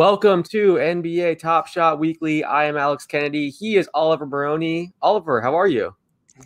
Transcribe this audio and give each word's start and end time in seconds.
Welcome 0.00 0.42
to 0.44 0.76
NBA 0.76 1.40
Top 1.40 1.66
Shot 1.66 1.98
Weekly. 1.98 2.42
I 2.42 2.64
am 2.64 2.78
Alex 2.78 3.04
Kennedy. 3.04 3.50
He 3.50 3.76
is 3.76 3.86
Oliver 3.92 4.24
Maroney. 4.24 4.94
Oliver, 5.02 5.42
how 5.42 5.54
are 5.54 5.66
you? 5.66 5.94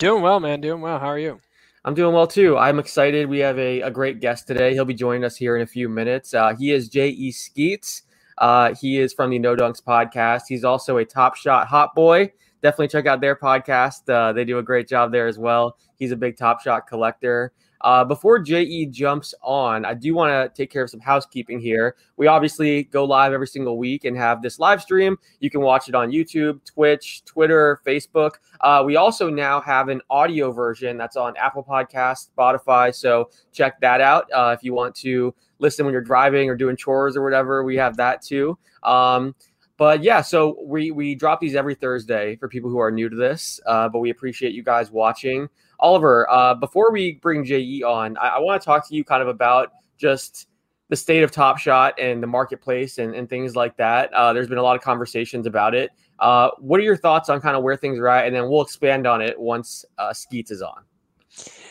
Doing 0.01 0.23
well, 0.23 0.41
man. 0.41 0.61
Doing 0.61 0.81
well. 0.81 0.99
How 0.99 1.07
are 1.07 1.21
you? 1.21 1.41
I'm 1.85 1.95
doing 1.95 2.13
well 2.13 2.27
too. 2.27 2.59
I'm 2.59 2.81
excited. 2.81 3.29
We 3.29 3.39
have 3.39 3.57
a, 3.61 3.83
a 3.83 3.93
great 3.93 4.19
guest 4.19 4.49
today. 4.49 4.73
He'll 4.73 4.85
be 4.85 4.93
joining 4.93 5.23
us 5.23 5.37
here 5.37 5.55
in 5.55 5.63
a 5.63 5.67
few 5.69 5.89
minutes. 5.89 6.35
Uh, 6.35 6.57
he 6.57 6.73
is 6.73 6.89
J.E. 6.89 7.31
Skeets. 7.31 8.03
Uh, 8.39 8.75
he 8.75 8.99
is 8.99 9.13
from 9.13 9.31
the 9.31 9.39
No 9.39 9.55
Dunks 9.55 9.81
podcast. 9.81 10.49
He's 10.49 10.65
also 10.65 10.97
a 10.97 11.05
Top 11.05 11.37
Shot 11.37 11.69
hot 11.69 11.95
boy. 11.95 12.33
Definitely 12.61 12.89
check 12.89 13.07
out 13.07 13.21
their 13.21 13.37
podcast. 13.37 14.13
Uh, 14.13 14.33
they 14.33 14.45
do 14.45 14.59
a 14.59 14.65
great 14.65 14.89
job 14.89 15.13
there 15.13 15.29
as 15.29 15.39
well. 15.39 15.77
He's 15.97 16.11
a 16.11 16.17
big 16.17 16.37
Top 16.37 16.61
Shot 16.61 16.89
collector. 16.89 17.53
Uh, 17.85 18.03
before 18.03 18.39
JE 18.39 18.87
jumps 18.87 19.35
on, 19.43 19.85
I 19.85 19.93
do 19.93 20.15
want 20.15 20.31
to 20.31 20.51
take 20.57 20.71
care 20.71 20.83
of 20.83 20.89
some 20.89 21.01
housekeeping 21.01 21.61
here. 21.61 21.97
We 22.17 22.27
obviously 22.27 22.85
go 22.85 23.05
live 23.05 23.35
every 23.35 23.47
single 23.47 23.77
week 23.77 24.07
and 24.07 24.17
have 24.17 24.41
this 24.41 24.59
live 24.59 24.81
stream. 24.81 25.19
You 25.41 25.51
can 25.51 25.61
watch 25.61 25.87
it 25.91 25.95
on 25.95 26.11
YouTube, 26.11 26.65
Twitch, 26.65 27.23
Twitter, 27.27 27.83
Facebook. 27.87 28.37
Uh, 28.63 28.83
we 28.87 28.97
also 28.97 29.29
now 29.29 29.61
have 29.61 29.91
an 29.91 30.01
audio 30.09 30.51
version 30.51 30.97
that's 30.97 31.17
on 31.17 31.37
Apple 31.37 31.63
Podcast, 31.63 32.31
Spotify. 32.35 32.95
So 32.95 33.29
check 33.53 33.79
that 33.83 34.01
out 34.01 34.33
uh, 34.33 34.57
if 34.57 34.65
you 34.65 34.73
want 34.73 34.95
to 34.97 35.35
listen 35.59 35.85
when 35.85 35.93
you're 35.93 36.01
driving 36.01 36.49
or 36.49 36.57
doing 36.57 36.77
chores 36.77 37.19
or 37.19 37.23
whatever. 37.23 37.65
We 37.65 37.77
have 37.77 37.99
that 37.99 38.23
too. 38.23 38.57
Um, 38.83 39.35
but 39.77 40.03
yeah, 40.03 40.21
so 40.21 40.57
we 40.65 40.91
we 40.91 41.15
drop 41.15 41.41
these 41.41 41.55
every 41.55 41.75
Thursday 41.75 42.37
for 42.37 42.49
people 42.49 42.71
who 42.71 42.79
are 42.79 42.91
new 42.91 43.09
to 43.09 43.17
this. 43.17 43.61
Uh, 43.67 43.89
but 43.89 43.99
we 43.99 44.11
appreciate 44.11 44.53
you 44.53 44.63
guys 44.63 44.91
watching. 44.91 45.49
Oliver, 45.81 46.31
uh, 46.31 46.55
before 46.55 46.93
we 46.93 47.13
bring 47.13 47.45
JE 47.45 47.83
on, 47.83 48.17
I, 48.19 48.29
I 48.29 48.39
want 48.39 48.61
to 48.61 48.65
talk 48.65 48.89
to 48.89 48.95
you 48.95 49.05
kind 49.05 49.23
of 49.23 49.29
about 49.29 49.73
just 49.99 50.49
the 50.89 50.97
state 50.97 51.23
of 51.23 51.31
Top 51.31 51.59
Shot 51.59 51.99
and 51.99 52.23
the 52.23 52.27
marketplace 52.27 52.99
and, 52.99 53.15
and 53.15 53.29
things 53.29 53.57
like 53.57 53.77
that. 53.79 54.13
Uh, 54.13 54.33
there's 54.33 54.49
been 54.49 54.59
a 54.59 54.63
lot 54.63 54.77
of 54.77 54.83
conversations 54.83 55.47
about 55.47 55.75
it. 55.75 55.91
Uh, 56.21 56.51
what 56.59 56.79
are 56.79 56.85
your 56.85 56.97
thoughts 56.97 57.29
on 57.29 57.41
kind 57.41 57.57
of 57.57 57.63
where 57.63 57.77
things 57.77 57.99
are 57.99 58.09
at? 58.09 58.27
And 58.27 58.37
then 58.37 58.49
we'll 58.49 58.63
expand 58.63 59.07
on 59.07 59.21
it 59.21 59.39
once 59.39 59.85
uh, 59.99 60.13
Skeets 60.13 60.51
is 60.51 60.63
on. 60.63 60.85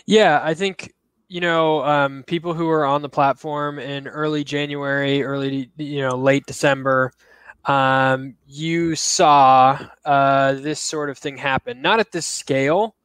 Yeah, 0.05 0.41
I 0.43 0.53
think 0.53 0.93
you 1.29 1.39
know 1.39 1.83
um, 1.85 2.23
people 2.23 2.53
who 2.53 2.69
are 2.69 2.85
on 2.85 3.01
the 3.01 3.09
platform 3.09 3.79
in 3.79 4.07
early 4.07 4.43
January, 4.43 5.23
early 5.23 5.69
you 5.77 6.01
know 6.01 6.17
late 6.17 6.45
December. 6.45 7.13
Um, 7.65 8.35
you 8.45 8.95
saw 8.95 9.79
uh, 10.03 10.53
this 10.53 10.79
sort 10.79 11.09
of 11.09 11.17
thing 11.17 11.37
happen, 11.37 11.81
not 11.81 11.99
at 11.99 12.11
this 12.11 12.25
scale, 12.25 12.95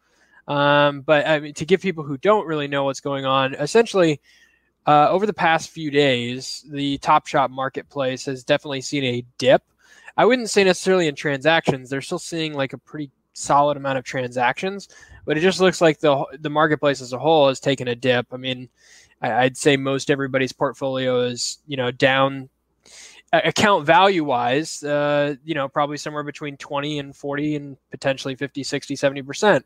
um, 0.48 1.02
but 1.02 1.26
I 1.26 1.38
mean, 1.40 1.54
to 1.54 1.64
give 1.64 1.80
people 1.80 2.04
who 2.04 2.16
don't 2.16 2.46
really 2.46 2.66
know 2.68 2.84
what's 2.84 3.00
going 3.00 3.24
on, 3.24 3.54
essentially, 3.54 4.20
uh, 4.86 5.08
over 5.10 5.26
the 5.26 5.34
past 5.34 5.70
few 5.70 5.90
days, 5.90 6.64
the 6.70 6.98
Top 6.98 7.26
Shot 7.26 7.50
marketplace 7.50 8.24
has 8.24 8.42
definitely 8.42 8.80
seen 8.80 9.04
a 9.04 9.24
dip. 9.36 9.62
I 10.16 10.24
wouldn't 10.24 10.50
say 10.50 10.64
necessarily 10.64 11.06
in 11.06 11.14
transactions; 11.14 11.90
they're 11.90 12.00
still 12.00 12.18
seeing 12.18 12.54
like 12.54 12.72
a 12.72 12.78
pretty 12.78 13.10
solid 13.34 13.76
amount 13.76 13.98
of 13.98 14.04
transactions, 14.04 14.88
but 15.24 15.36
it 15.36 15.40
just 15.40 15.60
looks 15.60 15.80
like 15.80 16.00
the 16.00 16.24
the 16.40 16.50
marketplace 16.50 17.00
as 17.00 17.12
a 17.12 17.18
whole 17.18 17.48
has 17.48 17.60
taken 17.60 17.86
a 17.86 17.94
dip. 17.94 18.26
I 18.32 18.38
mean, 18.38 18.68
I, 19.20 19.32
I'd 19.44 19.56
say 19.56 19.76
most 19.76 20.10
everybody's 20.10 20.52
portfolio 20.52 21.20
is 21.20 21.58
you 21.66 21.76
know 21.76 21.90
down 21.90 22.48
account 23.32 23.84
value 23.84 24.24
wise, 24.24 24.82
uh, 24.82 25.34
you 25.44 25.54
know, 25.54 25.68
probably 25.68 25.96
somewhere 25.96 26.22
between 26.22 26.56
20 26.56 26.98
and 26.98 27.14
40 27.14 27.56
and 27.56 27.76
potentially 27.90 28.34
50, 28.34 28.62
60, 28.62 28.94
70%. 28.96 29.62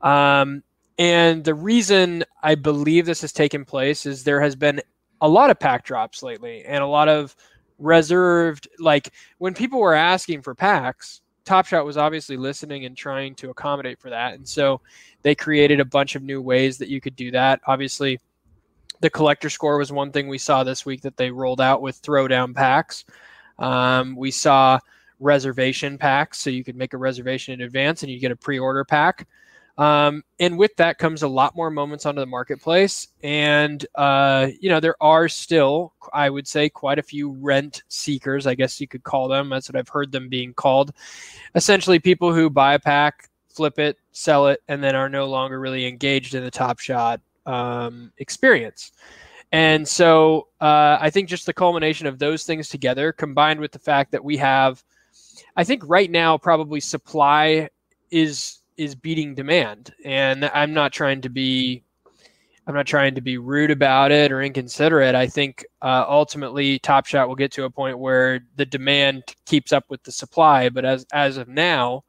Um, 0.00 0.62
and 0.98 1.44
the 1.44 1.54
reason 1.54 2.24
I 2.42 2.54
believe 2.54 3.06
this 3.06 3.20
has 3.22 3.32
taken 3.32 3.64
place 3.64 4.06
is 4.06 4.24
there 4.24 4.40
has 4.40 4.54
been 4.54 4.80
a 5.20 5.28
lot 5.28 5.50
of 5.50 5.58
pack 5.58 5.84
drops 5.84 6.22
lately 6.22 6.64
and 6.64 6.82
a 6.82 6.86
lot 6.86 7.08
of 7.08 7.34
reserved, 7.78 8.68
like 8.78 9.12
when 9.38 9.54
people 9.54 9.80
were 9.80 9.94
asking 9.94 10.42
for 10.42 10.54
packs, 10.54 11.20
Top 11.44 11.66
Shot 11.66 11.84
was 11.84 11.96
obviously 11.96 12.36
listening 12.36 12.84
and 12.84 12.96
trying 12.96 13.34
to 13.36 13.50
accommodate 13.50 14.00
for 14.00 14.10
that. 14.10 14.34
And 14.34 14.48
so 14.48 14.80
they 15.22 15.34
created 15.34 15.80
a 15.80 15.84
bunch 15.84 16.14
of 16.14 16.22
new 16.22 16.40
ways 16.40 16.78
that 16.78 16.88
you 16.88 17.00
could 17.00 17.16
do 17.16 17.30
that. 17.32 17.60
Obviously, 17.66 18.18
the 19.04 19.10
collector 19.10 19.50
score 19.50 19.76
was 19.76 19.92
one 19.92 20.10
thing 20.10 20.28
we 20.28 20.38
saw 20.38 20.64
this 20.64 20.86
week 20.86 21.02
that 21.02 21.18
they 21.18 21.30
rolled 21.30 21.60
out 21.60 21.82
with 21.82 22.00
throwdown 22.00 22.54
packs. 22.54 23.04
Um, 23.58 24.16
we 24.16 24.30
saw 24.30 24.78
reservation 25.20 25.98
packs, 25.98 26.38
so 26.40 26.48
you 26.48 26.64
could 26.64 26.74
make 26.74 26.94
a 26.94 26.96
reservation 26.96 27.52
in 27.52 27.60
advance 27.60 28.02
and 28.02 28.10
you 28.10 28.18
get 28.18 28.32
a 28.32 28.36
pre-order 28.36 28.82
pack. 28.82 29.28
Um, 29.76 30.24
and 30.40 30.56
with 30.56 30.74
that 30.76 30.96
comes 30.96 31.22
a 31.22 31.28
lot 31.28 31.54
more 31.54 31.70
moments 31.70 32.06
onto 32.06 32.20
the 32.20 32.26
marketplace. 32.26 33.08
And, 33.22 33.84
uh, 33.94 34.48
you 34.58 34.70
know, 34.70 34.80
there 34.80 34.96
are 35.02 35.28
still, 35.28 35.92
I 36.14 36.30
would 36.30 36.48
say, 36.48 36.70
quite 36.70 36.98
a 36.98 37.02
few 37.02 37.32
rent 37.32 37.82
seekers, 37.88 38.46
I 38.46 38.54
guess 38.54 38.80
you 38.80 38.88
could 38.88 39.02
call 39.02 39.28
them. 39.28 39.50
That's 39.50 39.68
what 39.68 39.76
I've 39.76 39.90
heard 39.90 40.12
them 40.12 40.30
being 40.30 40.54
called. 40.54 40.94
Essentially, 41.54 41.98
people 41.98 42.32
who 42.32 42.48
buy 42.48 42.72
a 42.72 42.78
pack, 42.78 43.28
flip 43.50 43.78
it, 43.78 43.98
sell 44.12 44.46
it, 44.46 44.62
and 44.66 44.82
then 44.82 44.94
are 44.94 45.10
no 45.10 45.26
longer 45.26 45.60
really 45.60 45.86
engaged 45.86 46.34
in 46.34 46.42
the 46.42 46.50
Top 46.50 46.78
Shot 46.78 47.20
um, 47.46 48.12
experience. 48.18 48.92
And 49.52 49.86
so 49.86 50.48
uh, 50.60 50.98
I 51.00 51.10
think 51.10 51.28
just 51.28 51.46
the 51.46 51.52
culmination 51.52 52.06
of 52.06 52.18
those 52.18 52.44
things 52.44 52.68
together, 52.68 53.12
combined 53.12 53.60
with 53.60 53.70
the 53.70 53.78
fact 53.78 54.10
that 54.10 54.24
we 54.24 54.36
have, 54.38 54.82
I 55.56 55.62
think 55.62 55.82
right 55.86 56.10
now 56.10 56.36
probably 56.36 56.80
supply 56.80 57.70
is 58.10 58.60
is 58.76 58.96
beating 58.96 59.36
demand, 59.36 59.94
and 60.04 60.46
I'm 60.46 60.74
not 60.74 60.92
trying 60.92 61.20
to 61.20 61.28
be, 61.28 61.84
I'm 62.66 62.74
not 62.74 62.88
trying 62.88 63.14
to 63.14 63.20
be 63.20 63.38
rude 63.38 63.70
about 63.70 64.10
it 64.10 64.32
or 64.32 64.42
inconsiderate. 64.42 65.14
I 65.14 65.28
think 65.28 65.64
uh, 65.80 66.04
ultimately 66.08 66.80
Top 66.80 67.06
Shot 67.06 67.28
will 67.28 67.36
get 67.36 67.52
to 67.52 67.64
a 67.64 67.70
point 67.70 68.00
where 68.00 68.40
the 68.56 68.66
demand 68.66 69.22
keeps 69.46 69.72
up 69.72 69.84
with 69.88 70.02
the 70.02 70.10
supply, 70.10 70.68
but 70.68 70.84
as 70.84 71.06
as 71.12 71.36
of 71.36 71.46
now, 71.46 72.02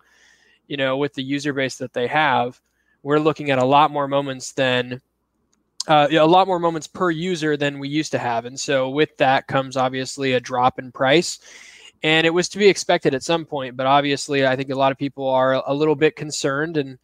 you 0.68 0.78
know, 0.78 0.98
with 0.98 1.14
the 1.14 1.24
user 1.24 1.54
base 1.54 1.78
that 1.78 1.94
they 1.94 2.08
have, 2.08 2.60
we're 3.04 3.20
looking 3.20 3.52
at 3.52 3.60
a 3.60 3.66
lot 3.66 3.92
more 3.92 4.08
moments 4.08 4.54
than 4.54 5.00
uh, 5.88 6.08
a 6.12 6.26
lot 6.26 6.48
more 6.48 6.60
moments 6.60 6.88
per 6.88 7.12
user 7.12 7.58
than 7.58 7.80
we 7.80 7.88
used 7.88 8.12
to 8.12 8.20
have. 8.20 8.46
And 8.46 8.60
so 8.60 8.90
with 8.90 9.16
that 9.18 9.48
comes 9.48 9.78
obviously 9.78 10.34
a 10.34 10.40
drop 10.40 10.80
in 10.80 10.92
price. 10.92 11.40
And 12.04 12.28
it 12.28 12.34
was 12.34 12.50
to 12.50 12.58
be 12.58 12.68
expected 12.68 13.16
at 13.16 13.24
some 13.24 13.46
point, 13.46 13.76
but 13.78 13.88
obviously 13.88 14.46
I 14.46 14.56
think 14.56 14.70
a 14.70 14.76
lot 14.76 14.92
of 14.92 14.98
people 14.98 15.28
are 15.28 15.64
a 15.66 15.74
little 15.74 15.96
bit 15.96 16.16
concerned 16.16 16.78
and 16.78 17.00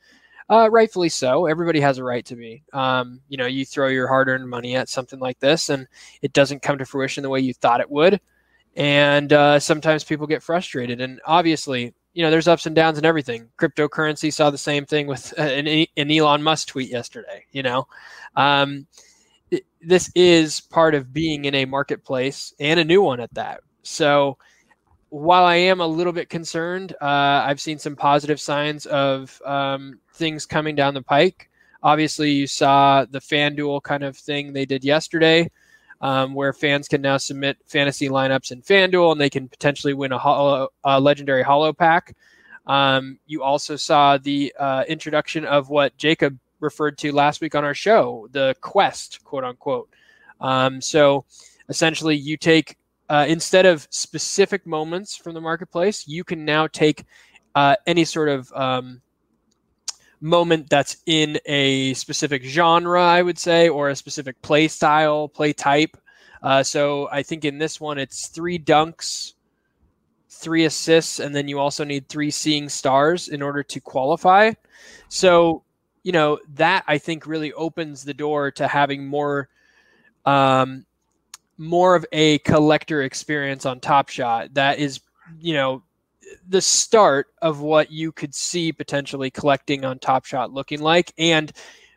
uh, 0.50 0.70
rightfully 0.70 1.10
so. 1.10 1.46
Everybody 1.46 1.80
has 1.80 1.98
a 1.98 2.04
right 2.04 2.26
to 2.26 2.36
be. 2.36 2.62
Um, 2.74 3.22
you 3.30 3.38
know, 3.38 3.46
you 3.46 3.66
throw 3.66 3.88
your 3.88 4.08
hard-earned 4.08 4.50
money 4.50 4.76
at 4.76 4.90
something 4.90 5.18
like 5.18 5.40
this, 5.40 5.70
and 5.70 5.88
it 6.22 6.34
doesn't 6.34 6.62
come 6.62 6.78
to 6.78 6.86
fruition 6.86 7.24
the 7.24 7.30
way 7.30 7.40
you 7.40 7.54
thought 7.54 7.80
it 7.80 7.90
would. 7.90 8.20
And 8.76 9.32
uh, 9.32 9.60
sometimes 9.60 10.04
people 10.04 10.28
get 10.28 10.44
frustrated. 10.44 11.00
And 11.00 11.22
obviously, 11.26 11.94
you 12.14 12.24
know, 12.24 12.32
there's 12.32 12.48
ups 12.48 12.66
and 12.66 12.76
downs 12.76 12.98
and 12.98 13.06
everything. 13.06 13.48
Cryptocurrency 13.58 14.34
saw 14.34 14.50
the 14.50 14.58
same 14.58 14.86
thing 14.86 15.08
with 15.08 15.34
an, 15.38 15.68
an 15.96 16.12
Elon 16.12 16.44
Musk 16.44 16.68
tweet 16.68 16.90
yesterday. 16.90 17.46
You 17.52 17.64
know, 17.64 17.88
um, 18.36 18.86
it, 19.50 19.66
this 19.82 20.12
is 20.16 20.62
part 20.62 20.96
of 20.96 21.14
being 21.14 21.46
in 21.46 21.56
a 21.56 21.66
marketplace 21.66 22.54
and 22.60 22.80
a 22.80 22.86
new 22.86 23.02
one 23.02 23.20
at 23.20 23.34
that. 23.34 23.62
So 23.84 24.38
while 25.10 25.46
I 25.46 25.56
am 25.56 25.82
a 25.82 25.88
little 25.88 26.14
bit 26.14 26.30
concerned, 26.30 26.94
uh, 27.02 27.44
I've 27.46 27.60
seen 27.60 27.78
some 27.78 27.96
positive 27.96 28.40
signs 28.40 28.86
of 28.86 29.42
um, 29.46 30.00
things 30.14 30.46
coming 30.46 30.76
down 30.76 30.94
the 30.94 31.02
pike. 31.02 31.50
Obviously, 31.84 32.32
you 32.32 32.48
saw 32.48 33.06
the 33.06 33.20
FanDuel 33.20 33.84
kind 33.84 34.04
of 34.04 34.16
thing 34.16 34.54
they 34.54 34.66
did 34.66 34.84
yesterday, 34.84 35.50
um, 36.02 36.34
where 36.34 36.52
fans 36.52 36.88
can 36.88 37.02
now 37.02 37.18
submit 37.18 37.58
fantasy 37.66 38.10
lineups 38.10 38.52
in 38.52 38.62
FanDuel 38.62 39.12
and 39.12 39.22
they 39.22 39.30
can 39.30 39.48
potentially 39.48 39.94
win 39.94 40.12
a, 40.12 40.68
a 40.84 41.00
legendary 41.00 41.44
hollow 41.44 41.72
pack. 41.72 42.16
Um, 42.66 43.20
you 43.26 43.44
also 43.44 43.76
saw 43.76 44.18
the 44.18 44.54
uh, 44.60 44.84
introduction 44.88 45.46
of 45.46 45.70
what 45.70 45.96
Jacob 45.98 46.38
referred 46.60 46.98
to 47.00 47.12
last 47.12 47.42
week 47.42 47.56
on 47.56 47.64
our 47.64 47.74
show, 47.74 48.28
the 48.32 48.56
quest, 48.62 49.24
quote 49.24 49.44
unquote. 49.44 49.90
Um, 50.40 50.82
so 50.82 51.26
essentially, 51.70 52.16
you 52.16 52.38
take 52.38 52.78
uh, 53.10 53.26
instead 53.28 53.66
of 53.66 53.88
specific 53.90 54.66
moments 54.66 55.16
from 55.16 55.34
the 55.34 55.42
marketplace, 55.42 56.08
you 56.08 56.24
can 56.24 56.46
now 56.46 56.68
take 56.68 57.04
uh, 57.56 57.76
any 57.86 58.06
sort 58.06 58.30
of 58.30 58.52
um, 58.54 59.02
moment 60.22 60.70
that's 60.70 60.98
in 61.06 61.40
a 61.46 61.94
specific 61.96 62.44
genre, 62.44 63.04
I 63.04 63.22
would 63.22 63.38
say, 63.38 63.68
or 63.70 63.90
a 63.90 63.96
specific 63.96 64.42
play 64.42 64.68
style, 64.68 65.28
play 65.28 65.52
type. 65.52 65.98
Uh, 66.42 66.64
so 66.64 67.10
I 67.12 67.24
think 67.24 67.44
in 67.44 67.58
this 67.58 67.82
one, 67.82 67.98
it's 67.98 68.28
three 68.28 68.58
dunks, 68.58 69.34
three 70.30 70.66
assists, 70.66 71.20
and 71.20 71.36
then 71.36 71.48
you 71.48 71.60
also 71.60 71.84
need 71.84 72.08
three 72.08 72.32
seeing 72.32 72.70
stars 72.70 73.28
in 73.28 73.42
order 73.42 73.64
to 73.64 73.80
qualify. 73.80 74.54
So, 75.10 75.64
you 76.04 76.12
know, 76.12 76.40
that 76.56 76.84
I 76.88 76.98
think 76.98 77.28
really 77.28 77.52
opens 77.54 78.04
the 78.04 78.14
door 78.14 78.52
to 78.52 78.68
having 78.68 79.06
more. 79.06 79.50
Um, 80.26 80.86
more 81.58 81.94
of 81.94 82.06
a 82.12 82.40
collector 82.40 83.04
experience 83.04 83.68
on 83.68 83.80
Top 83.80 84.10
Shot 84.10 84.54
that 84.56 84.80
is, 84.80 85.00
you 85.40 85.54
know, 85.54 85.84
the 86.48 86.62
start 86.62 87.28
of 87.42 87.62
what 87.62 87.92
you 87.92 88.12
could 88.12 88.34
see 88.34 88.72
potentially 88.72 89.30
collecting 89.30 89.86
on 89.86 90.00
Top 90.00 90.26
Shot 90.26 90.52
looking 90.52 90.82
like 90.82 91.14
and 91.18 91.52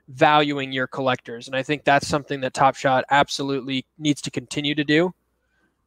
valuing 0.09 0.73
your 0.73 0.87
collectors. 0.87 1.47
And 1.47 1.57
I 1.57 1.63
think 1.63 1.85
that's 1.85 2.07
something 2.07 2.41
that 2.41 2.55
Top 2.55 2.77
Shot 2.77 3.05
absolutely 3.11 3.87
needs 3.99 4.21
to 4.23 4.31
continue 4.31 4.75
to 4.75 4.85
do 4.85 5.15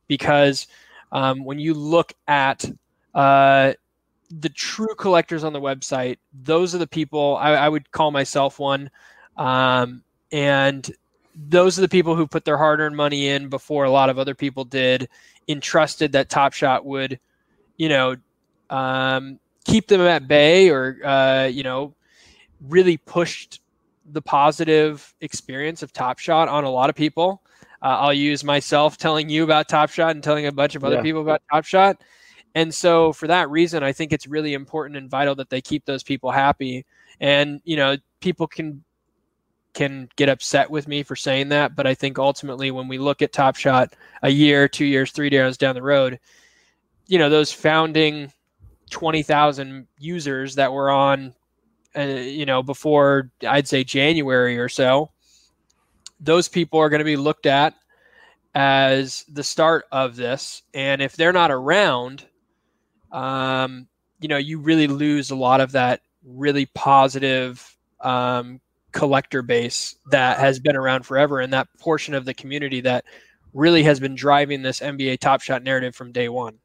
because 0.08 0.68
um, 1.12 1.44
when 1.44 1.60
you 1.60 1.74
look 1.74 2.14
at 2.28 2.66
uh, 3.14 3.74
the 4.30 4.50
true 4.50 4.96
collectors 4.98 5.44
on 5.44 5.54
the 5.54 5.62
website, 5.62 6.18
those 6.44 6.74
are 6.74 6.80
the 6.80 6.88
people 6.88 7.38
I, 7.38 7.52
I 7.52 7.70
would 7.70 7.92
call 7.92 8.12
myself 8.12 8.60
one. 8.60 8.90
Um, 9.38 10.04
and 10.32 10.90
those 11.36 11.78
are 11.78 11.82
the 11.82 11.90
people 11.90 12.16
who 12.16 12.28
put 12.28 12.46
their 12.46 12.58
hard-earned 12.58 12.96
money 12.96 13.28
in 13.28 13.50
before 13.50 13.86
a 13.86 13.92
lot 13.92 14.10
of 14.10 14.18
other 14.18 14.34
people 14.34 14.66
did, 14.66 15.08
entrusted 15.48 16.12
that 16.14 16.30
Top 16.30 16.54
Shot 16.54 16.86
would, 16.86 17.20
you 17.78 17.90
know, 17.90 18.16
um, 18.70 19.40
keep 19.66 19.88
them 19.88 20.02
at 20.02 20.28
bay 20.28 20.70
or 20.70 20.98
uh, 21.06 21.46
you 21.46 21.64
know, 21.64 21.94
really 22.68 22.98
pushed 22.98 23.62
the 24.12 24.22
positive 24.22 25.14
experience 25.22 25.84
of 25.84 25.92
Top 25.92 26.20
Shot 26.20 26.48
on 26.48 26.64
a 26.64 26.70
lot 26.70 26.90
of 26.90 26.96
people. 26.96 27.42
Uh, 27.82 27.98
I'll 28.00 28.14
use 28.14 28.44
myself 28.44 28.98
telling 28.98 29.30
you 29.30 29.44
about 29.44 29.70
Top 29.70 29.90
Shot 29.90 30.12
and 30.12 30.24
telling 30.24 30.48
a 30.48 30.52
bunch 30.52 30.76
of 30.76 30.84
other 30.84 30.96
yeah. 30.96 31.02
people 31.02 31.22
about 31.22 31.42
Top 31.52 31.66
Shot. 31.66 32.02
And 32.56 32.74
so, 32.74 33.14
for 33.14 33.28
that 33.28 33.50
reason, 33.50 33.84
I 33.84 33.92
think 33.92 34.12
it's 34.12 34.26
really 34.26 34.54
important 34.54 34.98
and 34.98 35.10
vital 35.10 35.36
that 35.36 35.50
they 35.50 35.62
keep 35.62 35.86
those 35.86 36.04
people 36.04 36.32
happy. 36.32 36.86
And 37.20 37.62
you 37.66 37.76
know, 37.76 37.98
people 38.20 38.48
can 38.48 38.84
can 39.74 40.10
get 40.16 40.28
upset 40.28 40.72
with 40.72 40.88
me 40.88 41.04
for 41.04 41.16
saying 41.16 41.50
that, 41.50 41.76
but 41.76 41.86
I 41.86 41.94
think 41.94 42.18
ultimately 42.18 42.72
when 42.72 42.88
we 42.88 42.98
look 42.98 43.22
at 43.22 43.32
Top 43.32 43.56
Shot 43.56 43.94
a 44.24 44.30
year, 44.30 44.68
two 44.68 44.86
years, 44.86 45.12
three 45.12 45.30
years 45.30 45.56
down 45.56 45.76
the 45.76 45.84
road, 45.84 46.20
you 47.06 47.20
know, 47.20 47.30
those 47.30 47.52
founding 47.52 48.32
20,000 48.90 49.88
users 50.00 50.56
that 50.56 50.72
were 50.72 50.90
on, 50.90 51.34
uh, 51.96 52.02
you 52.02 52.46
know, 52.46 52.64
before 52.64 53.32
I'd 53.48 53.68
say 53.68 53.84
January 53.84 54.58
or 54.58 54.70
so, 54.70 55.12
those 56.20 56.48
people 56.48 56.80
are 56.80 56.90
going 56.90 57.00
to 57.00 57.06
be 57.06 57.18
looked 57.18 57.46
at 57.46 57.76
as 58.56 59.24
the 59.28 59.44
start 59.44 59.86
of 59.92 60.16
this. 60.16 60.64
And 60.74 61.02
if 61.02 61.16
they're 61.16 61.34
not 61.34 61.52
around, 61.52 62.26
um, 63.12 63.88
you 64.20 64.28
know, 64.28 64.38
you 64.38 64.60
really 64.60 64.88
lose 64.88 65.30
a 65.30 65.36
lot 65.36 65.62
of 65.62 65.72
that 65.74 66.02
really 66.24 66.66
positive 66.68 67.78
um, 68.02 68.60
collector 68.92 69.42
base 69.42 69.96
that 70.10 70.40
has 70.40 70.60
been 70.60 70.76
around 70.76 71.06
forever 71.06 71.40
and 71.40 71.54
that 71.54 71.68
portion 71.80 72.14
of 72.14 72.26
the 72.26 72.34
community 72.34 72.82
that 72.82 73.06
really 73.54 73.84
has 73.84 74.00
been 74.00 74.16
driving 74.16 74.62
this 74.62 74.80
NBA 74.80 75.20
Top 75.20 75.42
Shot 75.42 75.64
narrative 75.64 75.96
from 75.96 76.12
day 76.12 76.30
one. 76.30 76.58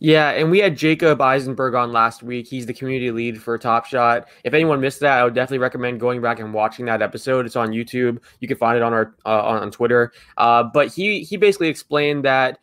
Yeah, 0.00 0.30
and 0.30 0.50
we 0.50 0.60
had 0.60 0.76
Jacob 0.76 1.20
Eisenberg 1.20 1.74
on 1.74 1.92
last 1.92 2.22
week. 2.22 2.46
He's 2.46 2.66
the 2.66 2.72
community 2.72 3.10
lead 3.10 3.42
for 3.42 3.58
Top 3.58 3.84
Shot. 3.84 4.28
If 4.44 4.54
anyone 4.54 4.80
missed 4.80 5.00
that, 5.00 5.18
I 5.18 5.24
would 5.24 5.34
definitely 5.34 5.58
recommend 5.58 5.98
going 5.98 6.20
back 6.20 6.38
and 6.38 6.54
watching 6.54 6.86
that 6.86 7.02
episode. 7.02 7.46
It's 7.46 7.56
on 7.56 7.70
YouTube. 7.70 8.20
You 8.38 8.46
can 8.46 8.56
find 8.56 8.76
it 8.76 8.82
on 8.82 8.92
our 8.92 9.16
uh, 9.26 9.42
on, 9.42 9.70
Twitter. 9.72 10.12
Uh, 10.36 10.62
but 10.62 10.88
he 10.88 11.24
he 11.24 11.36
basically 11.36 11.68
explained 11.68 12.24
that 12.24 12.60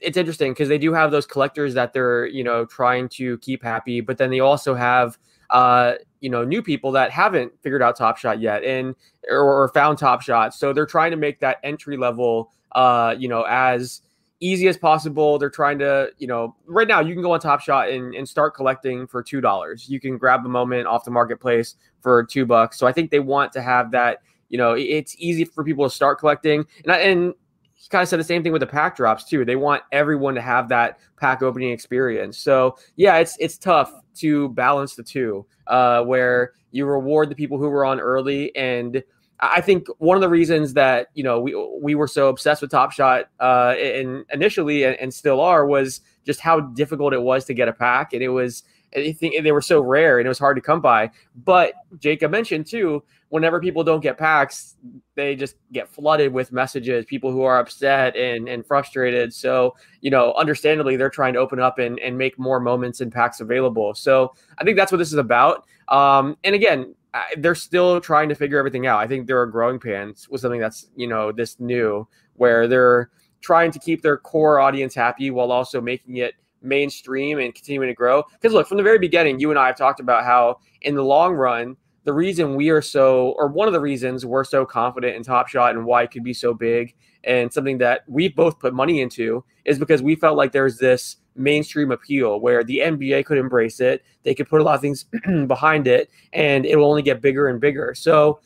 it's 0.00 0.16
interesting 0.16 0.52
because 0.52 0.68
they 0.68 0.78
do 0.78 0.94
have 0.94 1.10
those 1.10 1.26
collectors 1.26 1.74
that 1.74 1.92
they're 1.92 2.26
you 2.26 2.42
know 2.42 2.64
trying 2.64 3.08
to 3.10 3.36
keep 3.38 3.62
happy, 3.62 4.00
but 4.00 4.16
then 4.16 4.30
they 4.30 4.40
also 4.40 4.74
have 4.74 5.18
uh, 5.50 5.94
you 6.20 6.30
know 6.30 6.42
new 6.42 6.62
people 6.62 6.90
that 6.92 7.10
haven't 7.10 7.52
figured 7.62 7.82
out 7.82 7.96
Top 7.96 8.16
Shot 8.16 8.40
yet 8.40 8.64
and 8.64 8.94
or, 9.28 9.40
or 9.40 9.68
found 9.68 9.98
Top 9.98 10.22
Shot. 10.22 10.54
So 10.54 10.72
they're 10.72 10.86
trying 10.86 11.10
to 11.10 11.18
make 11.18 11.40
that 11.40 11.58
entry 11.62 11.98
level, 11.98 12.50
uh, 12.72 13.14
you 13.18 13.28
know, 13.28 13.44
as 13.46 14.00
easy 14.40 14.68
as 14.68 14.76
possible. 14.76 15.38
They're 15.38 15.50
trying 15.50 15.78
to, 15.80 16.10
you 16.18 16.26
know, 16.26 16.54
right 16.66 16.86
now 16.86 17.00
you 17.00 17.14
can 17.14 17.22
go 17.22 17.32
on 17.32 17.40
Top 17.40 17.60
Shot 17.60 17.88
and, 17.88 18.14
and 18.14 18.28
start 18.28 18.54
collecting 18.54 19.06
for 19.06 19.22
two 19.22 19.40
dollars. 19.40 19.88
You 19.88 20.00
can 20.00 20.18
grab 20.18 20.44
a 20.44 20.48
moment 20.48 20.86
off 20.86 21.04
the 21.04 21.10
marketplace 21.10 21.76
for 22.00 22.24
two 22.24 22.46
bucks. 22.46 22.78
So 22.78 22.86
I 22.86 22.92
think 22.92 23.10
they 23.10 23.20
want 23.20 23.52
to 23.52 23.62
have 23.62 23.90
that. 23.92 24.22
You 24.48 24.58
know, 24.58 24.72
it's 24.72 25.14
easy 25.18 25.44
for 25.44 25.62
people 25.62 25.88
to 25.88 25.94
start 25.94 26.18
collecting, 26.18 26.64
and 26.84 26.92
I, 26.92 26.98
and 27.00 27.34
he 27.74 27.88
kind 27.90 28.02
of 28.02 28.08
said 28.08 28.18
the 28.18 28.24
same 28.24 28.42
thing 28.42 28.52
with 28.52 28.60
the 28.60 28.66
pack 28.66 28.96
drops 28.96 29.24
too. 29.24 29.44
They 29.44 29.56
want 29.56 29.82
everyone 29.92 30.34
to 30.36 30.40
have 30.40 30.68
that 30.70 30.98
pack 31.18 31.42
opening 31.42 31.70
experience. 31.70 32.38
So 32.38 32.76
yeah, 32.96 33.16
it's 33.18 33.36
it's 33.38 33.58
tough 33.58 33.92
to 34.16 34.48
balance 34.50 34.94
the 34.94 35.02
two, 35.02 35.46
uh, 35.66 36.02
where 36.02 36.52
you 36.70 36.86
reward 36.86 37.28
the 37.28 37.34
people 37.34 37.58
who 37.58 37.68
were 37.68 37.84
on 37.84 38.00
early 38.00 38.54
and 38.56 39.02
I 39.40 39.60
think 39.60 39.86
one 39.98 40.16
of 40.16 40.20
the 40.20 40.28
reasons 40.28 40.74
that 40.74 41.08
you 41.14 41.22
know 41.22 41.40
we 41.40 41.54
we 41.80 41.94
were 41.94 42.08
so 42.08 42.28
obsessed 42.28 42.60
with 42.60 42.70
Top 42.70 42.92
Shot 42.92 43.26
uh, 43.40 43.74
in, 43.78 44.24
initially 44.32 44.84
and, 44.84 44.96
and, 44.96 45.14
still 45.14 45.40
are 45.40 45.64
was 45.66 46.00
just 46.26 46.40
how 46.40 46.60
difficult 46.60 47.12
it 47.12 47.22
was 47.22 47.44
to 47.44 47.54
get 47.54 47.68
a 47.68 47.72
pack, 47.72 48.12
and 48.12 48.22
it 48.22 48.28
was 48.28 48.64
they 48.92 49.52
were 49.52 49.60
so 49.60 49.80
rare 49.80 50.18
and 50.18 50.26
it 50.26 50.28
was 50.28 50.38
hard 50.38 50.56
to 50.56 50.62
come 50.62 50.80
by. 50.80 51.10
But 51.44 51.74
Jacob 51.98 52.30
mentioned 52.30 52.66
too, 52.66 53.02
whenever 53.28 53.60
people 53.60 53.84
don't 53.84 54.00
get 54.00 54.18
packs, 54.18 54.76
they 55.14 55.36
just 55.36 55.56
get 55.72 55.88
flooded 55.88 56.32
with 56.32 56.52
messages, 56.52 57.04
people 57.04 57.30
who 57.30 57.42
are 57.42 57.58
upset 57.58 58.16
and, 58.16 58.48
and 58.48 58.64
frustrated. 58.66 59.34
So, 59.34 59.76
you 60.00 60.10
know, 60.10 60.32
understandably, 60.34 60.96
they're 60.96 61.10
trying 61.10 61.34
to 61.34 61.38
open 61.38 61.60
up 61.60 61.78
and, 61.78 61.98
and 62.00 62.16
make 62.16 62.38
more 62.38 62.60
moments 62.60 63.00
and 63.00 63.12
packs 63.12 63.40
available. 63.40 63.94
So 63.94 64.34
I 64.58 64.64
think 64.64 64.76
that's 64.76 64.90
what 64.90 64.98
this 64.98 65.12
is 65.12 65.18
about. 65.18 65.66
Um, 65.88 66.36
and 66.44 66.54
again, 66.54 66.94
they're 67.38 67.54
still 67.54 68.00
trying 68.00 68.28
to 68.28 68.34
figure 68.34 68.58
everything 68.58 68.86
out. 68.86 69.00
I 69.00 69.06
think 69.06 69.26
there 69.26 69.40
are 69.40 69.46
growing 69.46 69.78
pains 69.78 70.28
with 70.28 70.40
something 70.40 70.60
that's, 70.60 70.88
you 70.96 71.06
know, 71.06 71.32
this 71.32 71.58
new 71.58 72.06
where 72.34 72.68
they're 72.68 73.10
trying 73.40 73.70
to 73.70 73.78
keep 73.78 74.02
their 74.02 74.16
core 74.16 74.60
audience 74.60 74.94
happy 74.94 75.30
while 75.30 75.52
also 75.52 75.80
making 75.80 76.16
it 76.16 76.34
mainstream 76.62 77.38
and 77.38 77.54
continuing 77.54 77.88
to 77.88 77.94
grow. 77.94 78.22
Because 78.32 78.52
look, 78.52 78.66
from 78.66 78.76
the 78.76 78.82
very 78.82 78.98
beginning, 78.98 79.38
you 79.38 79.50
and 79.50 79.58
I 79.58 79.66
have 79.66 79.76
talked 79.76 80.00
about 80.00 80.24
how 80.24 80.58
in 80.82 80.94
the 80.94 81.04
long 81.04 81.34
run, 81.34 81.76
the 82.04 82.12
reason 82.12 82.54
we 82.54 82.70
are 82.70 82.82
so, 82.82 83.34
or 83.38 83.48
one 83.48 83.68
of 83.68 83.74
the 83.74 83.80
reasons 83.80 84.24
we're 84.24 84.44
so 84.44 84.64
confident 84.64 85.16
in 85.16 85.22
Top 85.22 85.48
Shot 85.48 85.74
and 85.74 85.84
why 85.84 86.02
it 86.02 86.10
could 86.10 86.24
be 86.24 86.34
so 86.34 86.54
big 86.54 86.94
and 87.24 87.52
something 87.52 87.78
that 87.78 88.02
we 88.08 88.28
both 88.28 88.58
put 88.58 88.72
money 88.72 89.00
into 89.00 89.44
is 89.64 89.78
because 89.78 90.02
we 90.02 90.14
felt 90.14 90.36
like 90.36 90.52
there's 90.52 90.78
this 90.78 91.16
mainstream 91.38 91.90
appeal 91.90 92.40
where 92.40 92.64
the 92.64 92.78
NBA 92.78 93.24
could 93.24 93.38
embrace 93.38 93.80
it. 93.80 94.04
They 94.22 94.34
could 94.34 94.48
put 94.48 94.60
a 94.60 94.64
lot 94.64 94.74
of 94.74 94.80
things 94.80 95.06
behind 95.46 95.86
it 95.86 96.10
and 96.32 96.66
it 96.66 96.76
will 96.76 96.88
only 96.88 97.02
get 97.02 97.22
bigger 97.22 97.48
and 97.48 97.60
bigger. 97.60 97.94
So 97.94 98.40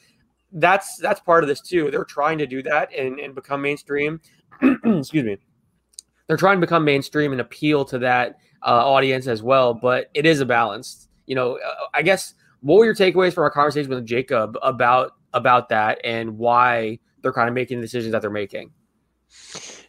that's 0.53 0.97
that's 0.99 1.21
part 1.21 1.43
of 1.43 1.49
this 1.49 1.61
too. 1.61 1.91
They're 1.91 2.05
trying 2.05 2.39
to 2.39 2.47
do 2.47 2.63
that 2.65 2.93
and, 2.95 3.19
and 3.19 3.35
become 3.35 3.63
mainstream. 3.63 4.21
Excuse 4.63 5.25
me. 5.25 5.39
They're 6.27 6.37
trying 6.37 6.59
to 6.59 6.61
become 6.61 6.85
mainstream 6.85 7.33
and 7.33 7.41
appeal 7.41 7.85
to 7.87 7.99
that 8.01 8.39
uh, 8.63 8.87
audience 8.87 9.27
as 9.27 9.43
well, 9.43 9.75
but 9.75 10.11
it 10.15 10.25
is 10.25 10.41
a 10.41 10.47
balance. 10.47 11.09
You 11.27 11.35
know, 11.35 11.57
uh, 11.57 11.87
I 11.95 12.03
guess 12.03 12.35
what 12.61 12.79
were 12.79 12.85
your 12.85 12.95
takeaways 12.95 13.35
from 13.35 13.45
our 13.45 13.51
conversation 13.51 13.91
with 13.91 14.07
Jacob 14.07 14.57
about 14.63 15.15
about 15.33 15.69
that 15.71 15.99
and 16.05 16.39
why 16.39 16.99
they're 17.23 17.33
kind 17.33 17.49
of 17.49 17.55
making 17.55 17.79
the 17.79 17.87
decisions 17.87 18.13
that 18.13 18.23
they're 18.23 18.31
making? 18.31 18.71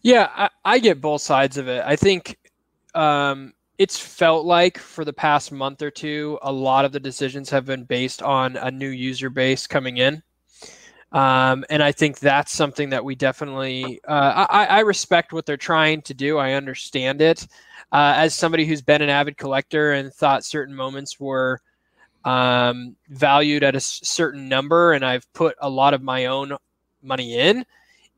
Yeah, 0.01 0.29
I, 0.36 0.50
I 0.65 0.79
get 0.79 1.01
both 1.01 1.22
sides 1.22 1.57
of 1.57 1.67
it. 1.67 1.83
I 1.86 1.95
think 1.95 2.38
um, 2.95 3.53
it's 3.77 3.97
felt 3.97 4.45
like 4.45 4.77
for 4.77 5.03
the 5.03 5.13
past 5.13 5.51
month 5.51 5.81
or 5.81 5.91
two, 5.91 6.38
a 6.41 6.51
lot 6.51 6.85
of 6.85 6.91
the 6.91 7.00
decisions 7.00 7.50
have 7.50 7.65
been 7.65 7.83
based 7.83 8.21
on 8.21 8.55
a 8.57 8.71
new 8.71 8.89
user 8.89 9.29
base 9.29 9.67
coming 9.67 9.97
in. 9.97 10.21
Um, 11.12 11.63
and 11.69 11.83
I 11.83 11.91
think 11.91 12.19
that's 12.19 12.51
something 12.51 12.89
that 12.89 13.05
we 13.05 13.13
definitely, 13.13 14.00
uh, 14.07 14.47
I, 14.50 14.65
I, 14.65 14.79
respect 14.79 15.31
what 15.31 15.45
they're 15.45 15.57
trying 15.57 16.01
to 16.03 16.13
do. 16.15 16.39
I 16.39 16.53
understand 16.53 17.21
it. 17.21 17.47
Uh, 17.91 18.13
as 18.17 18.33
somebody 18.33 18.65
who's 18.65 18.81
been 18.81 19.03
an 19.03 19.09
avid 19.09 19.38
collector 19.38 19.91
and 19.93 20.12
thought 20.12 20.43
certain 20.43 20.73
moments 20.73 21.19
were 21.19 21.62
um, 22.25 22.95
valued 23.09 23.63
at 23.63 23.75
a 23.75 23.79
certain 23.79 24.50
number, 24.50 24.93
and 24.93 25.05
I've 25.05 25.31
put 25.33 25.55
a 25.62 25.69
lot 25.69 25.93
of 25.93 26.01
my 26.01 26.25
own 26.25 26.57
money 27.03 27.38
in, 27.38 27.63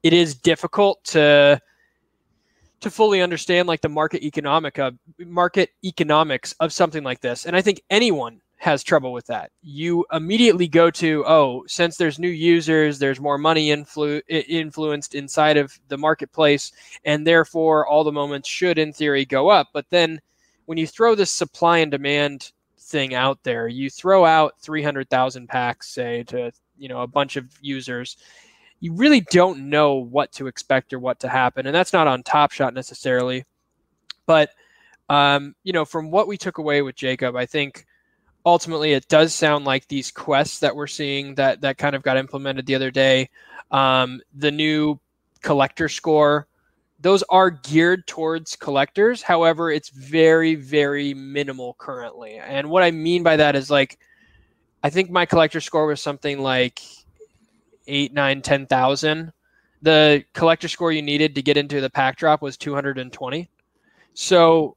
it 0.04 0.14
is 0.14 0.36
difficult 0.36 1.04
to 1.06 1.60
to 2.82 2.90
fully 2.90 3.22
understand 3.22 3.68
like 3.68 3.82
the 3.82 3.90
market 3.90 4.24
economic 4.24 4.78
of 4.80 4.96
market 5.20 5.72
economics 5.84 6.54
of 6.60 6.74
something 6.74 7.04
like 7.04 7.22
this. 7.22 7.46
And 7.46 7.56
I 7.56 7.62
think 7.62 7.82
anyone 7.90 8.42
has 8.58 8.84
trouble 8.84 9.14
with 9.14 9.28
that. 9.28 9.52
You 9.62 10.06
immediately 10.12 10.68
go 10.68 10.90
to, 10.92 11.24
oh, 11.28 11.64
since 11.68 11.98
there's 11.98 12.20
new 12.20 12.30
users, 12.30 12.98
there's 12.98 13.20
more 13.20 13.38
money 13.38 13.68
influ- 13.68 14.22
influenced 14.28 15.14
inside 15.14 15.58
of 15.58 15.78
the 15.88 15.98
marketplace, 15.98 16.72
and 17.04 17.28
therefore 17.28 17.86
all 17.88 18.04
the 18.04 18.12
moments 18.12 18.50
should, 18.50 18.78
in 18.78 18.94
theory, 18.94 19.26
go 19.26 19.50
up. 19.50 19.70
But 19.74 19.86
then 19.90 20.20
when 20.66 20.78
you 20.78 20.88
throw 20.88 21.16
this 21.16 21.32
supply 21.32 21.80
and 21.80 21.92
demand 21.92 22.52
thing 22.80 23.14
out 23.14 23.40
there, 23.44 23.68
you 23.68 23.90
throw 23.90 24.26
out 24.26 24.56
300,000 24.62 25.48
packs, 25.48 25.90
say, 25.90 26.24
to 26.24 26.52
you 26.78 26.90
know 26.90 27.02
a 27.02 27.08
bunch 27.08 27.36
of 27.36 27.46
users. 27.62 28.18
You 28.86 28.94
really 28.94 29.22
don't 29.22 29.70
know 29.70 29.96
what 29.96 30.32
to 30.34 30.46
expect 30.46 30.94
or 30.94 31.00
what 31.00 31.20
to 31.22 31.28
happen, 31.28 31.66
and 31.66 31.74
that's 31.74 31.92
not 31.92 32.06
on 32.06 32.22
Top 32.22 32.52
Shot 32.52 32.76
necessarily. 32.76 33.46
But 34.28 34.52
um, 35.10 35.56
you 35.64 35.74
know, 35.74 35.86
from 35.86 36.12
what 36.12 36.28
we 36.28 36.38
took 36.38 36.60
away 36.60 36.84
with 36.84 36.96
Jacob, 36.96 37.36
I 37.36 37.48
think 37.48 37.88
ultimately 38.46 38.94
it 38.94 39.08
does 39.08 39.34
sound 39.34 39.66
like 39.66 39.88
these 39.88 40.12
quests 40.12 40.60
that 40.60 40.76
we're 40.76 40.86
seeing 40.86 41.34
that 41.34 41.62
that 41.62 41.80
kind 41.80 41.96
of 41.96 42.04
got 42.04 42.16
implemented 42.16 42.66
the 42.68 42.76
other 42.76 42.92
day 42.92 43.28
um, 43.72 44.22
the 44.36 44.52
new 44.52 45.00
collector 45.42 45.90
score 45.90 46.48
those 47.00 47.24
are 47.24 47.50
geared 47.50 48.06
towards 48.08 48.56
collectors 48.56 49.22
however 49.22 49.72
it's 49.72 49.90
very 49.90 50.56
very 50.56 51.14
minimal 51.14 51.76
currently 51.78 52.36
and 52.36 52.70
what 52.70 52.84
i 52.84 52.90
mean 52.90 53.22
by 53.22 53.36
that 53.36 53.56
is 53.56 53.70
like 53.70 54.00
i 54.84 54.90
think 54.90 55.10
my 55.10 55.26
collector 55.26 55.62
score 55.62 55.88
was 55.88 56.02
something 56.02 56.40
like 56.40 56.82
eight 57.88 58.14
nine 58.14 58.42
ten 58.42 58.66
thousand 58.66 59.32
the 59.82 60.24
collector 60.34 60.68
score 60.68 60.92
you 60.92 61.02
needed 61.02 61.36
to 61.36 61.42
get 61.42 61.58
into 61.58 61.82
the 61.82 61.90
pack 61.90 62.18
drop 62.18 62.42
was 62.42 62.58
220 62.58 63.50
so 64.14 64.76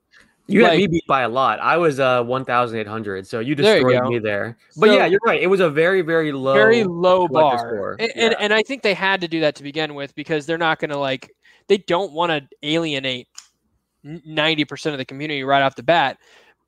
you 0.48 0.62
like, 0.62 0.72
had 0.72 0.78
me 0.78 0.86
beat 0.86 1.06
by 1.06 1.22
a 1.22 1.28
lot. 1.28 1.60
I 1.60 1.76
was 1.76 2.00
uh 2.00 2.24
1,800, 2.24 3.26
so 3.26 3.40
you 3.40 3.54
destroyed 3.54 4.02
you 4.02 4.10
me 4.10 4.18
there. 4.18 4.56
But 4.78 4.86
so, 4.86 4.96
yeah, 4.96 5.04
you're 5.04 5.20
right. 5.24 5.40
It 5.40 5.46
was 5.46 5.60
a 5.60 5.68
very, 5.68 6.00
very 6.00 6.32
low, 6.32 6.54
very 6.54 6.84
low 6.84 7.28
bar, 7.28 7.96
and, 8.00 8.10
yeah. 8.16 8.24
and, 8.24 8.36
and 8.40 8.54
I 8.54 8.62
think 8.62 8.82
they 8.82 8.94
had 8.94 9.20
to 9.20 9.28
do 9.28 9.40
that 9.40 9.54
to 9.56 9.62
begin 9.62 9.94
with 9.94 10.14
because 10.14 10.46
they're 10.46 10.56
not 10.56 10.78
going 10.78 10.90
to 10.90 10.96
like 10.98 11.30
they 11.68 11.76
don't 11.76 12.12
want 12.12 12.32
to 12.32 12.48
alienate 12.62 13.28
90% 14.06 14.92
of 14.92 14.98
the 14.98 15.04
community 15.04 15.44
right 15.44 15.62
off 15.62 15.76
the 15.76 15.82
bat. 15.82 16.18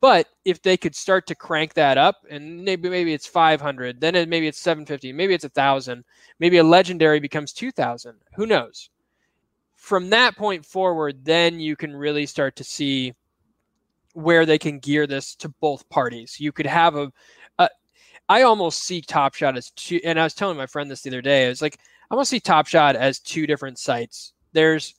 But 0.00 0.28
if 0.47 0.62
they 0.62 0.76
could 0.76 0.95
start 0.95 1.26
to 1.26 1.35
crank 1.35 1.75
that 1.75 1.99
up, 1.99 2.16
and 2.30 2.64
maybe 2.64 2.88
maybe 2.88 3.12
it's 3.12 3.26
500, 3.26 4.00
then 4.00 4.14
it, 4.14 4.28
maybe 4.28 4.47
it's 4.47 4.59
750, 4.59 5.12
maybe 5.12 5.35
it's 5.35 5.45
a 5.45 5.50
thousand, 5.50 6.04
maybe 6.38 6.57
a 6.57 6.64
legendary 6.64 7.21
becomes 7.21 7.52
2,000. 7.52 8.16
Who 8.35 8.47
knows? 8.47 8.88
From 9.76 10.11
that 10.11 10.37
point 10.37 10.64
forward, 10.64 11.25
then 11.25 11.61
you 11.61 11.76
can 11.76 11.95
really 11.95 12.25
start 12.25 12.57
to 12.57 12.64
see 12.64 13.14
where 14.14 14.47
they 14.47 14.59
can 14.59 14.78
gear 14.78 15.07
this 15.07 15.35
to 15.37 15.49
both 15.61 15.88
parties. 15.90 16.40
You 16.40 16.52
could 16.52 16.66
have 16.66 16.97
a, 16.97 17.12
a 17.59 17.69
I 18.28 18.42
almost 18.42 18.83
see 18.85 19.02
Top 19.02 19.35
Shot 19.35 19.57
as 19.57 19.71
two, 19.73 20.00
and 20.04 20.19
I 20.19 20.25
was 20.25 20.35
telling 20.35 20.57
my 20.57 20.66
friend 20.66 20.90
this 20.90 21.02
the 21.02 21.11
other 21.11 21.23
day. 21.23 21.47
I 21.47 21.49
was 21.49 21.62
like, 21.62 21.78
I 22.11 22.14
almost 22.14 22.30
see 22.30 22.40
Top 22.40 22.66
Shot 22.66 22.97
as 22.97 23.21
two 23.21 23.47
different 23.47 23.78
sites. 23.78 24.33
There's 24.52 24.95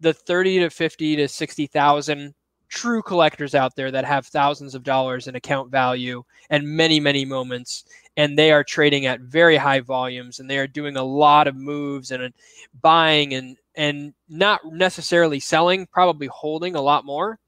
the 0.00 0.14
30 0.14 0.60
to 0.60 0.70
50 0.70 1.16
to 1.16 1.28
60,000 1.28 2.34
true 2.68 3.02
collectors 3.02 3.54
out 3.54 3.76
there 3.76 3.90
that 3.90 4.04
have 4.04 4.26
thousands 4.26 4.74
of 4.74 4.82
dollars 4.82 5.26
in 5.26 5.34
account 5.34 5.70
value 5.70 6.22
and 6.50 6.66
many, 6.66 7.00
many 7.00 7.24
moments. 7.24 7.84
And 8.16 8.38
they 8.38 8.50
are 8.50 8.64
trading 8.64 9.06
at 9.06 9.20
very 9.20 9.56
high 9.56 9.80
volumes 9.80 10.38
and 10.40 10.48
they 10.48 10.58
are 10.58 10.66
doing 10.66 10.96
a 10.96 11.02
lot 11.02 11.46
of 11.46 11.56
moves 11.56 12.10
and 12.10 12.32
buying 12.80 13.34
and, 13.34 13.56
and 13.74 14.14
not 14.28 14.60
necessarily 14.64 15.40
selling, 15.40 15.86
probably 15.86 16.26
holding 16.28 16.74
a 16.76 16.80
lot 16.80 17.04
more 17.04 17.38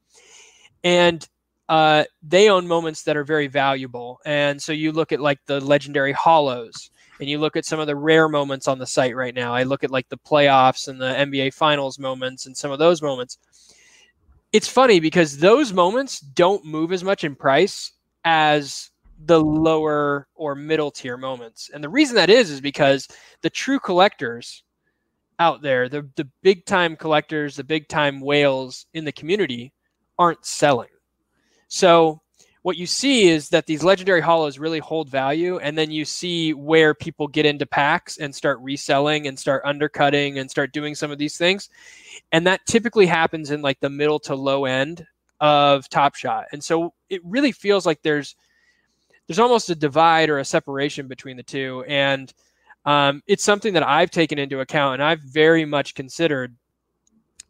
and 0.83 1.27
uh, 1.67 2.03
they 2.23 2.49
own 2.49 2.67
moments 2.67 3.03
that 3.03 3.17
are 3.17 3.23
very 3.23 3.47
valuable. 3.47 4.19
And 4.25 4.61
so 4.61 4.71
you 4.71 4.91
look 4.91 5.11
at 5.11 5.19
like 5.19 5.39
the 5.45 5.59
legendary 5.59 6.13
hollows, 6.13 6.89
and 7.19 7.29
you 7.29 7.37
look 7.37 7.57
at 7.57 7.65
some 7.65 7.79
of 7.79 7.87
the 7.87 7.95
rare 7.95 8.29
moments 8.29 8.67
on 8.67 8.79
the 8.79 8.87
site 8.87 9.15
right 9.15 9.35
now. 9.35 9.53
I 9.53 9.63
look 9.63 9.83
at 9.83 9.91
like 9.91 10.07
the 10.09 10.17
playoffs 10.17 10.87
and 10.87 11.01
the 11.01 11.05
NBA 11.13 11.53
finals 11.53 11.99
moments 11.99 12.45
and 12.45 12.55
some 12.55 12.71
of 12.71 12.79
those 12.79 13.01
moments. 13.01 13.37
It's 14.51 14.67
funny 14.67 14.99
because 14.99 15.37
those 15.37 15.73
moments 15.73 16.19
don't 16.19 16.65
move 16.65 16.91
as 16.91 17.03
much 17.03 17.23
in 17.23 17.35
price 17.35 17.91
as 18.25 18.89
the 19.25 19.39
lower 19.39 20.27
or 20.33 20.55
middle 20.55 20.89
tier 20.91 21.17
moments. 21.17 21.69
And 21.73 21.83
the 21.83 21.89
reason 21.89 22.15
that 22.15 22.29
is 22.29 22.49
is 22.49 22.61
because 22.61 23.07
the 23.41 23.49
true 23.49 23.79
collectors 23.79 24.63
out 25.37 25.61
there, 25.61 25.87
the 25.87 26.09
the 26.15 26.27
big 26.41 26.65
time 26.65 26.95
collectors, 26.95 27.55
the 27.55 27.63
big 27.63 27.87
time 27.87 28.21
whales 28.21 28.85
in 28.93 29.05
the 29.05 29.11
community 29.11 29.71
aren't 30.17 30.45
selling. 30.45 30.89
So 31.67 32.21
what 32.61 32.77
you 32.77 32.85
see 32.85 33.29
is 33.29 33.49
that 33.49 33.65
these 33.65 33.83
legendary 33.83 34.21
hollows 34.21 34.59
really 34.59 34.79
hold 34.79 35.09
value 35.09 35.57
and 35.59 35.77
then 35.77 35.91
you 35.91 36.03
see 36.03 36.53
where 36.53 36.93
people 36.93 37.27
get 37.27 37.45
into 37.45 37.65
packs 37.65 38.17
and 38.17 38.35
start 38.35 38.59
reselling 38.61 39.27
and 39.27 39.39
start 39.39 39.61
undercutting 39.65 40.37
and 40.37 40.51
start 40.51 40.73
doing 40.73 40.93
some 40.93 41.09
of 41.09 41.17
these 41.17 41.37
things. 41.37 41.69
And 42.31 42.45
that 42.47 42.65
typically 42.65 43.05
happens 43.05 43.51
in 43.51 43.61
like 43.61 43.79
the 43.79 43.89
middle 43.89 44.19
to 44.21 44.35
low 44.35 44.65
end 44.65 45.05
of 45.39 45.87
top 45.89 46.15
shot. 46.15 46.45
And 46.51 46.61
so 46.61 46.93
it 47.09 47.21
really 47.23 47.53
feels 47.53 47.85
like 47.85 48.01
there's 48.01 48.35
there's 49.27 49.39
almost 49.39 49.69
a 49.69 49.75
divide 49.75 50.29
or 50.29 50.39
a 50.39 50.45
separation 50.45 51.07
between 51.07 51.37
the 51.37 51.43
two. 51.43 51.85
And 51.87 52.33
um, 52.85 53.21
it's 53.27 53.43
something 53.43 53.73
that 53.73 53.83
i've 53.83 54.09
taken 54.09 54.39
into 54.39 54.61
account 54.61 54.95
and 54.95 55.03
i've 55.03 55.21
very 55.21 55.65
much 55.65 55.95
considered 55.95 56.55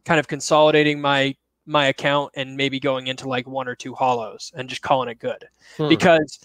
kind 0.04 0.18
of 0.20 0.28
consolidating 0.28 1.00
my 1.00 1.34
my 1.66 1.86
account 1.86 2.32
and 2.34 2.56
maybe 2.56 2.80
going 2.80 3.06
into 3.06 3.28
like 3.28 3.46
one 3.46 3.68
or 3.68 3.74
two 3.74 3.94
hollows 3.94 4.52
and 4.56 4.68
just 4.68 4.82
calling 4.82 5.08
it 5.08 5.18
good. 5.18 5.48
Hmm. 5.76 5.88
Because 5.88 6.38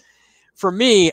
for 0.54 0.70
me, 0.70 1.12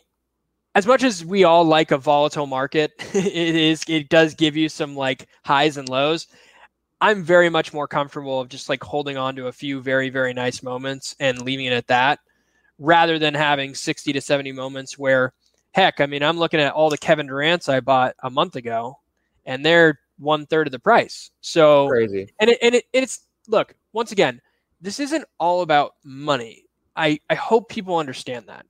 as 0.76 0.86
much 0.86 1.04
as 1.04 1.24
we 1.24 1.44
all 1.44 1.64
like 1.64 1.92
a 1.92 1.98
volatile 1.98 2.48
market, 2.48 2.94
it 3.14 3.56
is 3.56 3.84
it 3.88 4.10
does 4.10 4.34
give 4.34 4.56
you 4.56 4.70
some 4.70 4.96
like 4.96 5.28
highs 5.46 5.78
and 5.78 5.90
lows. 5.90 6.28
I'm 7.02 7.24
very 7.24 7.50
much 7.50 7.74
more 7.74 7.88
comfortable 7.88 8.40
of 8.40 8.50
just 8.50 8.70
like 8.70 8.84
holding 8.84 9.18
on 9.18 9.36
to 9.36 9.48
a 9.48 9.52
few 9.52 9.82
very 9.82 10.10
very 10.10 10.34
nice 10.34 10.64
moments 10.64 11.16
and 11.20 11.42
leaving 11.42 11.66
it 11.66 11.74
at 11.74 11.88
that 11.88 12.20
rather 12.80 13.20
than 13.20 13.34
having 13.34 13.76
60 13.76 14.14
to 14.14 14.22
70 14.22 14.52
moments 14.52 14.98
where 14.98 15.34
heck, 15.74 16.00
I 16.00 16.06
mean, 16.06 16.24
I'm 16.24 16.38
looking 16.38 16.60
at 16.60 16.74
all 16.74 16.90
the 16.90 16.98
Kevin 16.98 17.28
Durant's 17.28 17.68
I 17.68 17.80
bought 17.80 18.16
a 18.24 18.30
month 18.30 18.56
ago 18.56 19.00
and 19.46 19.66
they're 19.66 20.00
one 20.18 20.46
third 20.46 20.68
of 20.68 20.72
the 20.72 20.80
price. 20.80 21.32
So 21.42 21.88
crazy. 21.88 22.34
And 22.40 22.50
it, 22.50 22.58
and 22.62 22.76
it, 22.76 22.86
it's 22.94 23.26
look, 23.48 23.76
once 23.94 24.12
again, 24.12 24.42
this 24.82 25.00
isn't 25.00 25.26
all 25.40 25.62
about 25.62 25.94
money. 26.04 26.66
I, 26.96 27.20
I 27.30 27.36
hope 27.36 27.70
people 27.70 27.98
understand 27.98 28.48
that. 28.48 28.66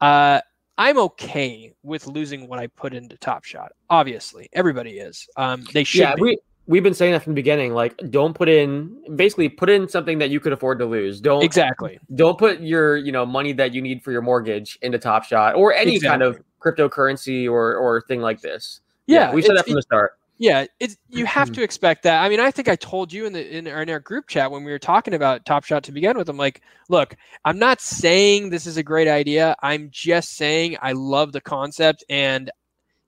Uh, 0.00 0.40
I'm 0.78 0.98
okay 0.98 1.74
with 1.82 2.06
losing 2.06 2.48
what 2.48 2.60
I 2.60 2.68
put 2.68 2.94
into 2.94 3.16
Top 3.18 3.44
Shot. 3.44 3.72
Obviously, 3.90 4.48
everybody 4.52 4.98
is. 4.98 5.28
Um, 5.36 5.64
they 5.72 5.84
should. 5.84 6.00
Yeah, 6.00 6.14
be. 6.14 6.22
we 6.22 6.38
we've 6.68 6.84
been 6.84 6.94
saying 6.94 7.12
that 7.12 7.24
from 7.24 7.32
the 7.32 7.40
beginning. 7.40 7.74
Like, 7.74 7.96
don't 8.10 8.32
put 8.32 8.48
in 8.48 9.16
basically 9.16 9.48
put 9.48 9.68
in 9.68 9.88
something 9.88 10.18
that 10.18 10.30
you 10.30 10.38
could 10.38 10.52
afford 10.52 10.78
to 10.78 10.86
lose. 10.86 11.20
Don't 11.20 11.42
exactly. 11.42 11.98
Don't 12.14 12.38
put 12.38 12.60
your 12.60 12.96
you 12.96 13.10
know 13.10 13.26
money 13.26 13.52
that 13.54 13.74
you 13.74 13.82
need 13.82 14.04
for 14.04 14.12
your 14.12 14.22
mortgage 14.22 14.78
into 14.82 14.98
Top 14.98 15.24
Shot 15.24 15.56
or 15.56 15.74
any 15.74 15.96
exactly. 15.96 16.08
kind 16.08 16.22
of 16.22 16.42
cryptocurrency 16.60 17.50
or 17.50 17.74
or 17.76 18.00
thing 18.02 18.20
like 18.20 18.40
this. 18.40 18.80
Yeah, 19.08 19.30
yeah 19.30 19.34
we 19.34 19.42
said 19.42 19.56
that 19.56 19.64
from 19.64 19.74
the 19.74 19.82
start. 19.82 20.17
Yeah, 20.40 20.66
it's 20.78 20.96
you 21.08 21.26
have 21.26 21.50
to 21.52 21.64
expect 21.64 22.04
that. 22.04 22.22
I 22.22 22.28
mean, 22.28 22.38
I 22.38 22.52
think 22.52 22.68
I 22.68 22.76
told 22.76 23.12
you 23.12 23.26
in 23.26 23.32
the 23.32 23.56
in 23.56 23.66
our, 23.66 23.82
in 23.82 23.90
our 23.90 23.98
group 23.98 24.28
chat 24.28 24.50
when 24.50 24.62
we 24.62 24.70
were 24.70 24.78
talking 24.78 25.14
about 25.14 25.44
Top 25.44 25.64
Shot 25.64 25.82
to 25.84 25.92
begin 25.92 26.16
with. 26.16 26.28
I'm 26.28 26.36
like, 26.36 26.62
look, 26.88 27.16
I'm 27.44 27.58
not 27.58 27.80
saying 27.80 28.48
this 28.48 28.64
is 28.64 28.76
a 28.76 28.82
great 28.84 29.08
idea. 29.08 29.56
I'm 29.64 29.88
just 29.90 30.36
saying 30.36 30.76
I 30.80 30.92
love 30.92 31.32
the 31.32 31.40
concept, 31.40 32.04
and 32.08 32.52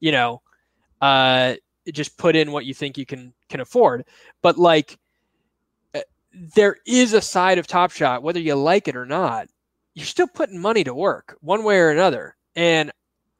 you 0.00 0.10
know, 0.10 0.42
uh, 1.00 1.54
just 1.92 2.18
put 2.18 2.34
in 2.34 2.50
what 2.50 2.64
you 2.64 2.74
think 2.74 2.98
you 2.98 3.06
can 3.06 3.32
can 3.48 3.60
afford. 3.60 4.06
But 4.42 4.58
like, 4.58 4.98
uh, 5.94 6.00
there 6.34 6.78
is 6.84 7.12
a 7.12 7.20
side 7.20 7.58
of 7.58 7.68
Top 7.68 7.92
Shot, 7.92 8.24
whether 8.24 8.40
you 8.40 8.56
like 8.56 8.88
it 8.88 8.96
or 8.96 9.06
not. 9.06 9.46
You're 9.94 10.06
still 10.06 10.28
putting 10.28 10.58
money 10.58 10.82
to 10.82 10.94
work 10.94 11.36
one 11.42 11.62
way 11.62 11.78
or 11.78 11.90
another, 11.90 12.36
and 12.56 12.90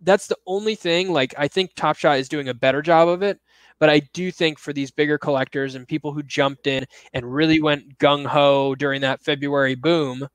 that's 0.01 0.29
the 0.29 0.39
only 0.47 0.77
thing. 0.77 1.13
Like, 1.13 1.35
I 1.37 1.49
think 1.49 1.75
Top 1.75 1.97
Shot 1.97 2.19
is 2.19 2.29
doing 2.29 2.49
a 2.49 2.55
better 2.55 2.83
job 2.83 3.09
of 3.09 3.23
it 3.23 3.41
but 3.81 3.91
I 3.91 4.01
do 4.13 4.31
think 4.31 4.61
for 4.61 4.73
these 4.73 4.93
bigger 4.93 5.19
collectors 5.19 5.75
and 5.75 5.89
people 5.89 6.13
who 6.13 6.23
jumped 6.23 6.69
in 6.69 6.87
and 7.13 7.35
really 7.35 7.61
went 7.61 7.99
gung 7.99 8.25
ho 8.25 8.77
during 8.77 9.01
that 9.01 9.23
February 9.23 9.75
boom 9.75 10.29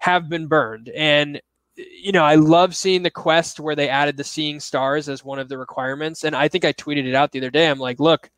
have 0.00 0.28
been 0.28 0.46
burned. 0.46 0.90
And 0.90 1.40
you 1.76 2.10
know, 2.10 2.24
I 2.24 2.34
love 2.34 2.74
seeing 2.74 3.04
the 3.04 3.10
quest 3.10 3.60
where 3.60 3.76
they 3.76 3.88
added 3.88 4.16
the 4.16 4.24
seeing 4.24 4.58
stars 4.60 5.08
as 5.08 5.24
one 5.24 5.38
of 5.38 5.48
the 5.48 5.56
requirements. 5.56 6.24
And 6.24 6.34
I 6.34 6.48
think 6.48 6.64
I 6.64 6.72
tweeted 6.72 7.06
it 7.06 7.14
out 7.14 7.30
the 7.30 7.38
other 7.38 7.50
day. 7.50 7.70
I'm 7.70 7.78
like, 7.78 8.00
look, 8.00 8.28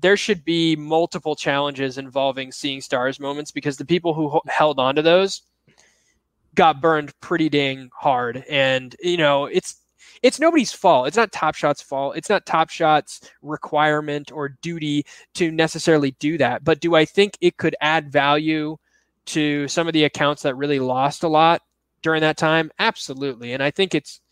there 0.00 0.16
should 0.16 0.44
be 0.44 0.74
multiple 0.74 1.36
challenges 1.36 1.98
involving 1.98 2.50
seeing 2.50 2.80
stars 2.80 3.20
moments 3.20 3.50
because 3.50 3.76
the 3.76 3.84
people 3.84 4.14
who 4.14 4.40
held 4.46 4.80
on 4.80 4.94
to 4.96 5.02
those 5.02 5.42
got 6.54 6.80
burned 6.80 7.12
pretty 7.20 7.48
dang 7.48 7.90
hard. 7.92 8.42
And, 8.48 8.96
you 9.00 9.18
know, 9.18 9.44
it's, 9.44 9.76
it's 10.24 10.40
nobody's 10.40 10.72
fault. 10.72 11.06
It's 11.06 11.18
not 11.18 11.32
Top 11.32 11.54
Shot's 11.54 11.82
fault. 11.82 12.16
It's 12.16 12.30
not 12.30 12.46
Top 12.46 12.70
Shot's 12.70 13.30
requirement 13.42 14.32
or 14.32 14.48
duty 14.62 15.04
to 15.34 15.50
necessarily 15.52 16.12
do 16.12 16.38
that. 16.38 16.64
But 16.64 16.80
do 16.80 16.94
I 16.94 17.04
think 17.04 17.36
it 17.42 17.58
could 17.58 17.76
add 17.82 18.10
value 18.10 18.78
to 19.26 19.68
some 19.68 19.86
of 19.86 19.92
the 19.92 20.04
accounts 20.04 20.40
that 20.40 20.56
really 20.56 20.78
lost 20.78 21.24
a 21.24 21.28
lot 21.28 21.60
during 22.00 22.22
that 22.22 22.38
time? 22.38 22.70
Absolutely. 22.78 23.52
And 23.52 23.62
I 23.62 23.70
think 23.70 23.94
it's 23.94 24.22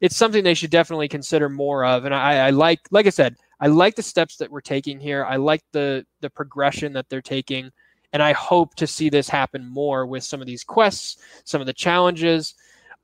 it's 0.00 0.16
something 0.16 0.44
they 0.44 0.54
should 0.54 0.70
definitely 0.70 1.08
consider 1.08 1.48
more 1.48 1.84
of. 1.84 2.04
And 2.04 2.14
I, 2.14 2.46
I 2.46 2.50
like 2.50 2.78
like 2.92 3.06
I 3.06 3.10
said, 3.10 3.34
I 3.58 3.66
like 3.66 3.96
the 3.96 4.04
steps 4.04 4.36
that 4.36 4.52
we're 4.52 4.60
taking 4.60 5.00
here. 5.00 5.24
I 5.24 5.34
like 5.34 5.64
the 5.72 6.06
the 6.20 6.30
progression 6.30 6.92
that 6.92 7.08
they're 7.08 7.20
taking. 7.20 7.72
And 8.12 8.22
I 8.22 8.34
hope 8.34 8.76
to 8.76 8.86
see 8.86 9.08
this 9.08 9.28
happen 9.28 9.66
more 9.66 10.06
with 10.06 10.22
some 10.22 10.40
of 10.40 10.46
these 10.46 10.62
quests, 10.62 11.16
some 11.42 11.60
of 11.60 11.66
the 11.66 11.72
challenges, 11.72 12.54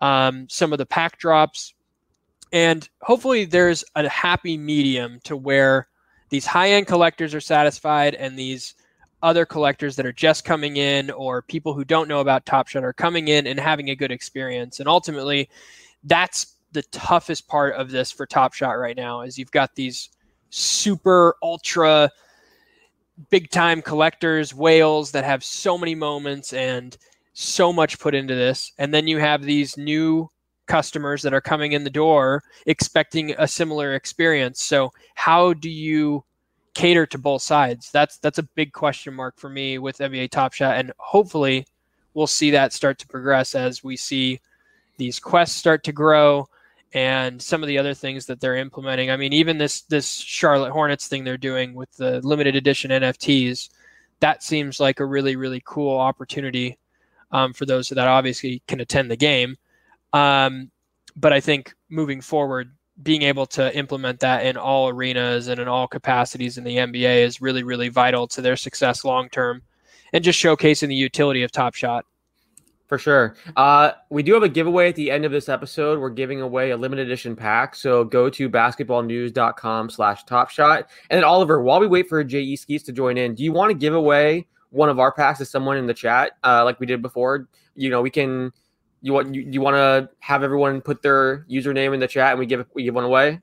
um, 0.01 0.47
some 0.49 0.73
of 0.73 0.79
the 0.79 0.87
pack 0.87 1.19
drops, 1.19 1.75
and 2.53 2.89
hopefully 3.03 3.45
there's 3.45 3.85
a 3.95 4.09
happy 4.09 4.57
medium 4.57 5.21
to 5.25 5.37
where 5.37 5.89
these 6.29 6.47
high 6.47 6.71
end 6.71 6.87
collectors 6.87 7.35
are 7.35 7.41
satisfied 7.41 8.15
and 8.15 8.39
these 8.39 8.75
other 9.23 9.47
collectors 9.47 9.97
that 9.97 10.07
are 10.07 10.13
just 10.13 10.45
coming 10.45 10.77
in 10.77 11.11
or 11.11 11.43
people 11.43 11.75
who 11.75 11.85
don't 11.85 12.09
know 12.09 12.21
about 12.21 12.47
Top 12.47 12.69
Shot 12.69 12.85
are 12.85 12.93
coming 12.93 13.29
in 13.29 13.47
and 13.47 13.59
having 13.59 13.91
a 13.91 13.97
good 13.97 14.13
experience. 14.13 14.79
And 14.79 14.89
ultimately, 14.89 15.49
that's 16.05 16.57
the 16.73 16.83
toughest 16.83 17.49
part 17.49 17.75
of 17.75 17.91
this 17.91 18.13
for 18.13 18.27
Top 18.27 18.53
Shot 18.53 18.73
right 18.73 18.97
now 18.97 19.23
is 19.23 19.39
you've 19.39 19.51
got 19.51 19.75
these 19.75 20.11
super 20.51 21.37
ultra 21.43 22.11
big 23.31 23.51
time 23.51 23.83
collectors, 23.83 24.55
whales 24.55 25.11
that 25.13 25.25
have 25.25 25.43
so 25.43 25.79
many 25.79 25.95
moments 25.95 26.53
and 26.53 26.97
so 27.33 27.73
much 27.73 27.99
put 27.99 28.15
into 28.15 28.35
this. 28.35 28.73
And 28.79 28.93
then 28.93 29.07
you 29.07 29.19
have 29.19 29.43
these 29.43 29.77
new 29.77 30.31
customers 30.67 31.23
that 31.23 31.35
are 31.35 31.41
coming 31.41 31.73
in 31.73 31.85
the 31.85 31.91
door 31.91 32.43
expecting 32.67 33.35
a 33.39 33.49
similar 33.49 33.95
experience. 33.95 34.63
So 34.63 34.93
how 35.15 35.53
do 35.55 35.71
you 35.71 36.25
cater 36.75 37.07
to 37.07 37.19
both 37.19 37.43
sides? 37.43 37.91
That's 37.91 38.19
that's 38.19 38.39
a 38.39 38.43
big 38.43 38.73
question 38.73 39.15
mark 39.15 39.39
for 39.39 39.49
me 39.49 39.79
with 39.79 39.99
NBA 39.99 40.31
Top 40.31 40.53
Shot, 40.53 40.77
and 40.77 40.93
hopefully 40.99 41.67
we'll 42.15 42.27
see 42.27 42.51
that 42.51 42.73
start 42.73 42.99
to 42.99 43.07
progress 43.07 43.55
as 43.55 43.85
we 43.85 43.97
see 43.97 44.41
these 44.99 45.19
quests 45.19 45.57
start 45.57 45.85
to 45.85 45.93
grow 45.93 46.49
and 46.93 47.43
some 47.43 47.63
of 47.63 47.67
the 47.67 47.77
other 47.77 47.93
things 47.93 48.25
that 48.27 48.41
they're 48.41 48.57
implementing. 48.57 49.11
I 49.11 49.17
mean, 49.17 49.33
even 49.33 49.59
this 49.59 49.83
this 49.83 50.11
Charlotte 50.11 50.73
Hornets 50.73 51.09
thing 51.09 51.25
they're 51.25 51.37
doing 51.37 51.75
with 51.75 51.93
the 51.97 52.21
limited 52.23 52.57
edition 52.57 52.91
NFTs, 52.91 53.69
that 54.21 54.43
seems 54.43 54.81
like 54.81 55.01
a 55.01 55.05
really 55.05 55.37
really 55.37 55.63
cool 55.65 55.99
opportunity 55.99 56.79
um, 57.33 57.53
for 57.53 57.67
those 57.67 57.89
that 57.89 57.99
obviously 57.99 58.63
can 58.67 58.81
attend 58.81 59.11
the 59.11 59.17
game. 59.17 59.57
Um, 60.17 60.71
but 61.15 61.33
I 61.33 61.41
think 61.41 61.75
moving 61.91 62.21
forward, 62.21 62.73
being 63.03 63.23
able 63.23 63.47
to 63.47 63.77
implement 63.77 64.21
that 64.21 64.47
in 64.47 64.57
all 64.57 64.89
arenas 64.89 65.49
and 65.49 65.61
in 65.61 65.69
all 65.69 65.87
capacities 65.87 66.57
in 66.57 66.65
the 66.65 66.77
NBA 66.77 67.25
is 67.25 67.41
really, 67.41 67.63
really 67.63 67.89
vital 67.89 68.27
to 68.29 68.41
their 68.41 68.57
success 68.57 69.05
long 69.05 69.29
term 69.29 69.63
and 70.13 70.25
just 70.25 70.43
showcasing 70.43 70.89
the 70.89 70.95
utility 70.95 71.43
of 71.43 71.53
Top 71.53 71.75
Shot. 71.75 72.07
For 72.87 72.99
sure. 72.99 73.35
Uh, 73.57 73.93
we 74.11 74.23
do 74.23 74.33
have 74.33 74.45
a 74.45 74.49
giveaway 74.49 74.89
at 74.89 74.95
the 74.95 75.11
end 75.11 75.25
of 75.25 75.33
this 75.33 75.49
episode. 75.49 75.99
We're 75.99 76.09
giving 76.09 76.41
away 76.41 76.71
a 76.71 76.77
limited 76.77 77.09
edition 77.09 77.35
pack. 77.35 77.75
So 77.75 78.05
go 78.05 78.31
to 78.31 78.49
basketballnews.com 78.49 79.91
slash 79.91 80.23
top 80.25 80.51
shot. 80.51 80.89
And 81.11 81.19
then 81.19 81.25
Oliver, 81.25 81.61
while 81.61 81.81
we 81.81 81.89
wait 81.89 82.09
for 82.09 82.23
J.E. 82.23 82.55
Skeets 82.55 82.85
to 82.85 82.93
join 82.93 83.19
in, 83.19 83.35
do 83.35 83.43
you 83.43 83.53
want 83.53 83.71
to 83.71 83.75
give 83.75 83.95
away 83.95 84.47
one 84.71 84.89
of 84.89 85.01
our 85.01 85.11
packs 85.11 85.41
to 85.41 85.45
someone 85.45 85.77
in 85.77 85.87
the 85.87 85.95
chat 85.95 86.39
uh, 86.45 86.65
like 86.65 86.79
we 86.79 86.87
did 86.87 87.03
before? 87.03 87.49
You 87.75 87.91
know, 87.91 88.01
we 88.01 88.11
can– 88.11 88.53
you 89.07 89.13
want 89.13 89.33
you, 89.37 89.43
you 89.43 89.61
want 89.61 89.77
to 89.77 90.11
have 90.19 90.43
everyone 90.43 90.81
put 90.81 91.01
their 91.01 91.47
username 91.49 91.95
in 91.95 92.01
the 92.01 92.09
chat 92.09 92.33
and 92.33 92.41
we 92.41 92.47
give 92.47 92.67
we 92.75 92.83
give 92.83 92.95
one 92.97 93.05
away? 93.05 93.41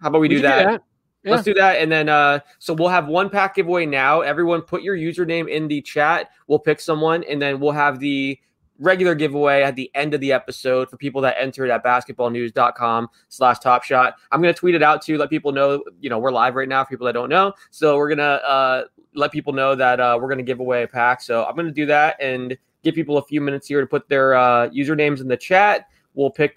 How 0.00 0.08
about 0.08 0.22
we, 0.22 0.28
we 0.28 0.36
do, 0.36 0.40
that? 0.40 0.58
do 0.58 0.70
that? 0.70 0.82
Yeah. 1.24 1.30
Let's 1.30 1.42
do 1.42 1.52
that. 1.54 1.82
And 1.82 1.92
then 1.92 2.08
uh 2.08 2.40
so 2.58 2.72
we'll 2.72 2.88
have 2.88 3.06
one 3.06 3.28
pack 3.28 3.56
giveaway 3.56 3.84
now. 3.84 4.22
Everyone 4.22 4.62
put 4.62 4.80
your 4.80 4.96
username 4.96 5.46
in 5.50 5.68
the 5.68 5.82
chat. 5.82 6.30
We'll 6.46 6.58
pick 6.58 6.80
someone 6.80 7.22
and 7.24 7.40
then 7.42 7.60
we'll 7.60 7.72
have 7.72 8.00
the 8.00 8.38
regular 8.78 9.14
giveaway 9.14 9.62
at 9.62 9.76
the 9.76 9.90
end 9.94 10.14
of 10.14 10.22
the 10.22 10.32
episode 10.32 10.88
for 10.88 10.96
people 10.96 11.20
that 11.20 11.36
entered 11.38 11.68
at 11.68 11.84
basketballnews.com 11.84 13.08
slash 13.28 13.58
top 13.58 13.84
shot. 13.84 14.14
I'm 14.32 14.40
gonna 14.40 14.54
tweet 14.54 14.74
it 14.74 14.82
out 14.82 15.02
to 15.02 15.18
let 15.18 15.28
people 15.28 15.52
know, 15.52 15.84
you 16.00 16.08
know, 16.08 16.18
we're 16.18 16.32
live 16.32 16.54
right 16.54 16.68
now 16.68 16.82
for 16.82 16.88
people 16.88 17.04
that 17.04 17.12
don't 17.12 17.28
know. 17.28 17.52
So 17.70 17.98
we're 17.98 18.08
gonna 18.08 18.22
uh 18.22 18.84
let 19.14 19.32
people 19.32 19.52
know 19.52 19.74
that 19.74 20.00
uh 20.00 20.18
we're 20.18 20.30
gonna 20.30 20.42
give 20.42 20.60
away 20.60 20.84
a 20.84 20.88
pack. 20.88 21.20
So 21.20 21.44
I'm 21.44 21.56
gonna 21.56 21.72
do 21.72 21.84
that 21.84 22.16
and 22.22 22.56
give 22.82 22.94
people 22.94 23.18
a 23.18 23.24
few 23.24 23.40
minutes 23.40 23.66
here 23.66 23.80
to 23.80 23.86
put 23.86 24.08
their 24.08 24.34
uh, 24.34 24.68
usernames 24.70 25.20
in 25.20 25.28
the 25.28 25.36
chat. 25.36 25.86
We'll 26.14 26.30
pick 26.30 26.56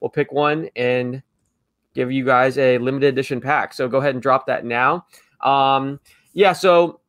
we'll 0.00 0.10
pick 0.10 0.32
one 0.32 0.68
and 0.76 1.22
give 1.94 2.10
you 2.12 2.24
guys 2.24 2.56
a 2.58 2.78
limited 2.78 3.08
edition 3.08 3.40
pack. 3.40 3.74
So 3.74 3.88
go 3.88 3.98
ahead 3.98 4.14
and 4.14 4.22
drop 4.22 4.46
that 4.46 4.64
now. 4.64 5.06
Um, 5.40 6.00
yeah, 6.32 6.52
so 6.52 7.00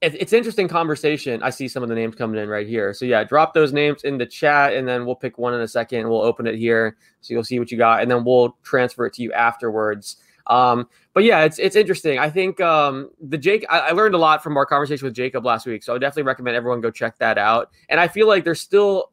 it, 0.00 0.14
it's 0.14 0.32
interesting 0.32 0.68
conversation. 0.68 1.42
I 1.42 1.50
see 1.50 1.68
some 1.68 1.82
of 1.82 1.88
the 1.88 1.94
names 1.94 2.14
coming 2.14 2.40
in 2.40 2.48
right 2.48 2.66
here. 2.66 2.94
So 2.94 3.04
yeah, 3.04 3.24
drop 3.24 3.54
those 3.54 3.72
names 3.72 4.04
in 4.04 4.18
the 4.18 4.26
chat, 4.26 4.72
and 4.72 4.88
then 4.88 5.04
we'll 5.04 5.16
pick 5.16 5.38
one 5.38 5.54
in 5.54 5.60
a 5.60 5.68
second. 5.68 6.08
We'll 6.08 6.22
open 6.22 6.46
it 6.46 6.56
here, 6.56 6.96
so 7.20 7.34
you'll 7.34 7.44
see 7.44 7.58
what 7.58 7.70
you 7.70 7.78
got, 7.78 8.02
and 8.02 8.10
then 8.10 8.24
we'll 8.24 8.56
transfer 8.62 9.06
it 9.06 9.14
to 9.14 9.22
you 9.22 9.32
afterwards. 9.32 10.16
Um, 10.50 10.88
but 11.14 11.24
yeah, 11.24 11.44
it's 11.44 11.58
it's 11.58 11.76
interesting. 11.76 12.18
I 12.18 12.28
think 12.28 12.60
um, 12.60 13.10
the 13.20 13.38
Jake 13.38 13.64
I, 13.70 13.78
I, 13.78 13.90
learned 13.92 14.16
a 14.16 14.18
lot 14.18 14.42
from 14.42 14.56
our 14.56 14.66
conversation 14.66 15.06
with 15.06 15.14
Jacob 15.14 15.44
last 15.44 15.64
week, 15.64 15.84
so 15.84 15.94
I 15.94 15.98
definitely 15.98 16.24
recommend 16.24 16.56
everyone 16.56 16.80
go 16.80 16.90
check 16.90 17.16
that 17.18 17.38
out. 17.38 17.70
And 17.88 18.00
I 18.00 18.08
feel 18.08 18.26
like 18.26 18.42
there's 18.42 18.60
still, 18.60 19.12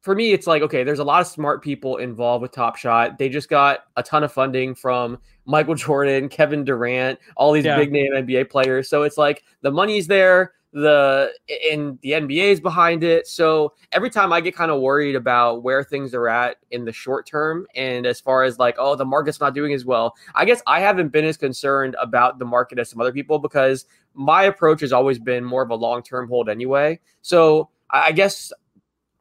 for 0.00 0.16
me, 0.16 0.32
it's 0.32 0.48
like 0.48 0.62
okay, 0.62 0.82
there's 0.82 0.98
a 0.98 1.04
lot 1.04 1.20
of 1.20 1.28
smart 1.28 1.62
people 1.62 1.98
involved 1.98 2.42
with 2.42 2.50
Top 2.50 2.76
Shot. 2.76 3.18
They 3.18 3.28
just 3.28 3.48
got 3.48 3.84
a 3.96 4.02
ton 4.02 4.24
of 4.24 4.32
funding 4.32 4.74
from 4.74 5.18
Michael 5.46 5.74
Jordan, 5.76 6.28
Kevin 6.28 6.64
Durant, 6.64 7.20
all 7.36 7.52
these 7.52 7.64
yeah. 7.64 7.76
big 7.76 7.92
name 7.92 8.12
NBA 8.12 8.50
players. 8.50 8.88
So 8.88 9.04
it's 9.04 9.16
like 9.16 9.44
the 9.62 9.70
money's 9.70 10.08
there 10.08 10.54
the 10.72 11.32
in 11.70 11.98
the 12.02 12.12
NBA's 12.12 12.60
behind 12.60 13.02
it. 13.02 13.26
So 13.26 13.72
every 13.92 14.10
time 14.10 14.32
I 14.32 14.40
get 14.40 14.54
kind 14.54 14.70
of 14.70 14.80
worried 14.80 15.16
about 15.16 15.62
where 15.62 15.82
things 15.82 16.14
are 16.14 16.28
at 16.28 16.58
in 16.70 16.84
the 16.84 16.92
short 16.92 17.26
term, 17.26 17.66
and 17.74 18.06
as 18.06 18.20
far 18.20 18.42
as 18.44 18.58
like, 18.58 18.76
oh, 18.78 18.94
the 18.94 19.04
market's 19.04 19.40
not 19.40 19.54
doing 19.54 19.72
as 19.72 19.84
well, 19.84 20.14
I 20.34 20.44
guess 20.44 20.62
I 20.66 20.80
haven't 20.80 21.08
been 21.08 21.24
as 21.24 21.36
concerned 21.36 21.96
about 22.00 22.38
the 22.38 22.44
market 22.44 22.78
as 22.78 22.90
some 22.90 23.00
other 23.00 23.12
people 23.12 23.38
because 23.38 23.86
my 24.14 24.44
approach 24.44 24.80
has 24.82 24.92
always 24.92 25.18
been 25.18 25.44
more 25.44 25.62
of 25.62 25.70
a 25.70 25.74
long 25.74 26.02
term 26.02 26.28
hold 26.28 26.48
anyway. 26.48 27.00
So 27.22 27.70
I 27.90 28.12
guess 28.12 28.52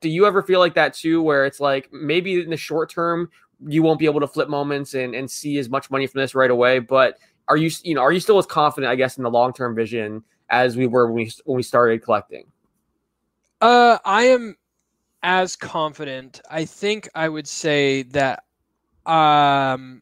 do 0.01 0.10
you 0.10 0.25
ever 0.27 0.43
feel 0.43 0.60
like 0.60 0.75
that 0.75 0.93
too, 0.93 1.21
where 1.21 1.45
it's 1.45 1.60
like 1.60 1.91
maybe 1.91 2.41
in 2.41 2.49
the 2.49 2.57
short 2.57 2.89
term 2.89 3.29
you 3.65 3.81
won't 3.81 3.99
be 3.99 4.05
able 4.05 4.19
to 4.19 4.27
flip 4.27 4.49
moments 4.49 4.93
and, 4.93 5.15
and 5.15 5.31
see 5.31 5.57
as 5.57 5.67
much 5.69 5.89
money 5.89 6.05
from 6.05 6.21
this 6.21 6.36
right 6.36 6.51
away, 6.51 6.79
but 6.79 7.17
are 7.47 7.57
you 7.57 7.71
you 7.83 7.95
know 7.95 8.01
are 8.01 8.12
you 8.12 8.19
still 8.19 8.38
as 8.38 8.45
confident 8.45 8.91
I 8.91 8.95
guess 8.95 9.17
in 9.17 9.23
the 9.23 9.31
long 9.31 9.53
term 9.53 9.73
vision 9.73 10.23
as 10.49 10.77
we 10.77 10.88
were 10.88 11.07
when 11.07 11.25
we 11.25 11.31
when 11.45 11.57
we 11.57 11.63
started 11.63 12.03
collecting? 12.03 12.45
Uh, 13.62 13.97
I 14.05 14.23
am 14.25 14.55
as 15.23 15.55
confident. 15.55 16.41
I 16.49 16.65
think 16.65 17.10
I 17.15 17.27
would 17.27 17.47
say 17.47 18.03
that 18.03 18.43
um, 19.05 20.01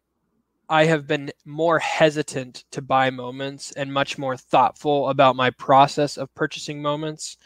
I 0.70 0.86
have 0.86 1.08
been 1.08 1.32
more 1.46 1.80
hesitant 1.80 2.66
to 2.72 2.82
buy 2.82 3.10
moments 3.12 3.72
and 3.72 3.94
much 3.94 4.18
more 4.18 4.36
thoughtful 4.36 5.10
about 5.10 5.36
my 5.36 5.52
process 5.52 6.18
of 6.18 6.34
purchasing 6.36 6.82
moments 6.82 7.38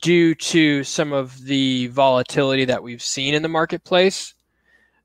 due 0.00 0.34
to 0.34 0.82
some 0.82 1.12
of 1.12 1.44
the 1.44 1.88
volatility 1.88 2.64
that 2.64 2.82
we've 2.82 3.02
seen 3.02 3.34
in 3.34 3.42
the 3.42 3.48
marketplace. 3.48 4.34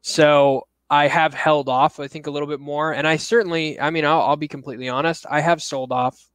So 0.02 0.68
I 0.90 1.08
have 1.08 1.34
held 1.34 1.68
off, 1.68 2.00
I 2.00 2.08
think, 2.08 2.28
a 2.28 2.32
little 2.32 2.48
bit 2.48 2.62
more. 2.62 2.94
And 2.94 3.06
I 3.06 3.18
certainly, 3.18 3.80
I 3.80 3.90
mean, 3.90 4.06
I'll, 4.06 4.22
I'll 4.22 4.38
be 4.38 4.48
completely 4.48 4.90
honest, 4.90 5.26
I 5.30 5.42
have 5.42 5.62
sold 5.62 5.92
off 5.92 6.30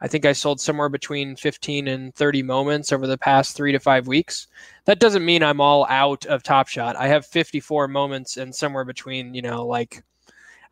I 0.00 0.08
think 0.08 0.26
I 0.26 0.32
sold 0.32 0.60
somewhere 0.60 0.90
between 0.90 1.36
15 1.36 1.88
and 1.88 2.14
30 2.14 2.42
moments 2.42 2.92
over 2.92 3.06
the 3.06 3.16
past 3.16 3.56
three 3.56 3.72
to 3.72 3.80
five 3.80 4.06
weeks. 4.06 4.46
That 4.84 5.00
doesn't 5.00 5.24
mean 5.24 5.42
I'm 5.42 5.60
all 5.60 5.86
out 5.88 6.26
of 6.26 6.42
Top 6.42 6.68
Shot. 6.68 6.96
I 6.96 7.08
have 7.08 7.24
54 7.24 7.88
moments 7.88 8.36
and 8.36 8.54
somewhere 8.54 8.84
between, 8.84 9.32
you 9.32 9.40
know, 9.40 9.64
like, 9.64 10.02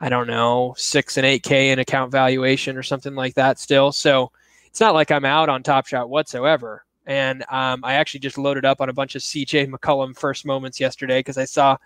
I 0.01 0.11
don't 0.11 0.27
know, 0.27 0.75
six 0.77 1.17
and 1.17 1.27
8K 1.27 1.73
in 1.73 1.79
account 1.79 2.13
valuation 2.13 2.77
or 2.77 2.83
something 2.83 3.15
like 3.15 3.35
that 3.35 3.59
still. 3.59 3.93
So 3.93 4.31
it's 4.67 4.81
not 4.81 4.95
like 4.95 5.11
I'm 5.11 5.25
out 5.25 5.49
on 5.49 5.63
Top 5.63 5.87
Shot 5.87 6.11
whatsoever. 6.11 6.85
And 7.07 7.45
um, 7.51 7.83
I 7.83 7.95
actually 7.95 8.21
just 8.21 8.39
loaded 8.39 8.65
up 8.65 8.81
on 8.81 8.91
a 8.91 8.95
bunch 8.95 9.15
of 9.15 9.23
CJ 9.23 9.71
McCollum 9.71 10.19
first 10.19 10.45
moments 10.45 10.81
yesterday 10.81 11.21
because 11.21 11.39
I 11.39 11.45
saw 11.45 11.79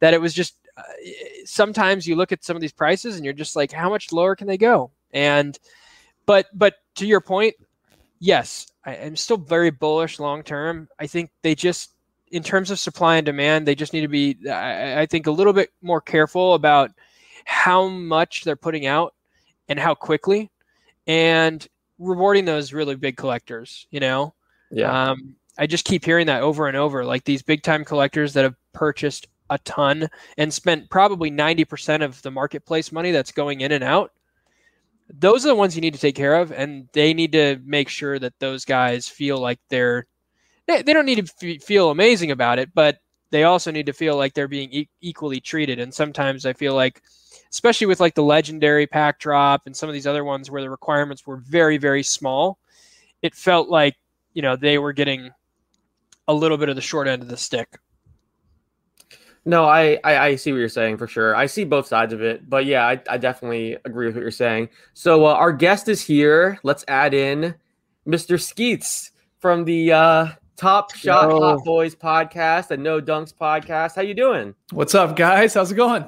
that 0.00 0.14
it 0.14 0.20
was 0.20 0.34
just 0.34 0.56
uh, 0.76 0.82
sometimes 1.44 2.06
you 2.06 2.16
look 2.16 2.32
at 2.32 2.44
some 2.44 2.56
of 2.56 2.60
these 2.60 2.72
prices 2.72 3.16
and 3.16 3.24
you're 3.24 3.32
just 3.32 3.56
like, 3.56 3.72
how 3.72 3.88
much 3.88 4.12
lower 4.12 4.36
can 4.36 4.46
they 4.46 4.58
go? 4.58 4.90
And 5.12 5.58
but 6.26 6.46
but 6.54 6.74
to 6.96 7.06
your 7.06 7.20
point, 7.20 7.54
yes, 8.20 8.66
I 8.84 8.94
am 8.94 9.16
still 9.16 9.36
very 9.36 9.70
bullish 9.70 10.18
long 10.18 10.42
term. 10.42 10.88
I 10.98 11.06
think 11.06 11.30
they 11.42 11.54
just 11.54 11.92
in 12.30 12.42
terms 12.42 12.70
of 12.70 12.78
supply 12.78 13.16
and 13.16 13.26
demand, 13.26 13.66
they 13.66 13.74
just 13.74 13.92
need 13.92 14.00
to 14.00 14.08
be, 14.08 14.36
I, 14.50 15.02
I 15.02 15.06
think, 15.06 15.26
a 15.26 15.30
little 15.30 15.52
bit 15.52 15.70
more 15.82 16.00
careful 16.00 16.54
about 16.54 16.90
how 17.44 17.86
much 17.88 18.42
they're 18.42 18.56
putting 18.56 18.86
out 18.86 19.14
and 19.68 19.78
how 19.78 19.94
quickly, 19.94 20.50
and 21.06 21.66
rewarding 21.98 22.44
those 22.44 22.72
really 22.72 22.96
big 22.96 23.16
collectors. 23.16 23.86
You 23.90 24.00
know, 24.00 24.34
Yeah. 24.70 25.10
um, 25.10 25.36
I 25.58 25.66
just 25.66 25.84
keep 25.84 26.04
hearing 26.04 26.26
that 26.26 26.42
over 26.42 26.66
and 26.66 26.76
over. 26.76 27.04
Like 27.04 27.24
these 27.24 27.42
big 27.42 27.62
time 27.62 27.84
collectors 27.84 28.32
that 28.32 28.42
have 28.44 28.56
purchased 28.72 29.28
a 29.50 29.58
ton 29.58 30.08
and 30.38 30.52
spent 30.52 30.90
probably 30.90 31.30
90% 31.30 32.02
of 32.02 32.20
the 32.22 32.30
marketplace 32.30 32.90
money 32.90 33.12
that's 33.12 33.30
going 33.30 33.60
in 33.60 33.72
and 33.72 33.84
out. 33.84 34.12
Those 35.08 35.44
are 35.44 35.48
the 35.48 35.54
ones 35.54 35.74
you 35.74 35.80
need 35.80 35.94
to 35.94 36.00
take 36.00 36.16
care 36.16 36.34
of. 36.36 36.52
And 36.52 36.88
they 36.92 37.14
need 37.14 37.32
to 37.32 37.58
make 37.64 37.88
sure 37.88 38.18
that 38.18 38.38
those 38.38 38.64
guys 38.64 39.08
feel 39.08 39.38
like 39.38 39.58
they're, 39.68 40.06
they, 40.66 40.82
they 40.82 40.92
don't 40.92 41.06
need 41.06 41.26
to 41.26 41.54
f- 41.54 41.62
feel 41.62 41.90
amazing 41.90 42.30
about 42.30 42.58
it, 42.58 42.70
but 42.74 42.98
they 43.30 43.44
also 43.44 43.70
need 43.70 43.86
to 43.86 43.92
feel 43.92 44.16
like 44.16 44.34
they're 44.34 44.48
being 44.48 44.72
e- 44.72 44.88
equally 45.00 45.40
treated. 45.40 45.78
And 45.78 45.92
sometimes 45.92 46.46
I 46.46 46.52
feel 46.52 46.74
like, 46.74 47.02
especially 47.50 47.86
with 47.86 48.00
like 48.00 48.14
the 48.14 48.22
legendary 48.22 48.86
pack 48.86 49.18
drop 49.18 49.62
and 49.66 49.76
some 49.76 49.88
of 49.88 49.92
these 49.92 50.06
other 50.06 50.24
ones 50.24 50.50
where 50.50 50.62
the 50.62 50.70
requirements 50.70 51.26
were 51.26 51.36
very, 51.36 51.76
very 51.76 52.02
small, 52.02 52.58
it 53.22 53.34
felt 53.34 53.68
like, 53.68 53.96
you 54.32 54.42
know, 54.42 54.56
they 54.56 54.78
were 54.78 54.92
getting 54.92 55.30
a 56.28 56.34
little 56.34 56.56
bit 56.56 56.68
of 56.68 56.76
the 56.76 56.82
short 56.82 57.06
end 57.08 57.22
of 57.22 57.28
the 57.28 57.36
stick. 57.36 57.68
No, 59.46 59.64
I, 59.64 59.98
I 60.04 60.18
I 60.18 60.36
see 60.36 60.52
what 60.52 60.58
you're 60.58 60.68
saying 60.68 60.96
for 60.96 61.06
sure. 61.06 61.36
I 61.36 61.46
see 61.46 61.64
both 61.64 61.86
sides 61.86 62.12
of 62.12 62.22
it, 62.22 62.48
but 62.48 62.64
yeah, 62.64 62.86
I, 62.86 63.00
I 63.08 63.18
definitely 63.18 63.76
agree 63.84 64.06
with 64.06 64.14
what 64.14 64.22
you're 64.22 64.30
saying. 64.30 64.70
So 64.94 65.26
uh, 65.26 65.34
our 65.34 65.52
guest 65.52 65.88
is 65.88 66.00
here. 66.00 66.58
Let's 66.62 66.84
add 66.88 67.12
in 67.12 67.54
Mr. 68.06 68.40
Skeets 68.40 69.10
from 69.40 69.64
the 69.64 69.92
uh, 69.92 70.28
Top 70.56 70.94
Shot. 70.94 71.30
Hot 71.30 71.64
Boys 71.64 71.94
podcast 71.94 72.70
and 72.70 72.82
No 72.82 73.00
Dunks 73.00 73.34
podcast. 73.34 73.96
How 73.96 74.02
you 74.02 74.14
doing? 74.14 74.54
What's 74.72 74.94
up, 74.94 75.14
guys? 75.14 75.52
How's 75.52 75.72
it 75.72 75.74
going? 75.74 76.06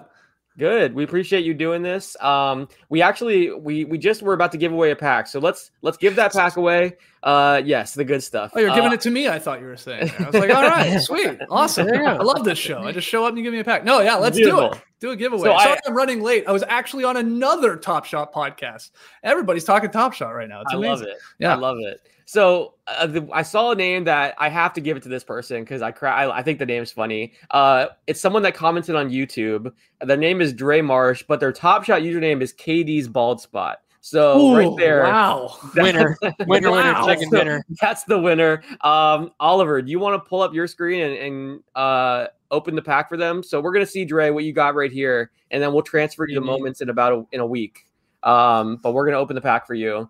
Good. 0.59 0.95
We 0.95 1.05
appreciate 1.05 1.45
you 1.45 1.53
doing 1.53 1.83
this. 1.83 2.17
Um, 2.23 2.69
we 2.89 3.03
actually 3.03 3.53
we 3.53 3.85
we 3.85 3.99
just 3.99 4.23
were 4.23 4.33
about 4.33 4.53
to 4.53 4.59
give 4.59 4.73
away 4.73 4.91
a 4.91 4.97
pack, 4.97 5.27
so 5.27 5.39
let's 5.39 5.71
let's 5.83 5.99
give 5.99 6.17
that 6.17 6.33
pack 6.33 6.57
away. 6.57 6.97
Uh, 7.23 7.61
yes, 7.65 7.93
the 7.93 8.05
good 8.05 8.23
stuff. 8.23 8.53
Oh, 8.55 8.61
you're 8.61 8.75
giving 8.75 8.91
Uh, 8.91 8.95
it 8.95 9.01
to 9.03 9.11
me. 9.11 9.29
I 9.29 9.39
thought 9.39 9.61
you 9.61 9.67
were 9.67 9.77
saying. 9.77 10.11
I 10.19 10.25
was 10.31 10.35
like, 10.35 10.51
all 10.55 10.63
right, 10.63 10.99
sweet, 11.03 11.39
awesome. 11.51 11.87
There 11.87 11.97
you 11.97 12.03
go. 12.03 12.07
I 12.07 12.23
love 12.23 12.45
this 12.45 12.59
show. 12.59 12.79
I 12.83 12.93
just 12.93 13.07
show 13.07 13.25
up 13.25 13.31
and 13.31 13.39
you 13.39 13.45
give 13.45 13.53
me 13.53 13.59
a 13.59 13.65
pack. 13.65 13.85
No, 13.85 14.01
yeah, 14.01 14.15
let's 14.15 14.39
do 14.39 14.61
it. 14.67 14.81
Do 15.01 15.11
a 15.11 15.17
giveaway. 15.17 15.43
So 15.51 15.59
Sorry, 15.59 15.79
I, 15.85 15.89
am 15.89 15.95
running 15.95 16.23
late. 16.23 16.45
I 16.49 16.53
was 16.53 16.65
actually 16.69 17.05
on 17.05 17.19
another 17.19 17.77
Top 17.77 18.07
Shot 18.07 18.33
podcast. 18.33 18.93
Everybody's 19.23 19.65
talking 19.65 19.91
Top 19.91 20.15
Shot 20.15 20.31
right 20.31 20.49
now. 20.49 20.63
It's 20.63 20.73
I 20.73 20.77
amazing. 20.77 20.91
love 20.91 21.03
it. 21.03 21.17
Yeah. 21.39 21.53
I 21.53 21.57
love 21.57 21.77
it. 21.81 22.01
So 22.29 22.75
uh, 22.89 23.07
the, 23.07 23.29
I 23.33 23.43
saw 23.43 23.71
a 23.71 23.75
name 23.77 24.03
that 24.05 24.35
I 24.37 24.49
have 24.49 24.73
to 24.75 24.81
give 24.81 24.97
it 24.97 25.03
to 25.05 25.09
this 25.09 25.23
person 25.25 25.63
because 25.63 25.81
I, 25.81 25.93
cra- 25.93 26.13
I 26.13 26.39
I 26.39 26.43
think 26.43 26.59
the 26.59 26.67
name's 26.67 26.91
funny. 26.91 27.33
Uh, 27.53 27.87
it's 28.09 28.21
someone 28.21 28.43
that 28.43 28.55
commented 28.55 28.97
on 28.97 29.11
YouTube. 29.11 29.73
Their 30.01 30.17
name 30.17 30.41
is 30.41 30.53
Dre 30.53 30.81
Marsh, 30.83 31.23
but 31.27 31.39
their 31.39 31.53
Top 31.53 31.85
Shot 31.85 32.03
username 32.03 32.43
is 32.43 32.53
KD's 32.53 33.07
Bald 33.09 33.41
Spot. 33.41 33.79
So 34.01 34.55
right 34.55 34.69
there, 34.77 35.03
Wow. 35.05 35.57
Winner, 35.77 36.17
winner, 36.47 36.71
winner, 36.71 36.93
Wow. 36.93 37.07
second 37.07 37.31
So 37.31 37.39
winner. 37.39 37.65
That's 37.81 38.03
the 38.05 38.19
winner. 38.21 38.63
Um, 38.83 39.31
Oliver, 39.41 39.81
do 39.83 39.91
you 39.91 39.99
want 40.01 40.23
to 40.23 40.29
pull 40.29 40.43
up 40.43 40.53
your 40.53 40.67
screen 40.67 41.03
and, 41.03 41.15
and 41.17 41.61
uh, 41.75 42.27
open 42.51 42.75
the 42.77 42.83
pack 42.83 43.09
for 43.09 43.17
them? 43.17 43.43
So 43.43 43.61
we're 43.61 43.73
gonna 43.73 43.87
see 43.87 44.05
Dre 44.05 44.31
what 44.31 44.43
you 44.45 44.53
got 44.53 44.75
right 44.75 44.93
here, 44.93 45.31
and 45.53 45.63
then 45.63 45.73
we'll 45.73 45.83
transfer 45.83 46.27
you 46.29 46.35
the 46.35 46.41
Mhm. 46.41 46.47
moments 46.47 46.81
in 46.81 46.89
about 46.91 47.13
a, 47.13 47.25
in 47.33 47.41
a 47.41 47.47
week. 47.47 47.87
Um, 48.25 48.77
but 48.83 48.95
we're 48.95 49.07
gonna 49.07 49.19
open 49.19 49.35
the 49.37 49.41
pack 49.41 49.67
for 49.67 49.75
you. 49.75 50.09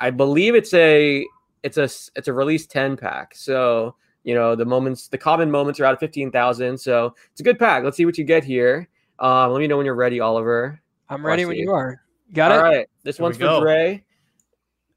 I 0.00 0.10
believe 0.10 0.54
it's 0.54 0.72
a 0.74 1.26
it's 1.62 1.76
a 1.76 1.84
it's 2.16 2.28
a 2.28 2.32
release 2.32 2.66
ten 2.66 2.96
pack. 2.96 3.34
So 3.34 3.94
you 4.24 4.34
know 4.34 4.54
the 4.54 4.64
moments, 4.64 5.08
the 5.08 5.18
common 5.18 5.50
moments 5.50 5.80
are 5.80 5.84
out 5.84 5.94
of 5.94 6.00
fifteen 6.00 6.30
thousand. 6.30 6.78
So 6.78 7.14
it's 7.30 7.40
a 7.40 7.44
good 7.44 7.58
pack. 7.58 7.84
Let's 7.84 7.96
see 7.96 8.06
what 8.06 8.18
you 8.18 8.24
get 8.24 8.44
here. 8.44 8.88
Um, 9.18 9.52
let 9.52 9.58
me 9.60 9.66
know 9.66 9.76
when 9.76 9.86
you're 9.86 9.94
ready, 9.94 10.20
Oliver. 10.20 10.80
I'm 11.08 11.24
ready 11.24 11.44
when 11.44 11.56
see. 11.56 11.62
you 11.62 11.72
are. 11.72 12.02
Got 12.32 12.52
All 12.52 12.58
it. 12.58 12.60
all 12.60 12.70
right 12.72 12.86
this 13.08 13.16
Here 13.16 13.22
one's 13.24 13.36
for 13.36 13.44
go. 13.44 13.60
Dre. 13.60 14.04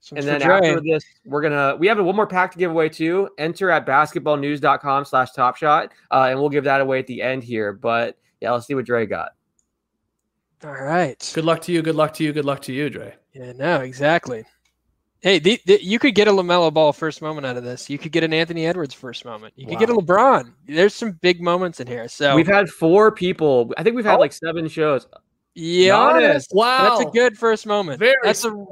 This 0.01 0.11
And 0.11 0.27
then 0.27 0.41
for 0.41 0.47
Dre. 0.47 0.69
after 0.69 0.81
this, 0.81 1.03
we're 1.25 1.41
gonna 1.41 1.77
we 1.77 1.87
have 1.87 1.97
one 2.03 2.15
more 2.15 2.27
pack 2.27 2.51
to 2.51 2.57
give 2.57 2.71
away 2.71 2.89
too. 2.89 3.29
Enter 3.37 3.69
at 3.71 3.85
basketballnews.com 3.85 5.05
slash 5.05 5.31
top 5.31 5.55
shot. 5.55 5.93
Uh, 6.11 6.27
and 6.29 6.39
we'll 6.39 6.49
give 6.49 6.65
that 6.65 6.81
away 6.81 6.99
at 6.99 7.07
the 7.07 7.21
end 7.21 7.43
here. 7.43 7.71
But 7.71 8.17
yeah, 8.41 8.51
let's 8.51 8.67
see 8.67 8.75
what 8.75 8.85
Dre 8.85 9.05
got. 9.05 9.31
All 10.65 10.73
right. 10.73 11.31
Good 11.33 11.45
luck 11.45 11.61
to 11.61 11.71
you. 11.71 11.81
Good 11.81 11.95
luck 11.95 12.13
to 12.15 12.23
you. 12.23 12.33
Good 12.33 12.45
luck 12.45 12.61
to 12.63 12.73
you, 12.73 12.89
Dre. 12.89 13.15
Yeah, 13.33 13.53
no, 13.53 13.79
exactly. 13.79 14.43
Hey, 15.21 15.37
the, 15.37 15.61
the, 15.67 15.83
you 15.83 15.99
could 15.99 16.15
get 16.15 16.27
a 16.27 16.31
Lamelo 16.31 16.73
Ball 16.73 16.91
first 16.91 17.21
moment 17.21 17.45
out 17.45 17.55
of 17.55 17.63
this. 17.63 17.89
You 17.91 17.99
could 17.99 18.11
get 18.11 18.23
an 18.23 18.33
Anthony 18.33 18.65
Edwards 18.65 18.93
first 18.95 19.23
moment. 19.23 19.53
You 19.55 19.67
could 19.67 19.77
get 19.77 19.89
a 19.89 19.93
LeBron. 19.93 20.51
There's 20.67 20.95
some 20.95 21.11
big 21.21 21.41
moments 21.41 21.79
in 21.79 21.85
here. 21.85 22.07
So 22.07 22.35
We've 22.35 22.47
had 22.47 22.69
four 22.69 23.11
people. 23.11 23.71
I 23.77 23.83
think 23.83 23.95
we've 23.95 24.03
had 24.05 24.15
Oh. 24.15 24.19
like 24.19 24.33
seven 24.33 24.67
shows. 24.67 25.05
Giannis. 25.55 26.47
Wow. 26.51 26.97
That's 26.97 27.09
a 27.09 27.11
good 27.11 27.37
first 27.37 27.67
moment. 27.67 27.99
Very 27.99 28.15
That's 28.23 28.45
a 28.45 28.65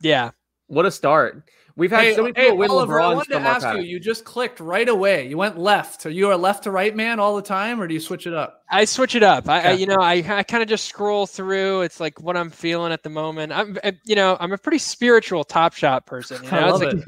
yeah. 0.00 0.30
What 0.66 0.86
a 0.86 0.90
start. 0.90 1.48
We've 1.78 1.90
had 1.90 2.04
Hey, 2.04 2.14
so 2.14 2.22
many 2.22 2.32
hey, 2.40 2.52
win 2.52 2.70
Oliver, 2.70 2.98
I 3.00 3.12
wanted 3.12 3.34
to 3.34 3.40
ask 3.40 3.66
pack. 3.66 3.76
you. 3.76 3.82
You 3.82 4.00
just 4.00 4.24
clicked 4.24 4.60
right 4.60 4.88
away. 4.88 5.28
You 5.28 5.36
went 5.36 5.58
left. 5.58 6.06
Are 6.06 6.10
you 6.10 6.32
a 6.32 6.34
left 6.34 6.64
to 6.64 6.70
right 6.70 6.96
man 6.96 7.20
all 7.20 7.36
the 7.36 7.42
time, 7.42 7.78
or 7.82 7.86
do 7.86 7.92
you 7.92 8.00
switch 8.00 8.26
it 8.26 8.32
up? 8.32 8.62
I 8.70 8.86
switch 8.86 9.14
it 9.14 9.22
up. 9.22 9.46
I, 9.46 9.60
I 9.60 9.70
you 9.72 9.86
know, 9.86 9.98
I, 10.00 10.14
I 10.26 10.42
kind 10.42 10.62
of 10.62 10.70
just 10.70 10.86
scroll 10.86 11.26
through. 11.26 11.82
It's 11.82 12.00
like 12.00 12.18
what 12.18 12.34
I'm 12.34 12.48
feeling 12.48 12.92
at 12.92 13.02
the 13.02 13.10
moment. 13.10 13.52
I'm, 13.52 13.76
I- 13.84 13.92
you 14.04 14.14
know, 14.14 14.38
I'm 14.40 14.52
a 14.54 14.58
pretty 14.58 14.78
spiritual 14.78 15.44
top 15.44 15.74
shot 15.74 16.06
person. 16.06 16.42
You 16.44 16.50
know, 16.50 16.58
I 16.58 16.70
love 16.70 16.82
It's 16.82 17.06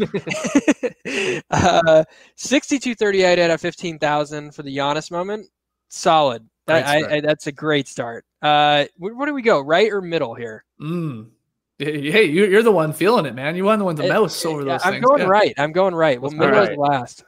like, 1.07 1.45
uh, 1.51 2.05
62.38 2.39 3.39
out 3.39 3.51
of 3.51 3.61
15,000 3.63 4.55
for 4.55 4.63
the 4.63 4.77
Giannis 4.77 5.11
moment. 5.11 5.47
Solid. 5.89 6.47
That, 6.67 6.87
I, 6.87 7.17
I, 7.17 7.21
that's 7.23 7.47
a 7.47 7.53
great 7.53 7.89
start. 7.89 8.27
Uh, 8.43 8.85
where, 8.99 9.15
where 9.15 9.27
do 9.27 9.33
we 9.33 9.41
go? 9.41 9.61
Right 9.61 9.91
or 9.91 10.03
middle 10.03 10.35
here? 10.35 10.67
Mm. 10.79 11.31
Hey, 11.79 12.11
hey, 12.11 12.25
you- 12.25 12.47
you're 12.47 12.63
the 12.65 12.73
one 12.73 12.93
feeling 12.93 13.25
it, 13.27 13.35
man. 13.35 13.55
You 13.55 13.65
won 13.65 13.79
the 13.79 13.85
one 13.85 13.95
the 13.95 14.05
Uh, 14.05 14.21
mouse 14.21 14.45
over 14.45 14.63
Yeah, 14.63 14.73
those 14.73 14.81
I'm 14.85 14.93
things. 14.95 15.05
going 15.05 15.21
Yeah. 15.23 15.29
right. 15.29 15.55
I'm 15.59 15.73
going 15.73 15.95
right. 15.95 16.21
Well, 16.21 16.31
Let's 16.33 16.41
middle 16.41 16.61
right. 16.61 16.79
last. 16.79 17.25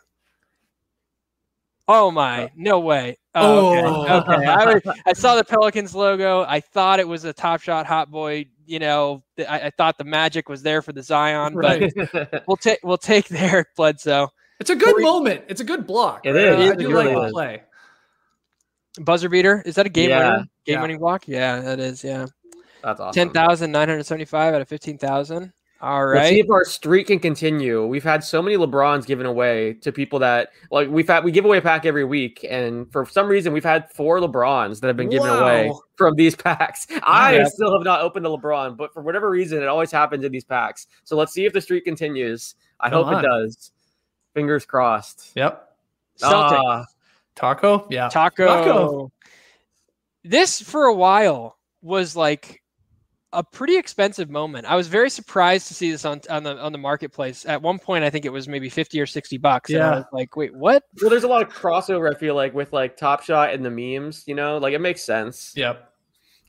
Oh 1.89 2.11
my! 2.13 2.51
No 2.55 2.79
way. 2.81 3.19
Oh, 3.35 3.71
okay. 3.77 3.83
Oh. 3.87 4.19
okay. 4.21 4.47
I, 4.47 4.65
was- 4.75 4.99
I 5.07 5.13
saw 5.13 5.35
the 5.35 5.45
Pelicans 5.45 5.95
logo. 5.95 6.45
I 6.47 6.61
thought 6.61 7.01
it 7.01 7.09
was 7.09 7.25
a 7.25 7.33
Top 7.33 7.61
Shot 7.63 7.85
Hot 7.87 8.11
Boy. 8.11 8.47
You 8.67 8.79
know, 8.79 9.25
I, 9.39 9.61
I 9.63 9.71
thought 9.71 9.99
the 9.99 10.05
magic 10.05 10.49
was 10.49 10.63
there 10.63 10.83
for 10.83 10.93
the 10.93 11.03
Zion, 11.03 11.55
Right. 11.55 11.93
but 12.13 12.45
we'll 12.47 12.57
take 12.57 12.79
we'll 12.85 12.97
take 12.99 13.27
there, 13.29 13.67
Bledsoe. 13.77 14.29
It's 14.61 14.71
a 14.71 14.77
good 14.77 14.95
Three- 14.95 15.03
moment. 15.05 15.45
It's 15.49 15.61
a 15.61 15.65
good 15.65 15.87
block. 15.87 16.25
It 16.27 16.37
is. 16.37 16.57
right? 16.57 16.61
is. 16.61 16.71
I 16.71 16.75
do 16.77 16.89
really 16.91 17.15
like 17.15 17.27
the 17.29 17.33
play. 17.33 17.63
Buzzer 19.01 19.29
beater. 19.29 19.63
Is 19.67 19.75
that 19.77 19.87
a 19.87 19.89
game 19.89 20.11
Yeah. 20.11 20.19
winner? 20.19 20.39
Game 20.67 20.75
Yeah. 20.75 20.83
winning 20.83 20.99
block? 20.99 21.27
Yeah, 21.27 21.61
that 21.61 21.81
is. 21.81 22.05
Yeah, 22.05 22.27
That's 22.83 23.01
awesome. 23.01 23.15
ten 23.15 23.31
thousand 23.31 23.73
nine 23.73 23.89
hundred 23.89 24.05
seventy-five 24.05 24.55
out 24.55 24.61
of 24.61 24.69
fifteen 24.69 24.99
thousand. 24.99 25.53
All 25.83 26.09
Let's 26.09 26.29
see 26.29 26.41
if 26.41 26.51
our 26.51 26.63
streak 26.67 27.07
can 27.07 27.19
continue. 27.19 27.87
We've 27.87 28.05
had 28.05 28.23
so 28.23 28.43
many 28.43 28.57
LeBrons 28.59 29.07
given 29.07 29.25
away 29.25 29.73
to 29.81 29.91
people 29.91 30.19
that 30.19 30.51
like 30.71 30.91
we've 30.91 31.09
had 31.09 31.25
we 31.25 31.33
give 31.33 31.47
away 31.47 31.57
a 31.57 31.63
pack 31.63 31.87
every 31.87 32.05
week, 32.05 32.45
and 32.51 32.91
for 32.93 33.07
some 33.07 33.27
reason 33.29 33.55
we've 33.55 33.65
had 33.65 33.91
four 33.93 34.19
LeBrons 34.21 34.81
that 34.81 34.89
have 34.89 34.97
been 34.99 35.09
given 35.09 35.31
away 35.31 35.73
from 35.97 36.17
these 36.17 36.37
packs. 36.37 36.87
I 37.03 37.37
Yeah. 37.37 37.45
still 37.47 37.73
have 37.73 37.83
not 37.83 38.03
opened 38.03 38.27
a 38.27 38.29
LeBron, 38.29 38.77
but 38.77 38.93
for 38.93 39.01
whatever 39.03 39.31
reason, 39.31 39.63
it 39.63 39.69
always 39.69 39.91
happens 39.91 40.23
in 40.23 40.31
these 40.31 40.45
packs. 40.45 40.87
So 41.05 41.17
let's 41.17 41.33
see 41.33 41.47
if 41.47 41.55
the 41.55 41.63
streak 41.63 41.85
continues. 41.87 42.57
I 42.79 42.91
Come 42.91 43.05
hope 43.05 43.15
on. 43.15 43.25
it 43.25 43.29
does. 43.29 43.73
Fingers 44.35 44.67
crossed. 44.67 45.33
Yep. 45.35 45.67
Celtic. 46.17 46.59
Ah, 46.63 46.85
Taco. 47.37 47.87
Yeah. 47.89 48.11
Taco. 48.11 48.47
Taco. 48.47 49.13
This 50.25 50.61
for 50.61 50.85
a 50.85 50.95
while 50.95 51.57
was 51.81 52.15
like 52.15 52.60
a 53.33 53.45
pretty 53.45 53.77
expensive 53.77 54.29
moment. 54.31 54.67
I 54.67 54.75
was 54.77 54.89
very 54.89 55.09
surprised 55.11 55.69
to 55.69 55.75
see 55.75 55.91
this 55.91 56.05
on 56.05 56.21
on 56.29 56.43
the 56.43 56.59
on 56.59 56.73
the 56.73 56.79
marketplace. 56.79 57.47
At 57.47 57.63
one 57.63 57.79
point, 57.79 58.03
I 58.05 58.11
think 58.11 58.25
it 58.25 58.33
was 58.33 58.49
maybe 58.49 58.69
fifty 58.69 59.01
or 59.01 59.07
sixty 59.07 59.39
bucks. 59.39 59.71
And 59.71 59.83
I 59.83 59.87
Yeah. 59.91 59.95
was 59.97 60.05
like, 60.13 60.37
wait, 60.37 60.55
what? 60.55 60.83
well, 61.01 61.11
there's 61.11 61.25
a 61.25 61.29
lot 61.29 61.43
of 61.43 61.49
crossover. 61.53 62.15
I 62.15 62.19
feel 62.19 62.35
like 62.35 62.55
with 62.55 62.73
like 62.73 62.97
Top 62.97 63.23
Shot 63.23 63.53
and 63.55 63.65
the 63.65 63.71
memes. 63.71 64.25
You 64.27 64.35
know, 64.35 64.59
like 64.59 64.75
it 64.75 64.81
makes 64.81 65.03
sense. 65.03 65.53
Yep. 65.57 65.93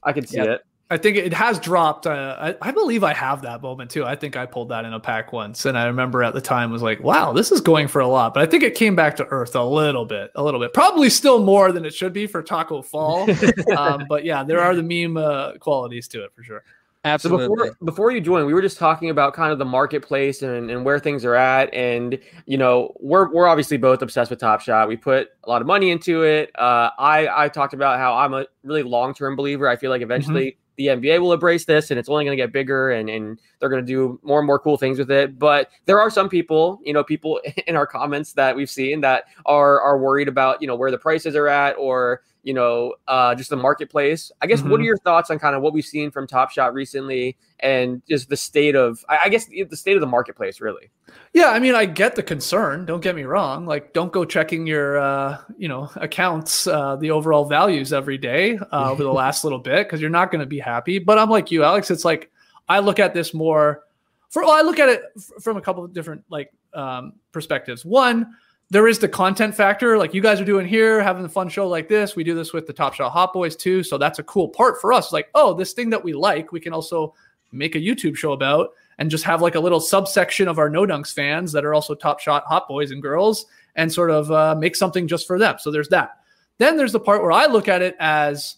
I 0.04 0.12
can 0.14 0.26
see 0.26 0.38
Yep. 0.38 0.48
it. 0.48 0.62
I 0.92 0.98
think 0.98 1.16
it 1.16 1.32
has 1.32 1.58
dropped. 1.58 2.06
Uh, 2.06 2.36
I, 2.38 2.56
I 2.62 2.72
believe 2.72 3.02
I 3.02 3.14
have 3.14 3.44
that 3.44 3.62
moment 3.62 3.90
too. 3.90 4.04
I 4.04 4.18
think 4.18 4.36
I 4.36 4.46
pulled 4.46 4.68
that 4.70 4.84
in 4.84 4.92
a 4.92 5.00
pack 5.00 5.32
once, 5.32 5.66
and 5.66 5.78
I 5.78 5.86
remember 5.86 6.22
at 6.22 6.34
the 6.34 6.42
time 6.42 6.70
was 6.70 6.82
like, 6.82 7.02
"Wow, 7.02 7.32
this 7.32 7.50
is 7.50 7.62
going 7.62 7.88
for 7.88 8.02
a 8.02 8.08
lot." 8.08 8.34
But 8.34 8.44
I 8.44 8.46
think 8.46 8.62
it 8.62 8.76
came 8.76 8.94
back 8.94 9.16
to 9.16 9.26
earth 9.28 9.56
a 9.56 9.64
little 9.64 10.04
bit, 10.04 10.32
a 10.36 10.44
little 10.44 10.60
bit. 10.60 10.74
Probably 10.74 11.10
still 11.10 11.42
more 11.42 11.72
than 11.72 11.86
it 11.86 11.94
should 11.94 12.12
be 12.12 12.28
for 12.28 12.44
Taco 12.44 12.82
Fall. 12.82 13.26
um, 13.78 14.06
but 14.10 14.26
yeah, 14.26 14.44
there 14.44 14.60
are 14.60 14.76
the 14.76 14.84
meme 14.84 15.16
uh, 15.16 15.54
qualities 15.60 16.10
to 16.10 16.26
it 16.26 16.34
for 16.36 16.44
sure. 16.44 16.62
Absolutely. 17.06 17.46
So 17.46 17.56
before 17.56 17.78
before 17.86 18.12
you 18.12 18.20
joined, 18.20 18.46
we 18.46 18.54
were 18.54 18.62
just 18.62 18.78
talking 18.78 19.10
about 19.10 19.34
kind 19.34 19.54
of 19.54 19.60
the 19.60 19.66
marketplace 19.66 20.42
and, 20.42 20.70
and 20.70 20.84
where 20.84 21.00
things 21.00 21.24
are 21.24 21.36
at, 21.36 21.74
and 21.74 22.20
you 22.48 22.58
know 22.58 22.94
we're 23.00 23.32
we're 23.32 23.48
obviously 23.48 23.78
both 23.78 24.02
obsessed 24.02 24.30
with 24.30 24.40
Top 24.40 24.60
Shot. 24.60 24.90
We 24.90 24.98
put 24.98 25.30
a 25.46 25.50
lot 25.50 25.62
of 25.62 25.68
money 25.68 25.90
into 25.90 26.24
it. 26.24 26.52
Uh, 26.60 26.90
I 27.00 27.46
I 27.46 27.48
talked 27.48 27.74
about 27.74 27.98
how 27.98 28.18
I'm 28.18 28.34
a 28.34 28.46
really 28.64 28.84
long 28.84 29.14
term 29.14 29.38
believer. 29.38 29.70
I 29.70 29.78
feel 29.78 29.90
like 29.90 30.02
eventually 30.02 30.58
the 30.82 30.88
NBA 30.88 31.20
will 31.22 31.34
embrace 31.34 31.66
this 31.66 31.92
and 31.92 32.00
it's 32.00 32.10
only 32.10 32.26
going 32.26 32.36
to 32.36 32.42
get 32.42 32.52
bigger 32.52 32.92
and, 32.92 33.10
and 33.10 33.40
they're 33.60 33.70
going 33.70 33.86
to 33.86 33.88
do 33.88 34.20
more 34.24 34.40
and 34.40 34.48
more 34.48 34.60
cool 34.60 34.78
things 34.78 34.98
with 34.98 35.12
it. 35.12 35.38
But 35.38 35.70
there 35.86 36.00
are 36.00 36.10
some 36.10 36.28
people, 36.28 36.80
you 36.84 36.94
know, 36.94 37.04
people 37.04 37.40
in 37.68 37.76
our 37.76 37.86
comments 37.86 38.34
that 38.34 38.56
we've 38.56 38.70
seen 38.70 39.02
that 39.02 39.26
are 39.46 39.80
are 39.82 39.98
worried 39.98 40.28
about, 40.28 40.62
you 40.62 40.68
know, 40.68 40.76
where 40.76 40.92
the 40.92 40.98
prices 40.98 41.36
are 41.36 41.48
at 41.48 41.74
or 41.78 42.24
you 42.44 42.54
know, 42.54 42.96
uh, 43.08 43.36
just 43.36 43.50
the 43.50 43.56
marketplace. 43.56 44.32
I 44.42 44.48
guess 44.48 44.60
mm-hmm. 44.60 44.70
what 44.70 44.76
are 44.76 44.80
mm-hmm. 44.80 44.88
your 44.88 44.98
thoughts 44.98 45.30
on 45.30 45.40
kind 45.40 45.56
of 45.56 45.62
what 45.62 45.74
we've 45.74 45.86
seen 45.86 46.12
from 46.12 46.28
Top 46.28 46.52
Shot 46.52 46.74
recently 46.74 47.38
and 47.60 48.02
just 48.10 48.30
the 48.30 48.38
state 48.38 48.76
of, 48.76 49.04
I 49.08 49.30
guess, 49.30 49.46
the 49.46 49.78
state 49.78 49.96
of 49.96 50.02
the 50.02 50.08
marketplace, 50.08 50.60
really? 50.60 50.90
Yeah, 51.34 51.50
I 51.50 51.60
mean, 51.60 51.76
I 51.76 51.86
get 51.86 52.16
the 52.16 52.24
concern. 52.24 52.86
Don't 52.86 53.02
get 53.02 53.16
me 53.16 53.24
wrong. 53.24 53.66
Like, 53.66 53.94
don't 53.94 54.12
go 54.12 54.26
checking 54.26 54.66
your, 54.66 54.98
uh, 54.98 55.38
you 55.58 55.68
know, 55.68 55.90
accounts, 55.96 56.66
uh, 56.66 56.96
the 56.96 57.12
overall 57.12 57.46
values 57.46 57.94
every 57.94 58.18
day 58.18 58.58
uh, 58.72 58.92
over 58.92 59.04
the 59.04 59.14
last 59.14 59.44
little 59.44 59.60
bit 59.60 59.86
because 59.88 60.02
you're 60.02 60.10
not 60.10 60.32
going 60.32 60.42
to 60.42 60.48
be 60.48 60.60
happy. 60.60 60.98
But 60.98 61.20
I'm 61.20 61.30
like 61.30 61.52
you, 61.52 61.64
Alex. 61.64 61.92
It's 61.92 62.06
like 62.06 62.32
I 62.68 62.80
look 62.80 63.00
at 63.00 63.14
this 63.14 63.34
more. 63.34 63.84
For 64.30 64.44
well, 64.44 64.52
I 64.52 64.62
look 64.62 64.80
at 64.80 64.90
it 64.90 65.04
from 65.42 65.58
a 65.58 65.62
couple 65.62 65.84
of 65.84 65.94
different 65.94 66.24
like 66.30 66.52
um, 66.74 67.14
perspectives. 67.32 67.86
One, 67.86 68.34
there 68.72 68.88
is 68.88 69.00
the 69.00 69.10
content 69.10 69.54
factor, 69.54 69.98
like 69.98 70.14
you 70.14 70.22
guys 70.22 70.40
are 70.40 70.46
doing 70.46 70.66
here, 70.66 71.04
having 71.04 71.26
a 71.26 71.30
fun 71.30 71.50
show 71.50 71.68
like 71.68 71.90
this. 71.90 72.16
We 72.16 72.24
do 72.24 72.34
this 72.34 72.54
with 72.54 72.68
the 72.68 72.74
Top 72.74 72.94
Shot 72.94 73.12
Hot 73.12 73.34
Boys 73.34 73.58
too, 73.58 73.84
so 73.84 73.98
that's 73.98 74.18
a 74.18 74.24
cool 74.24 74.48
part 74.48 74.80
for 74.80 74.94
us. 74.94 75.12
Like, 75.12 75.28
oh, 75.36 75.54
this 75.54 75.74
thing 75.74 75.90
that 75.90 76.02
we 76.02 76.14
like, 76.14 76.54
we 76.54 76.62
can 76.62 76.72
also 76.72 77.14
make 77.52 77.76
a 77.76 77.80
YouTube 77.80 78.16
show 78.16 78.32
about 78.32 78.70
and 78.98 79.12
just 79.12 79.26
have 79.26 79.42
like 79.42 79.56
a 79.56 79.60
little 79.60 79.82
subsection 79.82 80.48
of 80.48 80.58
our 80.58 80.70
No 80.70 80.86
Dunks 80.86 81.14
fans 81.14 81.52
that 81.52 81.66
are 81.66 81.74
also 81.74 81.94
Top 81.94 82.22
Shot 82.22 82.46
Hot 82.46 82.66
Boys 82.70 82.92
and 82.92 83.02
girls, 83.02 83.46
and 83.76 83.92
sort 83.92 84.10
of 84.10 84.32
uh, 84.32 84.56
make 84.58 84.78
something 84.78 85.06
just 85.06 85.28
for 85.28 85.38
them. 85.38 85.58
So 85.60 85.70
there's 85.70 85.90
that. 85.90 86.20
Then 86.58 86.78
there's 86.78 86.94
the 86.94 87.00
part 87.00 87.22
where 87.22 87.32
I 87.34 87.48
look 87.48 87.68
at 87.68 87.82
it 87.82 87.98
as 88.00 88.56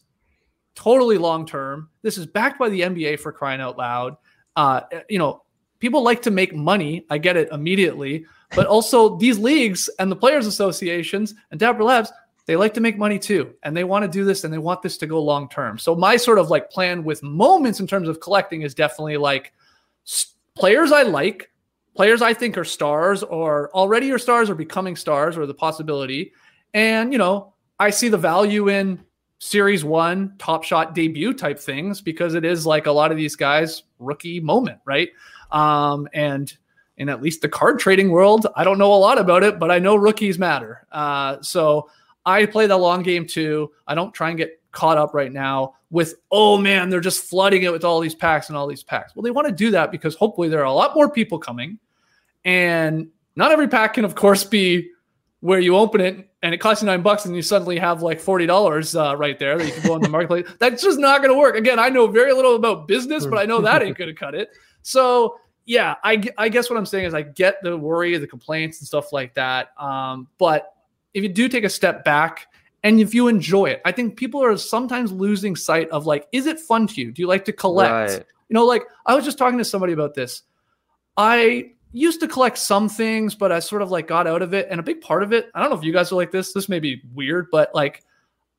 totally 0.76 1.18
long 1.18 1.48
term. 1.48 1.90
This 2.04 2.20
is 2.20 2.28
backed 2.28 2.60
by 2.60 2.70
the 2.70 2.82
NBA 2.82 3.20
for 3.20 3.32
crying 3.32 3.62
out 3.62 3.80
loud. 3.80 4.18
Uh, 4.56 4.82
you 5.10 5.18
know, 5.18 5.43
people 5.84 6.02
like 6.02 6.22
to 6.24 6.32
make 6.32 6.56
money. 6.56 7.06
I 7.10 7.18
get 7.20 7.36
it 7.36 7.50
immediately 7.52 8.26
but 8.56 8.68
also 8.68 9.18
these 9.18 9.40
leagues 9.40 9.90
and 10.00 10.12
the 10.12 10.16
players 10.16 10.48
associations 10.48 11.36
and 11.52 11.60
Dapper 11.60 11.84
Labs, 11.84 12.12
they 12.46 12.56
like 12.56 12.74
to 12.74 12.82
make 12.82 12.98
money 12.98 13.18
too. 13.18 13.54
And 13.64 13.76
they 13.76 13.84
want 13.84 14.04
to 14.04 14.10
do 14.10 14.26
this 14.26 14.44
and 14.44 14.54
they 14.54 14.58
want 14.58 14.82
this 14.82 14.98
to 14.98 15.08
go 15.08 15.22
long 15.22 15.50
term. 15.50 15.78
So 15.78 15.96
my 15.96 16.18
sort 16.18 16.40
of 16.40 16.50
like 16.50 16.70
plan 16.70 17.04
with 17.04 17.24
moments 17.24 17.80
in 17.80 17.88
terms 17.88 18.08
of 18.08 18.20
collecting 18.20 18.62
is 18.62 18.76
definitely 18.76 19.18
like 19.18 19.54
players 20.56 20.92
I 20.92 21.04
like, 21.04 21.52
players 21.96 22.22
I 22.22 22.34
think 22.34 22.58
are 22.58 22.66
stars 22.66 23.24
or 23.24 23.72
already 23.74 24.12
are 24.12 24.20
stars 24.20 24.50
or 24.50 24.56
becoming 24.56 24.96
stars 24.96 25.38
or 25.38 25.46
the 25.46 25.54
possibility. 25.54 26.34
And, 26.74 27.12
you 27.12 27.20
know, 27.20 27.54
I 27.80 27.92
see 27.92 28.10
the 28.10 28.18
value 28.18 28.70
in 28.70 29.04
series 29.40 29.84
one 29.84 30.36
top 30.38 30.64
shot 30.64 30.96
debut 30.96 31.34
type 31.34 31.60
things 31.60 32.02
because 32.02 32.34
it 32.34 32.46
is 32.46 32.66
like 32.66 32.88
a 32.88 32.92
lot 32.92 33.12
of 33.12 33.18
these 33.18 33.36
guys 33.36 33.84
rookie 34.00 34.40
moment, 34.40 34.80
right? 34.86 35.10
Um, 35.54 36.10
and 36.14 36.54
in 36.98 37.10
at 37.10 37.22
least 37.22 37.42
the 37.42 37.50
card 37.50 37.80
trading 37.80 38.12
world. 38.12 38.48
I 38.56 38.64
don't 38.64 38.78
know 38.78 38.94
a 38.94 38.96
lot 38.96 39.18
about 39.18 39.44
it, 39.44 39.60
but 39.60 39.72
I 39.72 39.80
know 39.80 39.96
rookies 39.96 40.38
matter. 40.38 40.86
Uh, 40.92 41.42
so 41.42 41.90
I 42.26 42.46
play 42.46 42.68
the 42.68 42.78
long 42.78 43.04
game 43.04 43.26
too. 43.26 43.72
I 43.88 43.96
don't 43.96 44.14
try 44.14 44.30
and 44.30 44.38
get 44.38 44.62
caught 44.72 44.98
up 44.98 45.14
right 45.14 45.32
now 45.32 45.76
with, 45.90 46.16
oh 46.32 46.58
man, 46.58 46.90
they're 46.90 47.00
just 47.00 47.24
flooding 47.26 47.64
it 47.64 47.72
with 47.72 47.84
all 47.84 48.00
these 48.00 48.16
packs 48.16 48.50
and 48.50 48.58
all 48.58 48.68
these 48.68 48.84
packs. 48.84 49.16
Well, 49.16 49.24
they 49.24 49.32
want 49.32 49.48
to 49.48 49.54
do 49.54 49.72
that 49.72 49.92
because 49.92 50.16
hopefully 50.16 50.50
there 50.50 50.62
are 50.62 50.66
a 50.66 50.74
lot 50.74 50.96
more 50.96 51.10
people 51.10 51.40
coming. 51.40 51.80
And 52.46 53.08
not 53.36 53.52
every 53.52 53.68
pack 53.68 53.96
can, 53.96 54.06
of 54.06 54.16
course, 54.16 54.44
be 54.44 54.90
where 55.40 55.60
you 55.60 55.76
open 55.76 56.00
it 56.00 56.30
and 56.42 56.54
it 56.54 56.60
costs 56.60 56.82
you 56.82 56.86
nine 56.86 57.02
bucks 57.02 57.26
and 57.26 57.36
you 57.36 57.42
suddenly 57.42 57.78
have 57.78 58.02
like 58.02 58.22
$40 58.22 58.96
uh, 58.96 59.18
right 59.18 59.38
there 59.38 59.58
that 59.58 59.66
you 59.66 59.74
can 59.74 59.84
go 59.84 59.94
on 59.94 60.02
the 60.02 60.10
marketplace. 60.10 60.48
That's 60.60 60.82
just 60.82 61.00
not 61.00 61.22
going 61.22 61.34
to 61.34 61.38
work. 61.38 61.56
Again, 61.56 61.80
I 61.80 61.90
know 61.90 62.08
very 62.08 62.34
little 62.34 62.56
about 62.56 62.88
business, 62.88 63.26
but 63.26 63.38
I 63.38 63.46
know 63.46 63.62
that 63.62 63.84
ain't 63.84 63.98
going 63.98 64.10
to 64.10 64.16
cut 64.16 64.36
it. 64.36 64.50
So 64.84 65.40
yeah, 65.66 65.96
I, 66.04 66.24
I 66.38 66.50
guess 66.50 66.70
what 66.70 66.78
I'm 66.78 66.86
saying 66.86 67.06
is 67.06 67.14
I 67.14 67.22
get 67.22 67.62
the 67.64 67.78
worry, 67.78 68.18
the 68.18 68.28
complaints, 68.28 68.80
and 68.80 68.88
stuff 68.88 69.14
like 69.14 69.34
that. 69.36 69.70
Um, 69.78 70.28
but 70.38 70.74
if 71.14 71.24
you 71.24 71.30
do 71.30 71.48
take 71.48 71.64
a 71.64 71.70
step 71.70 72.04
back 72.04 72.48
and 72.84 73.00
if 73.00 73.14
you 73.14 73.28
enjoy 73.28 73.68
it, 73.68 73.82
I 73.86 73.92
think 73.92 74.18
people 74.18 74.44
are 74.44 74.58
sometimes 74.58 75.12
losing 75.12 75.56
sight 75.56 75.90
of 75.90 76.06
like, 76.06 76.28
is 76.32 76.48
it 76.48 76.60
fun 76.60 76.88
to 76.88 77.02
you? 77.02 77.12
Do 77.12 77.22
you 77.22 77.28
like 77.28 77.46
to 77.46 77.54
collect? 77.54 77.92
Right. 77.92 78.26
You 78.50 78.54
know, 78.54 78.66
like 78.66 78.84
I 79.06 79.16
was 79.16 79.24
just 79.24 79.38
talking 79.38 79.58
to 79.58 79.66
somebody 79.66 79.94
about 79.94 80.16
this. 80.16 80.44
I 81.16 81.72
used 81.94 82.20
to 82.22 82.28
collect 82.28 82.58
some 82.58 82.90
things, 82.90 83.36
but 83.36 83.52
I 83.52 83.60
sort 83.60 83.82
of 83.82 83.92
like 83.92 84.08
got 84.08 84.28
out 84.28 84.42
of 84.42 84.54
it. 84.54 84.68
And 84.70 84.80
a 84.80 84.84
big 84.84 85.00
part 85.00 85.24
of 85.24 85.32
it, 85.32 85.50
I 85.54 85.62
don't 85.62 85.70
know 85.70 85.78
if 85.78 85.84
you 85.84 85.94
guys 85.94 86.12
are 86.12 86.16
like 86.16 86.32
this. 86.32 86.52
This 86.52 86.68
may 86.68 86.80
be 86.80 87.02
weird, 87.14 87.48
but 87.52 87.74
like, 87.74 88.04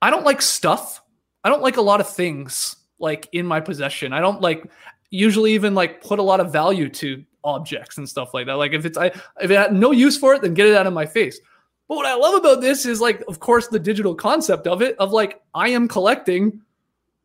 I 0.01 0.11
don't 0.11 0.25
like 0.25 0.41
stuff. 0.41 1.03
I 1.43 1.51
don't 1.51 1.63
like 1.63 1.77
a 1.77 1.83
lot 1.83 2.01
of 2.01 2.09
things 2.09 2.77
like 2.99 3.29
in 3.33 3.47
my 3.47 3.61
possession. 3.61 4.13
I 4.13 4.21
don't 4.21 4.41
like 4.41 4.71
usually 5.15 5.53
even 5.53 5.75
like 5.75 6.03
put 6.03 6.19
a 6.19 6.23
lot 6.23 6.41
of 6.41 6.53
value 6.53 6.89
to 6.89 7.25
objects 7.45 7.99
and 7.99 8.09
stuff 8.09 8.35
like 8.35 8.47
that. 8.47 8.55
Like 8.55 8.73
if 8.73 8.85
it's 8.85 8.99
I 8.99 9.07
if 9.41 9.51
it 9.51 9.57
had 9.57 9.73
no 9.73 9.93
use 9.93 10.19
for 10.19 10.35
it, 10.35 10.43
then 10.43 10.55
get 10.55 10.67
it 10.67 10.75
out 10.75 10.87
of 10.87 10.93
my 10.93 11.07
face. 11.07 11.39
But 11.89 11.97
what 11.97 12.07
I 12.07 12.15
love 12.15 12.35
about 12.35 12.61
this 12.61 12.87
is 12.87 13.01
like, 13.01 13.23
of 13.29 13.41
course, 13.41 13.69
the 13.69 13.79
digital 13.79 14.15
concept 14.15 14.67
of 14.67 14.83
it, 14.83 14.97
of 14.99 15.13
like 15.13 15.43
I 15.55 15.69
am 15.69 15.87
collecting, 15.87 16.63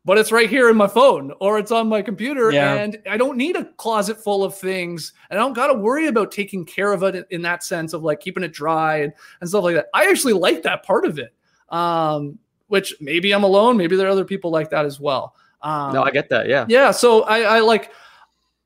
but 0.04 0.18
it's 0.18 0.30
right 0.30 0.50
here 0.50 0.68
in 0.68 0.76
my 0.76 0.86
phone 0.86 1.32
or 1.40 1.58
it's 1.58 1.72
on 1.72 1.88
my 1.88 2.02
computer, 2.02 2.52
yeah. 2.52 2.74
and 2.74 2.98
I 3.08 3.16
don't 3.16 3.38
need 3.38 3.56
a 3.56 3.64
closet 3.64 4.22
full 4.22 4.44
of 4.44 4.54
things, 4.54 5.14
and 5.30 5.38
I 5.38 5.42
don't 5.42 5.54
got 5.54 5.68
to 5.68 5.74
worry 5.74 6.08
about 6.08 6.30
taking 6.30 6.64
care 6.66 6.92
of 6.92 7.02
it 7.02 7.26
in 7.30 7.42
that 7.42 7.64
sense 7.64 7.94
of 7.94 8.02
like 8.02 8.20
keeping 8.20 8.44
it 8.44 8.52
dry 8.52 8.98
and, 8.98 9.12
and 9.40 9.48
stuff 9.48 9.64
like 9.64 9.76
that. 9.76 9.86
I 9.94 10.10
actually 10.10 10.34
like 10.34 10.62
that 10.62 10.84
part 10.84 11.06
of 11.06 11.18
it. 11.18 11.34
Um, 11.70 12.38
which 12.70 12.94
maybe 13.00 13.32
I'm 13.32 13.42
alone, 13.42 13.76
maybe 13.76 13.96
there 13.96 14.06
are 14.06 14.10
other 14.10 14.24
people 14.24 14.50
like 14.52 14.70
that 14.70 14.86
as 14.86 15.00
well. 15.00 15.34
Um, 15.62 15.92
no, 15.92 16.02
I 16.02 16.10
get 16.10 16.28
that. 16.30 16.48
Yeah. 16.48 16.66
Yeah. 16.68 16.90
So 16.90 17.22
I, 17.22 17.40
I 17.40 17.60
like, 17.60 17.92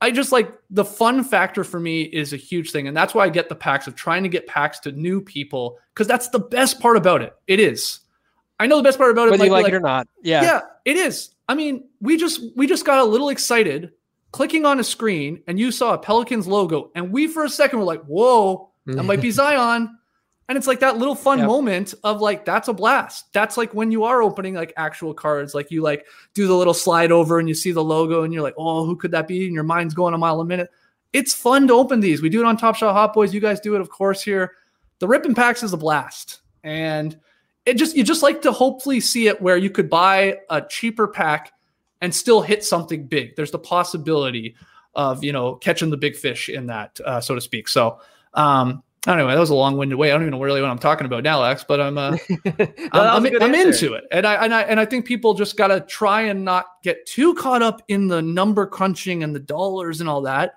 I 0.01 0.11
just 0.11 0.31
like 0.31 0.53
the 0.69 0.85
fun 0.85 1.23
factor 1.23 1.63
for 1.63 1.79
me 1.79 2.03
is 2.03 2.33
a 2.33 2.37
huge 2.37 2.71
thing. 2.71 2.87
And 2.87 2.95
that's 2.95 3.13
why 3.13 3.25
I 3.25 3.29
get 3.29 3.49
the 3.49 3.55
packs 3.55 3.87
of 3.87 3.95
trying 3.95 4.23
to 4.23 4.29
get 4.29 4.47
packs 4.47 4.79
to 4.79 4.91
new 4.91 5.21
people 5.21 5.77
because 5.93 6.07
that's 6.07 6.29
the 6.29 6.39
best 6.39 6.79
part 6.79 6.97
about 6.97 7.21
it. 7.21 7.35
It 7.47 7.59
is. 7.59 7.99
I 8.59 8.67
know 8.67 8.77
the 8.77 8.83
best 8.83 8.97
part 8.97 9.11
about 9.11 9.27
it. 9.27 9.31
Whether 9.31 9.45
you 9.45 9.51
like, 9.51 9.63
like 9.63 9.73
it 9.73 9.75
or 9.75 9.81
not. 9.81 10.07
Yeah. 10.21 10.43
Yeah, 10.43 10.61
it 10.85 10.97
is. 10.97 11.31
I 11.47 11.55
mean, 11.55 11.87
we 12.01 12.17
just 12.17 12.41
we 12.55 12.67
just 12.67 12.85
got 12.85 12.99
a 12.99 13.03
little 13.03 13.29
excited 13.29 13.91
clicking 14.31 14.65
on 14.65 14.79
a 14.79 14.83
screen 14.83 15.41
and 15.47 15.59
you 15.59 15.71
saw 15.71 15.93
a 15.93 15.97
Pelicans 15.97 16.45
logo. 16.45 16.91
And 16.93 17.11
we 17.11 17.27
for 17.27 17.45
a 17.45 17.49
second 17.49 17.79
were 17.79 17.85
like, 17.85 18.03
whoa, 18.03 18.69
that 18.85 19.03
might 19.03 19.21
be 19.21 19.31
Zion. 19.39 19.97
And 20.47 20.57
it's 20.57 20.67
like 20.67 20.81
that 20.81 20.97
little 20.97 21.15
fun 21.15 21.39
yep. 21.39 21.47
moment 21.47 21.95
of 22.03 22.21
like 22.21 22.45
that's 22.45 22.67
a 22.67 22.73
blast. 22.73 23.33
That's 23.33 23.57
like 23.57 23.73
when 23.73 23.91
you 23.91 24.03
are 24.03 24.21
opening 24.21 24.53
like 24.53 24.73
actual 24.77 25.13
cards, 25.13 25.55
like 25.55 25.71
you 25.71 25.81
like 25.81 26.05
do 26.35 26.45
the 26.45 26.53
little 26.53 26.73
slide 26.73 27.11
over 27.11 27.39
and 27.39 27.49
you 27.49 27.55
see 27.55 27.71
the 27.71 27.83
logo 27.83 28.23
and 28.23 28.31
you're 28.31 28.43
like, 28.43 28.53
oh, 28.57 28.85
who 28.85 28.95
could 28.95 29.11
that 29.11 29.27
be? 29.27 29.45
And 29.45 29.55
your 29.55 29.63
mind's 29.63 29.95
going 29.95 30.13
a 30.13 30.17
mile 30.17 30.39
a 30.41 30.45
minute. 30.45 30.69
It's 31.13 31.33
fun 31.33 31.67
to 31.67 31.73
open 31.73 31.99
these. 31.99 32.21
We 32.21 32.29
do 32.29 32.41
it 32.41 32.45
on 32.45 32.57
Top 32.57 32.75
Shot 32.75 32.93
Hot 32.93 33.13
Boys. 33.13 33.33
You 33.33 33.39
guys 33.39 33.59
do 33.59 33.73
it, 33.73 33.81
of 33.81 33.89
course, 33.89 34.21
here. 34.21 34.53
The 34.99 35.07
ripping 35.07 35.33
packs 35.33 35.63
is 35.63 35.73
a 35.73 35.77
blast. 35.77 36.41
And 36.63 37.17
it 37.65 37.75
just 37.75 37.95
you 37.95 38.03
just 38.03 38.21
like 38.21 38.41
to 38.43 38.51
hopefully 38.51 38.99
see 38.99 39.27
it 39.27 39.41
where 39.41 39.57
you 39.57 39.69
could 39.69 39.89
buy 39.89 40.39
a 40.49 40.61
cheaper 40.61 41.07
pack 41.07 41.53
and 42.01 42.13
still 42.13 42.41
hit 42.41 42.63
something 42.63 43.07
big. 43.07 43.35
There's 43.35 43.51
the 43.51 43.59
possibility 43.59 44.55
of 44.93 45.23
you 45.23 45.33
know 45.33 45.55
catching 45.55 45.89
the 45.89 45.97
big 45.97 46.15
fish 46.15 46.49
in 46.49 46.67
that, 46.67 46.99
uh, 47.03 47.19
so 47.19 47.33
to 47.33 47.41
speak. 47.41 47.67
So 47.67 47.99
um, 48.33 48.83
Anyway, 49.07 49.33
that 49.33 49.39
was 49.39 49.51
a 49.51 49.55
long-winded 49.55 49.97
way. 49.97 50.09
I 50.09 50.13
don't 50.13 50.23
even 50.23 50.31
know 50.31 50.43
really 50.43 50.61
what 50.61 50.71
I'm 50.71 50.79
talking 50.79 51.05
about 51.05 51.23
now, 51.23 51.41
Lex, 51.41 51.63
but 51.63 51.79
I'm 51.79 51.97
uh, 51.97 52.17
I'm, 52.91 53.25
I'm, 53.25 53.41
I'm 53.41 53.55
into 53.55 53.93
it, 53.93 54.05
and 54.11 54.25
I 54.25 54.43
and 54.43 54.53
I 54.53 54.61
and 54.63 54.79
I 54.79 54.85
think 54.85 55.05
people 55.05 55.35
just 55.35 55.57
got 55.57 55.67
to 55.67 55.81
try 55.81 56.21
and 56.21 56.43
not 56.43 56.65
get 56.83 57.05
too 57.05 57.35
caught 57.35 57.61
up 57.61 57.83
in 57.87 58.07
the 58.07 58.21
number 58.21 58.65
crunching 58.65 59.21
and 59.23 59.35
the 59.35 59.39
dollars 59.39 59.99
and 59.99 60.09
all 60.09 60.21
that, 60.21 60.55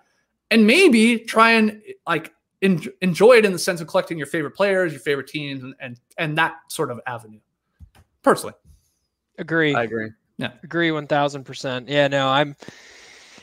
and 0.51 0.67
maybe 0.67 1.19
try 1.19 1.53
and 1.53 1.83
like 2.07 2.33
en- 2.63 2.83
enjoy 3.03 3.35
it 3.35 3.45
in 3.45 3.53
the 3.53 3.59
sense 3.59 3.83
of 3.83 3.87
collecting 3.87 4.17
your 4.17 4.27
favorite 4.27 4.53
players, 4.53 4.93
your 4.93 5.01
favorite 5.01 5.27
teams, 5.27 5.63
and 5.63 5.75
and 5.81 6.01
and 6.17 6.39
that 6.39 6.57
sort 6.69 6.91
of 6.91 7.01
avenue. 7.07 7.41
Personally, 8.23 8.55
agree. 9.37 9.75
I 9.75 9.83
agree. 9.83 10.11
Yeah, 10.39 10.53
agree 10.63 10.91
one 10.91 11.07
thousand 11.07 11.45
percent. 11.45 11.89
Yeah, 11.89 12.09
no, 12.09 12.29
I'm 12.29 12.57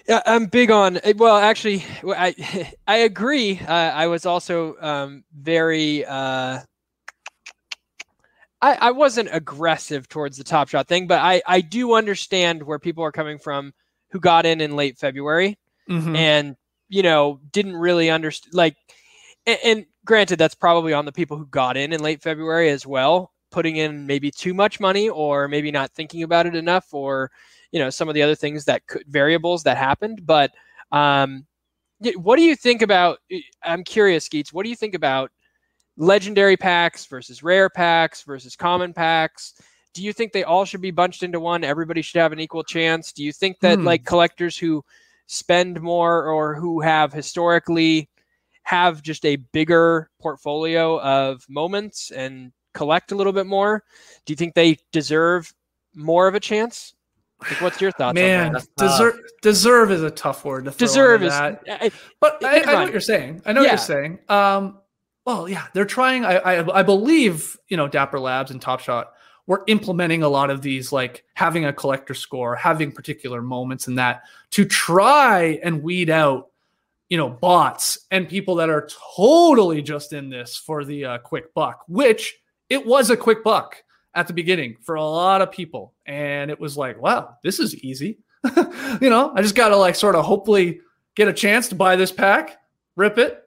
yeah, 0.07 0.21
I'm 0.25 0.45
big 0.45 0.69
on. 0.69 0.99
Eh, 1.03 1.13
well, 1.17 1.37
actually, 1.37 1.83
I 2.03 2.73
I 2.87 2.97
agree. 2.97 3.59
Uh, 3.59 3.73
I 3.73 4.07
was 4.07 4.25
also 4.25 4.75
um, 4.79 5.23
very. 5.33 6.05
Uh, 6.05 6.59
I 8.61 8.75
I 8.75 8.91
wasn't 8.91 9.29
aggressive 9.31 10.07
towards 10.07 10.37
the 10.37 10.43
Top 10.43 10.69
Shot 10.69 10.87
thing, 10.87 11.07
but 11.07 11.19
I 11.19 11.41
I 11.47 11.61
do 11.61 11.95
understand 11.95 12.61
where 12.61 12.79
people 12.79 13.03
are 13.03 13.11
coming 13.11 13.39
from 13.39 13.73
who 14.11 14.19
got 14.19 14.45
in 14.45 14.61
in 14.61 14.75
late 14.75 14.97
February 14.97 15.57
mm-hmm. 15.89 16.15
and 16.15 16.55
you 16.87 17.01
know 17.01 17.39
didn't 17.51 17.75
really 17.75 18.09
understand 18.09 18.53
like. 18.53 18.75
And, 19.47 19.59
and 19.63 19.85
granted, 20.05 20.37
that's 20.37 20.55
probably 20.55 20.93
on 20.93 21.05
the 21.05 21.11
people 21.11 21.37
who 21.37 21.47
got 21.47 21.77
in 21.77 21.93
in 21.93 22.01
late 22.01 22.21
February 22.21 22.69
as 22.69 22.85
well, 22.85 23.31
putting 23.51 23.77
in 23.77 24.05
maybe 24.05 24.29
too 24.29 24.53
much 24.53 24.79
money 24.79 25.09
or 25.09 25.47
maybe 25.47 25.71
not 25.71 25.91
thinking 25.91 26.23
about 26.23 26.45
it 26.45 26.55
enough 26.55 26.93
or 26.93 27.31
you 27.75 27.79
know 27.81 27.89
some 27.89 28.07
of 28.07 28.15
the 28.15 28.23
other 28.23 28.35
things 28.35 28.63
that 28.65 28.87
could 28.87 29.03
variables 29.07 29.63
that 29.63 29.75
happened. 29.75 30.25
But 30.25 30.53
um, 30.93 31.45
what 32.15 32.37
do 32.37 32.43
you 32.43 32.55
think 32.55 32.81
about? 32.81 33.19
I'm 33.61 33.83
curious, 33.83 34.23
Skeets. 34.25 34.53
What 34.53 34.63
do 34.63 34.69
you 34.69 34.77
think 34.77 34.95
about 34.95 35.29
legendary 35.97 36.55
packs 36.55 37.05
versus 37.05 37.43
rare 37.43 37.69
packs 37.69 38.23
versus 38.23 38.55
common 38.55 38.93
packs? 38.93 39.53
do 39.95 40.03
you 40.03 40.11
think 40.11 40.33
they 40.33 40.43
all 40.43 40.65
should 40.65 40.81
be 40.81 40.91
bunched 40.91 41.23
into 41.23 41.39
one? 41.39 41.63
Everybody 41.63 42.01
should 42.01 42.19
have 42.19 42.33
an 42.33 42.39
equal 42.39 42.63
chance. 42.63 43.13
Do 43.13 43.23
you 43.23 43.31
think 43.31 43.61
that 43.61 43.79
Hmm. 43.79 43.85
like 43.85 44.03
collectors 44.03 44.57
who 44.57 44.83
spend 45.25 45.81
more 45.81 46.27
or 46.27 46.53
who 46.53 46.81
have 46.81 47.13
historically 47.13 48.09
have 48.63 49.01
just 49.01 49.25
a 49.25 49.37
bigger 49.37 50.09
portfolio 50.19 50.99
of 50.99 51.45
moments 51.47 52.11
and 52.11 52.51
collect 52.73 53.13
a 53.13 53.15
little 53.15 53.31
bit 53.31 53.47
more, 53.47 53.83
do 54.25 54.33
you 54.33 54.35
think 54.35 54.53
they 54.53 54.77
deserve 54.91 55.53
more 55.93 56.27
of 56.27 56.35
a 56.35 56.41
chance? 56.41 56.93
Like, 57.41 57.61
what's 57.61 57.81
your 57.81 57.91
thoughts 57.91 58.15
Man, 58.15 58.47
on 58.47 58.53
that? 58.53 58.67
Deserve 58.77 59.19
deserve 59.41 59.91
is 59.91 60.03
a 60.03 60.11
tough 60.11 60.45
word 60.45 60.65
to 60.65 60.71
throw 60.71 60.87
Deserve 60.87 61.23
is, 61.23 61.31
that. 61.31 61.63
I- 61.69 61.91
But 62.19 62.43
I, 62.43 62.61
I 62.61 62.65
know 62.65 62.73
what 62.83 62.91
you're 62.91 63.01
saying. 63.01 63.41
I 63.45 63.53
know 63.53 63.61
what 63.61 63.69
you're 63.69 63.77
saying. 63.77 64.19
Um, 64.29 64.79
well, 65.25 65.49
yeah, 65.49 65.67
they're 65.73 65.85
trying. 65.85 66.23
I, 66.23 66.37
I 66.37 66.79
I 66.79 66.83
believe 66.83 67.57
you 67.67 67.77
know 67.77 67.87
Dapper 67.87 68.19
Labs 68.19 68.51
and 68.51 68.61
Top 68.61 68.79
Shot 68.79 69.13
were 69.47 69.63
implementing 69.67 70.23
a 70.23 70.29
lot 70.29 70.49
of 70.49 70.61
these, 70.61 70.91
like 70.91 71.23
having 71.33 71.65
a 71.65 71.73
collector 71.73 72.13
score, 72.13 72.55
having 72.55 72.91
particular 72.91 73.41
moments, 73.41 73.87
and 73.87 73.97
that 73.97 74.23
to 74.51 74.65
try 74.65 75.59
and 75.63 75.83
weed 75.83 76.09
out 76.09 76.49
you 77.09 77.17
know 77.17 77.29
bots 77.29 77.99
and 78.11 78.27
people 78.29 78.55
that 78.55 78.69
are 78.69 78.87
totally 79.15 79.81
just 79.81 80.13
in 80.13 80.29
this 80.29 80.55
for 80.55 80.85
the 80.85 81.05
uh, 81.05 81.17
quick 81.19 81.53
buck, 81.53 81.83
which 81.87 82.35
it 82.69 82.85
was 82.85 83.09
a 83.09 83.17
quick 83.17 83.43
buck 83.43 83.83
at 84.15 84.27
the 84.27 84.33
beginning 84.33 84.77
for 84.81 84.95
a 84.95 85.03
lot 85.03 85.41
of 85.41 85.51
people, 85.51 85.93
and 86.05 86.49
it 86.49 86.59
was 86.59 86.77
like, 86.77 86.99
wow, 87.01 87.35
this 87.43 87.59
is 87.59 87.75
easy. 87.75 88.17
you 89.01 89.09
know, 89.09 89.31
I 89.35 89.41
just 89.41 89.55
got 89.55 89.69
to 89.69 89.77
like 89.77 89.95
sort 89.95 90.15
of 90.15 90.25
hopefully 90.25 90.79
get 91.15 91.27
a 91.27 91.33
chance 91.33 91.67
to 91.69 91.75
buy 91.75 91.95
this 91.95 92.11
pack, 92.11 92.57
rip 92.95 93.17
it, 93.17 93.41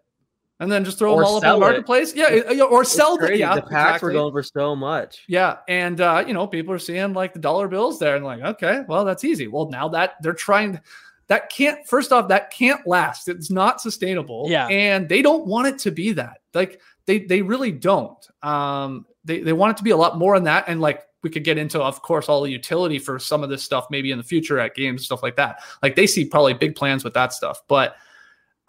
and 0.60 0.70
then 0.70 0.84
just 0.84 0.98
throw 0.98 1.14
Or 1.14 1.18
them 1.20 1.26
all 1.26 1.36
up 1.36 1.42
in 1.44 1.48
the 1.48 1.52
sell 1.52 1.56
it. 1.56 1.60
marketplace. 1.60 2.14
Yeah, 2.14 2.64
or 2.64 2.84
sell 2.84 3.14
It's 3.16 3.26
the 3.28 3.36
yeah, 3.38 3.54
the 3.54 3.62
packs 3.62 4.02
were 4.02 4.12
going 4.12 4.32
for 4.32 4.42
so 4.42 4.74
much. 4.76 5.24
Yeah, 5.28 5.58
and 5.68 6.00
uh, 6.00 6.24
you 6.26 6.34
know, 6.34 6.46
people 6.46 6.74
are 6.74 6.78
seeing 6.78 7.12
like 7.12 7.32
the 7.32 7.38
dollar 7.38 7.68
bills 7.68 7.98
there, 7.98 8.16
and 8.16 8.24
like, 8.24 8.42
okay, 8.42 8.82
well, 8.88 9.04
that's 9.04 9.24
easy. 9.24 9.46
Well, 9.48 9.68
now 9.70 9.88
that 9.90 10.14
they're 10.20 10.32
trying, 10.32 10.80
that 11.28 11.48
can't. 11.50 11.86
First 11.86 12.12
off, 12.12 12.28
that 12.28 12.50
can't 12.50 12.84
last. 12.86 13.28
It's 13.28 13.50
not 13.50 13.80
sustainable. 13.80 14.46
Yeah. 14.48 14.66
and 14.66 15.08
they 15.08 15.22
don't 15.22 15.46
want 15.46 15.68
it 15.68 15.78
to 15.80 15.92
be 15.92 16.12
that. 16.14 16.38
Like 16.54 16.80
they 17.06 17.20
they 17.20 17.40
really 17.40 17.70
don't. 17.72 18.18
Um, 18.42 19.06
they 19.24 19.40
they 19.40 19.52
want 19.52 19.72
it 19.72 19.76
to 19.78 19.84
be 19.84 19.90
a 19.90 19.96
lot 19.96 20.18
more 20.18 20.36
on 20.36 20.44
that, 20.44 20.64
and 20.68 20.80
like 20.80 21.02
we 21.22 21.30
could 21.30 21.44
get 21.44 21.58
into, 21.58 21.82
of 21.82 22.00
course, 22.02 22.28
all 22.28 22.42
the 22.42 22.50
utility 22.50 22.98
for 22.98 23.18
some 23.18 23.42
of 23.42 23.50
this 23.50 23.62
stuff 23.62 23.86
maybe 23.90 24.12
in 24.12 24.18
the 24.18 24.24
future 24.24 24.58
at 24.58 24.74
games 24.74 25.00
and 25.00 25.06
stuff 25.06 25.22
like 25.22 25.36
that. 25.36 25.62
Like 25.82 25.96
they 25.96 26.06
see 26.06 26.24
probably 26.24 26.54
big 26.54 26.76
plans 26.76 27.04
with 27.04 27.14
that 27.14 27.32
stuff, 27.32 27.62
but. 27.68 27.96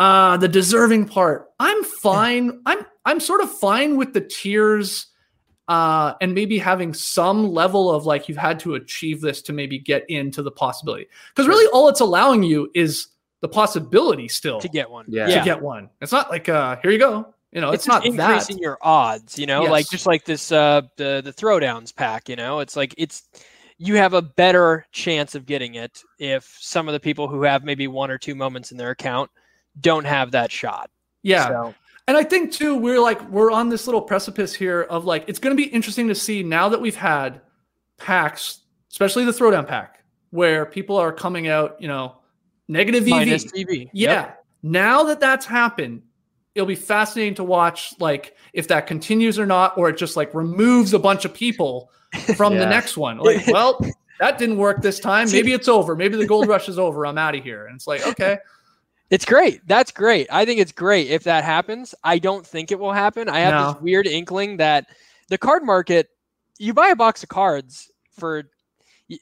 Uh, 0.02 0.38
the 0.38 0.48
deserving 0.48 1.06
part, 1.06 1.50
I'm 1.60 1.84
fine. 1.84 2.62
I'm 2.66 2.86
I'm 3.04 3.20
sort 3.20 3.42
of 3.42 3.52
fine 3.52 3.98
with 3.98 4.14
the 4.14 4.22
tiers 4.22 5.08
uh, 5.70 6.16
and 6.20 6.34
maybe 6.34 6.58
having 6.58 6.94
some 6.94 7.52
level 7.52 7.92
of 7.92 8.06
like 8.06 8.28
you've 8.28 8.38
had 8.38 8.60
to 8.60 8.74
achieve 8.74 9.22
this 9.22 9.42
to 9.44 9.54
maybe 9.54 9.78
get 9.78 10.04
into 10.10 10.42
the 10.42 10.52
possibility. 10.52 11.08
Because 11.30 11.48
really, 11.48 11.68
all 11.72 11.88
it's 11.88 12.00
allowing 12.00 12.42
you 12.42 12.72
is 12.74 13.08
the 13.42 13.48
possibility 13.48 14.28
still 14.28 14.60
to 14.60 14.68
get 14.68 14.90
one. 14.90 15.06
Yeah. 15.08 15.28
to 15.28 15.46
get 15.46 15.62
one. 15.62 15.92
It's 16.02 16.12
not 16.12 16.32
like 16.32 16.50
uh, 16.50 16.78
here 16.82 16.90
you 16.90 16.98
go. 16.98 17.34
You 17.52 17.62
know, 17.62 17.72
it's, 17.72 17.86
it's, 17.86 17.88
not 17.88 18.04
just 18.04 18.18
that. 18.18 18.30
increasing 18.32 18.60
your 18.60 18.78
odds, 18.82 19.40
you 19.40 19.48
know, 19.48 19.64
like 19.64 19.90
just 19.90 20.06
like 20.06 20.24
this 20.24 20.52
uh 20.52 20.82
the 20.98 21.22
the 21.24 21.34
throwdowns 21.34 21.96
pack, 21.96 22.30
you 22.30 22.36
know, 22.36 22.60
it's 22.60 22.76
like 22.76 22.94
it's 22.98 23.24
you 23.80 23.96
have 23.96 24.14
a 24.14 24.22
better 24.22 24.86
chance 24.92 25.34
of 25.34 25.46
getting 25.46 25.76
it 25.76 26.04
if 26.20 26.58
some 26.60 26.88
of 26.88 26.94
the 26.94 27.00
people 27.00 27.28
who 27.28 27.44
have 27.44 27.64
maybe 27.64 27.88
one 27.88 28.12
or 28.12 28.18
two 28.18 28.36
moments 28.36 28.72
in 28.72 28.78
their 28.78 28.92
account 28.92 29.32
don't 29.80 30.06
have 30.06 30.32
that 30.32 30.52
shot. 30.52 30.92
Yeah, 31.24 31.48
So, 31.48 31.76
And 32.08 32.18
I 32.18 32.24
think 32.24 32.52
too, 32.52 32.76
we're 32.76 33.00
like 33.00 33.28
we're 33.30 33.52
on 33.52 33.70
this 33.70 33.88
little 33.88 34.02
precipice 34.02 34.54
here 34.54 34.82
of 34.84 35.06
like 35.06 35.26
it's 35.28 35.40
going 35.40 35.56
to 35.56 35.62
be 35.62 35.70
interesting 35.70 36.08
to 36.10 36.16
see 36.16 36.44
now 36.44 36.70
that 36.70 36.80
we've 36.80 36.96
had 36.96 37.42
packs, 37.98 38.60
especially 38.92 39.26
the 39.26 39.32
throwdown 39.32 39.68
pack, 39.68 40.04
where 40.30 40.66
people 40.66 40.98
are 40.98 41.12
coming 41.12 41.48
out, 41.48 41.78
you 41.82 41.88
know, 41.88 42.18
negative 42.68 43.04
EV. 43.04 43.10
minus 43.10 43.46
EV. 43.46 43.70
Yeah. 43.70 43.88
Yep. 43.94 44.46
Now 44.62 45.04
that 45.04 45.20
that's 45.22 45.46
happened, 45.46 46.04
it'll 46.56 46.68
be 46.68 46.76
fascinating 46.76 47.36
to 47.36 47.44
watch, 47.44 47.94
like 48.00 48.36
if 48.54 48.68
that 48.70 48.88
continues 48.88 49.38
or 49.40 49.46
not, 49.46 49.78
or 49.78 49.90
it 49.90 49.98
just 49.98 50.16
like 50.18 50.34
removes 50.34 50.94
a 50.94 51.00
bunch 51.00 51.26
of 51.26 51.34
people 51.34 51.92
from 52.36 52.58
the 52.58 52.66
next 52.66 52.98
one. 52.98 53.18
Like, 53.20 53.46
well, 53.48 53.80
that 54.20 54.38
didn't 54.38 54.58
work 54.58 54.82
this 54.82 55.00
time. 55.00 55.28
Maybe 55.32 55.54
it's 55.54 55.68
over. 55.68 55.96
Maybe 55.96 56.18
the 56.18 56.26
gold 56.28 56.48
rush 56.48 56.68
is 56.68 56.80
over. 56.80 57.06
I'm 57.06 57.18
out 57.18 57.36
of 57.36 57.44
here. 57.44 57.66
And 57.68 57.76
it's 57.76 57.88
like, 57.88 58.06
okay, 58.08 58.38
It's 59.10 59.26
great. 59.26 59.62
That's 59.66 59.92
great. 59.92 60.28
I 60.32 60.46
think 60.46 60.60
it's 60.60 60.72
great 60.72 61.10
if 61.10 61.24
that 61.24 61.44
happens. 61.44 61.96
I 62.04 62.20
don't 62.20 62.46
think 62.46 62.72
it 62.72 62.78
will 62.78 62.94
happen. 62.94 63.28
I 63.28 63.40
have 63.40 63.54
No. 63.54 63.74
this 63.74 63.82
weird 63.82 64.06
inkling 64.06 64.58
that 64.58 64.86
the 65.30 65.38
card 65.40 65.64
market, 65.64 66.10
you 66.60 66.76
buy 66.76 66.90
a 66.90 66.96
box 66.96 67.24
of 67.24 67.30
cards 67.30 67.90
for 68.20 68.44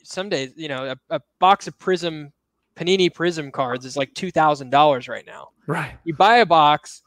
some 0.03 0.27
days, 0.27 0.51
you 0.57 0.67
know, 0.67 0.93
a, 1.09 1.15
a 1.15 1.21
box 1.39 1.67
of 1.69 1.79
Prism, 1.79 2.33
Panini 2.75 3.13
Prism 3.13 3.49
cards 3.49 3.85
is 3.85 3.95
like 3.95 4.13
$2,000 4.13 5.07
right 5.07 5.25
now. 5.25 5.49
right. 5.67 5.93
You 6.03 6.13
buy 6.13 6.37
a 6.39 6.45
box. 6.45 7.01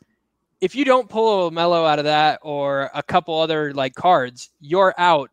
If 0.61 0.75
you 0.75 0.85
don't 0.85 1.09
pull 1.09 1.47
a 1.49 1.51
Melo 1.51 1.85
out 1.87 1.99
of 1.99 2.05
that 2.05 2.39
or 2.43 2.91
a 2.95 3.03
couple 3.03 3.39
other 3.39 3.73
like 3.75 3.95
cards, 3.95 4.51
you're 4.61 4.95
out 4.99 5.31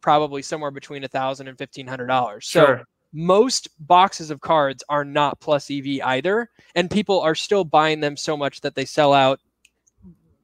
probably 0.00 0.42
somewhere 0.42 0.70
between 0.70 1.04
a 1.04 1.08
thousand 1.08 1.48
and 1.48 1.56
fifteen 1.58 1.86
hundred 1.86 2.06
dollars. 2.06 2.46
So 2.48 2.64
Sure. 2.66 2.82
most 3.12 3.68
boxes 3.86 4.30
of 4.30 4.40
cards 4.40 4.84
are 4.88 5.04
not 5.04 5.40
plus 5.40 5.70
EV 5.70 6.00
either, 6.04 6.50
and 6.74 6.90
people 6.90 7.20
are 7.20 7.34
still 7.34 7.64
buying 7.64 8.00
them 8.00 8.16
so 8.16 8.36
much 8.36 8.60
that 8.60 8.74
they 8.74 8.84
sell 8.84 9.12
out. 9.12 9.40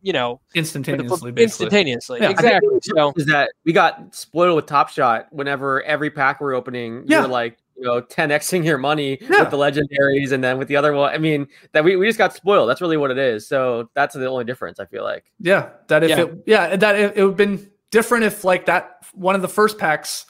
You 0.02 0.12
know, 0.12 0.40
Instantaneously, 0.54 1.32
basically. 1.32 1.42
instantaneously. 1.44 2.20
Yeah, 2.20 2.28
exactly. 2.28 2.78
So 2.82 3.14
is 3.16 3.24
that 3.26 3.52
we 3.64 3.72
got 3.72 4.14
spoiled 4.14 4.54
with 4.56 4.66
Top 4.66 4.90
Shot 4.90 5.28
whenever 5.30 5.82
every 5.84 6.10
pack 6.10 6.42
we're 6.42 6.52
opening, 6.52 7.04
Yeah. 7.06 7.20
you're 7.20 7.28
like, 7.28 7.56
you 7.76 7.82
know, 7.84 8.00
10xing 8.02 8.64
your 8.64 8.78
money 8.78 9.18
Yeah. 9.20 9.40
with 9.40 9.50
the 9.50 9.56
legendaries 9.56 10.32
and 10.32 10.42
then 10.44 10.58
with 10.58 10.68
the 10.68 10.76
other 10.76 10.92
one. 10.92 11.12
I 11.12 11.18
mean, 11.18 11.48
that 11.72 11.82
we, 11.84 11.96
we 11.96 12.06
just 12.06 12.18
got 12.18 12.32
spoiled. 12.34 12.68
That's 12.68 12.80
really 12.80 12.96
what 12.96 13.10
it 13.10 13.18
is. 13.18 13.46
So 13.48 13.90
that's 13.94 14.14
the 14.14 14.26
only 14.28 14.44
difference, 14.44 14.78
I 14.80 14.86
feel 14.86 15.02
like. 15.04 15.24
Yeah, 15.40 15.70
that 15.88 16.04
if 16.04 16.10
Yeah. 16.10 16.20
it 16.22 16.38
yeah 16.46 16.76
that 16.76 16.96
it, 16.96 17.16
it 17.16 17.22
would 17.22 17.30
have 17.30 17.36
been 17.36 17.70
different 17.90 18.24
if 18.24 18.44
like 18.44 18.66
that 18.66 18.98
one 19.12 19.34
of 19.34 19.42
the 19.42 19.48
first 19.48 19.78
packs 19.78 20.26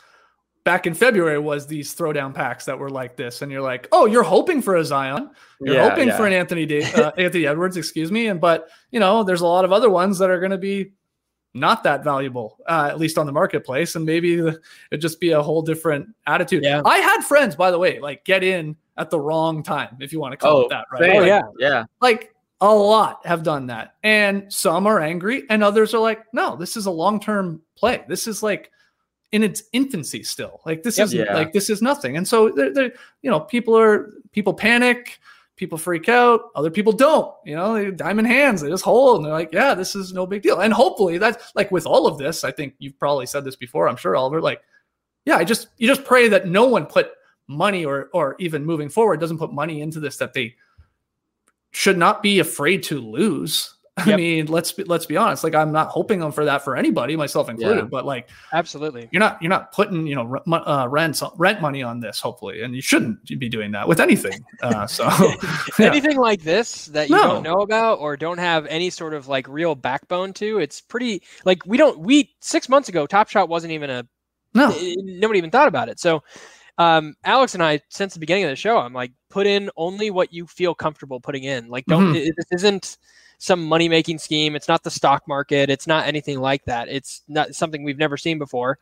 back 0.64 0.86
in 0.86 0.94
February 0.94 1.38
was 1.38 1.66
these 1.66 1.94
throwdown 1.94 2.32
packs 2.32 2.64
that 2.64 2.78
were 2.78 2.88
like 2.88 3.16
this, 3.16 3.42
and 3.42 3.52
you're 3.52 3.60
like, 3.60 3.86
oh, 3.92 4.06
you're 4.06 4.22
hoping 4.22 4.62
for 4.62 4.76
a 4.76 4.84
Zion, 4.84 5.28
you're 5.60 5.74
Yeah, 5.76 5.90
hoping 5.90 6.08
yeah. 6.08 6.16
for 6.16 6.26
an 6.26 6.32
Anthony 6.32 6.64
da- 6.64 6.82
uh, 6.94 7.12
Anthony 7.18 7.46
Edwards, 7.46 7.76
excuse 7.76 8.10
me, 8.10 8.28
and 8.28 8.40
but 8.40 8.68
you 8.90 8.98
know 9.00 9.22
there's 9.24 9.42
a 9.42 9.46
lot 9.46 9.66
of 9.66 9.72
other 9.72 9.90
ones 9.90 10.18
that 10.20 10.30
are 10.30 10.38
going 10.40 10.52
to 10.52 10.58
be 10.58 10.92
not 11.54 11.84
that 11.84 12.02
valuable, 12.04 12.58
uh, 12.66 12.88
at 12.90 12.98
least 12.98 13.16
on 13.16 13.26
the 13.26 13.32
marketplace, 13.32 13.94
and 13.94 14.04
maybe 14.04 14.34
it'd 14.38 15.00
just 15.00 15.20
be 15.20 15.30
a 15.30 15.42
whole 15.42 15.62
different 15.62 16.08
attitude. 16.26 16.64
Yeah. 16.64 16.82
I 16.84 16.98
had 16.98 17.22
friends, 17.22 17.54
by 17.56 17.70
the 17.70 17.78
way, 17.78 18.00
like 18.00 18.24
get 18.24 18.42
in 18.42 18.76
at 18.96 19.10
the 19.10 19.18
wrong 19.20 19.62
time, 19.62 19.96
if 20.00 20.12
you 20.12 20.20
want 20.20 20.32
to 20.32 20.36
call 20.36 20.56
Oh, 20.56 20.60
it 20.62 20.68
that, 20.70 20.86
right? 20.92 21.00
same. 21.02 21.22
Oh, 21.22 21.24
yeah. 21.24 21.42
Yeah. 21.58 21.84
like 22.00 22.32
a 22.60 22.72
lot 22.74 23.26
have 23.26 23.42
done 23.42 23.66
that 23.66 23.94
and 24.04 24.50
some 24.50 24.86
are 24.86 25.00
angry 25.00 25.42
and 25.50 25.62
others 25.62 25.92
are 25.92 25.98
like 25.98 26.24
no 26.32 26.54
this 26.56 26.76
is 26.76 26.86
a 26.86 26.90
long-term 26.90 27.60
play 27.76 28.02
this 28.08 28.28
is 28.28 28.42
like 28.44 28.70
in 29.32 29.42
its 29.42 29.64
infancy 29.72 30.22
still 30.22 30.60
like 30.64 30.82
this 30.84 30.96
Yep. 30.96 31.04
is 31.06 31.14
Yeah. 31.14 31.34
like 31.34 31.52
this 31.52 31.68
is 31.68 31.82
nothing 31.82 32.16
and 32.16 32.26
so 32.26 32.50
they're, 32.50 32.72
they're, 32.72 32.92
you 33.22 33.30
know 33.30 33.40
people 33.40 33.76
are 33.76 34.12
people 34.32 34.54
panic 34.54 35.18
people 35.56 35.78
freak 35.78 36.08
out 36.08 36.50
other 36.56 36.70
people 36.70 36.92
don't 36.92 37.32
you 37.44 37.54
know 37.54 37.90
diamond 37.90 38.26
hands 38.26 38.60
they 38.60 38.68
just 38.68 38.84
hold 38.84 39.16
and 39.16 39.24
they're 39.24 39.32
like 39.32 39.52
yeah 39.52 39.74
this 39.74 39.94
is 39.94 40.12
no 40.12 40.26
big 40.26 40.42
deal 40.42 40.60
and 40.60 40.72
hopefully 40.72 41.16
that's 41.16 41.52
like 41.54 41.70
with 41.70 41.86
all 41.86 42.06
of 42.06 42.18
this 42.18 42.42
i 42.42 42.50
think 42.50 42.74
you've 42.78 42.98
probably 42.98 43.26
said 43.26 43.44
this 43.44 43.56
before 43.56 43.88
i'm 43.88 43.96
sure 43.96 44.16
oliver 44.16 44.40
like 44.40 44.62
yeah 45.24 45.36
i 45.36 45.44
just 45.44 45.68
you 45.76 45.86
just 45.86 46.04
pray 46.04 46.28
that 46.28 46.48
no 46.48 46.66
one 46.66 46.86
put 46.86 47.12
money 47.46 47.84
or 47.84 48.08
or 48.12 48.34
even 48.38 48.64
moving 48.64 48.88
forward 48.88 49.20
doesn't 49.20 49.38
put 49.38 49.52
money 49.52 49.80
into 49.80 50.00
this 50.00 50.16
that 50.16 50.32
they 50.32 50.54
should 51.74 51.98
not 51.98 52.22
be 52.22 52.38
afraid 52.38 52.82
to 52.84 53.00
lose. 53.00 53.73
I 53.98 54.08
Yep. 54.08 54.16
mean, 54.16 54.46
let's 54.46 54.72
be, 54.72 54.82
let's 54.84 55.06
be 55.06 55.16
honest. 55.16 55.44
Like, 55.44 55.54
I'm 55.54 55.70
not 55.70 55.86
hoping 55.88 56.18
them 56.18 56.32
for 56.32 56.44
that 56.46 56.64
for 56.64 56.76
anybody, 56.76 57.14
myself 57.14 57.48
included. 57.48 57.76
Yeah. 57.82 57.88
But 57.88 58.04
like, 58.04 58.28
absolutely. 58.52 59.08
you're 59.12 59.20
not 59.20 59.40
you're 59.40 59.50
not 59.50 59.70
putting 59.70 60.04
you 60.06 60.16
know 60.16 60.36
uh, 60.52 60.88
rent 60.90 61.22
rent 61.36 61.60
money 61.60 61.84
on 61.84 62.00
this, 62.00 62.18
hopefully, 62.18 62.62
and 62.62 62.74
you 62.74 62.82
shouldn't 62.82 63.24
be 63.38 63.48
doing 63.48 63.70
that 63.70 63.86
with 63.86 64.00
anything. 64.00 64.44
Uh, 64.62 64.84
so, 64.88 65.04
yeah. 65.78 65.86
anything 65.86 66.16
like 66.16 66.42
this 66.42 66.86
that 66.86 67.08
you 67.08 67.14
No. 67.14 67.22
don't 67.34 67.42
know 67.44 67.60
about 67.60 68.00
or 68.00 68.16
don't 68.16 68.38
have 68.38 68.66
any 68.66 68.90
sort 68.90 69.14
of 69.14 69.28
like 69.28 69.46
real 69.46 69.76
backbone 69.76 70.32
to 70.34 70.58
it's 70.58 70.80
pretty 70.80 71.22
like 71.44 71.64
we 71.64 71.76
don't 71.76 72.00
we 72.00 72.34
six 72.40 72.68
months 72.68 72.88
ago 72.88 73.06
top 73.06 73.28
shot 73.28 73.48
wasn't 73.48 73.72
even 73.72 73.90
a 73.90 74.04
no, 74.54 74.76
nobody 74.96 75.38
even 75.38 75.50
thought 75.50 75.68
about 75.68 75.88
it 75.88 76.00
so 76.00 76.22
um 76.78 77.14
alex 77.24 77.54
and 77.54 77.62
i 77.62 77.80
since 77.88 78.14
the 78.14 78.20
beginning 78.20 78.44
of 78.44 78.50
the 78.50 78.56
show 78.56 78.78
i'm 78.78 78.92
like 78.92 79.12
put 79.30 79.46
in 79.46 79.70
only 79.76 80.10
what 80.10 80.32
you 80.32 80.46
feel 80.46 80.74
comfortable 80.74 81.20
putting 81.20 81.44
in 81.44 81.68
like 81.68 81.84
don't 81.86 82.12
Mhm. 82.12 82.16
it, 82.26 82.34
this 82.36 82.46
isn't 82.50 82.98
some 83.38 83.64
money 83.64 83.88
making 83.88 84.18
scheme 84.18 84.56
it's 84.56 84.68
not 84.68 84.82
the 84.82 84.90
stock 84.90 85.22
market 85.28 85.70
it's 85.70 85.86
not 85.86 86.06
anything 86.06 86.40
like 86.40 86.64
that 86.64 86.88
it's 86.88 87.22
not 87.28 87.54
something 87.54 87.84
we've 87.84 87.98
never 87.98 88.16
seen 88.16 88.38
before 88.38 88.78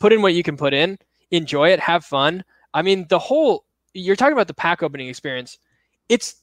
put 0.00 0.12
in 0.12 0.20
what 0.22 0.34
you 0.34 0.42
can 0.42 0.56
put 0.56 0.74
in 0.74 0.98
enjoy 1.30 1.68
it 1.70 1.80
have 1.80 2.04
fun 2.04 2.44
i 2.74 2.82
mean 2.82 3.06
the 3.08 3.18
whole 3.18 3.64
you're 3.94 4.16
talking 4.16 4.32
about 4.34 4.46
the 4.48 4.54
pack 4.54 4.82
opening 4.82 5.08
experience 5.08 5.58
it's 6.08 6.36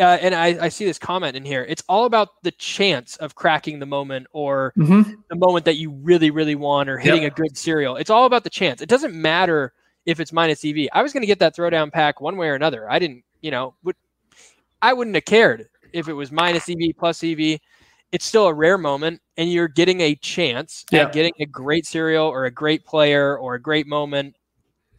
uh, 0.00 0.18
and 0.20 0.34
I, 0.34 0.64
I 0.64 0.68
see 0.70 0.84
this 0.86 0.98
comment 0.98 1.36
in 1.36 1.44
here. 1.44 1.64
It's 1.68 1.84
all 1.88 2.04
about 2.04 2.42
the 2.42 2.50
chance 2.50 3.16
of 3.18 3.36
cracking 3.36 3.78
the 3.78 3.86
moment 3.86 4.26
or 4.32 4.72
Mhm. 4.76 5.14
the 5.30 5.36
moment 5.36 5.66
that 5.66 5.76
you 5.76 5.92
really, 5.92 6.32
really 6.32 6.56
want 6.56 6.88
or 6.88 6.98
hitting 6.98 7.22
Yep. 7.22 7.32
a 7.32 7.34
good 7.42 7.56
serial. 7.56 7.94
It's 7.94 8.10
all 8.10 8.26
about 8.26 8.42
the 8.42 8.50
chance. 8.50 8.82
It 8.82 8.88
doesn't 8.88 9.14
matter 9.14 9.72
if 10.06 10.20
it's 10.20 10.32
minus 10.32 10.64
EV. 10.64 10.88
I 10.92 11.02
was 11.02 11.12
going 11.12 11.22
to 11.22 11.26
get 11.26 11.38
that 11.38 11.56
throwdown 11.56 11.92
pack 11.92 12.20
one 12.20 12.36
way 12.36 12.48
or 12.48 12.54
another. 12.54 12.90
I 12.90 12.98
didn't, 12.98 13.24
you 13.40 13.50
know, 13.50 13.74
would 13.84 13.96
I 14.82 14.92
wouldn't 14.92 15.16
have 15.16 15.24
cared 15.24 15.68
if 15.92 16.08
it 16.08 16.12
was 16.12 16.30
minus 16.30 16.68
EV 16.68 16.96
plus 16.98 17.22
EV. 17.24 17.58
It's 18.12 18.24
still 18.24 18.46
a 18.46 18.54
rare 18.54 18.78
moment, 18.78 19.20
and 19.36 19.50
you're 19.50 19.66
getting 19.68 20.00
a 20.02 20.14
chance 20.16 20.84
Yeah. 20.92 21.02
at 21.04 21.12
getting 21.12 21.32
a 21.40 21.46
great 21.46 21.84
serial 21.86 22.26
or 22.26 22.44
a 22.44 22.50
great 22.50 22.84
player 22.84 23.36
or 23.38 23.54
a 23.54 23.60
great 23.60 23.86
moment, 23.88 24.36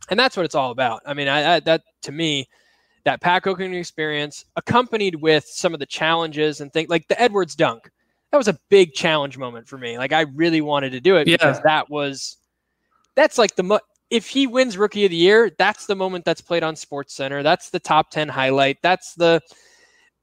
and 0.10 0.20
that's 0.20 0.36
what 0.36 0.46
it's 0.46 0.56
all 0.56 0.72
about. 0.72 1.02
I 1.06 1.14
mean, 1.14 1.28
I, 1.28 1.56
I 1.56 1.60
that 1.62 1.84
to 2.02 2.12
me, 2.12 2.48
that 3.06 3.22
pack 3.22 3.48
opening 3.48 3.74
experience 3.76 4.44
accompanied 4.58 5.16
with 5.16 5.46
some 5.46 5.74
of 5.74 5.80
the 5.80 5.86
challenges 5.86 6.60
and 6.62 6.74
things 6.74 6.90
like 6.90 7.08
the 7.08 7.22
Edwards 7.22 7.56
dunk. 7.56 7.90
That 8.32 8.38
was 8.38 8.48
a 8.50 8.60
big 8.70 8.92
challenge 8.94 9.38
moment 9.38 9.66
for 9.68 9.78
me. 9.78 9.98
Like 9.98 10.12
I 10.12 10.22
really 10.22 10.60
wanted 10.60 10.90
to 10.92 11.00
do 11.00 11.16
it 11.16 11.28
Yeah. 11.28 11.38
because 11.38 11.62
that 11.62 11.90
was 11.90 12.38
that's 13.16 13.38
like 13.38 13.56
the 13.56 13.64
mo- 13.64 13.80
if 14.10 14.28
he 14.28 14.48
wins 14.48 14.78
rookie 14.78 15.06
of 15.06 15.12
the 15.12 15.18
year, 15.18 15.52
that's 15.58 15.86
the 15.86 15.96
moment 15.96 16.26
that's 16.26 16.42
played 16.42 16.64
on 16.64 16.76
SportsCenter. 16.76 17.44
That's 17.44 17.70
the 17.70 17.80
top 17.80 18.12
10 18.12 18.30
highlight. 18.30 18.78
That's 18.82 19.14
the 19.16 19.42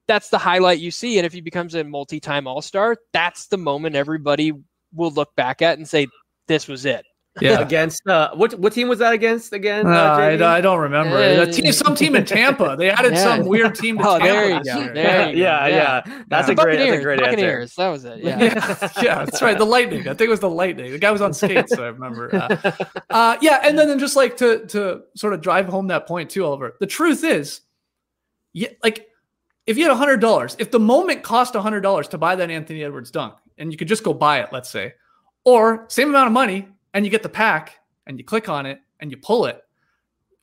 that's 0.09 0.31
the 0.31 0.39
highlight 0.39 0.81
you 0.81 0.91
see 0.91 1.19
and 1.19 1.25
if 1.25 1.33
he 1.33 1.41
becomes 1.41 1.75
a 1.75 1.85
multi-time 1.85 2.47
all-star, 2.47 2.97
that's 3.13 3.47
the 3.47 3.57
moment 3.57 3.95
everybody 3.95 4.53
will 4.93 5.13
look 5.13 5.35
back 5.37 5.63
at 5.63 5.79
and 5.79 5.89
say 5.89 6.09
this 6.49 6.67
was 6.67 6.85
it. 6.85 7.05
Yeah. 7.41 7.61
Against 7.67 8.07
uh, 8.07 8.31
what 8.35 8.59
what 8.59 8.75
team 8.75 8.89
was 8.89 8.99
that 8.99 9.15
against 9.15 9.55
again? 9.55 9.87
Uh, 9.87 9.91
Uh, 9.91 10.17
I, 10.45 10.57
I 10.59 10.61
don't 10.61 10.79
remember. 10.81 11.17
Uh, 11.17 11.47
team, 11.47 11.73
some 11.73 11.95
team 11.95 12.15
in 12.15 12.27
Tampa. 12.27 12.77
They 12.79 12.91
added 12.91 13.15
Yeah. 13.15 13.23
some 13.23 13.47
weird 13.47 13.75
team 13.75 13.97
to 13.97 14.05
Oh, 14.07 14.19
Tampa. 14.19 14.25
there 14.27 14.49
you 14.51 14.63
go. 14.65 14.93
There 14.93 15.29
you 15.29 15.35
go. 15.37 15.41
yeah, 15.41 15.67
yeah, 15.67 15.67
Yeah. 16.07 16.23
That's 16.29 16.49
Yeah. 16.49 16.53
a 16.53 16.57
great, 16.57 16.77
that's 16.77 16.91
a 16.91 16.97
Buccaneers, 17.01 17.05
great 17.05 17.23
answer. 17.23 17.67
That 17.79 17.89
was 17.89 18.05
it. 18.05 18.19
Yeah. 18.19 18.39
Yeah, 18.43 19.03
yeah, 19.03 19.25
that's 19.25 19.41
right. 19.41 19.57
The 19.57 19.65
lightning. 19.65 20.01
I 20.03 20.13
think 20.15 20.23
it 20.23 20.29
was 20.29 20.41
the 20.41 20.51
lightning. 20.51 20.93
The 20.93 20.99
guy 20.99 21.11
was 21.11 21.23
on 21.23 21.33
skates. 21.33 21.73
I 21.73 21.87
remember. 21.87 22.35
Uh, 22.35 22.73
uh, 23.09 23.37
yeah, 23.41 23.61
and 23.65 23.79
then, 23.79 23.89
then 23.89 23.99
just 23.99 24.15
like 24.17 24.37
to 24.39 24.67
to 24.67 25.03
sort 25.17 25.33
of 25.33 25.41
drive 25.41 25.67
home 25.69 25.87
that 25.89 26.07
point 26.07 26.29
too, 26.29 26.45
Oliver. 26.45 26.77
The 26.81 26.87
truth 26.87 27.25
is, 27.25 27.63
yeah, 28.53 28.69
like 28.85 29.09
if 29.67 29.79
you 29.79 29.89
had 29.89 29.97
hundred 29.97 30.21
dollars, 30.21 30.55
if 30.59 30.71
the 30.71 30.81
moment 30.81 31.23
cost 31.23 31.55
hundred 31.55 31.81
dollars 31.81 32.09
to 32.09 32.19
buy 32.19 32.37
that 32.37 32.51
Anthony 32.51 32.85
Edwards 32.85 33.11
dunk, 33.11 33.35
and 33.57 33.73
you 33.73 33.79
could 33.79 33.89
just 33.89 34.03
go 34.05 34.13
buy 34.13 34.41
it, 34.41 34.51
let's 34.53 34.69
say, 34.69 34.93
or 35.45 35.87
same 35.89 36.11
amount 36.11 36.27
of 36.27 36.33
money, 36.35 36.69
and 36.95 37.05
you 37.05 37.11
get 37.11 37.23
the 37.23 37.29
pack, 37.29 37.79
and 38.07 38.19
you 38.19 38.25
click 38.25 38.49
on 38.49 38.67
it, 38.67 38.81
and 39.01 39.11
you 39.11 39.17
pull 39.17 39.47
it. 39.47 39.63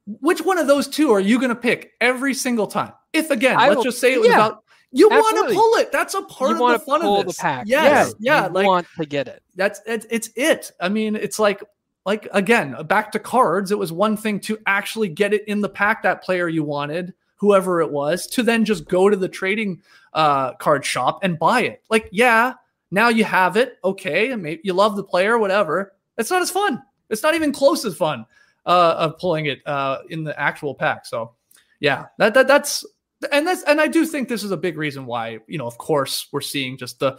Which 0.05 0.41
one 0.41 0.57
of 0.57 0.67
those 0.67 0.87
two 0.87 1.11
are 1.11 1.19
you 1.19 1.37
going 1.37 1.49
to 1.49 1.55
pick 1.55 1.91
every 2.01 2.33
single 2.33 2.67
time? 2.67 2.93
If 3.13 3.29
again, 3.31 3.57
I 3.57 3.67
let's 3.67 3.77
will- 3.77 3.83
just 3.83 3.99
say 3.99 4.13
it 4.13 4.19
was 4.19 4.29
yeah, 4.29 4.35
about 4.35 4.63
you 4.91 5.07
want 5.09 5.49
to 5.49 5.53
pull 5.53 5.75
it. 5.75 5.91
That's 5.91 6.15
a 6.15 6.23
part 6.23 6.57
you 6.57 6.65
of 6.65 6.71
the 6.73 6.79
fun 6.79 7.01
pull 7.01 7.19
of 7.19 7.25
the 7.25 7.29
this. 7.29 7.37
pack. 7.37 7.65
Yes, 7.67 8.13
yeah, 8.19 8.47
you 8.47 8.53
like 8.53 8.65
want 8.65 8.87
to 8.97 9.05
get 9.05 9.27
it. 9.27 9.43
that's 9.55 9.81
it's, 9.85 10.07
it's 10.09 10.29
it. 10.35 10.71
I 10.79 10.89
mean, 10.89 11.15
it's 11.15 11.37
like 11.37 11.63
like 12.05 12.27
again, 12.31 12.75
back 12.87 13.11
to 13.11 13.19
cards. 13.19 13.71
It 13.71 13.77
was 13.77 13.91
one 13.91 14.17
thing 14.17 14.39
to 14.41 14.57
actually 14.65 15.09
get 15.09 15.33
it 15.33 15.47
in 15.47 15.61
the 15.61 15.69
pack 15.69 16.01
that 16.03 16.23
player 16.23 16.47
you 16.47 16.63
wanted, 16.63 17.13
whoever 17.35 17.81
it 17.81 17.91
was, 17.91 18.25
to 18.27 18.41
then 18.43 18.65
just 18.65 18.87
go 18.87 19.09
to 19.09 19.15
the 19.15 19.29
trading 19.29 19.81
uh, 20.13 20.53
card 20.53 20.83
shop 20.83 21.19
and 21.23 21.37
buy 21.37 21.61
it. 21.61 21.83
Like, 21.89 22.09
yeah, 22.11 22.53
now 22.89 23.09
you 23.09 23.23
have 23.25 23.57
it. 23.57 23.77
Okay, 23.83 24.31
and 24.31 24.41
maybe 24.41 24.61
you 24.63 24.73
love 24.73 24.95
the 24.95 25.03
player, 25.03 25.37
whatever. 25.37 25.93
It's 26.19 26.29
not 26.29 26.41
as 26.43 26.51
fun. 26.51 26.83
It's 27.09 27.23
not 27.23 27.33
even 27.33 27.51
close 27.51 27.83
as 27.85 27.95
fun 27.97 28.25
uh, 28.67 28.95
of 28.99 29.17
pulling 29.17 29.47
it 29.47 29.65
uh, 29.65 29.99
in 30.09 30.23
the 30.23 30.39
actual 30.39 30.75
pack. 30.75 31.05
So, 31.07 31.33
yeah, 31.79 32.05
that, 32.19 32.35
that 32.35 32.47
that's 32.47 32.85
and 33.31 33.47
that's 33.47 33.63
and 33.63 33.81
I 33.81 33.87
do 33.87 34.05
think 34.05 34.29
this 34.29 34.43
is 34.43 34.51
a 34.51 34.57
big 34.57 34.77
reason 34.77 35.05
why 35.07 35.39
you 35.47 35.57
know, 35.57 35.65
of 35.65 35.77
course, 35.79 36.27
we're 36.31 36.41
seeing 36.41 36.77
just 36.77 36.99
the 36.99 37.17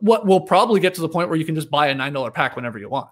what 0.00 0.26
will 0.26 0.40
probably 0.40 0.80
get 0.80 0.94
to 0.94 1.00
the 1.00 1.08
point 1.08 1.28
where 1.28 1.38
you 1.38 1.44
can 1.44 1.54
just 1.54 1.70
buy 1.70 1.88
a 1.88 1.94
nine 1.94 2.12
dollar 2.12 2.30
pack 2.32 2.56
whenever 2.56 2.78
you 2.78 2.88
want. 2.88 3.08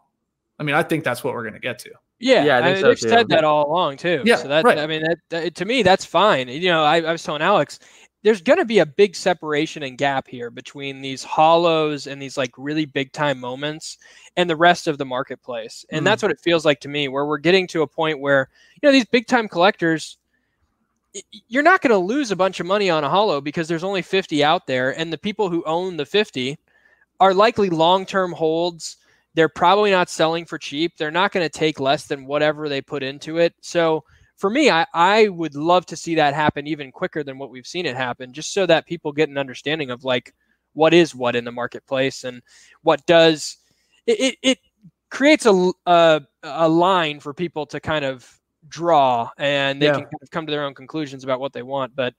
I 0.59 0.65
mean, 0.65 0.75
I 0.75 0.83
think 0.83 1.05
that's 1.05 1.23
what 1.23 1.35
we're 1.35 1.43
going 1.43 1.55
to 1.55 1.61
get 1.61 1.79
to. 1.81 1.91
Yeah, 2.19 2.45
Yeah, 2.45 2.57
I 2.57 2.59
I 2.59 2.63
think 2.63 2.75
mean, 2.75 2.83
so, 2.83 2.89
they've 2.89 2.99
too. 3.01 3.09
said 3.09 3.29
that 3.29 3.45
all 3.45 3.71
along 3.71 3.99
too. 3.99 4.23
Yeah, 4.25 4.37
so 4.37 4.49
that 4.49 4.65
right. 4.65 4.77
I 4.79 4.89
mean, 4.89 5.03
that, 5.03 5.19
that- 5.29 5.55
to 5.55 5.65
me, 5.65 5.85
that's 5.85 6.05
fine. 6.05 6.49
You 6.49 6.69
know, 6.71 6.83
I, 6.83 6.97
I 7.03 7.13
was 7.13 7.23
telling 7.23 7.43
Alex, 7.43 7.79
there's 8.23 8.43
going 8.43 8.59
to 8.59 8.65
be 8.65 8.81
a 8.81 8.87
big 8.87 9.15
separation 9.15 9.83
and 9.83 9.97
gap 9.97 10.27
here 10.29 10.51
between 10.51 11.01
these 11.01 11.23
hollows 11.23 12.07
and 12.07 12.21
these 12.21 12.37
like 12.37 12.53
really 12.57 12.85
big 12.85 13.13
time 13.13 13.39
moments 13.39 13.99
and 14.37 14.51
the 14.51 14.57
rest 14.57 14.87
of 14.89 14.99
the 14.99 15.05
marketplace, 15.05 15.85
and 15.91 16.03
Mm. 16.03 16.05
that's 16.07 16.23
what 16.23 16.33
it 16.33 16.41
feels 16.41 16.65
like 16.65 16.81
to 16.81 16.89
me. 16.89 17.09
Where 17.09 17.27
we're 17.27 17.39
getting 17.39 17.67
to 17.69 17.83
a 17.83 17.87
point 17.87 18.21
where 18.21 18.49
you 18.81 18.87
know 18.87 18.93
these 18.93 19.07
big 19.07 19.27
time 19.27 19.49
collectors. 19.49 20.19
You're 21.49 21.63
not 21.63 21.81
going 21.81 21.91
to 21.91 21.99
lose 21.99 22.31
a 22.31 22.37
bunch 22.37 22.61
of 22.61 22.67
money 22.67 22.91
on 22.91 23.03
a 23.03 23.09
hollow 23.09 23.41
because 23.41 23.67
there's 23.67 23.83
only 23.83 24.03
50 24.03 24.45
out 24.45 24.67
there, 24.67 24.97
and 24.99 25.13
the 25.13 25.19
people 25.19 25.49
who 25.49 25.65
own 25.65 25.97
the 25.97 26.05
50 26.07 26.59
are 27.19 27.35
likely 27.35 27.71
long 27.71 28.05
term 28.07 28.33
holds 28.33 28.99
they're 29.35 29.49
probably 29.49 29.93
not 29.93 30.09
selling 30.11 30.45
for 30.45 30.59
cheap. 30.59 30.97
They're 30.97 31.13
not 31.13 31.31
going 31.31 31.45
to 31.45 31.51
take 31.59 31.79
less 31.79 32.07
than 32.09 32.27
whatever 32.27 32.69
they 32.69 32.81
put 32.81 33.05
into 33.05 33.39
it. 33.39 33.55
So 33.61 34.03
for 34.39 34.49
me, 34.49 34.71
I, 34.71 34.87
I 34.95 35.29
would 35.29 35.55
love 35.55 35.85
to 35.87 35.97
see 35.97 36.15
that 36.15 36.33
happen 36.33 36.67
even 36.67 36.91
quicker 36.91 37.23
than 37.23 37.37
what 37.39 37.51
we've 37.51 37.67
seen 37.67 37.85
it 37.87 37.97
happen, 37.97 38.33
just 38.33 38.55
so 38.55 38.65
that 38.67 38.87
people 38.87 39.13
get 39.13 39.29
an 39.29 39.37
understanding 39.37 39.91
of 39.91 40.05
like 40.05 40.33
what 40.75 40.95
is 40.95 41.15
what 41.15 41.37
in 41.37 41.45
the 41.45 41.53
marketplace 41.53 42.25
and 42.25 42.41
what 42.83 43.05
does 43.07 43.57
it, 44.07 44.21
it, 44.21 44.39
it 44.43 44.59
creates 45.11 45.45
a, 45.45 45.71
a, 45.87 46.23
a 46.45 46.69
line 46.69 47.19
for 47.21 47.35
people 47.35 47.67
to 47.67 47.81
kind 47.81 48.05
of 48.05 48.27
draw 48.69 49.29
and 49.39 49.83
they 49.83 49.87
Yeah. 49.87 49.95
can 49.95 50.03
kind 50.05 50.23
of 50.23 50.31
come 50.31 50.47
to 50.47 50.51
their 50.53 50.65
own 50.65 50.75
conclusions 50.75 51.25
about 51.25 51.41
what 51.41 51.53
they 51.53 51.63
want. 51.63 51.97
But 51.97 52.15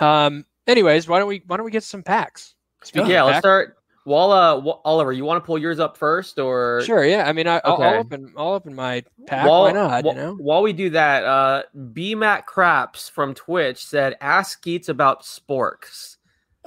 um, 0.00 0.44
anyways, 0.66 1.08
why 1.08 1.18
don't 1.18 1.28
we, 1.28 1.42
why 1.46 1.56
don't 1.56 1.64
we 1.66 1.70
get 1.72 1.82
some 1.84 2.02
packs? 2.02 2.54
Speaking 2.82 3.10
yeah, 3.10 3.22
let's 3.22 3.34
packs- 3.36 3.42
start. 3.42 3.76
Well, 4.06 4.32
uh, 4.32 4.58
Wa- 4.58 4.80
Oliver, 4.84 5.12
you 5.12 5.24
want 5.24 5.42
to 5.42 5.46
pull 5.46 5.56
yours 5.58 5.80
up 5.80 5.96
first, 5.96 6.38
or 6.38 6.82
Sure. 6.84 7.04
Yeah. 7.06 7.26
I 7.26 7.32
mean, 7.32 7.46
I, 7.46 7.60
I'll, 7.64 7.74
Okay. 7.74 7.84
I'll 7.84 8.00
open. 8.00 8.32
I'll 8.36 8.52
open 8.52 8.74
my 8.74 9.02
pack. 9.26 9.46
While, 9.48 9.62
Why 9.62 9.72
not? 9.72 10.02
wh- 10.04 10.08
you 10.08 10.14
know. 10.14 10.34
while 10.34 10.62
we 10.62 10.72
do 10.74 10.90
that, 10.90 11.24
uh, 11.24 11.62
B 11.92 12.14
BMAC 12.14 12.44
Craps 12.44 13.08
from 13.08 13.32
Twitch 13.34 13.84
said, 13.84 14.16
"Ask 14.20 14.58
Skeets 14.58 14.88
about 14.90 15.22
sporks." 15.22 16.16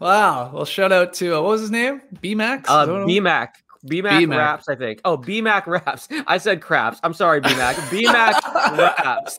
wow. 0.00 0.50
Well, 0.52 0.64
shout 0.64 0.92
out 0.92 1.12
to 1.14 1.36
uh, 1.36 1.42
what 1.42 1.50
was 1.50 1.60
his 1.62 1.70
name? 1.70 2.02
B 2.20 2.34
Max. 2.34 2.68
Uh, 2.68 2.86
BMAC. 2.86 3.48
BMAC 3.86 4.24
BMAC. 4.26 4.36
Raps, 4.36 4.68
I 4.68 4.74
think. 4.74 5.00
Oh, 5.04 5.16
BMAC 5.16 5.66
Raps. 5.66 6.08
I 6.26 6.38
said 6.38 6.60
craps. 6.60 6.98
I'm 7.04 7.14
sorry, 7.14 7.40
BMAC. 7.40 7.74
BMAC 7.90 8.76
Raps. 8.78 9.38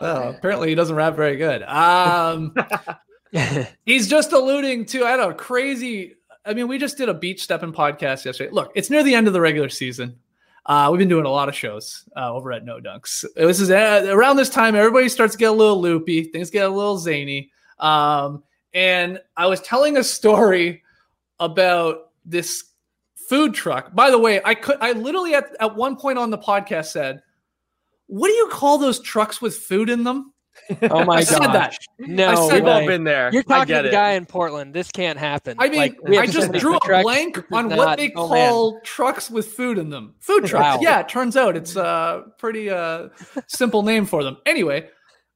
Well, 0.00 0.30
apparently 0.30 0.68
he 0.68 0.74
doesn't 0.74 0.96
rap 0.96 1.14
very 1.14 1.36
good. 1.36 1.62
Um, 1.62 2.54
he's 3.84 4.08
just 4.08 4.32
alluding 4.32 4.86
to 4.86 5.04
I 5.04 5.10
had 5.10 5.20
a 5.20 5.34
crazy. 5.34 6.14
I 6.44 6.54
mean, 6.54 6.68
we 6.68 6.78
just 6.78 6.96
did 6.96 7.08
a 7.08 7.14
beach 7.14 7.42
stepping 7.42 7.72
podcast 7.72 8.24
yesterday. 8.24 8.50
Look, 8.50 8.72
it's 8.74 8.90
near 8.90 9.02
the 9.02 9.14
end 9.14 9.26
of 9.26 9.32
the 9.32 9.40
regular 9.40 9.68
season. 9.68 10.16
Uh, 10.64 10.88
we've 10.90 10.98
been 10.98 11.08
doing 11.08 11.24
a 11.24 11.30
lot 11.30 11.48
of 11.48 11.54
shows 11.54 12.04
uh, 12.16 12.32
over 12.32 12.52
at 12.52 12.64
No 12.64 12.78
Dunks. 12.78 13.24
This 13.34 13.60
is 13.60 13.70
uh, 13.70 14.04
around 14.08 14.36
this 14.36 14.50
time. 14.50 14.74
Everybody 14.74 15.08
starts 15.08 15.32
to 15.32 15.38
get 15.38 15.50
a 15.50 15.52
little 15.52 15.80
loopy. 15.80 16.24
Things 16.24 16.50
get 16.50 16.66
a 16.66 16.68
little 16.68 16.98
zany. 16.98 17.50
Um, 17.78 18.42
and 18.74 19.20
I 19.36 19.46
was 19.46 19.60
telling 19.60 19.96
a 19.96 20.04
story 20.04 20.82
about 21.40 22.10
this 22.24 22.64
food 23.28 23.54
truck. 23.54 23.94
By 23.94 24.10
the 24.10 24.18
way, 24.18 24.40
I 24.44 24.54
could 24.54 24.76
I 24.80 24.92
literally 24.92 25.34
at, 25.34 25.56
at 25.60 25.74
one 25.74 25.96
point 25.96 26.18
on 26.18 26.30
the 26.30 26.38
podcast 26.38 26.86
said, 26.86 27.22
"What 28.06 28.28
do 28.28 28.34
you 28.34 28.48
call 28.50 28.78
those 28.78 29.00
trucks 29.00 29.40
with 29.40 29.56
food 29.56 29.88
in 29.90 30.04
them?" 30.04 30.32
oh 30.90 31.04
my 31.04 31.16
I 31.16 31.24
said 31.24 31.38
god. 31.38 31.54
that. 31.54 31.76
No. 31.98 32.28
I 32.28 32.48
said 32.48 32.54
We've 32.64 32.72
all 32.72 32.86
been 32.86 33.04
there. 33.04 33.30
You're 33.32 33.42
I 33.48 33.58
talking 33.60 33.68
get 33.68 33.82
to 33.82 33.88
the 33.88 33.92
guy 33.92 34.12
in 34.12 34.26
Portland. 34.26 34.74
This 34.74 34.90
can't 34.90 35.18
happen. 35.18 35.56
I 35.58 35.68
mean, 35.68 35.96
Like, 36.02 36.18
I 36.18 36.26
just 36.26 36.52
drew 36.52 36.76
a 36.76 36.80
trucks. 36.80 37.02
blank 37.02 37.38
on 37.52 37.68
not- 37.68 37.78
what 37.78 37.96
they 37.98 38.12
oh, 38.16 38.28
man. 38.28 38.50
call 38.50 38.80
trucks 38.82 39.30
with 39.30 39.46
food 39.52 39.78
in 39.78 39.90
them. 39.90 40.14
Food 40.20 40.46
trucks. 40.46 40.76
Wow. 40.76 40.78
Yeah, 40.82 41.00
it 41.00 41.08
turns 41.08 41.36
out 41.36 41.56
it's 41.56 41.76
a 41.76 42.24
pretty 42.38 42.70
uh, 42.70 43.08
simple 43.46 43.82
name 43.82 44.04
for 44.06 44.22
them. 44.22 44.36
Anyway, 44.46 44.88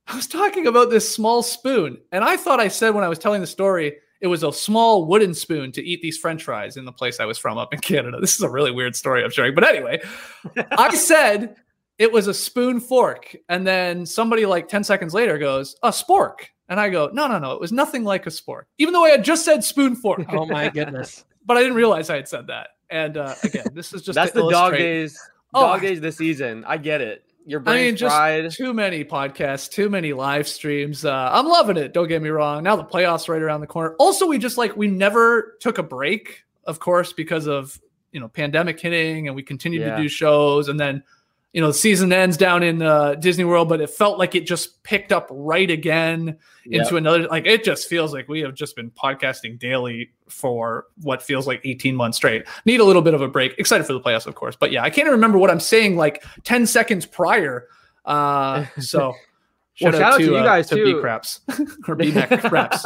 I 0.06 0.16
was 0.16 0.26
talking 0.26 0.66
about 0.66 0.90
this 0.90 1.12
small 1.12 1.42
spoon, 1.42 1.98
and 2.10 2.24
I 2.24 2.36
thought 2.36 2.60
I 2.60 2.68
said 2.68 2.90
when 2.94 3.04
I 3.04 3.08
was 3.08 3.18
telling 3.18 3.40
the 3.40 3.46
story, 3.46 3.96
it 4.20 4.26
was 4.28 4.42
a 4.44 4.52
small 4.52 5.06
wooden 5.06 5.34
spoon 5.34 5.72
to 5.72 5.82
eat 5.82 6.00
these 6.02 6.16
french 6.18 6.44
fries 6.44 6.76
in 6.76 6.84
the 6.84 6.92
place 6.92 7.18
I 7.18 7.24
was 7.24 7.38
from 7.38 7.58
up 7.58 7.72
in 7.74 7.80
Canada. 7.80 8.18
This 8.20 8.34
is 8.36 8.42
a 8.42 8.48
really 8.48 8.70
weird 8.70 8.94
story 8.94 9.24
I'm 9.24 9.30
sharing. 9.30 9.54
But 9.54 9.64
anyway, 9.64 10.00
I 10.72 10.94
said 10.94 11.56
it 12.02 12.10
was 12.10 12.26
a 12.26 12.34
spoon 12.34 12.80
fork. 12.80 13.36
And 13.48 13.64
then 13.64 14.04
somebody 14.06 14.44
like 14.44 14.66
10 14.66 14.82
seconds 14.82 15.14
later 15.14 15.38
goes, 15.38 15.76
a 15.84 15.90
spork. 15.90 16.48
And 16.68 16.80
I 16.80 16.88
go, 16.88 17.08
no, 17.12 17.28
no, 17.28 17.38
no, 17.38 17.52
it 17.52 17.60
was 17.60 17.70
nothing 17.70 18.02
like 18.02 18.26
a 18.26 18.30
spork. 18.30 18.62
Even 18.78 18.92
though 18.92 19.04
I 19.04 19.10
had 19.10 19.22
just 19.22 19.44
said 19.44 19.62
spoon 19.62 19.94
fork. 19.94 20.24
Oh 20.30 20.44
my 20.44 20.68
goodness. 20.68 21.24
but 21.46 21.56
I 21.56 21.60
didn't 21.60 21.76
realize 21.76 22.10
I 22.10 22.16
had 22.16 22.26
said 22.26 22.48
that. 22.48 22.70
And 22.90 23.16
uh, 23.16 23.36
again, 23.44 23.66
this 23.72 23.92
is 23.92 24.02
just 24.02 24.16
That's 24.16 24.32
to 24.32 24.42
the 24.42 24.50
dog 24.50 24.72
days. 24.72 25.16
Oh, 25.54 25.60
Dog 25.60 25.78
I- 25.78 25.82
days 25.82 26.00
this 26.00 26.16
season. 26.16 26.64
I 26.66 26.76
get 26.76 27.00
it. 27.02 27.22
Your 27.46 27.62
I 27.66 27.76
mean, 27.76 27.96
just 27.96 28.14
fried. 28.14 28.50
too 28.50 28.74
many 28.74 29.04
podcasts, 29.04 29.70
too 29.70 29.88
many 29.88 30.12
live 30.12 30.48
streams. 30.48 31.04
Uh, 31.04 31.30
I'm 31.32 31.46
loving 31.46 31.76
it. 31.76 31.92
Don't 31.92 32.08
get 32.08 32.20
me 32.20 32.30
wrong. 32.30 32.64
Now 32.64 32.74
the 32.74 32.84
playoffs 32.84 33.28
right 33.28 33.42
around 33.42 33.60
the 33.60 33.66
corner. 33.68 33.94
Also, 34.00 34.26
we 34.26 34.38
just 34.38 34.58
like 34.58 34.76
we 34.76 34.88
never 34.88 35.56
took 35.60 35.78
a 35.78 35.82
break, 35.84 36.44
of 36.64 36.78
course, 36.80 37.12
because 37.12 37.46
of 37.46 37.80
you 38.12 38.18
know 38.20 38.28
pandemic 38.28 38.78
hitting, 38.80 39.26
and 39.28 39.34
we 39.36 39.42
continued 39.42 39.82
Yeah. 39.82 39.96
to 39.96 40.02
do 40.02 40.08
shows, 40.08 40.68
and 40.68 40.78
then 40.80 41.02
you 41.52 41.60
know, 41.60 41.66
the 41.66 41.74
season 41.74 42.12
ends 42.12 42.36
down 42.38 42.62
in 42.62 42.80
uh, 42.80 43.14
Disney 43.14 43.44
World, 43.44 43.68
but 43.68 43.80
it 43.80 43.90
felt 43.90 44.18
like 44.18 44.34
it 44.34 44.46
just 44.46 44.82
picked 44.84 45.12
up 45.12 45.28
right 45.30 45.70
again 45.70 46.38
into 46.64 46.96
another. 46.96 47.26
Like 47.28 47.44
it 47.44 47.62
just 47.62 47.88
feels 47.88 48.12
like 48.14 48.26
we 48.26 48.40
have 48.40 48.54
just 48.54 48.74
been 48.74 48.90
podcasting 48.90 49.58
daily 49.58 50.12
for 50.28 50.86
what 51.02 51.22
feels 51.22 51.46
like 51.46 51.60
18 51.64 51.94
months 51.94 52.16
straight. 52.16 52.44
Need 52.64 52.80
a 52.80 52.84
little 52.84 53.02
bit 53.02 53.12
of 53.12 53.20
a 53.20 53.28
break. 53.28 53.58
Excited 53.58 53.86
for 53.86 53.92
the 53.92 54.00
playoffs, 54.00 54.26
of 54.26 54.34
course, 54.34 54.56
but 54.56 54.72
yeah, 54.72 54.82
I 54.82 54.88
can't 54.88 55.06
even 55.06 55.12
remember 55.12 55.36
what 55.36 55.50
I'm 55.50 55.60
saying 55.60 55.96
like 55.96 56.24
10 56.44 56.66
seconds 56.66 57.04
prior. 57.04 57.68
Uh, 58.04 58.64
so. 58.78 59.14
Well, 59.80 59.92
shout 59.92 60.02
out 60.02 60.18
to 60.18 60.24
you 60.24 60.36
uh, 60.36 60.42
guys, 60.44 60.68
to 60.68 60.76
too. 60.76 60.94
B 60.96 61.00
craps 61.00 61.40
or 61.88 61.94
B 61.94 62.12
neck 62.12 62.28
craps. 62.42 62.84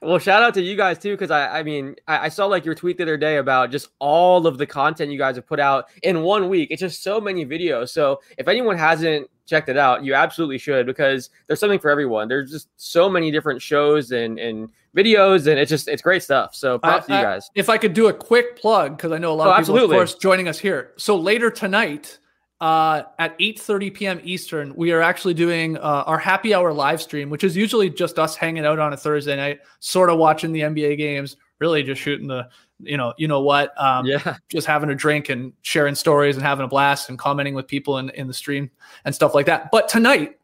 well, 0.00 0.18
shout 0.18 0.42
out 0.42 0.54
to 0.54 0.62
you 0.62 0.76
guys 0.76 0.98
too, 0.98 1.10
because 1.12 1.30
I, 1.30 1.58
I 1.58 1.62
mean, 1.62 1.96
I, 2.08 2.26
I 2.26 2.28
saw 2.28 2.46
like 2.46 2.64
your 2.64 2.74
tweet 2.74 2.96
the 2.96 3.02
other 3.04 3.16
day 3.16 3.36
about 3.36 3.70
just 3.70 3.88
all 3.98 4.46
of 4.46 4.58
the 4.58 4.66
content 4.66 5.12
you 5.12 5.18
guys 5.18 5.36
have 5.36 5.46
put 5.46 5.60
out 5.60 5.86
in 6.02 6.22
one 6.22 6.48
week. 6.48 6.70
It's 6.70 6.80
just 6.80 7.02
so 7.02 7.20
many 7.20 7.44
videos. 7.44 7.90
So 7.90 8.20
if 8.38 8.48
anyone 8.48 8.78
hasn't 8.78 9.28
checked 9.46 9.68
it 9.68 9.76
out, 9.76 10.02
you 10.04 10.14
absolutely 10.14 10.58
should 10.58 10.86
because 10.86 11.30
there's 11.46 11.60
something 11.60 11.78
for 11.78 11.90
everyone. 11.90 12.26
There's 12.28 12.50
just 12.50 12.68
so 12.76 13.08
many 13.10 13.30
different 13.30 13.60
shows 13.60 14.12
and 14.12 14.38
and 14.38 14.68
videos, 14.96 15.46
and 15.46 15.58
it's 15.58 15.68
just 15.70 15.88
it's 15.88 16.02
great 16.02 16.22
stuff. 16.22 16.54
So 16.54 16.78
props 16.78 17.06
to 17.06 17.12
you 17.12 17.18
I- 17.18 17.22
guys. 17.22 17.50
If 17.54 17.68
I 17.68 17.76
could 17.78 17.92
do 17.92 18.08
a 18.08 18.12
quick 18.14 18.56
plug, 18.56 18.96
because 18.96 19.12
I 19.12 19.18
know 19.18 19.32
a 19.32 19.34
lot 19.34 19.48
Oh, 19.48 19.50
of 19.50 19.56
people, 19.58 19.74
absolutely. 19.74 19.96
of 19.96 19.98
course, 19.98 20.14
joining 20.14 20.48
us 20.48 20.58
here. 20.58 20.92
So 20.96 21.16
later 21.16 21.50
tonight, 21.50 22.18
uh, 22.62 23.02
at 23.18 23.36
8:30 23.40 23.92
p.m. 23.92 24.20
Eastern, 24.22 24.72
we 24.76 24.92
are 24.92 25.02
actually 25.02 25.34
doing 25.34 25.76
uh, 25.78 26.04
our 26.06 26.16
happy 26.16 26.54
hour 26.54 26.72
live 26.72 27.02
stream, 27.02 27.28
which 27.28 27.42
is 27.42 27.56
usually 27.56 27.90
just 27.90 28.20
us 28.20 28.36
hanging 28.36 28.64
out 28.64 28.78
on 28.78 28.92
a 28.92 28.96
Thursday 28.96 29.34
night, 29.34 29.58
sort 29.80 30.08
of 30.08 30.16
watching 30.16 30.52
the 30.52 30.60
NBA 30.60 30.96
games, 30.96 31.36
really 31.58 31.82
just 31.82 32.00
shooting 32.00 32.28
the, 32.28 32.48
you 32.78 32.96
know, 32.96 33.14
you 33.18 33.26
know 33.26 33.40
what, 33.40 33.72
um, 33.82 34.06
yeah, 34.06 34.36
just 34.48 34.68
having 34.68 34.90
a 34.90 34.94
drink 34.94 35.28
and 35.28 35.52
sharing 35.62 35.96
stories 35.96 36.36
and 36.36 36.46
having 36.46 36.64
a 36.64 36.68
blast 36.68 37.08
and 37.08 37.18
commenting 37.18 37.54
with 37.54 37.66
people 37.66 37.98
in, 37.98 38.10
in 38.10 38.28
the 38.28 38.32
stream 38.32 38.70
and 39.04 39.12
stuff 39.12 39.34
like 39.34 39.46
that. 39.46 39.72
But 39.72 39.88
tonight, 39.88 40.38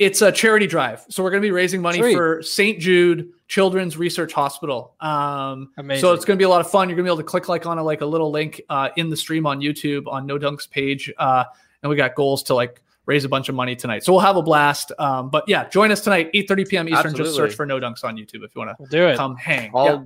it's 0.00 0.22
a 0.22 0.32
charity 0.32 0.66
drive. 0.66 1.04
So 1.08 1.22
we're 1.22 1.30
going 1.30 1.42
to 1.42 1.46
be 1.46 1.52
raising 1.52 1.80
money 1.80 1.98
Sweet. 1.98 2.14
for 2.14 2.42
St. 2.42 2.80
Jude 2.80 3.30
Children's 3.48 3.96
Research 3.96 4.32
Hospital. 4.32 4.94
Um, 5.00 5.70
Amazing. 5.78 6.00
so 6.02 6.12
it's 6.12 6.24
going 6.24 6.36
to 6.36 6.40
be 6.40 6.44
a 6.44 6.48
lot 6.48 6.60
of 6.60 6.70
fun. 6.70 6.88
You're 6.88 6.96
going 6.96 7.06
to 7.06 7.10
be 7.10 7.12
able 7.14 7.22
to 7.22 7.28
click 7.28 7.48
like 7.48 7.66
on 7.66 7.78
a, 7.78 7.82
like 7.82 8.02
a 8.02 8.06
little 8.06 8.30
link 8.30 8.60
uh, 8.68 8.90
in 8.96 9.08
the 9.10 9.16
stream 9.16 9.46
on 9.46 9.60
YouTube 9.60 10.06
on 10.06 10.26
No 10.26 10.38
Dunks 10.38 10.70
page. 10.70 11.10
Uh, 11.18 11.44
and 11.82 11.90
we 11.90 11.96
got 11.96 12.14
goals 12.14 12.42
to 12.44 12.54
like 12.54 12.82
raise 13.06 13.24
a 13.24 13.28
bunch 13.28 13.48
of 13.48 13.54
money 13.54 13.74
tonight. 13.74 14.04
So 14.04 14.12
we'll 14.12 14.20
have 14.20 14.36
a 14.36 14.42
blast. 14.42 14.92
Um, 14.98 15.30
but 15.30 15.44
yeah, 15.48 15.66
join 15.68 15.90
us 15.90 16.02
tonight, 16.02 16.30
8.30 16.34 16.68
p.m. 16.68 16.88
Eastern. 16.90 17.14
Just 17.14 17.34
search 17.34 17.54
for 17.54 17.64
No 17.64 17.80
Dunks 17.80 18.04
on 18.04 18.16
YouTube 18.16 18.44
if 18.44 18.54
you 18.54 18.60
want 18.60 18.78
We'll 18.78 18.88
do 18.88 19.08
it. 19.08 19.16
come 19.16 19.34
hang. 19.36 19.70
I'll 19.74 19.84
Yeah. 19.86 20.02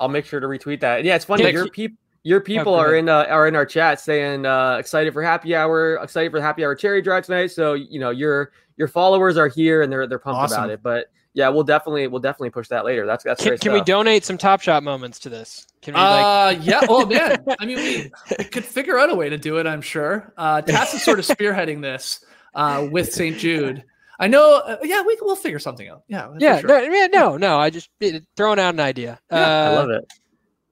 I'll 0.00 0.08
make 0.08 0.24
sure 0.26 0.40
to 0.40 0.46
retweet 0.46 0.80
that. 0.80 1.04
Yeah, 1.04 1.16
it's 1.16 1.24
funny. 1.24 1.42
Yeah, 1.44 1.50
your 1.50 1.64
keep- 1.64 1.72
people 1.74 1.96
your 2.22 2.40
people 2.40 2.72
go 2.72 2.78
are 2.80 2.96
in 2.96 3.08
uh, 3.08 3.24
are 3.30 3.46
in 3.46 3.54
our 3.54 3.64
chat 3.64 4.00
saying 4.00 4.44
uh, 4.44 4.76
excited 4.80 5.12
for 5.12 5.22
happy 5.22 5.54
hour, 5.54 5.94
excited 6.02 6.32
for 6.32 6.38
the 6.38 6.42
happy 6.44 6.64
hour 6.64 6.74
cherry 6.74 7.00
drive 7.00 7.24
tonight. 7.24 7.46
So 7.48 7.74
you 7.74 8.00
know 8.00 8.10
your 8.10 8.50
your 8.76 8.88
followers 8.88 9.36
are 9.36 9.46
here 9.48 9.82
and 9.82 9.92
they're 9.92 10.06
they're 10.08 10.18
pumped 10.18 10.40
Awesome. 10.40 10.58
about 10.64 10.70
it. 10.70 10.82
But 10.82 11.06
yeah, 11.36 11.50
we'll 11.50 11.62
definitely 11.64 12.06
we'll 12.08 12.20
definitely 12.20 12.48
push 12.50 12.66
that 12.68 12.84
later. 12.86 13.04
That's 13.06 13.22
that's 13.22 13.42
Can, 13.42 13.50
great 13.50 13.60
can 13.60 13.72
we 13.74 13.82
donate 13.82 14.24
some 14.24 14.38
Top 14.38 14.62
Shot 14.62 14.82
moments 14.82 15.18
to 15.20 15.28
this? 15.28 15.66
Can 15.82 15.92
we 15.94 16.00
like? 16.00 16.24
Uh, 16.56 16.60
yeah. 16.62 16.80
Oh 16.88 17.04
man. 17.14 17.44
I 17.60 17.66
mean, 17.66 17.76
we, 17.76 18.10
we 18.38 18.44
could 18.44 18.64
figure 18.64 18.98
out 18.98 19.10
a 19.12 19.14
way 19.14 19.28
to 19.28 19.36
do 19.36 19.58
it. 19.58 19.66
I'm 19.66 19.82
sure. 19.82 20.32
Uh, 20.38 20.62
Tas 20.62 20.94
is 20.94 21.02
sort 21.04 21.18
of 21.18 21.26
spearheading 21.36 21.82
this 21.82 22.24
uh, 22.54 22.88
with 22.90 23.12
St. 23.12 23.36
Jude. 23.36 23.84
I 24.18 24.28
know. 24.28 24.62
Uh, 24.66 24.78
yeah, 24.82 25.02
we 25.02 25.16
we'll 25.20 25.36
figure 25.36 25.58
something 25.58 25.86
out. 25.88 26.02
Yeah. 26.08 26.32
yeah, 26.38 26.60
sure. 26.60 26.68
no, 26.68 26.78
yeah, 26.80 27.06
no, 27.08 27.36
no. 27.36 27.58
I 27.58 27.68
just 27.68 27.90
it, 28.00 28.24
throwing 28.34 28.58
out 28.58 28.72
an 28.72 28.80
idea. 28.80 29.20
Yeah, 29.30 29.38
I 29.38 29.66
Uh, 29.66 29.72
love 29.74 29.90
it. 29.90 30.04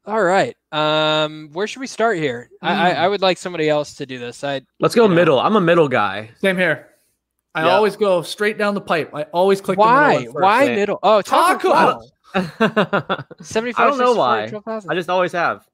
All 0.07 0.23
right. 0.23 0.57
Um, 0.73 1.51
where 1.53 1.67
should 1.67 1.81
we 1.81 1.87
start 1.87 2.17
here? 2.19 2.49
I, 2.63 2.91
I, 2.91 2.95
Mm. 2.95 2.97
I 2.99 3.09
would 3.09 3.21
like 3.23 3.37
somebody 3.39 3.69
else 3.69 3.95
to 3.97 4.07
do 4.07 4.19
this. 4.19 4.43
I 4.45 4.63
Let's 4.81 4.95
go 4.95 5.03
you 5.05 5.09
know. 5.11 5.15
middle. 5.15 5.39
I'm 5.41 5.57
a 5.57 5.61
middle 5.61 5.89
guy. 5.89 6.31
Same 6.41 6.57
here. 6.57 6.89
I 7.55 7.67
Yeah. 7.67 7.75
always 7.77 7.97
go 7.97 8.23
straight 8.23 8.59
down 8.59 8.75
the 8.75 8.81
pipe. 8.81 9.11
I 9.15 9.23
always 9.25 9.61
click. 9.61 9.79
why 9.79 10.15
The 10.15 10.19
middle 10.19 10.25
one 10.27 10.33
first. 10.35 10.43
why 10.43 10.67
man. 10.67 10.75
middle? 10.77 10.99
Oh, 11.03 11.23
Tacko 11.23 11.73
Tacko. 11.73 12.01
I 13.79 13.85
don't 13.89 13.99
know 13.99 14.15
why. 14.15 14.51
I 14.89 14.95
just 14.95 15.09
always 15.09 15.33
have. 15.33 15.67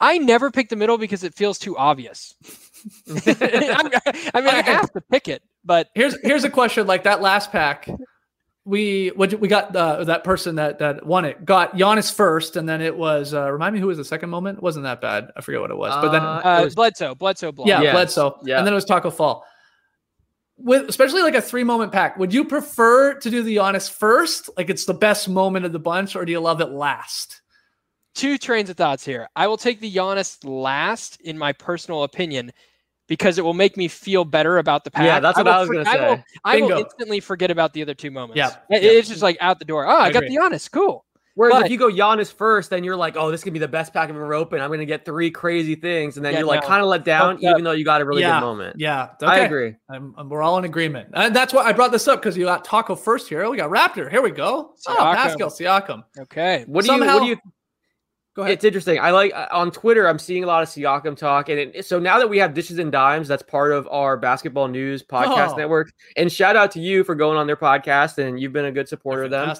I 0.00 0.18
never 0.18 0.50
pick 0.50 0.68
the 0.68 0.76
middle 0.76 0.96
because 0.96 1.24
it 1.24 1.34
feels 1.34 1.58
too 1.58 1.76
obvious. 1.76 2.34
I'm- 3.26 3.90
mean, 3.90 4.54
I 4.54 4.62
have 4.64 4.92
to 4.92 5.00
pick 5.10 5.26
it, 5.28 5.42
but 5.64 5.88
Here's 5.94 6.16
here's 6.22 6.44
a 6.44 6.50
question. 6.50 6.86
Like 6.86 7.02
that 7.02 7.20
last 7.20 7.50
pack, 7.50 7.88
we 8.64 9.08
what 9.16 9.34
we 9.40 9.48
got 9.48 9.74
uh, 9.74 10.04
that 10.04 10.22
person 10.22 10.54
that 10.54 10.78
that 10.78 11.04
won 11.04 11.24
it 11.24 11.44
got 11.44 11.74
Giannis 11.76 12.14
first, 12.14 12.54
and 12.56 12.68
then 12.68 12.80
it 12.80 12.96
was 12.96 13.34
uh, 13.34 13.50
remind 13.50 13.74
me 13.74 13.80
who 13.80 13.88
was 13.88 13.96
the 13.98 14.04
second 14.04 14.30
moment. 14.30 14.58
It 14.58 14.62
wasn't 14.62 14.84
that 14.84 15.00
bad. 15.00 15.32
I 15.36 15.40
forget 15.40 15.60
what 15.60 15.72
it 15.72 15.76
was, 15.76 15.92
but 15.96 16.12
then 16.12 16.22
Uh, 16.22 16.40
uh, 16.44 16.58
it 16.60 16.64
was- 16.66 16.74
Bledsoe, 16.76 17.14
Bledsoe, 17.16 17.50
block. 17.50 17.66
Yeah, 17.66 17.82
Yes. 17.82 17.92
Bledsoe. 17.94 18.38
Yeah. 18.44 18.58
And 18.58 18.66
then 18.66 18.72
it 18.72 18.76
was 18.76 18.84
Tacko 18.84 19.10
Fall. 19.12 19.44
With 20.60 20.88
especially 20.88 21.22
like 21.22 21.34
a 21.36 21.40
three 21.40 21.62
moment 21.64 21.92
pack, 21.92 22.16
would 22.18 22.34
you 22.34 22.44
prefer 22.44 23.14
to 23.14 23.30
do 23.30 23.42
the 23.44 23.56
Giannis 23.56 23.88
first? 23.90 24.50
Like 24.56 24.68
it's 24.70 24.84
the 24.86 24.94
best 24.94 25.28
moment 25.28 25.64
of 25.64 25.72
the 25.72 25.78
bunch, 25.78 26.16
or 26.16 26.24
do 26.24 26.32
you 26.32 26.40
love 26.40 26.60
it 26.60 26.70
last? 26.70 27.40
two 28.14 28.36
trains 28.36 28.68
of 28.68 28.76
thoughts 28.76 29.04
here. 29.04 29.28
I 29.36 29.46
will 29.46 29.56
take 29.56 29.78
the 29.78 29.92
Giannis 29.94 30.38
last, 30.42 31.20
in 31.20 31.38
my 31.38 31.52
personal 31.52 32.02
opinion, 32.02 32.50
because 33.06 33.38
it 33.38 33.42
will 33.44 33.54
make 33.54 33.76
me 33.76 33.86
feel 33.86 34.24
better 34.24 34.58
about 34.58 34.82
the 34.82 34.90
pack. 34.90 35.04
Yeah, 35.04 35.20
that's 35.20 35.36
what 35.36 35.46
will 35.46 35.52
I 35.52 35.58
was 35.60 35.68
for- 35.68 35.74
gonna 35.74 35.88
I 35.88 35.96
will, 36.08 36.16
say. 36.16 36.24
I 36.44 36.60
will 36.60 36.78
instantly 36.78 37.20
forget 37.20 37.52
about 37.52 37.74
the 37.74 37.82
other 37.82 37.94
two 37.94 38.10
moments. 38.10 38.36
Yeah, 38.38 38.56
It- 38.76 38.82
yeah. 38.82 38.90
it's 38.90 39.08
just 39.08 39.22
like 39.22 39.36
out 39.40 39.60
the 39.60 39.64
door. 39.64 39.86
Oh, 39.86 39.90
I, 39.90 40.06
I 40.06 40.10
got 40.10 40.24
agree. 40.24 40.36
the 40.36 40.42
Giannis. 40.42 40.68
Cool. 40.68 41.04
Whereas 41.38 41.54
But- 41.54 41.66
if 41.66 41.70
you 41.70 41.78
go 41.78 41.86
Giannis 41.88 42.32
first, 42.32 42.68
then 42.70 42.82
you're 42.82 42.96
like, 42.96 43.16
oh, 43.16 43.30
this 43.30 43.44
could 43.44 43.52
be 43.52 43.60
the 43.60 43.68
best 43.68 43.92
pack 43.92 44.08
I've 44.08 44.16
ever 44.16 44.34
opened. 44.34 44.60
I'm 44.60 44.72
gonna 44.72 44.84
get 44.84 45.04
three 45.04 45.30
crazy 45.30 45.76
things, 45.76 46.16
and 46.16 46.26
then 46.26 46.32
Yeah, 46.32 46.40
you're 46.40 46.48
like 46.48 46.62
no. 46.62 46.66
kind 46.66 46.82
of 46.82 46.88
let 46.88 47.04
down, 47.04 47.36
Fucked 47.36 47.44
up. 47.44 47.50
even 47.52 47.62
though 47.62 47.70
you 47.70 47.84
got 47.84 48.00
a 48.00 48.04
really 48.04 48.22
yeah, 48.22 48.40
good 48.40 48.46
moment. 48.46 48.74
Yeah, 48.80 49.10
I 49.22 49.38
agree. 49.38 49.76
I'm, 49.88 50.14
I'm- 50.18 50.28
we're 50.28 50.42
all 50.42 50.58
in 50.58 50.64
agreement, 50.64 51.10
and 51.14 51.36
that's 51.36 51.54
why 51.54 51.62
I 51.62 51.72
brought 51.72 51.92
this 51.92 52.08
up 52.08 52.20
because 52.20 52.36
you 52.36 52.44
got 52.44 52.64
Tacko 52.66 52.98
first 52.98 53.28
here. 53.28 53.48
We 53.48 53.56
got 53.56 53.70
Raptor. 53.70 54.10
Here 54.10 54.20
we 54.20 54.32
go. 54.32 54.74
Oh, 54.88 54.96
Pascal 54.96 55.48
Siakam. 55.48 56.02
Okay. 56.18 56.64
What 56.66 56.84
do 56.84 56.92
you? 56.92 56.98
What 57.06 57.20
do 57.22 57.26
you? 57.28 57.36
Go 58.34 58.42
ahead. 58.42 58.54
It's 58.54 58.64
interesting. 58.64 58.98
I 58.98 59.12
like 59.12 59.32
uh, 59.32 59.46
on 59.52 59.70
Twitter. 59.70 60.08
I'm 60.08 60.18
seeing 60.18 60.42
a 60.42 60.46
lot 60.48 60.64
of 60.64 60.68
Siakam 60.68 61.16
talk, 61.16 61.50
and 61.50 61.58
it, 61.60 61.86
so 61.86 62.00
now 62.00 62.18
that 62.18 62.28
we 62.28 62.38
have 62.38 62.52
dishes 62.52 62.80
and 62.80 62.90
dimes, 62.90 63.28
that's 63.28 63.44
part 63.44 63.70
of 63.70 63.86
our 63.92 64.16
basketball 64.16 64.66
news 64.66 65.04
podcast 65.04 65.52
Oh. 65.52 65.56
network. 65.56 65.92
And 66.16 66.32
shout 66.32 66.56
out 66.56 66.72
to 66.72 66.80
you 66.80 67.04
for 67.04 67.14
going 67.14 67.38
on 67.38 67.46
their 67.46 67.56
podcast, 67.56 68.18
and 68.18 68.40
you've 68.40 68.52
been 68.52 68.64
a 68.64 68.72
good 68.72 68.88
supporter 68.88 69.22
of 69.22 69.30
them. 69.30 69.54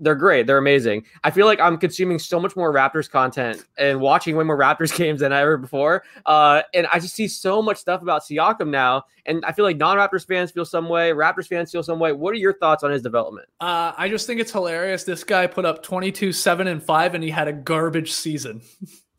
They're 0.00 0.14
great. 0.14 0.46
They're 0.46 0.58
amazing. 0.58 1.04
I 1.22 1.30
feel 1.30 1.46
like 1.46 1.60
I'm 1.60 1.78
consuming 1.78 2.18
so 2.18 2.40
much 2.40 2.56
more 2.56 2.72
Raptors 2.72 3.08
content 3.08 3.64
and 3.78 4.00
watching 4.00 4.36
way 4.36 4.44
more 4.44 4.58
Raptors 4.58 4.96
games 4.96 5.20
than 5.20 5.32
ever 5.32 5.56
before. 5.56 6.04
Uh, 6.26 6.62
and 6.74 6.86
I 6.92 6.98
just 6.98 7.14
see 7.14 7.28
so 7.28 7.62
much 7.62 7.78
stuff 7.78 8.02
about 8.02 8.22
Siakam 8.22 8.68
now, 8.68 9.04
and 9.26 9.44
I 9.44 9.52
feel 9.52 9.64
like 9.64 9.76
non-Raptors 9.76 10.26
fans 10.26 10.50
feel 10.50 10.64
some 10.64 10.88
way, 10.88 11.10
Raptors 11.10 11.46
fans 11.46 11.70
feel 11.70 11.82
some 11.82 11.98
way. 11.98 12.12
What 12.12 12.34
are 12.34 12.38
your 12.38 12.54
thoughts 12.54 12.82
on 12.82 12.90
his 12.90 13.02
development? 13.02 13.48
Uh, 13.60 13.92
I 13.96 14.08
just 14.08 14.26
think 14.26 14.40
it's 14.40 14.52
hilarious. 14.52 15.04
This 15.04 15.22
guy 15.22 15.46
put 15.46 15.64
up 15.64 15.82
22, 15.82 16.32
7, 16.32 16.66
and 16.66 16.82
5, 16.82 17.14
and 17.14 17.22
he 17.22 17.30
had 17.30 17.48
a 17.48 17.52
garbage 17.52 18.12
season. 18.12 18.62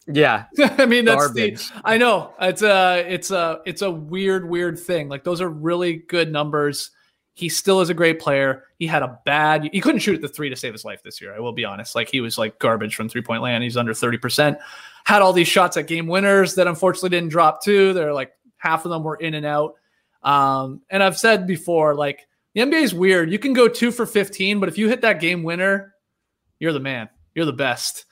Yeah, 0.08 0.46
I 0.60 0.86
mean, 0.86 1.06
that's 1.06 1.26
Garbage. 1.28 1.70
the. 1.70 1.82
I 1.84 1.98
know 1.98 2.34
it's 2.40 2.62
a, 2.62 3.04
it's 3.08 3.32
a, 3.32 3.62
it's 3.66 3.82
a 3.82 3.90
weird, 3.90 4.48
weird 4.48 4.78
thing. 4.78 5.10
Like 5.10 5.24
those 5.24 5.42
are 5.42 5.50
really 5.50 5.96
good 5.96 6.32
numbers. 6.32 6.92
He 7.36 7.50
still 7.50 7.82
is 7.82 7.90
a 7.90 7.94
great 7.94 8.18
player. 8.18 8.64
He 8.80 8.88
had 8.88 9.04
a 9.04 9.20
bad. 9.26 9.70
He 9.74 9.82
couldn't 9.82 10.00
shoot 10.00 10.16
at 10.16 10.22
the 10.22 10.30
three 10.30 10.50
to 10.50 10.56
save 10.56 10.72
his 10.72 10.86
life 10.86 11.04
this 11.04 11.22
year. 11.22 11.36
I 11.36 11.40
will 11.42 11.52
be 11.52 11.66
honest. 11.66 11.94
Like 11.94 12.10
he 12.10 12.22
was 12.22 12.38
like 12.38 12.60
garbage 12.60 12.96
from 12.96 13.10
three 13.10 13.22
point 13.22 13.42
land. 13.42 13.62
He's 13.62 13.76
under 13.76 13.94
thirty 13.94 14.18
percent. 14.18 14.58
Had 15.04 15.22
all 15.22 15.34
these 15.34 15.50
shots 15.50 15.76
at 15.76 15.88
game 15.88 16.08
winners 16.08 16.56
that 16.56 16.66
unfortunately 16.66 17.10
didn't 17.10 17.30
drop 17.30 17.62
too. 17.62 17.92
They're 17.92 18.14
like 18.14 18.32
half 18.58 18.86
of 18.86 18.92
them 18.92 19.04
were 19.04 19.18
in 19.18 19.34
and 19.34 19.46
out. 19.46 19.76
Um, 20.24 20.82
and 20.90 21.04
I've 21.04 21.18
said 21.18 21.46
before, 21.46 21.94
like 21.94 22.26
the 22.54 22.62
NBA 22.62 22.84
is 22.84 22.94
weird. 22.94 23.30
You 23.30 23.38
can 23.38 23.52
go 23.52 23.68
two 23.68 23.92
for 23.92 24.06
fifteen, 24.06 24.62
but 24.62 24.70
if 24.70 24.78
you 24.78 24.88
hit 24.88 25.02
that 25.02 25.20
game 25.20 25.44
winner, 25.44 25.94
you're 26.60 26.74
the 26.74 26.80
man. 26.80 27.10
You're 27.34 27.46
the 27.46 27.52
best. 27.52 28.06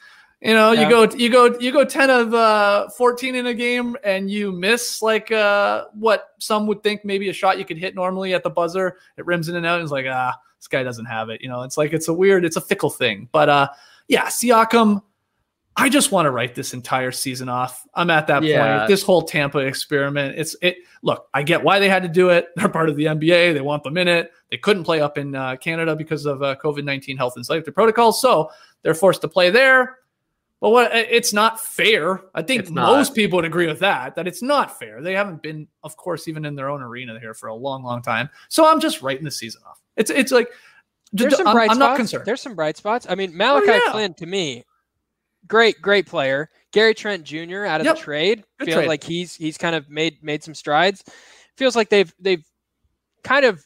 You 0.44 0.54
know, 0.54 0.74
Yeah. 0.74 0.84
you 0.84 0.90
go 0.90 1.16
you 1.16 1.30
go 1.30 1.58
you 1.60 1.72
go 1.72 1.86
10 1.86 2.10
of 2.10 2.34
uh 2.34 2.90
14 2.90 3.36
in 3.36 3.48
a 3.48 3.54
game 3.54 3.96
and 4.04 4.30
you 4.30 4.52
miss 4.52 5.02
like 5.02 5.32
uh 5.32 5.86
what 5.94 6.32
some 6.40 6.68
would 6.68 6.84
think 6.84 7.06
maybe 7.06 7.30
a 7.30 7.34
shot 7.34 7.58
you 7.58 7.64
could 7.66 7.78
hit 7.78 7.96
normally 7.96 8.34
at 8.34 8.44
the 8.44 8.50
buzzer. 8.50 8.98
It 9.18 9.26
rims 9.26 9.48
in 9.48 9.56
and 9.56 9.66
out 9.66 9.76
and 9.80 9.84
it's 9.84 9.92
like, 9.92 10.06
ah, 10.10 10.36
this 10.60 10.68
guy 10.68 10.84
doesn't 10.84 11.06
have 11.06 11.30
it. 11.30 11.42
You 11.42 11.48
know, 11.48 11.62
it's 11.64 11.78
like 11.78 11.94
it's 11.94 12.10
a 12.10 12.14
weird, 12.14 12.44
it's 12.44 12.58
a 12.58 12.62
fickle 12.62 12.90
thing. 12.90 13.30
But 13.32 13.48
uh 13.48 13.68
yeah, 14.10 14.26
Siakam, 14.26 15.02
I 15.78 15.88
just 15.88 16.12
want 16.12 16.26
to 16.26 16.32
write 16.32 16.56
this 16.56 16.74
entire 16.74 17.12
season 17.14 17.48
off. 17.48 17.84
I'm 17.96 18.10
at 18.10 18.28
that 18.28 18.44
Yeah. 18.44 18.80
point. 18.80 18.90
This 18.90 19.02
whole 19.02 19.22
Tampa 19.22 19.60
experiment. 19.60 20.38
It's 20.38 20.58
it. 20.62 20.76
Look, 21.04 21.26
I 21.34 21.42
get 21.44 21.64
why 21.64 21.80
they 21.80 21.88
had 21.88 22.04
to 22.04 22.10
do 22.10 22.30
it. 22.30 22.50
They're 22.58 22.68
part 22.68 22.90
of 22.90 22.98
the 22.98 23.06
NBA. 23.06 23.54
They 23.54 23.62
want 23.62 23.84
them 23.84 23.96
in 23.98 24.10
it. 24.10 24.32
They 24.52 24.58
couldn't 24.58 24.84
play 24.84 25.00
up 25.00 25.18
in 25.18 25.36
uh, 25.36 25.56
Canada 25.56 25.96
because 25.96 26.26
of 26.26 26.44
uh, 26.44 26.58
COVID 26.62 26.84
nineteen 26.84 27.16
health 27.16 27.38
and 27.38 27.46
safety 27.46 27.72
protocols, 27.72 28.20
so 28.22 28.52
they're 28.82 28.94
forced 28.94 29.22
to 29.22 29.30
play 29.30 29.50
there. 29.50 30.00
But 30.64 30.70
what? 30.70 30.92
It's 30.96 31.34
not 31.34 31.60
fair. 31.60 32.22
I 32.34 32.42
think 32.42 32.62
It's 32.62 32.72
not. 32.72 32.90
most 32.96 33.14
people 33.14 33.36
would 33.36 33.44
agree 33.44 33.68
with 33.68 33.80
that. 33.80 34.16
That 34.16 34.28
it's 34.28 34.42
not 34.42 34.80
fair. 34.80 35.02
They 35.02 35.12
haven't 35.14 35.42
been, 35.42 35.68
of 35.84 35.98
course, 35.98 36.30
even 36.30 36.46
in 36.46 36.56
their 36.56 36.70
own 36.70 36.82
arena 36.82 37.20
here 37.20 37.34
for 37.34 37.48
a 37.48 37.54
long, 37.54 37.84
long 37.84 38.02
time. 38.02 38.30
So 38.48 38.66
I'm 38.66 38.80
just 38.80 39.02
writing 39.02 39.26
the 39.26 39.32
season 39.32 39.62
off. 39.68 39.82
It's 39.98 40.10
it's 40.10 40.32
like 40.32 40.48
There's 41.12 41.36
some 41.36 41.48
I'm, 41.48 41.54
bright 41.54 41.70
I'm 41.70 41.76
spots. 41.76 41.90
not 41.90 41.98
concerned. 41.98 42.26
There's 42.26 42.40
some 42.40 42.56
bright 42.56 42.78
spots. 42.78 43.06
I 43.10 43.16
mean, 43.16 43.32
oh, 43.34 43.36
Malachi 43.36 43.72
yeah. 43.86 43.92
Flynn 43.92 44.14
to 44.14 44.26
me 44.26 44.64
great, 45.48 45.82
great 45.82 46.06
player. 46.08 46.50
Gary 46.72 46.94
Trent 46.94 47.26
Jr. 47.26 47.66
out 47.66 47.82
of 47.82 47.86
Yep. 47.86 47.96
the 47.98 48.02
trade. 48.02 48.44
Good 48.60 48.66
Feel 48.68 48.78
trade. 48.78 48.88
like 48.88 49.04
he's 49.04 49.36
he's 49.36 49.58
kind 49.58 49.76
of 49.76 49.90
made 49.90 50.24
made 50.24 50.44
some 50.46 50.56
strides. 50.56 51.04
Feels 51.58 51.76
like 51.76 51.90
they've 51.90 52.14
they've 52.20 52.46
kind 53.26 53.44
of 53.44 53.62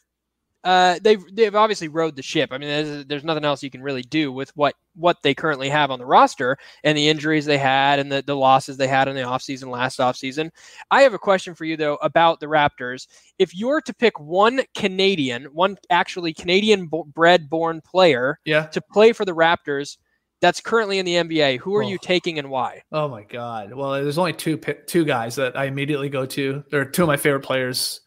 uh, 0.63 0.99
they've 1.01 1.23
they've 1.33 1.55
obviously 1.55 1.87
rode 1.87 2.15
the 2.15 2.21
ship. 2.21 2.49
I 2.51 2.57
mean, 2.57 2.67
there's, 2.69 3.05
there's 3.05 3.23
nothing 3.23 3.45
else 3.45 3.63
you 3.63 3.69
can 3.69 3.81
really 3.81 4.01
do 4.01 4.31
with 4.31 4.49
what 4.55 4.75
what 4.95 5.17
they 5.23 5.33
currently 5.33 5.69
have 5.69 5.91
on 5.91 5.99
the 5.99 6.05
roster 6.05 6.57
and 6.83 6.97
the 6.97 7.07
injuries 7.07 7.45
they 7.45 7.57
had 7.59 7.99
and 7.99 8.11
the, 8.11 8.23
the 8.25 8.35
losses 8.35 8.75
they 8.77 8.87
had 8.87 9.07
in 9.07 9.15
the 9.15 9.21
offseason 9.21 9.67
last 9.69 9.99
offseason. 9.99 10.49
I 10.91 11.03
have 11.03 11.13
a 11.13 11.19
question 11.19 11.53
for 11.53 11.65
you 11.65 11.77
though 11.77 11.95
about 12.01 12.39
the 12.39 12.47
Raptors. 12.47 13.07
If 13.39 13.55
you're 13.55 13.81
to 13.81 13.93
pick 13.93 14.19
one 14.19 14.61
Canadian, 14.75 15.45
one 15.45 15.77
actually 15.89 16.33
Canadian 16.33 16.89
bred 17.13 17.49
born 17.49 17.79
player 17.81 18.39
Yeah. 18.43 18.65
to 18.67 18.81
play 18.81 19.13
for 19.13 19.23
the 19.25 19.35
Raptors 19.35 19.97
that's 20.41 20.59
currently 20.61 20.99
in 20.99 21.05
the 21.05 21.15
NBA, 21.15 21.57
who 21.59 21.75
are 21.75 21.83
you 21.83 21.95
Oh. 21.95 22.03
taking 22.05 22.37
and 22.39 22.49
why? 22.49 22.81
Oh 22.91 23.07
my 23.07 23.23
god. 23.23 23.73
Well, 23.73 23.91
there's 23.93 24.17
only 24.17 24.33
two 24.33 24.57
two 24.57 25.05
guys 25.05 25.35
that 25.35 25.55
I 25.57 25.65
immediately 25.65 26.09
go 26.09 26.25
to. 26.25 26.63
They're 26.71 26.85
two 26.85 27.03
of 27.03 27.07
my 27.07 27.17
favorite 27.17 27.41
players 27.43 28.01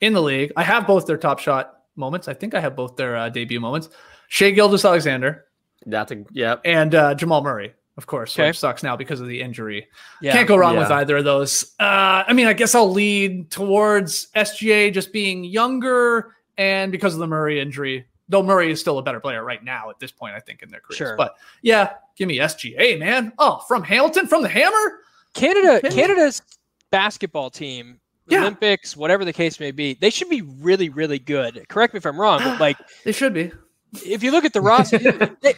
in 0.00 0.12
the 0.12 0.22
league. 0.22 0.52
I 0.56 0.64
have 0.64 0.86
both 0.86 1.06
their 1.06 1.16
top 1.16 1.38
shot 1.38 1.74
moments. 1.96 2.28
I 2.28 2.34
think 2.34 2.54
I 2.54 2.60
have 2.60 2.76
both 2.76 2.96
their 2.96 3.16
uh, 3.16 3.28
debut 3.28 3.60
moments. 3.60 3.88
Shai 4.28 4.50
Gilgeous-Alexander 4.50 5.44
That's 5.86 6.12
a 6.12 6.24
yep. 6.32 6.60
and 6.64 6.94
uh, 6.94 7.14
Jamal 7.14 7.42
Murray, 7.42 7.74
of 7.96 8.06
course, 8.06 8.34
Okay. 8.34 8.48
which 8.48 8.58
sucks 8.58 8.82
now 8.82 8.96
because 8.96 9.20
of 9.20 9.28
the 9.28 9.40
injury. 9.40 9.88
Yeah. 10.20 10.32
Can't 10.32 10.48
go 10.48 10.56
wrong 10.56 10.76
with 10.76 10.90
either 10.90 11.18
of 11.18 11.24
those. 11.24 11.74
Uh, 11.78 12.24
I 12.26 12.32
mean, 12.32 12.46
I 12.46 12.52
guess 12.54 12.74
I'll 12.74 12.90
lead 12.90 13.50
towards 13.50 14.28
SGA 14.34 14.92
just 14.92 15.12
being 15.12 15.44
younger 15.44 16.34
and 16.56 16.90
because 16.92 17.14
of 17.14 17.20
the 17.20 17.26
Murray 17.26 17.60
injury. 17.60 18.06
Though 18.28 18.42
Murray 18.42 18.70
is 18.70 18.80
still 18.80 18.96
a 18.98 19.02
better 19.02 19.20
player 19.20 19.44
right 19.44 19.62
now 19.62 19.90
at 19.90 19.98
this 19.98 20.10
point, 20.12 20.34
I 20.34 20.40
think 20.40 20.62
in 20.62 20.70
their 20.70 20.80
careers. 20.80 20.96
Sure. 20.96 21.16
But 21.16 21.34
yeah, 21.60 21.94
give 22.16 22.28
me 22.28 22.38
SGA, 22.38 22.98
man. 22.98 23.32
Oh, 23.38 23.62
from 23.68 23.82
Hamilton, 23.82 24.26
from 24.26 24.42
the 24.42 24.48
Hammer. 24.48 25.00
Canada, 25.34 25.86
Canada's 25.90 26.40
basketball 26.90 27.50
team, 27.50 28.00
Yeah. 28.28 28.40
Olympics, 28.42 28.96
whatever 28.96 29.24
the 29.24 29.32
case 29.32 29.58
may 29.58 29.72
be, 29.72 29.94
they 29.94 30.10
should 30.10 30.28
be 30.28 30.42
really, 30.42 30.88
really 30.88 31.18
good. 31.18 31.66
Correct 31.68 31.92
me 31.92 31.98
if 31.98 32.06
I'm 32.06 32.20
wrong, 32.20 32.38
but 32.38 32.60
like 32.60 32.76
They 33.04 33.12
should 33.12 33.34
be. 33.34 33.50
if 34.04 34.22
you 34.22 34.30
look 34.30 34.44
at 34.44 34.52
the 34.52 34.60
roster, 34.60 34.98
they, 35.42 35.54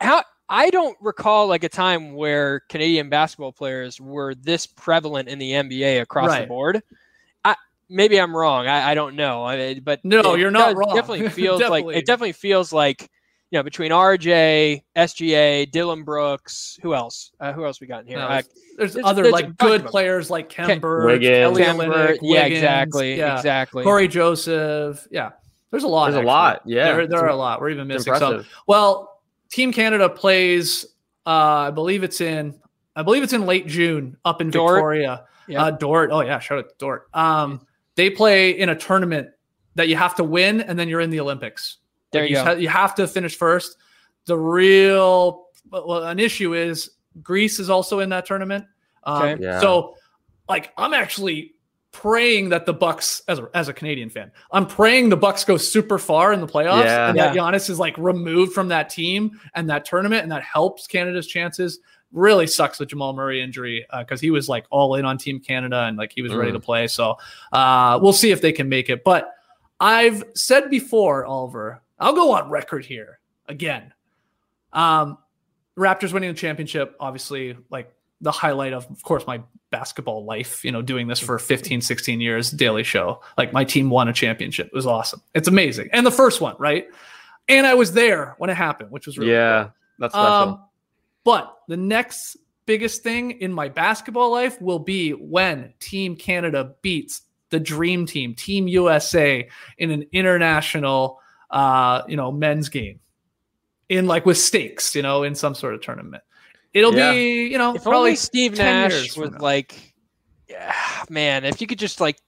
how 0.00 0.22
I 0.48 0.70
don't 0.70 0.96
recall 1.00 1.46
like 1.46 1.64
a 1.64 1.68
time 1.68 2.14
where 2.14 2.60
Canadian 2.68 3.08
basketball 3.10 3.52
players 3.52 4.00
were 4.00 4.34
this 4.34 4.66
prevalent 4.66 5.28
in 5.28 5.38
the 5.38 5.52
NBA 5.52 6.00
across 6.00 6.38
the 6.38 6.46
board. 6.46 6.82
I 7.44 7.54
maybe 7.88 8.20
I'm 8.20 8.34
wrong. 8.36 8.66
I, 8.66 8.90
I 8.90 8.94
don't 8.94 9.14
know. 9.16 9.44
I, 9.44 9.78
but 9.80 10.04
No, 10.04 10.34
you're 10.34 10.50
not 10.50 10.68
does- 10.68 10.76
wrong. 10.76 10.94
Definitely 10.94 11.28
feels 11.30 11.60
like 11.60 11.84
it 11.86 12.06
definitely 12.06 12.32
feels 12.32 12.72
like 12.72 13.10
you 13.54 13.58
know 13.60 13.62
between 13.62 13.92
RJ, 13.92 14.82
SGA, 14.96 15.70
Dillon 15.70 16.02
Brooks, 16.02 16.76
who 16.82 16.92
else? 16.92 17.30
Uh, 17.38 17.52
who 17.52 17.64
else 17.64 17.80
we 17.80 17.86
got 17.86 18.00
in 18.00 18.08
here? 18.08 18.18
No, 18.18 18.24
Uh, 18.24 18.28
there's, 18.28 18.44
there's 18.76 18.94
there's- 18.94 19.06
other 19.08 19.22
there's 19.22 19.32
like 19.32 19.56
good 19.58 19.86
players 19.86 20.28
like 20.28 20.48
Ken 20.48 20.66
Ken- 20.66 20.80
Wiggins. 20.82 21.56
Kelly 21.56 22.18
yeah, 22.20 22.46
exactly, 22.46 23.16
yeah. 23.16 23.36
exactly. 23.36 23.84
Cory 23.84 24.08
Joseph. 24.08 25.06
Yeah, 25.08 25.30
there's 25.70 25.84
a 25.84 25.86
lot. 25.86 26.10
There's 26.10 26.20
a 26.24 26.26
lot, 26.26 26.62
yeah. 26.64 26.96
there, 26.96 27.06
there 27.06 27.20
are 27.20 27.28
a 27.28 27.36
lot. 27.36 27.60
We're 27.60 27.70
even 27.70 27.86
missing 27.86 28.12
some. 28.16 28.44
Well, 28.66 29.20
Team 29.50 29.72
Canada 29.72 30.08
plays. 30.08 30.84
Uh, 31.24 31.68
I 31.68 31.70
believe 31.70 32.02
it's 32.02 32.20
in. 32.20 32.58
I 32.96 33.04
believe 33.04 33.22
it's 33.22 33.34
in 33.34 33.46
late 33.46 33.68
June 33.68 34.16
up 34.24 34.40
in 34.40 34.50
Dort. 34.50 34.74
Victoria. 34.78 35.26
Yeah. 35.46 35.66
Uh, 35.66 35.70
Dort. 35.70 36.10
Oh 36.10 36.22
yeah, 36.22 36.40
shout 36.40 36.58
out 36.58 36.68
to 36.70 36.74
Dort. 36.78 37.08
Um, 37.14 37.64
they 37.94 38.10
play 38.10 38.50
in 38.50 38.68
a 38.68 38.74
tournament 38.74 39.28
that 39.76 39.86
you 39.86 39.94
have 39.94 40.16
to 40.16 40.24
win, 40.24 40.60
and 40.60 40.76
then 40.76 40.88
you're 40.88 41.00
in 41.00 41.10
the 41.10 41.20
Olympics. 41.20 41.76
There 42.14 42.22
Like, 42.22 42.30
you 42.30 42.36
just 42.36 42.46
go. 42.46 42.54
ha- 42.54 42.58
you 42.60 42.68
have 42.68 42.94
to 42.94 43.06
finish 43.06 43.36
first. 43.36 43.76
The 44.26 44.38
real 44.38 45.48
well, 45.70 46.04
an 46.04 46.18
issue 46.18 46.54
is 46.54 46.90
Greece 47.22 47.58
is 47.58 47.68
also 47.70 48.00
in 48.00 48.08
that 48.10 48.24
tournament. 48.26 48.64
Um, 49.04 49.22
Okay. 49.22 49.42
Yeah. 49.42 49.60
So, 49.60 49.96
like, 50.48 50.72
I'm 50.78 50.94
actually 50.94 51.52
praying 51.92 52.48
that 52.48 52.66
the 52.66 52.72
Bucks, 52.72 53.22
as 53.28 53.38
a, 53.38 53.48
as 53.54 53.68
a 53.68 53.72
Canadian 53.72 54.10
fan, 54.10 54.30
I'm 54.50 54.66
praying 54.66 55.08
the 55.10 55.16
Bucks 55.16 55.44
go 55.44 55.56
super 55.56 55.98
far 55.98 56.32
in 56.32 56.40
the 56.40 56.46
playoffs, 56.46 56.84
Yeah. 56.84 57.08
and 57.08 57.18
that 57.18 57.34
Giannis 57.36 57.70
is 57.70 57.78
like 57.78 57.96
removed 57.98 58.52
from 58.52 58.68
that 58.68 58.90
team 58.90 59.38
and 59.54 59.68
that 59.70 59.84
tournament, 59.84 60.22
and 60.22 60.32
that 60.32 60.42
helps 60.42 60.86
Canada's 60.86 61.26
chances. 61.26 61.78
Really 62.12 62.46
sucks 62.46 62.78
the 62.78 62.86
Jamal 62.86 63.12
Murray 63.12 63.40
injury 63.40 63.86
because 63.98 64.20
he 64.20 64.30
was 64.30 64.48
like 64.48 64.66
all 64.70 64.94
in 64.96 65.04
on 65.04 65.18
Team 65.18 65.40
Canada 65.40 65.84
and 65.88 65.96
like 65.96 66.12
he 66.14 66.22
was 66.22 66.32
ready 66.34 66.50
Mm. 66.50 66.54
to 66.54 66.60
play. 66.60 66.86
So 66.88 67.16
uh, 67.52 67.98
we'll 68.02 68.12
see 68.12 68.30
if 68.32 68.40
they 68.40 68.52
can 68.52 68.68
make 68.68 68.88
it. 68.90 69.02
But 69.04 69.30
I've 69.80 70.22
said 70.34 70.70
before, 70.70 71.24
Oliver, 71.26 71.80
I'll 71.98 72.14
go 72.14 72.32
on 72.32 72.50
record 72.50 72.84
here 72.84 73.20
again. 73.46 73.92
Um, 74.72 75.18
Raptors 75.76 76.12
winning 76.12 76.30
the 76.30 76.38
championship, 76.38 76.96
obviously, 77.00 77.56
like 77.70 77.92
the 78.20 78.30
highlight 78.30 78.72
of, 78.72 78.88
of 78.90 79.02
course, 79.02 79.26
my 79.26 79.42
basketball 79.70 80.24
life, 80.24 80.64
you 80.64 80.70
know, 80.70 80.82
doing 80.82 81.08
this 81.08 81.18
for 81.18 81.38
15, 81.38 81.80
16 81.80 82.20
years, 82.20 82.50
daily 82.50 82.84
show. 82.84 83.20
Like 83.36 83.52
my 83.52 83.64
team 83.64 83.90
won 83.90 84.08
a 84.08 84.12
championship. 84.12 84.68
It 84.68 84.74
was 84.74 84.86
awesome. 84.86 85.20
It's 85.34 85.48
amazing. 85.48 85.88
And 85.92 86.06
the 86.06 86.12
first 86.12 86.40
one, 86.40 86.54
right? 86.58 86.86
And 87.48 87.66
I 87.66 87.74
was 87.74 87.92
there 87.92 88.34
when 88.38 88.50
it 88.50 88.54
happened, 88.54 88.90
which 88.90 89.06
was 89.06 89.18
really 89.18 89.32
yeah, 89.32 89.64
cool. 89.64 89.72
that's 89.98 90.14
special. 90.14 90.32
Um, 90.32 90.64
but 91.24 91.58
the 91.68 91.76
next 91.76 92.36
biggest 92.66 93.02
thing 93.02 93.32
in 93.32 93.52
my 93.52 93.68
basketball 93.68 94.30
life 94.30 94.60
will 94.60 94.78
be 94.78 95.10
when 95.10 95.74
Team 95.80 96.16
Canada 96.16 96.74
beats 96.82 97.22
the 97.50 97.60
dream 97.60 98.06
team, 98.06 98.34
Team 98.34 98.68
USA, 98.68 99.48
in 99.78 99.90
an 99.90 100.06
international, 100.12 101.20
uh, 101.54 102.02
you 102.08 102.16
know, 102.16 102.30
men's 102.32 102.68
game, 102.68 103.00
in 103.88 104.06
like 104.06 104.26
with 104.26 104.36
stakes, 104.36 104.94
you 104.94 105.02
know, 105.02 105.22
in 105.22 105.34
some 105.34 105.54
sort 105.54 105.74
of 105.74 105.80
tournament. 105.80 106.22
It'll 106.74 106.92
Yeah. 106.92 107.12
be, 107.12 107.46
you 107.46 107.56
know, 107.56 107.74
If 107.76 107.84
probably 107.84 107.98
only 107.98 108.16
Steve 108.16 108.56
Nash 108.58 108.90
years 108.90 109.16
was 109.16 109.30
like, 109.40 109.94
yeah, 110.48 110.74
man, 111.08 111.44
if 111.44 111.60
you 111.60 111.66
could 111.66 111.78
just 111.78 112.00
like 112.00 112.18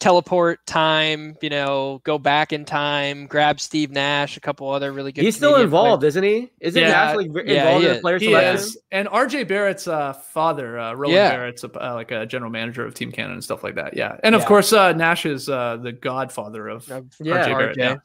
teleport 0.00 0.64
time, 0.66 1.36
you 1.40 1.48
know, 1.48 2.00
go 2.04 2.18
back 2.18 2.52
in 2.52 2.64
time, 2.64 3.26
grab 3.26 3.58
Steve 3.60 3.90
Nash, 3.90 4.36
a 4.36 4.40
couple 4.40 4.68
other 4.70 4.92
really 4.92 5.12
good. 5.12 5.24
He's 5.24 5.36
still 5.36 5.56
involved, 5.56 6.00
players. 6.02 6.12
isn't 6.12 6.24
he? 6.24 6.50
Isn't 6.60 6.80
Yeah, 6.82 6.88
he 6.88 6.92
actually 7.24 7.44
yeah, 7.46 7.60
involved 7.62 7.80
he 7.80 7.86
in 7.86 7.90
is. 7.92 7.96
the 7.96 8.00
player 8.02 8.18
He 8.18 8.26
selection? 8.26 8.54
is. 8.56 8.78
And 8.92 9.08
RJ 9.08 9.48
Barrett's 9.48 9.88
uh, 9.88 10.12
father, 10.12 10.78
uh, 10.78 10.94
Rowan 10.94 11.14
Yeah. 11.14 11.30
Barrett's 11.30 11.64
a, 11.64 11.68
uh, 11.90 11.94
like 11.94 12.10
a 12.10 12.26
general 12.26 12.50
manager 12.50 12.84
of 12.84 12.92
Team 12.94 13.12
Canada 13.12 13.34
and 13.34 13.42
stuff 13.44 13.64
like 13.64 13.76
that. 13.76 13.96
Yeah. 13.96 14.16
And 14.22 14.34
of 14.34 14.42
Yeah. 14.42 14.46
course, 14.48 14.72
uh, 14.72 14.92
Nash 14.92 15.24
is 15.26 15.48
uh, 15.48 15.78
the 15.78 15.92
godfather 15.92 16.68
of 16.68 16.90
Of 16.90 17.06
Yeah, 17.20 17.34
RJ 17.46 17.46
Barrett. 17.58 17.76
RJ. 17.78 17.78
Yeah. 17.78 17.96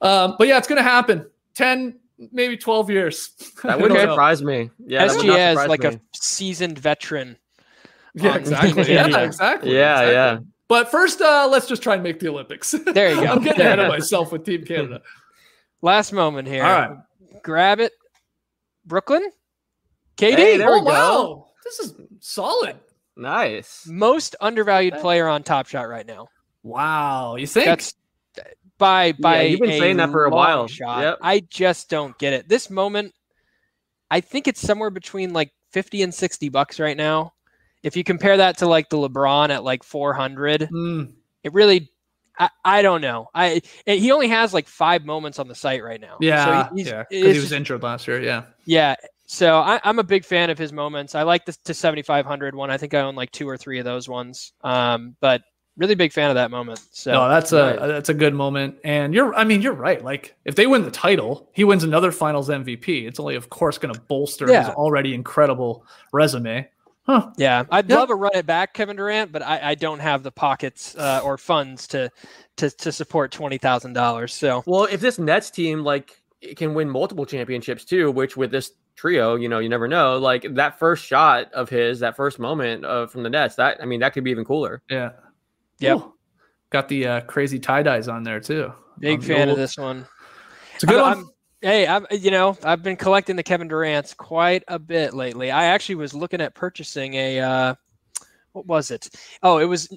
Um, 0.00 0.36
but 0.38 0.46
yeah, 0.46 0.58
it's 0.58 0.68
going 0.68 0.76
to 0.78 0.82
happen. 0.88 1.26
10, 1.56 1.98
maybe 2.32 2.56
12 2.56 2.90
years. 2.90 3.30
That 3.64 3.76
wouldn't 3.80 3.98
don't 3.98 4.10
surprise 4.10 4.42
me. 4.42 4.70
Yeah, 4.86 5.06
that 5.06 5.16
would 5.16 5.26
SGA 5.26 5.50
is 5.62 5.68
like 5.68 5.80
me. 5.82 5.88
a 5.88 6.00
seasoned 6.14 6.78
veteran. 6.78 7.38
Yeah, 8.14 8.32
Um, 8.32 8.36
exactly. 8.38 8.82
yeah. 8.94 9.06
Yeah, 9.08 9.20
exactly. 9.22 9.72
Yeah, 9.74 10.00
exactly. 10.02 10.12
yeah. 10.12 10.38
But 10.74 10.90
first, 10.90 11.20
uh, 11.20 11.46
let's 11.48 11.68
just 11.68 11.84
try 11.84 11.94
and 11.94 12.02
make 12.02 12.18
the 12.18 12.26
Olympics. 12.26 12.74
There 12.84 13.14
you 13.14 13.20
go. 13.20 13.26
I'm 13.28 13.44
getting 13.44 13.60
ahead 13.60 13.78
of 13.78 13.86
myself 13.86 14.32
with 14.32 14.44
Team 14.44 14.64
Canada. 14.64 15.02
Last 15.82 16.12
moment 16.12 16.48
here. 16.48 16.64
All 16.64 16.72
right. 16.72 16.98
Grab 17.44 17.78
it. 17.78 17.92
Brooklyn? 18.84 19.22
KD? 20.16 20.34
Hey, 20.34 20.56
there 20.56 20.70
oh, 20.70 20.72
we 20.72 20.80
go. 20.80 20.84
wow. 20.86 21.46
This 21.62 21.78
is 21.78 21.94
solid. 22.18 22.74
Nice. 23.16 23.86
Most 23.86 24.34
undervalued 24.40 24.94
player 24.94 25.28
on 25.28 25.44
Top 25.44 25.68
Shot 25.68 25.88
right 25.88 26.04
now. 26.04 26.26
Wow. 26.64 27.36
You 27.36 27.46
think? 27.46 27.66
That's 27.66 27.94
by 28.76 29.12
by 29.12 29.42
you've 29.42 29.60
been 29.60 29.70
a 29.70 29.78
saying 29.78 29.98
that 29.98 30.10
for 30.10 30.24
a 30.24 30.30
while. 30.30 30.66
Shot. 30.66 31.02
Yep. 31.02 31.18
I 31.22 31.38
just 31.38 31.88
don't 31.88 32.18
get 32.18 32.32
it. 32.32 32.48
This 32.48 32.68
moment, 32.68 33.14
I 34.10 34.20
think 34.20 34.48
it's 34.48 34.60
somewhere 34.60 34.90
between 34.90 35.32
like 35.32 35.52
fifty 35.70 36.02
and 36.02 36.12
sixty 36.12 36.48
bucks 36.48 36.80
right 36.80 36.96
now. 36.96 37.33
If 37.84 37.96
you 37.96 38.02
compare 38.02 38.36
that 38.38 38.58
to 38.58 38.66
like 38.66 38.88
the 38.88 38.96
LeBron 38.96 39.50
at 39.50 39.62
like 39.62 39.84
four 39.84 40.12
hundred, 40.14 40.62
Hmm. 40.62 41.04
it 41.44 41.52
really. 41.52 41.90
I, 42.36 42.48
I 42.64 42.82
don't 42.82 43.00
know. 43.00 43.28
I 43.32 43.62
he 43.86 44.10
only 44.10 44.26
has 44.26 44.52
like 44.52 44.66
five 44.66 45.04
moments 45.04 45.38
on 45.38 45.46
the 45.46 45.54
site 45.54 45.84
right 45.84 46.00
now. 46.00 46.16
Yeah. 46.20 46.68
so 46.68 46.74
yeah. 46.74 47.04
Because 47.08 47.08
he 47.10 47.22
was 47.28 47.36
just- 47.42 47.52
injured 47.52 47.82
last 47.84 48.08
year. 48.08 48.20
Yeah. 48.20 48.42
yeah. 48.64 48.96
So 49.26 49.58
I, 49.60 49.80
I'm 49.84 50.00
a 50.00 50.02
big 50.02 50.24
fan 50.24 50.50
of 50.50 50.58
his 50.58 50.72
moments. 50.72 51.14
I 51.14 51.22
like 51.22 51.46
this 51.46 51.56
to 51.58 51.72
7500 51.74 52.54
one. 52.56 52.70
I 52.72 52.76
think 52.76 52.92
I 52.92 53.00
own 53.02 53.14
like 53.14 53.30
two 53.30 53.48
or 53.48 53.56
three 53.56 53.78
of 53.78 53.84
those 53.84 54.08
ones. 54.08 54.52
Um, 54.64 55.14
but 55.20 55.42
really 55.76 55.94
big 55.94 56.12
fan 56.12 56.28
of 56.28 56.34
that 56.34 56.50
moment. 56.50 56.80
So 56.90 57.12
no, 57.12 57.28
that's 57.28 57.52
a 57.52 57.76
nice. 57.76 57.78
that's 57.88 58.08
a 58.08 58.14
good 58.14 58.34
moment. 58.34 58.76
And 58.84 59.14
you're, 59.14 59.32
I 59.34 59.44
mean, 59.44 59.62
you're 59.62 59.72
right. 59.72 60.02
Like 60.04 60.34
if 60.44 60.56
they 60.56 60.66
win 60.66 60.82
the 60.82 60.90
title, 60.90 61.48
he 61.52 61.62
wins 61.62 61.84
another 61.84 62.10
Finals 62.10 62.48
MVP. 62.48 63.06
It's 63.06 63.20
only, 63.20 63.36
of 63.36 63.48
course, 63.48 63.78
going 63.78 63.94
to 63.94 64.00
bolster 64.00 64.46
his 64.46 64.68
already 64.70 65.14
incredible 65.14 65.86
resume. 66.12 66.68
Huh? 67.06 67.30
Yeah, 67.36 67.64
I'd 67.70 67.88
Yep. 67.88 67.98
love 67.98 68.10
a 68.10 68.14
run 68.14 68.32
it 68.34 68.46
back, 68.46 68.72
Kevin 68.72 68.96
Durant, 68.96 69.30
but 69.30 69.42
I, 69.42 69.70
I 69.70 69.74
don't 69.74 69.98
have 69.98 70.22
the 70.22 70.30
pockets 70.32 70.96
uh, 70.96 71.20
or 71.22 71.36
funds 71.36 71.86
to 71.88 72.10
to 72.56 72.70
to 72.70 72.90
support 72.92 73.30
twenty 73.30 73.58
thousand 73.58 73.92
dollars. 73.92 74.32
So 74.32 74.62
Well, 74.66 74.84
if 74.84 75.00
this 75.00 75.18
Nets 75.18 75.50
team 75.50 75.84
like 75.84 76.22
it 76.40 76.56
can 76.56 76.72
win 76.74 76.88
multiple 76.88 77.26
championships 77.26 77.84
too, 77.84 78.10
which 78.10 78.36
with 78.36 78.50
this 78.50 78.72
trio, 78.96 79.34
you 79.34 79.48
know, 79.48 79.58
you 79.58 79.68
never 79.68 79.86
know. 79.88 80.16
Like 80.18 80.46
that 80.54 80.78
first 80.78 81.04
shot 81.04 81.52
of 81.52 81.68
his, 81.68 82.00
that 82.00 82.16
first 82.16 82.38
moment 82.38 82.84
uh, 82.86 83.06
from 83.06 83.22
the 83.22 83.30
Nets, 83.30 83.54
that 83.56 83.82
I 83.82 83.84
mean, 83.86 84.00
that 84.00 84.12
could 84.14 84.24
be 84.24 84.30
even 84.30 84.44
cooler. 84.44 84.82
Yeah. 84.88 85.10
Yep. 85.80 85.96
Ooh. 85.98 86.14
Got 86.70 86.88
the 86.88 87.06
uh, 87.06 87.20
crazy 87.22 87.58
tie 87.58 87.82
dyes 87.82 88.08
on 88.08 88.22
there 88.22 88.40
too. 88.40 88.72
big 88.98 89.18
Um, 89.20 89.24
fan 89.26 89.48
of 89.50 89.56
this 89.56 89.76
one. 89.76 90.06
It's 90.74 90.84
a 90.84 90.86
good 90.86 91.00
I'm- 91.00 91.18
one. 91.24 91.30
Hey, 91.64 91.86
I've 91.86 92.04
you 92.10 92.30
know 92.30 92.58
I've 92.62 92.82
been 92.82 92.96
collecting 92.96 93.36
the 93.36 93.42
Kevin 93.42 93.68
Durant's 93.68 94.12
quite 94.12 94.64
a 94.68 94.78
bit 94.78 95.14
lately. 95.14 95.50
I 95.50 95.64
actually 95.64 95.94
was 95.94 96.12
looking 96.12 96.42
at 96.42 96.54
purchasing 96.54 97.14
a 97.14 97.40
uh, 97.40 97.74
what 98.52 98.66
was 98.66 98.90
it? 98.90 99.08
Oh, 99.42 99.56
it 99.56 99.64
was 99.64 99.88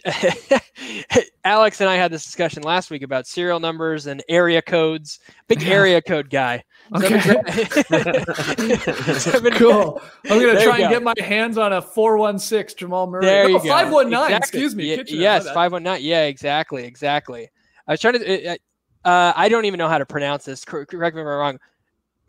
Alex 1.43 1.81
and 1.81 1.89
I 1.89 1.95
had 1.97 2.09
this 2.09 2.23
discussion 2.23 2.63
last 2.63 2.89
week 2.89 3.01
about 3.01 3.27
serial 3.27 3.59
numbers 3.59 4.07
and 4.07 4.23
area 4.29 4.61
codes. 4.61 5.19
Big 5.49 5.61
area 5.63 6.01
code 6.01 6.29
guy. 6.29 6.63
So 6.97 7.05
I've 7.05 7.11
been 7.11 7.21
gra- 7.21 9.19
so 9.19 9.31
I've 9.33 9.43
been- 9.43 9.53
Cool. 9.55 10.01
I'm 10.29 10.39
gonna 10.39 10.53
There 10.53 10.63
try 10.63 10.77
and 10.79 10.83
go. 10.85 10.89
get 10.89 11.03
my 11.03 11.13
hands 11.21 11.57
on 11.57 11.73
a 11.73 11.81
416 11.81 12.77
Jamal 12.77 13.07
Murray. 13.07 13.25
There 13.25 13.43
no, 13.43 13.49
you 13.49 13.59
go. 13.61 13.67
519. 13.67 14.13
Exactly. 14.13 14.37
Excuse 14.37 14.73
me. 14.75 14.85
Ye- 14.95 15.03
yes, 15.21 15.51
five 15.51 15.73
one 15.73 15.83
nine. 15.83 15.99
Yeah, 16.01 16.23
exactly, 16.27 16.85
exactly. 16.85 17.49
I 17.85 17.91
was 17.91 17.99
trying 17.99 18.13
to. 18.13 18.25
it- 18.53 18.61
Uh, 19.05 19.33
I 19.35 19.49
don't 19.49 19.65
even 19.65 19.77
know 19.77 19.87
how 19.87 19.97
to 19.97 20.05
pronounce 20.05 20.45
this. 20.45 20.65
Correct 20.65 20.91
me 20.93 20.99
if 21.05 21.15
I'm 21.15 21.23
wrong. 21.25 21.59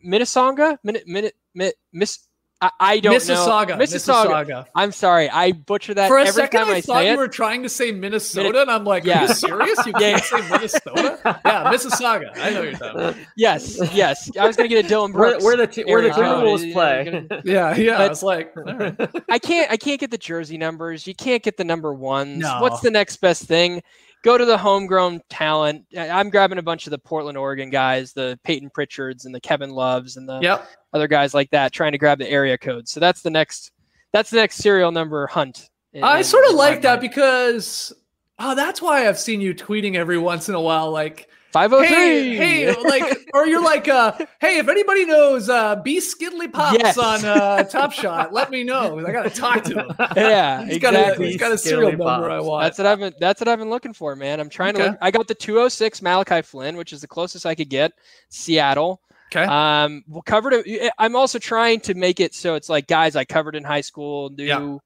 Minnesonga, 0.05 0.79
Min, 0.85 0.99
Min, 1.07 1.31
Min, 1.55 1.73
Miss. 1.93 2.21
I, 2.61 2.71
I 2.81 2.99
don't 3.01 3.15
Mississauga. 3.15 3.69
know. 3.69 3.77
Mississauga. 3.77 4.45
Mississauga. 4.47 4.67
I'm 4.75 4.91
sorry. 4.91 5.31
I 5.31 5.53
butcher 5.53 5.95
that 5.95 6.09
For 6.09 6.19
a 6.19 6.23
every 6.23 6.33
second, 6.33 6.59
time 6.61 6.69
I, 6.71 6.77
I, 6.79 6.81
thought 6.81 7.05
you 7.05 7.13
it. 7.13 7.17
were 7.17 7.29
trying 7.29 7.63
to 7.63 7.69
say 7.69 7.93
Minnesota, 7.93 8.49
Minne- 8.51 8.63
and 8.63 8.71
I'm 8.71 8.85
like, 8.85 9.05
Yeah. 9.05 9.21
are 9.25 9.29
you 9.29 9.35
serious? 9.35 9.87
You 9.87 9.93
Yeah. 10.01 10.19
can't 10.19 10.25
say 10.25 10.41
Minnesota? 10.51 11.21
yeah, 11.25 11.73
Mississauga. 11.73 12.37
I 12.37 12.51
know 12.51 12.63
you're 12.63 12.73
talking 12.73 13.01
about. 13.01 13.17
Yes, 13.37 13.79
yes. 13.95 14.29
I 14.37 14.45
was 14.45 14.57
gonna 14.57 14.69
get 14.69 14.85
a 14.85 14.89
Dillon 14.89 15.13
Where, 15.13 15.31
Brooks. 15.31 15.45
where 15.45 15.57
the 15.57 15.67
t- 15.69 15.85
where 15.85 16.03
the 16.03 16.09
area 16.09 16.15
code. 16.15 16.45
Timberwolves 16.45 16.73
play. 16.73 17.29
Yeah, 17.45 17.77
yeah. 17.77 17.99
I 18.03 18.09
was 18.09 18.25
like, 18.25 18.53
all 18.57 18.65
right. 18.65 19.11
I 19.29 19.39
can't. 19.39 19.71
I 19.71 19.77
can't 19.77 20.01
get 20.01 20.11
the 20.11 20.19
jersey 20.19 20.59
numbers. 20.59 21.07
You 21.07 21.15
can't 21.15 21.45
get 21.45 21.59
the 21.59 21.65
number 21.65 21.95
ones. 21.95 22.39
No. 22.41 22.59
What's 22.61 22.81
the 22.81 22.91
next 22.91 23.19
best 23.19 23.45
thing? 23.45 23.83
Go 24.25 24.37
to 24.37 24.45
the 24.45 24.59
homegrown 24.59 25.21
talent. 25.31 25.85
I'm 25.97 26.29
grabbing 26.31 26.59
a 26.59 26.63
bunch 26.63 26.87
of 26.87 26.91
the 26.91 26.99
Portland, 26.99 27.39
Oregon 27.39 27.71
guys, 27.71 28.13
the 28.13 28.39
Payton 28.43 28.71
Pritchards 28.71 29.25
and 29.25 29.35
the 29.35 29.41
Kevin 29.41 29.71
Loves 29.71 30.17
and 30.17 30.29
the 30.29 30.41
yep. 30.41 30.69
other 30.93 31.07
guys 31.07 31.35
like 31.35 31.51
that, 31.51 31.73
trying 31.73 31.93
to 31.93 31.99
grab 31.99 32.19
the 32.19 32.29
area 32.29 32.59
code. 32.59 32.89
So 32.89 33.01
that's 33.01 33.23
the 33.23 33.31
next. 33.31 33.71
That's 34.13 34.31
the 34.31 34.39
next 34.39 34.57
serial 34.57 34.91
number 34.91 35.27
hunt. 35.27 35.69
in- 35.93 36.03
I 36.03 36.19
in- 36.19 36.25
sort 36.25 36.47
of 36.47 36.55
like 36.55 36.83
that 36.83 37.01
because, 37.01 37.93
oh, 38.39 38.55
that's 38.55 38.81
why 38.81 39.07
I've 39.07 39.19
seen 39.19 39.41
you 39.41 39.55
tweeting 39.55 39.97
every 39.97 40.19
once 40.19 40.49
in 40.49 40.55
a 40.55 40.61
while, 40.61 40.91
like, 40.91 41.28
503. 41.53 41.97
hey, 41.97 42.35
hey, 42.67 42.75
like, 42.83 43.31
or 43.35 43.47
you're 43.47 43.63
like, 43.63 43.89
uh, 43.89 44.13
hey, 44.41 44.59
if 44.59 44.69
anybody 44.69 45.07
knows 45.07 45.49
uh, 45.49 45.77
B 45.77 45.99
Skidly 46.01 46.49
Pops 46.49 46.79
Yes. 46.79 46.99
on 46.99 47.25
uh, 47.25 47.63
Top 47.65 47.93
Shot, 47.93 48.33
let 48.33 48.51
me 48.51 48.65
know. 48.65 48.99
I 49.07 49.13
got 49.13 49.23
to 49.23 49.31
talk 49.31 49.65
to 49.65 49.81
him. 49.81 49.91
yeah, 50.17 50.65
He's 50.67 50.79
got 50.79 50.95
a, 50.95 51.01
exactly. 51.01 51.27
he's 51.29 51.37
got 51.39 51.53
a 51.53 51.59
serial 51.59 51.91
Skidly 51.93 52.05
number 52.05 52.31
I 52.31 52.41
want. 52.41 52.65
That's 52.65 52.79
what 52.79 52.87
I've 52.87 52.99
been. 52.99 53.15
That's 53.19 53.41
what 53.41 53.49
I've 53.49 53.59
been 53.59 53.71
looking 53.71 53.95
for, 53.95 54.15
man. 54.15 54.41
I'm 54.41 54.51
trying 54.51 54.75
to. 54.75 54.85
Look, 54.89 54.99
I 55.01 55.11
got 55.11 55.27
the 55.27 55.35
206 55.35 56.03
Malachi 56.03 56.43
Flynn, 56.43 56.77
which 56.77 56.93
is 56.93 57.01
the 57.01 57.09
closest 57.09 57.47
I 57.47 57.55
could 57.55 57.71
get. 57.71 57.93
Seattle. 58.29 59.01
okay. 59.33 59.45
Um, 59.45 60.05
well, 60.07 60.23
covered. 60.23 60.53
it- 60.67 60.93
I'm 60.99 61.17
also 61.17 61.39
trying 61.39 61.81
to 61.81 61.95
make 61.95 62.21
it 62.21 62.35
so 62.35 62.55
it's 62.57 62.69
like 62.69 62.87
guys 62.87 63.17
I 63.17 63.25
covered 63.25 63.57
in 63.57 63.65
high 63.65 63.81
school, 63.81 64.29
do 64.29 64.45
Yeah. 64.45 64.77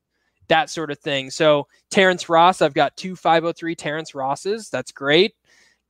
that 0.49 0.71
sort 0.71 0.91
of 0.93 0.99
thing. 1.01 1.31
So 1.31 1.67
Terrence 1.91 2.29
Ross, 2.29 2.63
I've 2.63 2.75
got 2.75 2.97
two 2.97 3.17
503 3.17 3.75
Terrence 3.75 4.15
Rosses. 4.15 4.71
That's 4.71 4.93
great. 4.93 5.35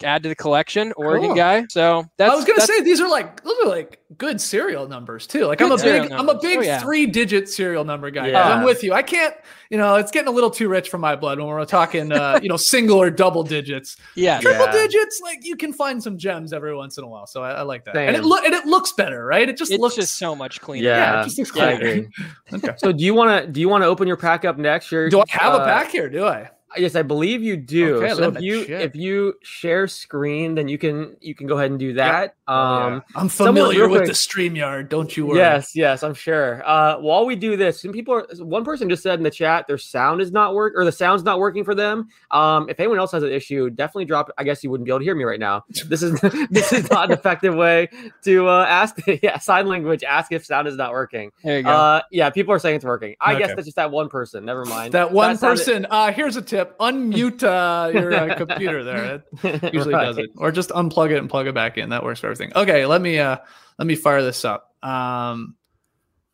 Add 0.05 0.23
to 0.25 0.29
the 0.29 0.35
collection, 0.35 0.93
Oregon 0.97 1.29
Cool. 1.29 1.37
guy. 1.37 1.65
So 1.69 2.05
that's. 2.17 2.33
I 2.33 2.35
was 2.35 2.45
gonna 2.45 2.61
that's- 2.61 2.79
say 2.79 2.83
these 2.85 3.01
are 3.01 3.09
like 3.09 3.43
those 3.43 3.55
are 3.65 3.69
like 3.69 3.99
good 4.19 4.41
serial 4.41 4.87
numbers 4.89 5.27
too. 5.27 5.47
Like 5.47 5.61
I'm 5.63 5.73
a 5.73 5.79
serial 5.79 6.05
big 6.05 6.13
I'm 6.13 6.29
a 6.29 6.39
big 6.39 6.59
Oh, 6.59 6.63
yeah. 6.63 6.81
three 6.81 7.07
digit 7.07 7.49
serial 7.49 7.85
number 7.85 8.11
guy. 8.11 8.29
Yeah. 8.29 8.47
I'm 8.57 8.63
with 8.65 8.85
you. 8.85 8.93
I 8.93 9.03
can't 9.03 9.35
you 9.71 9.79
know 9.79 9.95
it's 9.97 10.11
getting 10.11 10.29
a 10.29 10.33
little 10.33 10.51
too 10.51 10.69
rich 10.69 10.91
for 10.91 10.99
my 10.99 11.17
blood 11.17 11.39
when 11.39 11.47
we're 11.49 11.65
talking 11.65 12.13
uh, 12.13 12.39
you 12.43 12.49
know 12.49 12.57
single 12.59 13.01
or 13.01 13.11
double 13.11 13.43
digits. 13.43 13.97
Yeah. 14.15 14.39
Triple 14.41 14.67
Yeah. 14.67 14.73
digits 14.73 15.21
like 15.23 15.39
you 15.45 15.57
can 15.57 15.73
find 15.73 16.03
some 16.03 16.19
gems 16.19 16.53
every 16.53 16.75
once 16.77 16.99
in 16.99 17.05
a 17.05 17.09
while. 17.09 17.27
So 17.27 17.43
I, 17.43 17.53
I 17.53 17.63
like 17.63 17.85
that. 17.87 17.97
And 17.97 18.15
it 18.17 18.25
look 18.25 18.45
and 18.45 18.53
it 18.55 18.67
looks 18.67 18.93
better, 18.93 19.25
right? 19.25 19.49
It 19.49 19.57
just 19.57 19.73
It's 19.73 19.81
looks 19.81 19.95
just 19.97 20.19
so 20.19 20.37
much 20.37 20.61
cleaner. 20.61 20.89
yeah, 20.89 20.97
Yeah, 21.15 21.21
it 21.21 21.25
just 21.25 21.39
looks 21.39 21.51
cleaner. 21.51 21.73
agree. 21.73 22.09
okay. 22.53 22.75
So 22.77 22.93
do 22.93 23.03
you 23.05 23.15
want 23.15 23.47
to 23.47 23.51
do 23.51 23.61
you 23.61 23.69
want 23.71 23.83
to 23.83 23.87
open 23.89 24.07
your 24.07 24.17
pack 24.19 24.45
up 24.45 24.59
next 24.59 24.93
year? 24.93 25.09
Do 25.09 25.21
I 25.21 25.25
have 25.29 25.55
a 25.55 25.59
Uh, 25.59 25.65
pack 25.65 25.91
here? 25.91 26.11
Do 26.11 26.27
I? 26.27 26.51
Yes, 26.77 26.95
I 26.97 27.03
believe 27.03 27.43
you 27.43 27.57
do. 27.57 27.97
Okay, 27.97 28.14
so 28.14 28.29
if 28.29 28.41
you 28.41 28.64
check. 28.66 28.81
if 28.83 28.97
you 28.97 29.35
share 29.43 29.87
screen, 29.89 30.55
then 30.55 30.68
you 30.68 30.79
can 30.79 31.16
you 31.20 31.35
can 31.35 31.47
go 31.47 31.57
ahead 31.59 31.70
and 31.70 31.79
do 31.81 31.95
that. 31.95 32.35
Oh, 32.49 32.53
yeah. 32.55 32.87
Um, 32.97 33.03
I'm 33.14 33.29
familiar 33.29 33.89
with 33.89 34.01
quick- 34.03 34.09
the 34.09 34.14
StreamYard. 34.14 34.89
Don't 34.89 35.16
you 35.16 35.27
worry. 35.27 35.39
Yes, 35.39 35.75
yes, 35.75 36.03
I'm 36.03 36.14
sure. 36.14 36.62
Uh, 36.66 36.97
while 36.99 37.25
we 37.27 37.37
do 37.37 37.57
this, 37.57 37.81
some 37.83 37.93
people 37.93 38.14
are. 38.14 38.27
One 38.45 38.64
person 38.64 38.89
just 38.89 39.03
said 39.03 39.18
in 39.18 39.23
the 39.23 39.31
chat 39.31 39.66
their 39.66 39.79
sound 39.79 40.20
is 40.20 40.33
not 40.33 40.55
work 40.55 40.73
or 40.77 40.85
the 40.85 40.93
sound's 40.93 41.23
not 41.23 41.39
working 41.39 41.64
for 41.64 41.75
them. 41.75 42.09
Um, 42.31 42.68
if 42.68 42.79
anyone 42.81 42.99
else 42.99 43.12
has 43.12 43.23
an 43.23 43.31
issue, 43.33 43.70
definitely 43.70 44.05
drop. 44.07 44.31
I 44.39 44.45
guess 44.45 44.62
you 44.64 44.70
wouldn't 44.70 44.85
be 44.87 44.91
able 44.91 45.01
to 45.01 45.05
hear 45.05 45.14
me 45.14 45.25
right 45.25 45.41
now. 45.41 45.64
This 45.93 46.03
is 46.03 46.18
this 46.51 46.73
is 46.73 46.91
not 46.91 47.07
an 47.07 47.12
effective 47.12 47.55
way 47.55 47.89
to 48.25 48.49
uh, 48.49 48.64
ask. 48.68 48.97
Yeah, 49.23 49.39
sign 49.39 49.66
language. 49.68 50.03
Ask 50.05 50.33
if 50.33 50.45
sound 50.45 50.66
is 50.68 50.77
not 50.77 50.93
working. 50.93 51.31
There 51.45 51.59
you 51.59 51.62
go. 51.64 51.70
Uh, 51.70 52.01
yeah, 52.11 52.31
people 52.31 52.53
are 52.55 52.59
saying 52.59 52.77
it's 52.77 52.85
working. 52.85 53.14
I 53.20 53.39
guess 53.39 53.49
that's 53.49 53.66
just 53.66 53.77
that 53.77 53.91
one 53.91 54.09
person. 54.09 54.45
Never 54.45 54.64
mind. 54.64 54.95
That 54.95 55.12
one 55.12 55.37
sounded- 55.37 55.59
person. 55.64 55.87
Uh, 55.91 56.12
here's 56.12 56.37
a 56.37 56.43
tip: 56.65 56.79
unmute 56.79 57.43
uh, 57.43 57.91
your 57.91 58.15
uh, 58.15 58.35
computer. 58.39 58.85
There, 58.85 59.23
it 59.45 59.73
usually 59.73 59.95
does 59.95 60.19
it, 60.19 60.31
or 60.37 60.53
just 60.53 60.71
unplug 60.71 61.11
it 61.11 61.19
and 61.19 61.29
plug 61.29 61.47
it 61.47 61.55
back 61.55 61.79
in. 61.79 61.91
That 61.91 62.03
works 62.05 62.21
for 62.21 62.27
everything. 62.27 62.53
Okay, 62.57 62.87
let 62.87 63.01
me 63.03 63.19
uh, 63.19 63.37
let 63.79 63.87
me 63.87 63.95
fire 63.95 64.23
this 64.23 64.45
up. 64.45 64.75
Um, 64.85 65.57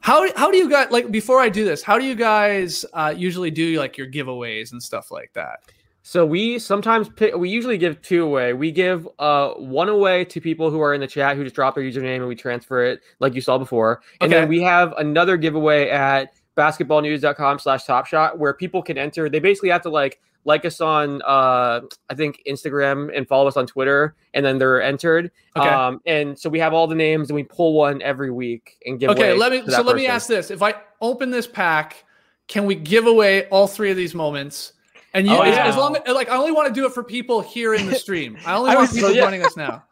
how 0.01 0.33
how 0.37 0.51
do 0.51 0.57
you 0.57 0.71
guys 0.71 0.91
like 0.91 1.11
before 1.11 1.41
I 1.41 1.49
do 1.49 1.65
this? 1.65 1.83
How 1.83 1.99
do 1.99 2.05
you 2.05 2.15
guys 2.15 2.85
uh, 2.93 3.13
usually 3.17 3.51
do 3.51 3.79
like 3.79 3.97
your 3.99 4.11
giveaways 4.11 4.73
and 4.73 4.83
stuff 4.83 5.11
like 5.11 5.33
that? 5.35 5.61
So 6.03 6.25
we 6.25 6.59
sometimes 6.59 7.09
pick. 7.11 7.35
We 7.35 7.51
usually 7.51 7.77
give 7.77 8.01
two 8.01 8.25
away. 8.25 8.55
We 8.55 8.73
give 8.73 9.07
uh 9.19 9.51
one 9.55 9.91
away 9.91 10.25
to 10.27 10.41
people 10.41 10.71
who 10.71 10.81
are 10.81 10.95
in 10.95 11.01
the 11.01 11.07
chat 11.07 11.37
who 11.37 11.43
just 11.45 11.55
drop 11.55 11.75
their 11.75 11.85
username 11.85 12.17
and 12.17 12.29
we 12.29 12.35
transfer 12.37 12.83
it, 12.83 13.01
like 13.21 13.35
you 13.35 13.43
saw 13.43 13.59
before. 13.59 14.01
And 14.21 14.33
Okay. 14.33 14.41
then 14.41 14.49
we 14.49 14.63
have 14.63 14.95
another 14.97 15.37
giveaway 15.37 15.91
at 15.91 16.33
basketballnews.com 16.59 17.59
slash 17.59 17.85
top 17.85 18.07
shot 18.07 18.39
where 18.39 18.53
people 18.53 18.83
can 18.83 18.99
enter. 18.99 19.29
They 19.29 19.39
basically 19.39 19.71
have 19.71 19.83
to 19.83 19.91
like 19.91 20.21
like 20.45 20.65
us 20.65 20.81
on 20.81 21.21
uh 21.23 21.81
I 22.11 22.15
think 22.15 22.41
Instagram 22.47 23.11
and 23.17 23.27
follow 23.27 23.49
us 23.49 23.57
on 23.57 23.67
Twitter, 23.67 24.15
and 24.35 24.45
then 24.45 24.59
they're 24.59 24.83
entered. 24.83 25.31
Okay. 25.57 25.69
Um 25.69 26.01
and 26.07 26.39
so 26.39 26.49
we 26.51 26.59
have 26.59 26.73
all 26.75 26.87
the 26.87 26.95
names 26.95 27.29
and 27.31 27.35
we 27.35 27.45
pull 27.45 27.75
one 27.75 28.03
every 28.03 28.31
week 28.31 28.77
and 28.87 28.99
give 28.99 29.11
Okay, 29.11 29.23
away 29.23 29.31
Okay, 29.33 29.39
let 29.39 29.53
me. 29.67 29.71
So 29.73 29.83
let 29.83 29.97
me 29.97 30.07
ask 30.07 30.27
this: 30.29 30.51
If 30.51 30.63
I 30.63 30.75
open 31.01 31.31
this 31.31 31.47
pack, 31.47 32.05
can 32.47 32.67
we 32.67 32.75
give 32.75 33.07
away 33.07 33.47
all 33.49 33.67
three 33.67 33.91
of 33.91 33.97
these 33.97 34.15
moments? 34.15 34.73
And 35.15 35.27
you, 35.27 35.35
Oh, 35.35 35.41
as, 35.41 35.57
yeah. 35.57 35.67
as 35.67 35.77
long 35.77 35.97
as 35.97 36.15
like 36.15 36.29
I 36.29 36.37
only 36.37 36.53
want 36.53 36.69
to 36.69 36.75
do 36.81 36.87
it 36.87 36.93
for 36.93 37.03
people 37.03 37.41
here 37.41 37.75
in 37.75 37.87
the 37.87 37.95
stream. 38.05 38.37
I 38.47 38.55
only 38.55 38.71
I 38.71 38.75
want 38.75 38.89
was- 38.89 38.93
people 38.95 39.09
so, 39.11 39.15
yeah. 39.15 39.23
joining 39.23 39.43
us 39.45 39.57
now. 39.57 39.85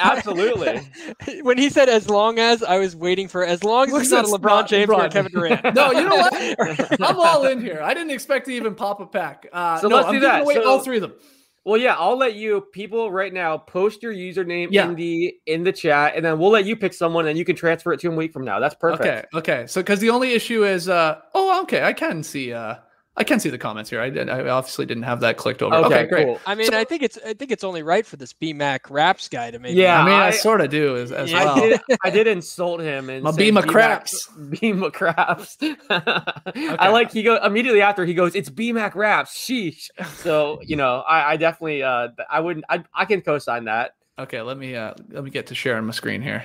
Absolutely. 0.00 0.80
when 1.42 1.58
he 1.58 1.70
said 1.70 1.88
as 1.88 2.08
long 2.08 2.38
as, 2.38 2.62
I 2.62 2.78
was 2.78 2.96
waiting 2.96 3.28
for 3.28 3.44
as 3.44 3.62
long 3.64 3.86
as 3.86 3.92
Looks 3.92 4.04
it's 4.04 4.12
not 4.12 4.24
a 4.24 4.28
it's 4.28 4.36
LeBron 4.36 4.42
not 4.44 4.68
James 4.68 4.90
or. 4.90 5.08
Kevin 5.08 5.32
Durant. 5.32 5.64
No, 5.74 5.92
you 5.92 6.08
know 6.08 6.16
what? 6.16 7.00
I'm 7.02 7.20
all 7.20 7.46
in 7.46 7.60
here. 7.60 7.80
I 7.82 7.94
didn't 7.94 8.10
expect 8.10 8.46
to 8.46 8.52
even 8.52 8.74
pop 8.74 9.00
a 9.00 9.06
pack. 9.06 9.46
Uh, 9.52 9.78
So 9.78 9.88
no, 9.88 9.96
let's 9.96 10.08
I'm 10.08 10.14
do 10.14 10.20
that. 10.20 10.42
away 10.42 10.54
So- 10.54 10.68
all 10.68 10.80
three 10.80 10.96
of 10.96 11.02
them. 11.02 11.14
Well, 11.64 11.76
yeah, 11.78 11.96
I'll 11.98 12.16
let 12.16 12.34
you 12.34 12.62
people 12.72 13.10
right 13.12 13.32
now 13.32 13.58
post 13.58 14.02
your 14.02 14.14
username 14.14 14.68
Yeah. 14.70 14.88
in 14.88 14.94
the 14.94 15.34
in 15.44 15.64
the 15.64 15.72
chat, 15.72 16.14
and 16.16 16.24
then 16.24 16.38
we'll 16.38 16.48
let 16.50 16.64
you 16.64 16.76
pick 16.76 16.94
someone, 16.94 17.26
and 17.28 17.36
you 17.38 17.44
can 17.44 17.56
transfer 17.56 17.92
it 17.92 18.00
to 18.00 18.08
a 18.08 18.10
week 18.14 18.32
from 18.32 18.42
now. 18.44 18.58
That's 18.58 18.74
perfect. 18.74 19.02
Okay, 19.02 19.24
okay. 19.34 19.66
So 19.66 19.82
because 19.82 20.00
the 20.00 20.08
only 20.08 20.32
issue 20.32 20.64
is, 20.64 20.88
uh, 20.88 21.16
oh, 21.34 21.60
okay, 21.64 21.82
I 21.82 21.92
can 21.92 22.22
see, 22.22 22.54
uh, 22.54 22.76
I 23.18 23.24
can 23.24 23.40
see 23.40 23.50
the 23.50 23.58
comments 23.58 23.90
here. 23.90 24.00
I 24.00 24.08
did. 24.10 24.30
I 24.30 24.48
obviously 24.48 24.86
didn't 24.86 25.02
have 25.02 25.20
that 25.20 25.36
clicked 25.36 25.60
over. 25.60 25.74
Okay, 25.74 25.86
Okay, 25.86 26.06
great. 26.06 26.26
cool. 26.26 26.40
I 26.46 26.54
mean, 26.54 26.68
So- 26.70 26.78
I 26.78 26.84
think 26.84 27.02
it's 27.02 27.18
I 27.26 27.34
think 27.34 27.50
it's 27.50 27.64
only 27.64 27.82
right 27.82 28.06
for 28.06 28.16
this 28.16 28.32
BMAC 28.32 28.80
raps 28.90 29.28
guy 29.28 29.50
to 29.50 29.58
make. 29.58 29.74
Yeah, 29.76 30.00
I 30.00 30.04
mean, 30.04 30.14
I, 30.14 30.26
I- 30.28 30.30
sort 30.30 30.60
of 30.60 30.70
do 30.70 30.96
as, 30.96 31.12
as 31.12 31.30
Yeah. 31.30 31.44
well. 31.44 31.56
I 31.56 31.60
did. 31.68 31.80
I 32.04 32.10
did 32.10 32.26
insult 32.28 32.80
him 32.80 33.10
and 33.10 33.24
My 33.24 33.30
said, 33.32 33.38
Beam 33.38 33.56
of 33.56 33.64
"B-Mac- 33.64 33.72
craps." 33.72 34.28
Beam. 34.60 34.82
I 35.90 36.88
like 36.90 37.12
he 37.12 37.22
go 37.22 37.36
immediately 37.44 37.82
after 37.82 38.04
he 38.04 38.14
goes. 38.14 38.34
It's 38.34 38.50
BMAC 38.50 38.94
raps. 38.94 39.34
Sheesh. 39.36 39.88
So 40.16 40.60
you 40.64 40.76
know, 40.76 41.00
I, 41.06 41.32
I 41.32 41.36
definitely. 41.36 41.82
Uh, 41.82 42.08
I 42.30 42.40
wouldn't. 42.40 42.64
I, 42.68 42.84
I 42.94 43.04
can 43.04 43.20
co-sign 43.20 43.64
that. 43.64 43.94
Okay, 44.18 44.40
let 44.42 44.58
me 44.58 44.74
uh 44.76 44.94
let 45.10 45.24
me 45.24 45.30
get 45.30 45.46
to 45.48 45.54
sharing 45.54 45.84
my 45.84 45.92
screen 45.92 46.22
here. 46.22 46.44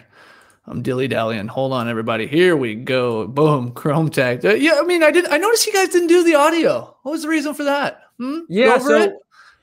I'm 0.65 0.81
dilly 0.81 1.07
dallying. 1.09 1.47
Hold 1.47 1.73
on, 1.73 1.89
everybody. 1.89 2.25
Here 2.25 2.55
we 2.55 2.75
go. 2.75 3.27
Boom. 3.27 3.71
Chrome 3.73 4.09
tag. 4.09 4.45
Uh, 4.45 4.53
yeah, 4.53 4.77
I 4.79 4.83
mean, 4.83 5.03
I 5.03 5.11
did. 5.11 5.25
I 5.27 5.37
noticed 5.37 5.67
you 5.67 5.73
guys 5.73 5.89
didn't 5.89 6.07
do 6.07 6.23
the 6.23 6.35
audio. 6.35 6.95
What 7.03 7.11
was 7.11 7.23
the 7.23 7.27
reason 7.29 7.53
for 7.53 7.65
that? 7.65 8.01
Hmm? 8.17 8.39
Yeah. 8.47 8.77
So 8.77 8.95
it? 9.01 9.13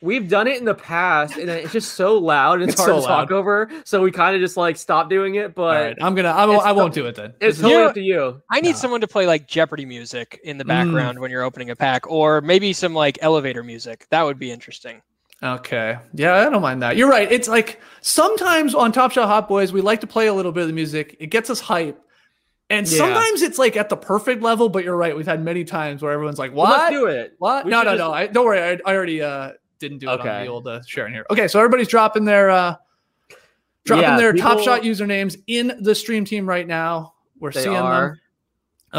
we've 0.03 0.29
done 0.29 0.47
it 0.47 0.59
in 0.59 0.67
the 0.67 0.75
past, 0.75 1.39
and 1.39 1.49
it's 1.49 1.73
just 1.73 1.95
so 1.95 2.19
loud. 2.19 2.61
It's, 2.63 2.73
It's 2.75 2.81
hard 2.83 2.97
so 2.97 3.01
to 3.01 3.07
talk 3.07 3.31
over. 3.31 3.71
So 3.87 4.03
we 4.03 4.11
kind 4.11 4.37
of 4.37 4.43
just 4.43 4.59
like 4.59 4.77
stopped 4.77 5.09
doing 5.09 5.37
it. 5.37 5.55
But 5.55 5.83
right, 5.83 5.97
I'm 6.03 6.15
gonna. 6.15 6.29
I 6.29 6.45
won't, 6.45 6.67
I 6.67 6.73
won't 6.73 6.93
to- 6.93 7.01
do 7.01 7.07
it 7.07 7.15
then. 7.15 7.33
it's 7.41 7.57
This 7.57 7.63
totally 7.63 7.83
up 7.85 7.95
to 7.95 8.03
you. 8.03 8.43
I 8.51 8.61
need 8.61 8.73
Nah. 8.73 8.77
someone 8.77 9.01
to 9.01 9.09
play 9.09 9.27
like 9.27 9.47
Jeopardy 9.49 9.87
music 9.87 10.39
in 10.45 10.59
the 10.59 10.65
Mm. 10.65 10.69
background 10.69 11.19
when 11.19 11.31
you're 11.31 11.43
opening 11.45 11.71
a 11.71 11.77
pack, 11.77 12.11
or 12.11 12.43
maybe 12.43 12.75
some 12.75 12.93
like 12.93 13.19
elevator 13.23 13.63
music. 13.63 14.07
That 14.11 14.23
would 14.25 14.39
be 14.39 14.51
interesting. 14.51 15.01
Okay. 15.43 15.99
Yeah, 16.13 16.35
I 16.47 16.51
don't 16.51 16.61
mind 16.63 16.83
that. 16.83 16.97
You're 16.97 17.09
right. 17.09 17.31
It's 17.31 17.49
like 17.49 17.81
sometimes 18.03 18.75
on 18.75 18.93
Top 18.93 19.13
Shot 19.13 19.27
Hot 19.27 19.49
Boys, 19.49 19.73
we 19.73 19.81
like 19.81 20.01
to 20.03 20.07
play 20.07 20.27
a 20.27 20.35
little 20.35 20.53
bit 20.53 20.63
of 20.63 20.67
the 20.69 20.75
music. 20.75 21.17
It 21.19 21.29
gets 21.29 21.49
us 21.49 21.61
hype. 21.61 21.99
And 22.69 22.87
Yeah. 22.89 22.99
sometimes 22.99 23.43
it's 23.43 23.59
like 23.59 23.77
at 23.77 23.89
the 23.89 23.97
perfect 23.97 24.43
level, 24.43 24.69
but 24.69 24.85
you're 24.85 24.97
right. 24.97 25.17
We've 25.17 25.27
had 25.27 25.43
many 25.43 25.65
times 25.65 26.03
where 26.03 26.13
everyone's 26.13 26.39
like, 26.39 26.53
Well, 26.55 26.67
what? 26.67 26.79
let's 26.79 26.93
do 26.93 27.07
it. 27.07 27.35
What? 27.39 27.65
We 27.65 27.71
no, 27.71 27.79
no, 27.83 27.93
just- 27.93 27.99
no. 27.99 28.13
I, 28.13 28.27
don't 28.27 28.45
worry. 28.45 28.61
I, 28.61 28.73
I 28.91 28.95
already 28.95 29.23
uh, 29.23 29.53
didn't 29.79 29.99
do 29.99 30.09
it 30.09 30.13
on 30.13 30.21
Okay. 30.21 30.45
the 30.45 30.51
old 30.51 30.69
uh, 30.69 30.81
sharing 30.87 31.13
here. 31.15 31.25
Okay, 31.31 31.49
so 31.49 31.59
everybody's 31.59 31.89
dropping 31.89 32.25
their 32.27 32.51
uh, 32.51 32.77
dropping 33.87 34.03
Yeah, 34.05 34.17
their 34.19 34.33
top 34.35 34.61
shot 34.61 34.83
usernames 34.83 35.37
in 35.47 35.79
the 35.81 35.95
stream 35.95 36.25
team 36.25 36.47
right 36.47 36.67
now. 36.67 37.15
We're 37.41 37.51
They 37.51 37.63
seeing 37.63 37.77
are. 37.77 38.09
them. 38.09 38.21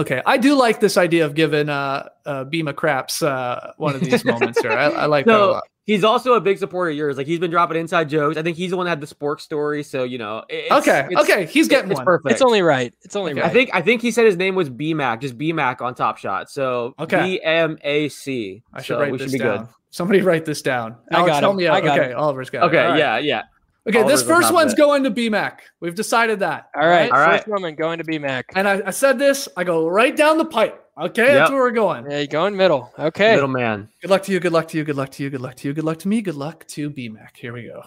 Okay, 0.01 0.21
I 0.25 0.37
do 0.37 0.55
like 0.55 0.79
this 0.79 0.97
idea 0.97 1.25
of 1.25 1.35
giving 1.35 1.69
uh, 1.69 2.07
uh 2.25 2.45
Bema 2.45 2.73
Craps 2.73 3.21
uh 3.21 3.73
one 3.77 3.93
of 3.93 4.01
these 4.01 4.23
moments 4.25 4.59
here. 4.61 4.71
I, 4.71 4.85
I 4.85 5.05
like 5.05 5.25
that 5.25 5.39
a 5.39 5.45
lot. 5.45 5.63
He's 5.85 6.03
also 6.03 6.33
a 6.33 6.41
big 6.41 6.57
supporter 6.57 6.91
of 6.91 6.97
yours. 6.97 7.17
Like 7.17 7.27
he's 7.27 7.39
been 7.39 7.51
dropping 7.51 7.77
inside 7.77 8.09
jokes. 8.09 8.37
I 8.37 8.43
think 8.43 8.57
he's 8.57 8.71
the 8.71 8.77
one 8.77 8.85
that 8.85 8.91
had 8.91 9.01
the 9.01 9.07
spork 9.07 9.39
story. 9.41 9.83
So 9.83 10.03
you 10.03 10.17
know, 10.17 10.43
it's, 10.49 10.71
Okay, 10.71 11.07
it's- 11.11 11.23
okay, 11.23 11.45
he's 11.45 11.67
getting 11.67 11.91
it's 11.91 11.97
one. 11.99 12.05
perfect. 12.05 12.31
It's 12.33 12.41
only 12.41 12.61
right. 12.61 12.93
It's 13.03 13.15
only 13.15 13.31
Okay. 13.33 13.41
I 13.41 13.49
think 13.49 13.69
I 13.73 13.81
think 13.81 14.01
he 14.01 14.11
said 14.11 14.25
his 14.25 14.37
name 14.37 14.55
was 14.55 14.69
BMAC, 14.69 15.21
just 15.21 15.37
BMAC 15.37 15.81
on 15.81 15.95
Top 15.95 16.17
Shot. 16.17 16.49
So 16.49 16.93
Okay. 16.99 17.21
B 17.37 17.41
M 17.43 17.77
A 17.83 18.09
C. 18.09 18.63
I 18.73 18.81
should 18.81 18.95
So 18.95 18.99
write 18.99 19.11
we 19.11 19.17
this 19.17 19.31
should 19.31 19.39
be 19.39 19.43
down. 19.43 19.67
Somebody 19.89 20.21
write 20.21 20.45
this 20.45 20.61
down. 20.61 20.95
I 21.11 21.17
Alex, 21.17 21.31
got 21.31 21.43
help 21.43 21.51
him. 21.51 21.57
me 21.57 21.67
out. 21.67 21.75
I 21.75 21.81
got 21.81 21.99
okay, 21.99 22.11
him. 22.11 22.17
Oliver's 22.17 22.49
got 22.49 22.61
good. 22.61 22.65
it. 22.67 22.69
Okay, 22.79 22.85
All 22.85 22.91
right. 22.93 22.99
yeah, 22.99 23.17
yeah. 23.17 23.41
Okay, 23.89 24.03
this 24.03 24.21
Oliver's 24.21 24.21
on 24.21 24.27
first 24.41 24.53
one's 24.53 24.73
it. 24.73 24.77
going 24.77 25.03
to 25.03 25.11
BMAC. 25.11 25.57
We've 25.79 25.95
decided 25.95 26.39
that. 26.39 26.69
All 26.75 26.87
right. 26.87 27.11
All 27.11 27.17
right. 27.19 27.37
First 27.39 27.47
woman 27.47 27.75
going 27.75 27.97
to 27.97 28.03
BMAC. 28.05 28.43
And 28.55 28.67
I, 28.69 28.81
I 28.85 28.91
said 28.91 29.17
this, 29.19 29.49
I 29.57 29.63
go 29.63 29.87
right 29.87 30.15
down 30.15 30.37
the 30.37 30.45
pipe. 30.45 30.81
Okay, 31.01 31.33
that's 31.33 31.49
where 31.49 31.61
we're 31.61 31.71
going. 31.71 32.09
Yeah, 32.11 32.19
you 32.19 32.27
going 32.27 32.55
middle. 32.55 32.93
Okay. 32.99 33.33
Middle 33.33 33.47
man. 33.47 33.89
Good 34.01 34.11
luck 34.11 34.21
to 34.23 34.31
you, 34.31 34.39
good 34.39 34.51
luck 34.51 34.67
to 34.67 34.77
you, 34.77 34.83
good 34.83 34.95
luck 34.95 35.09
to 35.11 35.23
you, 35.23 35.31
good 35.31 35.41
luck 35.41 35.55
to 35.55 35.67
you, 35.67 35.73
good 35.73 35.83
luck 35.83 35.97
to 35.99 36.07
me, 36.07 36.21
good 36.21 36.35
luck 36.35 36.67
to 36.67 36.91
BMAC. 36.91 37.37
Here 37.37 37.53
we 37.53 37.63
go. 37.63 37.81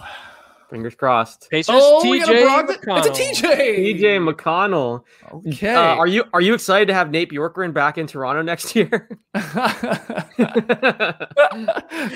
Fingers 0.70 0.94
crossed. 0.94 1.48
Pacers. 1.50 1.74
Oh, 1.78 2.08
we 2.10 2.20
got 2.20 2.28
a 2.30 2.32
TJ 2.32 2.44
Brogdon. 2.66 3.06
It's 3.06 3.42
a 3.42 3.46
TJ. 3.46 4.00
TJ 4.00 4.34
McConnell. 4.34 5.02
Okay. 5.48 5.74
Uh, 5.74 5.80
are 5.96 6.06
you 6.06 6.24
are 6.32 6.40
you 6.40 6.54
excited 6.54 6.88
to 6.88 6.94
have 6.94 7.10
Nate 7.10 7.30
Bjorkgren 7.30 7.72
back 7.72 7.98
in 7.98 8.06
Toronto 8.06 8.42
next 8.42 8.74
year? 8.74 9.08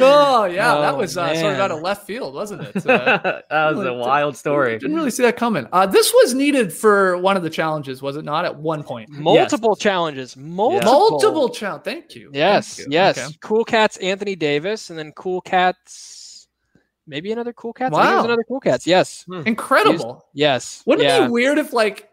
oh 0.00 0.44
yeah, 0.50 0.74
that 0.78 0.94
Oh, 0.94 0.96
was 0.96 1.16
uh, 1.16 1.26
sort 1.34 1.36
of 1.46 1.52
man. 1.52 1.60
out 1.60 1.70
of 1.70 1.80
left 1.82 2.06
field, 2.06 2.34
wasn't 2.34 2.62
it? 2.62 2.84
Uh, 3.48 3.70
that 3.72 3.76
was 3.76 3.86
a 3.86 3.94
wild 3.94 4.36
story. 4.36 4.78
didn't 4.78 4.96
really 4.96 5.10
see 5.10 5.22
that 5.22 5.36
coming. 5.36 5.66
Uh, 5.72 5.86
this 5.86 6.12
was 6.12 6.34
needed 6.34 6.72
for 6.72 7.16
one 7.18 7.36
of 7.36 7.42
the 7.42 7.50
challenges, 7.50 8.02
was 8.02 8.16
it 8.16 8.24
not? 8.24 8.44
At 8.44 8.56
one 8.56 8.82
point, 8.82 9.08
Multiple 9.10 9.74
challenges. 9.76 10.36
Multiple. 10.36 10.92
multiple 10.92 11.48
challenge. 11.48 11.84
Thank 11.84 12.14
you. 12.14 12.30
Yes. 12.32 12.76
Thank 12.76 12.88
you. 12.88 12.92
Yes. 12.94 13.18
Okay. 13.18 13.36
Cool 13.40 13.64
Cats 13.64 13.96
Anthony 13.98 14.36
Davis, 14.36 14.90
and 14.90 14.98
then 14.98 15.12
Cool 15.12 15.40
Cats. 15.40 16.07
Maybe 17.08 17.32
another 17.32 17.52
Cool 17.52 17.72
Cats. 17.72 17.94
I 17.96 18.02
think 18.02 18.10
it 18.12 18.14
was 18.14 18.20
Wow. 18.20 18.24
another 18.26 18.44
Cool 18.46 18.60
Cats. 18.60 18.86
Yes. 18.86 19.24
Incredible. 19.46 20.26
Yes. 20.34 20.82
Wouldn't 20.86 21.08
it 21.08 21.22
be 21.26 21.28
weird 21.28 21.58
if 21.58 21.72
like 21.72 22.08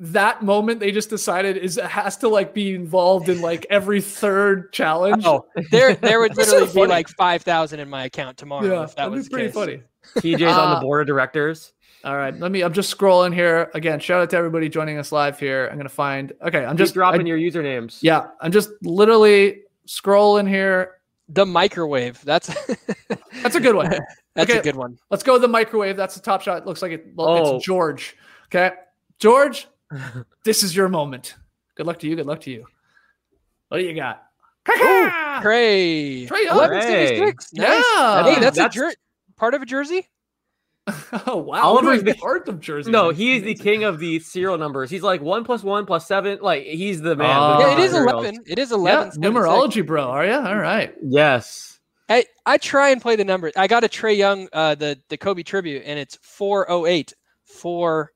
that 0.00 0.42
moment 0.42 0.78
they 0.80 0.92
just 0.92 1.10
decided 1.10 1.56
is 1.56 1.74
has 1.76 2.16
to 2.18 2.28
like 2.28 2.54
be 2.54 2.74
involved 2.74 3.28
in 3.28 3.40
like 3.42 3.66
every 3.68 4.00
third 4.00 4.72
challenge? 4.72 5.22
Oh, 5.26 5.44
there, 5.70 5.94
there 5.94 6.20
would 6.20 6.32
That's 6.36 6.48
so 6.48 6.54
literally 6.54 6.72
be 6.72 6.80
funny. 6.80 6.88
like 6.90 7.08
five 7.10 7.42
thousand 7.42 7.80
in 7.80 7.90
my 7.90 8.04
account 8.04 8.38
tomorrow 8.38 8.64
yeah, 8.64 8.82
if 8.84 8.90
that 8.90 8.96
that'd 8.96 9.12
was 9.12 9.28
be 9.28 9.32
pretty 9.32 9.48
case. 9.48 9.54
funny. 9.54 9.82
TJ's 10.16 10.42
on 10.42 10.68
Uh, 10.70 10.74
the 10.76 10.80
board 10.80 11.02
of 11.02 11.06
directors. 11.06 11.72
All 12.04 12.16
right, 12.16 12.34
let 12.38 12.52
me. 12.52 12.62
I'm 12.62 12.72
just 12.72 12.96
scrolling 12.96 13.34
here 13.34 13.70
again. 13.74 13.98
Shout 14.00 14.22
out 14.22 14.30
to 14.30 14.36
everybody 14.36 14.68
joining 14.68 14.98
us 14.98 15.10
live 15.10 15.38
here. 15.38 15.68
I'm 15.70 15.76
gonna 15.76 15.88
find. 15.88 16.32
Okay, 16.40 16.64
I'm 16.64 16.76
Just 16.76 16.90
just 16.90 16.94
dropping 16.94 17.22
I- 17.22 17.24
your 17.34 17.38
usernames. 17.38 17.98
Yeah, 18.02 18.28
I'm 18.40 18.52
just 18.52 18.70
literally 18.82 19.62
scrolling 19.88 20.48
here. 20.48 20.94
The 21.28 21.44
microwave. 21.44 22.24
That's 22.24 22.46
That's 23.42 23.56
a 23.56 23.60
good 23.60 23.74
one. 23.74 23.92
That's 24.38 24.50
Okay. 24.50 24.60
a 24.60 24.62
good 24.62 24.76
one. 24.76 24.98
Let's 25.10 25.22
go 25.22 25.34
with 25.34 25.42
the 25.42 25.48
microwave. 25.48 25.96
That's 25.96 26.14
the 26.14 26.20
top 26.22 26.42
shot. 26.42 26.66
Looks 26.66 26.80
like 26.80 26.92
it. 26.92 27.06
Well, 27.14 27.28
Oh. 27.28 27.56
It's 27.56 27.64
George. 27.66 28.16
Okay, 28.46 28.72
George, 29.18 29.68
this 30.44 30.62
is 30.62 30.74
your 30.74 30.88
moment. 30.88 31.34
Good 31.74 31.86
luck 31.86 31.98
to 32.00 32.08
you. 32.08 32.16
Good 32.16 32.26
luck 32.26 32.40
to 32.42 32.50
you. 32.50 32.66
What 33.68 33.78
do 33.78 33.84
you 33.84 33.94
got? 33.94 34.22
Caca! 34.64 35.42
Trae. 35.42 36.26
Trae 36.28 36.44
Young. 36.44 36.56
1166. 36.56 37.52
Nice. 37.54 37.84
Yeah. 37.96 38.22
Hey, 38.24 38.40
that's, 38.40 38.56
That's- 38.56 38.76
a 38.76 38.78
jer- 38.78 38.94
part 39.36 39.54
of 39.54 39.62
a 39.62 39.66
jersey. 39.66 40.08
oh 41.26 41.36
wow. 41.36 41.62
Oliver's 41.64 41.98
Oliver's 41.98 42.02
the- 42.02 42.14
part 42.14 42.48
of 42.48 42.60
Jersey. 42.60 42.90
No, 42.90 43.08
That's 43.08 43.18
he's 43.18 43.42
the 43.42 43.54
king 43.54 43.84
of 43.84 43.98
the 43.98 44.20
serial 44.20 44.56
numbers. 44.56 44.88
He's 44.88 45.02
like 45.02 45.20
one 45.20 45.44
plus 45.44 45.62
one 45.62 45.84
plus 45.84 46.06
seven. 46.06 46.38
Like 46.40 46.64
he's 46.64 47.02
the 47.02 47.14
man. 47.14 47.36
Oh. 47.38 47.56
with 47.58 47.66
yeah, 47.66 47.72
it 47.72 47.76
the 47.76 47.82
is 47.82 47.90
serials. 47.92 48.12
eleven. 48.12 48.40
It 48.46 48.58
is 48.58 48.70
Yeah, 48.70 48.76
eleven. 48.76 49.10
numerology, 49.22 49.86
bro. 49.86 50.04
Oh, 50.06 50.10
Are 50.10 50.24
you 50.26 50.32
all 50.32 50.56
right? 50.56 50.94
Yes. 51.02 51.77
I, 52.08 52.24
I 52.46 52.56
try 52.58 52.90
and 52.90 53.00
play 53.02 53.16
the 53.16 53.24
numbers. 53.24 53.52
I 53.56 53.66
got 53.66 53.84
a 53.84 53.88
Trae 53.88 54.16
Young, 54.16 54.48
uh, 54.52 54.74
the 54.74 54.98
the 55.08 55.16
Kobe 55.16 55.42
tribute, 55.42 55.82
and 55.84 55.98
it's 55.98 56.18
four 56.22 56.70
oh 56.70 56.86
eight. 56.86 57.12
Four 57.44 58.12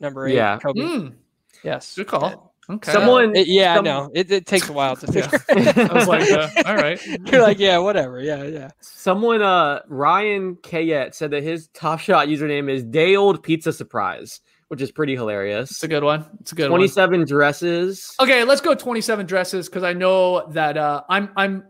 number 0.00 0.26
eight. 0.26 0.34
Yeah. 0.34 0.58
Kobe. 0.58 0.80
Mm, 0.80 1.14
Yes. 1.62 1.94
good 1.96 2.06
call. 2.06 2.54
Okay. 2.70 2.92
Someone. 2.92 3.34
It- 3.34 3.46
yeah, 3.46 3.74
some- 3.76 3.86
I 3.86 3.90
know. 3.90 4.10
It, 4.14 4.30
it 4.30 4.46
takes 4.46 4.68
a 4.68 4.72
while 4.72 4.94
to 4.96 5.06
Yeah. 5.12 5.28
figure. 5.28 5.88
I 5.90 5.92
was 5.94 6.06
like, 6.06 6.30
uh, 6.30 6.48
all 6.66 6.76
right. 6.76 7.00
You're 7.32 7.40
like, 7.42 7.58
yeah, 7.58 7.78
whatever. 7.78 8.20
Yeah, 8.20 8.42
yeah. 8.44 8.70
Someone, 8.80 9.40
uh, 9.40 9.80
Ryan 9.88 10.56
Kayet 10.56 11.14
said 11.14 11.30
that 11.30 11.42
his 11.42 11.68
Top 11.68 11.98
Shot 12.00 12.28
username 12.28 12.70
is 12.70 12.84
Day 12.84 13.16
Old 13.16 13.42
Pizza 13.42 13.72
Surprise, 13.72 14.40
which 14.68 14.82
is 14.82 14.92
pretty 14.92 15.14
hilarious. 15.16 15.70
It's 15.70 15.82
a 15.82 15.88
good 15.88 16.04
one. 16.04 16.26
It's 16.40 16.52
a 16.52 16.54
good 16.54 16.70
one. 16.70 16.78
Twenty-seven 16.78 17.24
dresses. 17.24 18.14
Okay, 18.20 18.44
let's 18.44 18.60
go 18.60 18.74
27 18.74 19.24
dresses 19.24 19.66
because 19.68 19.82
I 19.82 19.94
know 19.94 20.46
that 20.52 20.76
uh, 20.76 21.02
I'm 21.08 21.30
I'm 21.36 21.64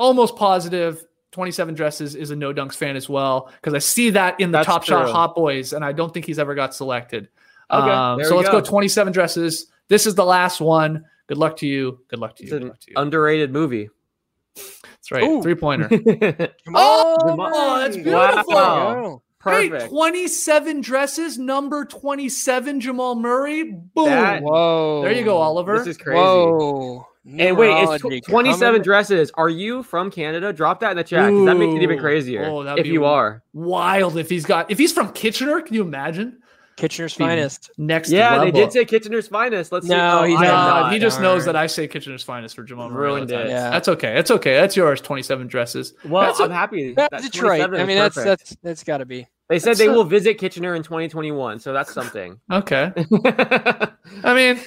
almost 0.00 0.34
positive 0.36 1.04
27 1.32 1.74
dresses 1.74 2.16
is 2.16 2.30
a 2.32 2.36
no 2.36 2.52
dunks 2.52 2.74
fan 2.74 2.96
as 2.96 3.08
well 3.08 3.52
because 3.60 3.74
I 3.74 3.78
see 3.78 4.10
that 4.10 4.40
in 4.40 4.50
the 4.50 4.58
That's 4.58 4.66
Top 4.66 4.82
Shot. 4.82 5.08
Hot 5.10 5.34
Boys 5.36 5.72
and 5.72 5.84
I 5.84 5.92
don't 5.92 6.12
think 6.12 6.26
he's 6.26 6.38
ever 6.40 6.54
got 6.56 6.74
selected. 6.74 7.28
Okay, 7.70 7.88
Um, 7.90 8.24
so 8.24 8.34
let's 8.36 8.48
go. 8.48 8.60
go. 8.60 8.66
27 8.66 9.12
dresses. 9.12 9.66
This 9.86 10.06
is 10.06 10.16
the 10.16 10.24
last 10.24 10.60
one. 10.60 11.04
Good 11.28 11.38
luck 11.38 11.56
to 11.58 11.66
you. 11.68 12.00
Good 12.08 12.18
luck 12.18 12.34
to 12.36 12.42
It's 12.42 12.50
you. 12.50 12.58
Good 12.58 12.62
an 12.62 12.68
luck 12.70 12.80
to 12.80 12.90
you. 12.90 12.94
underrated 12.96 13.52
movie. 13.52 13.88
That's 14.56 15.12
right. 15.12 15.22
Ooh. 15.22 15.40
Three 15.42 15.54
pointer. 15.54 15.88
Come 16.64 16.74
Oh, 16.74 17.78
that's 17.78 17.94
There 17.94 18.04
beautiful. 18.04 18.52
you 18.52 19.22
go. 19.42 19.50
Hey, 19.50 19.88
27 19.88 20.80
dresses, 20.80 21.38
number 21.38 21.84
27, 21.84 22.80
Jamal 22.80 23.14
Murray. 23.14 23.64
Boom. 23.64 24.06
That- 24.06 24.42
Whoa. 24.42 25.02
there 25.02 25.12
you 25.12 25.24
go, 25.24 25.38
Oliver. 25.38 25.78
This 25.78 25.88
is 25.88 25.96
crazy. 25.98 26.18
Whoa. 26.20 27.06
And 27.38 27.56
wait, 27.58 27.70
it's 27.82 28.02
tw- 28.02 28.28
27 28.28 28.58
coming- 28.60 28.82
dresses. 28.82 29.30
Are 29.34 29.48
you 29.48 29.82
from 29.82 30.10
Canada? 30.10 30.52
Drop 30.52 30.80
that 30.80 30.92
in 30.92 30.96
the 30.96 31.04
chat 31.04 31.28
because 31.30 31.44
that 31.46 31.56
makes 31.56 31.74
it 31.74 31.82
even 31.82 31.98
crazier. 31.98 32.46
Oh, 32.46 32.62
if 32.76 32.86
you 32.86 33.04
are. 33.04 33.42
Wild 33.52 34.16
if 34.16 34.30
he's 34.30 34.46
got 34.46 34.70
if 34.70 34.78
he's 34.78 34.92
from 34.92 35.12
Kitchener, 35.12 35.60
can 35.60 35.74
you 35.74 35.82
imagine? 35.82 36.38
Kitchener's 36.80 37.14
Be 37.14 37.24
finest. 37.24 37.70
Next 37.78 38.10
Yeah, 38.10 38.30
level. 38.36 38.44
they 38.46 38.50
did 38.60 38.72
say 38.72 38.84
Kitchener's 38.84 39.28
finest. 39.28 39.70
Let's 39.72 39.86
see. 39.86 39.92
No, 39.94 40.22
he's 40.24 40.38
I 40.38 40.46
am 40.46 40.54
Uh, 40.54 40.80
not. 40.80 40.92
he 40.92 40.98
just 40.98 41.16
Darn. 41.20 41.22
knows 41.24 41.44
that 41.44 41.56
I 41.56 41.66
say 41.66 41.86
Kitchener's 41.86 42.22
finest 42.22 42.56
for 42.56 42.62
Jamal 42.62 42.88
Murray. 42.90 43.08
all 43.10 43.14
Ruined 43.16 43.30
it. 43.30 43.48
Yeah. 43.48 43.70
That's 43.70 43.88
okay. 43.88 44.14
That's 44.14 44.30
okay. 44.30 44.54
That's 44.54 44.76
yours. 44.76 45.00
Twenty-seven 45.00 45.46
dresses. 45.46 45.94
Well, 46.04 46.22
That's 46.26 46.40
a- 46.40 46.44
I'm 46.44 46.50
happy. 46.50 46.94
That's 46.94 47.10
that 47.22 47.30
Detroit. 47.30 47.60
I 47.74 47.84
mean, 47.84 47.96
that's 47.98 48.16
that's 48.16 48.56
that's 48.62 48.82
got 48.84 48.98
to 48.98 49.04
be. 49.06 49.26
They 49.48 49.58
said 49.58 49.70
that's 49.70 49.78
they 49.80 49.86
a- 49.86 49.92
will 49.92 50.04
visit 50.04 50.38
Kitchener 50.38 50.74
in 50.76 50.82
2021, 50.82 51.58
so 51.58 51.72
that's 51.72 51.92
something. 51.92 52.40
Okay. 52.52 52.92
I 54.24 54.34
mean, 54.34 54.60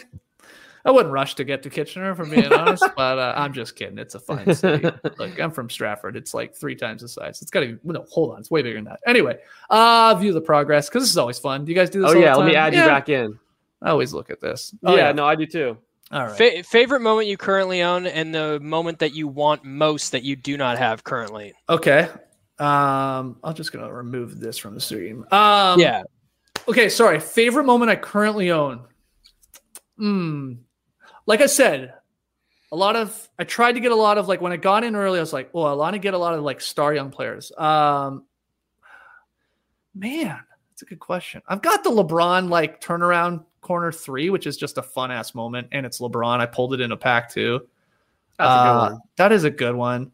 I 0.85 0.91
wouldn't 0.91 1.13
rush 1.13 1.35
to 1.35 1.43
get 1.45 1.63
to 1.63 1.69
Kitchener, 1.69 2.13
for 2.13 2.25
being 2.25 2.51
honest, 2.51 2.83
but 2.97 3.17
uh, 3.17 3.33
I'm 3.37 3.53
just 3.53 3.75
kidding. 3.75 3.97
It's 3.97 4.15
a 4.15 4.19
fine 4.19 4.53
city. 4.53 4.89
Look, 5.17 5.39
I'm 5.39 5.51
from 5.51 5.69
Stratford. 5.69 6.17
It's 6.17 6.33
like 6.33 6.53
three 6.53 6.75
times 6.75 7.01
the 7.01 7.07
size. 7.07 7.41
It's 7.41 7.49
got 7.51 7.61
to 7.61 7.75
be. 7.75 7.79
No, 7.83 8.05
hold 8.09 8.33
on. 8.33 8.39
It's 8.39 8.51
way 8.51 8.61
bigger 8.61 8.75
than 8.75 8.85
that. 8.85 8.99
Anyway, 9.07 9.37
uh, 9.69 10.13
view 10.15 10.33
the 10.33 10.41
progress 10.41 10.89
because 10.89 11.03
this 11.03 11.09
is 11.11 11.17
always 11.17 11.39
fun. 11.39 11.63
Do 11.63 11.71
you 11.71 11.77
guys 11.77 11.89
do 11.89 12.01
this? 12.01 12.09
oh 12.09 12.13
all 12.15 12.19
the 12.19 12.21
yeah, 12.25 12.35
let 12.35 12.45
me 12.47 12.55
add 12.55 12.73
Yeah. 12.73 12.83
you 12.83 12.89
back 12.89 13.07
in. 13.09 13.39
I 13.81 13.89
always 13.91 14.13
look 14.13 14.29
at 14.29 14.41
this. 14.41 14.73
Oh, 14.83 14.95
yeah, 14.95 15.11
no, 15.13 15.25
I 15.25 15.35
do 15.35 15.45
too. 15.45 15.77
All 16.11 16.25
right. 16.27 16.37
Fa- 16.37 16.63
favorite 16.63 17.01
moment 17.01 17.27
you 17.27 17.37
currently 17.37 17.81
own, 17.81 18.05
and 18.05 18.35
the 18.35 18.59
moment 18.59 18.99
that 18.99 19.13
you 19.13 19.27
want 19.27 19.63
most 19.65 20.11
that 20.11 20.23
you 20.23 20.35
do 20.35 20.57
not 20.57 20.77
have 20.77 21.03
currently. 21.03 21.53
Okay. 21.69 22.07
Um, 22.59 23.37
I'm 23.43 23.53
just 23.55 23.71
gonna 23.71 23.91
remove 23.91 24.39
this 24.39 24.57
from 24.57 24.73
the 24.75 24.79
stream. 24.81 25.25
Um, 25.31 25.79
yeah. 25.79 26.03
Okay, 26.67 26.87
sorry. 26.87 27.19
Favorite 27.19 27.63
moment 27.63 27.89
I 27.89 27.95
currently 27.95 28.51
own. 28.51 28.81
Hmm. 29.97 30.53
Like 31.25 31.41
I 31.41 31.45
said, 31.45 31.93
a 32.71 32.75
lot 32.75 32.95
of 32.95 33.29
I 33.37 33.43
tried 33.43 33.73
to 33.73 33.79
get 33.79 33.91
a 33.91 33.95
lot 33.95 34.17
of 34.17 34.27
like 34.27 34.41
when 34.41 34.51
I 34.51 34.57
got 34.57 34.83
in 34.83 34.95
early, 34.95 35.19
I 35.19 35.21
was 35.21 35.33
like, 35.33 35.49
oh, 35.53 35.63
I 35.63 35.73
want 35.73 35.93
to 35.93 35.99
get 35.99 36.13
a 36.13 36.17
lot 36.17 36.33
of 36.33 36.41
like 36.43 36.59
star 36.59 36.93
young 36.93 37.11
players. 37.11 37.51
Um, 37.57 38.25
man, 39.95 40.39
that's 40.71 40.81
a 40.81 40.85
good 40.85 40.99
question. 40.99 41.41
I've 41.47 41.61
got 41.61 41.83
the 41.83 41.91
LeBron 41.91 42.49
like 42.49 42.81
turnaround 42.81 43.45
corner 43.61 43.91
three, 43.91 44.29
which 44.29 44.47
is 44.47 44.57
just 44.57 44.77
a 44.77 44.81
fun 44.81 45.11
ass 45.11 45.35
moment, 45.35 45.67
and 45.71 45.85
it's 45.85 45.99
LeBron. 45.99 46.39
I 46.39 46.45
pulled 46.45 46.73
it 46.73 46.81
in 46.81 46.91
a 46.91 46.97
pack 46.97 47.31
too. 47.31 47.67
That's 48.37 48.49
a 48.49 48.63
good 48.63 48.69
Uh, 48.69 48.89
one. 48.91 49.01
That 49.17 49.31
is 49.31 49.43
a 49.43 49.51
good 49.51 49.75
one. 49.75 50.11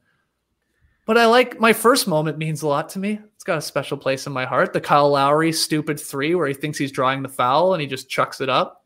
But 1.05 1.17
I 1.17 1.25
like 1.25 1.59
my 1.59 1.73
first 1.73 2.07
moment 2.07 2.37
means 2.37 2.61
a 2.61 2.67
lot 2.67 2.89
to 2.89 2.99
me. 2.99 3.19
It's 3.33 3.43
got 3.43 3.57
a 3.57 3.61
special 3.61 3.97
place 3.97 4.27
in 4.27 4.33
my 4.33 4.45
heart. 4.45 4.73
The 4.73 4.81
Kyle 4.81 5.09
Lowry 5.09 5.51
stupid 5.51 5.99
three 5.99 6.35
where 6.35 6.45
he 6.47 6.53
thinks 6.53 6.77
he's 6.77 6.91
drawing 6.91 7.23
the 7.23 7.29
foul 7.29 7.73
and 7.73 7.81
he 7.81 7.87
just 7.87 8.09
chucks 8.09 8.41
it 8.41 8.49
up 8.49 8.85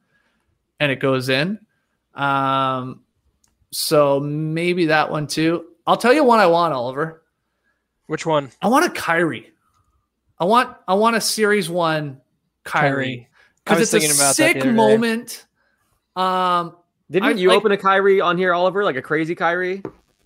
and 0.80 0.90
it 0.90 1.02
goes 1.02 1.28
in. 1.28 1.60
Um, 2.14 3.02
so 3.72 4.20
maybe 4.20 4.88
that 4.88 5.10
one 5.10 5.28
too. 5.28 5.66
I'll 5.88 5.98
tell 5.98 6.14
you 6.14 6.24
one 6.24 6.40
I 6.40 6.48
want, 6.48 6.74
Oliver. 6.74 7.24
Which 8.08 8.26
one? 8.26 8.52
I 8.62 8.68
want 8.68 8.86
a 8.86 8.90
Kyrie. 8.90 9.52
I 10.40 10.46
want 10.46 10.76
I 10.88 10.94
want 10.96 11.16
a 11.16 11.22
series 11.22 11.70
one 11.70 12.22
Kyrie 12.64 12.90
Kyrie. 12.94 13.30
Because 13.66 13.80
was 13.80 13.94
it's 13.94 14.20
a 14.20 14.22
about 14.24 14.36
sick 14.36 14.58
other 14.58 14.74
moment. 14.74 15.46
Um, 16.16 16.76
Didn't 17.10 17.30
I- 17.30 17.32
you 17.34 17.50
like- 17.50 17.58
open 17.58 17.72
a 17.72 17.78
Kyrie 17.78 18.20
on 18.22 18.38
here, 18.38 18.54
Oliver? 18.54 18.84
Like 18.84 18.96
a 18.98 19.02
crazy 19.02 19.36
Kyrie? 19.36 19.82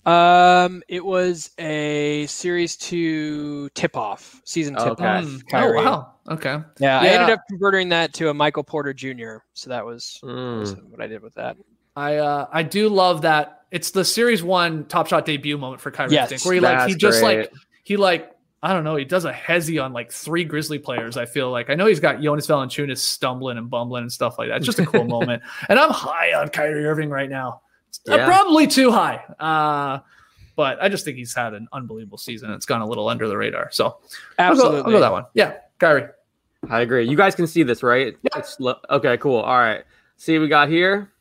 Um, 0.05 0.81
it 0.87 1.03
was 1.03 1.51
a 1.59 2.25
series 2.27 2.77
two 2.77 3.69
tip 3.69 3.97
off 3.97 4.41
season 4.45 4.75
tip 4.75 5.01
off. 5.01 5.25
Mm. 5.25 5.41
Oh 5.53 5.73
wow. 5.73 6.13
Okay. 6.29 6.57
Yeah, 6.79 6.99
I 7.01 7.07
ended 7.07 7.29
up 7.29 7.41
converting 7.49 7.89
that 7.89 8.13
to 8.15 8.29
a 8.29 8.33
Michael 8.33 8.63
Porter 8.63 8.93
Jr. 8.93 9.37
So 9.53 9.69
that 9.69 9.85
was, 9.85 10.19
that 10.23 10.27
was 10.29 10.75
Mm. 10.75 10.83
what 10.89 11.01
I 11.01 11.07
did 11.07 11.21
with 11.21 11.35
that. 11.35 11.57
I 11.97 12.17
uh 12.17 12.47
I 12.51 12.61
do 12.63 12.89
love 12.89 13.23
that. 13.23 13.63
It's 13.71 13.91
the 13.91 14.05
series 14.05 14.43
one 14.43 14.85
Top 14.85 15.07
Shot 15.07 15.25
debut 15.25 15.57
moment 15.57 15.81
for 15.81 15.91
Kyrie 15.91 16.13
Yes, 16.13 16.31
Irving, 16.31 16.45
where 16.45 16.53
he 16.55 16.59
like 16.61 16.89
he 16.89 16.95
just 16.95 17.21
great. 17.21 17.39
like 17.39 17.53
he 17.83 17.97
like 17.97 18.31
I 18.61 18.73
don't 18.73 18.83
know 18.83 18.95
he 18.95 19.03
does 19.05 19.25
a 19.25 19.33
hezzy 19.33 19.83
on 19.83 19.93
like 19.93 20.11
three 20.11 20.43
Grizzly 20.43 20.77
players. 20.79 21.17
I 21.17 21.25
feel 21.25 21.49
like 21.51 21.69
I 21.69 21.73
know 21.75 21.85
he's 21.87 21.99
got 21.99 22.21
Jonas 22.21 22.45
Valanciunas 22.47 22.99
stumbling 22.99 23.57
and 23.57 23.69
bumbling 23.69 24.03
and 24.03 24.11
stuff 24.11 24.37
like 24.37 24.49
that. 24.49 24.57
It's 24.57 24.65
just 24.65 24.79
a 24.79 24.85
cool 24.85 25.03
moment, 25.17 25.41
and 25.69 25.79
I'm 25.79 25.89
high 25.91 26.33
on 26.33 26.49
Kyrie 26.49 26.85
Irving 26.85 27.09
right 27.09 27.29
now. 27.29 27.61
Uh, 28.09 28.15
Yeah. 28.15 28.25
probably 28.27 28.67
too 28.67 28.91
high, 28.91 29.23
uh, 29.39 29.99
but 30.55 30.81
I 30.81 30.89
just 30.89 31.03
think 31.03 31.17
he's 31.17 31.33
had 31.33 31.53
an 31.53 31.67
unbelievable 31.73 32.17
season. 32.19 32.51
It's 32.51 32.65
gone 32.65 32.81
a 32.81 32.87
little 32.87 33.09
under 33.09 33.27
the 33.27 33.35
radar, 33.37 33.69
so 33.71 33.85
I'll 33.85 33.91
go, 33.91 33.97
Absolutely. 34.39 34.77
I'll 34.79 34.91
go 34.91 34.99
that 34.99 35.11
one. 35.11 35.25
Yeah, 35.33 35.55
Kyrie. 35.79 36.07
I 36.69 36.81
agree. 36.81 37.07
You 37.09 37.17
guys 37.17 37.33
can 37.35 37.47
see 37.47 37.63
this, 37.63 37.81
right? 37.83 38.15
Yeah. 38.21 38.39
It's 38.39 38.59
lo- 38.59 38.79
okay, 38.89 39.17
cool. 39.17 39.37
All 39.39 39.57
right. 39.57 39.83
See 40.17 40.37
what 40.37 40.43
we 40.43 40.47
got 40.47 40.69
here. 40.69 41.11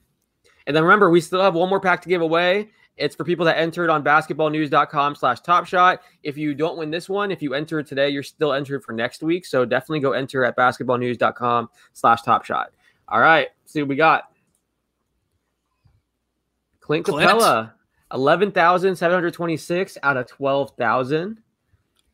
And 0.66 0.74
then 0.74 0.82
remember, 0.82 1.10
we 1.10 1.20
still 1.20 1.42
have 1.42 1.54
one 1.54 1.68
more 1.68 1.80
pack 1.80 2.02
to 2.02 2.08
give 2.08 2.22
away. 2.22 2.70
It's 2.96 3.14
for 3.14 3.24
people 3.24 3.44
that 3.44 3.58
entered 3.58 3.90
on 3.90 4.02
basketballnews.com 4.02 5.16
slash 5.16 5.40
top 5.40 5.66
shot. 5.66 6.00
If 6.22 6.38
you 6.38 6.54
don't 6.54 6.78
win 6.78 6.90
this 6.90 7.08
one, 7.08 7.30
if 7.30 7.42
you 7.42 7.54
enter 7.54 7.82
today, 7.82 8.08
you're 8.08 8.22
still 8.22 8.52
entered 8.52 8.82
for 8.82 8.92
next 8.92 9.22
week. 9.22 9.44
So 9.44 9.64
definitely 9.64 10.00
go 10.00 10.12
enter 10.12 10.44
at 10.44 10.56
basketballnews.com 10.56 11.68
slash 11.92 12.22
top 12.22 12.44
shot. 12.44 12.72
All 13.08 13.20
right. 13.20 13.48
See 13.66 13.82
what 13.82 13.88
we 13.88 13.96
got. 13.96 14.24
Clint 16.80 17.04
Clint. 17.04 17.30
Capela, 17.30 17.72
11,726 18.12 19.98
out 20.02 20.16
of 20.16 20.26
12,000. 20.28 21.42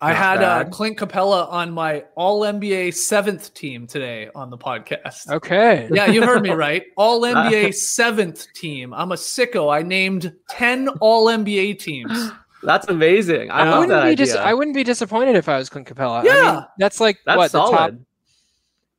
I 0.03 0.13
had 0.13 0.43
uh. 0.43 0.65
Clint 0.65 0.99
Capela 0.99 1.49
on 1.51 1.71
my 1.73 2.05
All 2.17 2.41
NBA 2.43 2.93
seventh 2.95 3.55
team 3.55 3.87
today 3.87 4.29
on 4.35 4.51
the 4.51 4.59
podcast. 4.59 5.31
Okay. 5.31 5.89
Yeah, 5.93 6.07
you 6.07 6.23
heard 6.27 6.43
me 6.43 6.51
right. 6.67 6.85
All 6.97 7.21
NBA 7.23 7.73
seventh 7.75 8.53
team. 8.53 8.93
I'm 8.93 9.13
a 9.13 9.17
sicko. 9.17 9.73
I 9.73 9.83
named 9.83 10.35
10 10.51 10.89
All 11.01 11.27
NBA 11.27 11.79
teams. 11.79 12.31
That's 12.65 12.89
amazing. 12.89 13.51
I 13.51 13.61
I 13.61 13.71
love 13.71 13.79
wouldn't 13.81 13.91
that 13.91 14.03
be 14.05 14.11
idea. 14.11 14.27
dis- 14.27 14.35
I 14.37 14.55
wouldn't 14.55 14.75
be 14.75 14.85
disappointed 14.85 15.37
if 15.37 15.49
I 15.49 15.57
was 15.59 15.69
Clint 15.69 15.87
Capela. 15.89 16.21
I 16.21 16.25
Yeah. 16.25 16.53
mean, 16.55 16.65
that's 16.79 17.01
like 17.01 17.19
That's 17.27 17.37
what 17.37 17.51
solid. 17.51 17.73
the 17.73 17.77
top. 17.77 17.93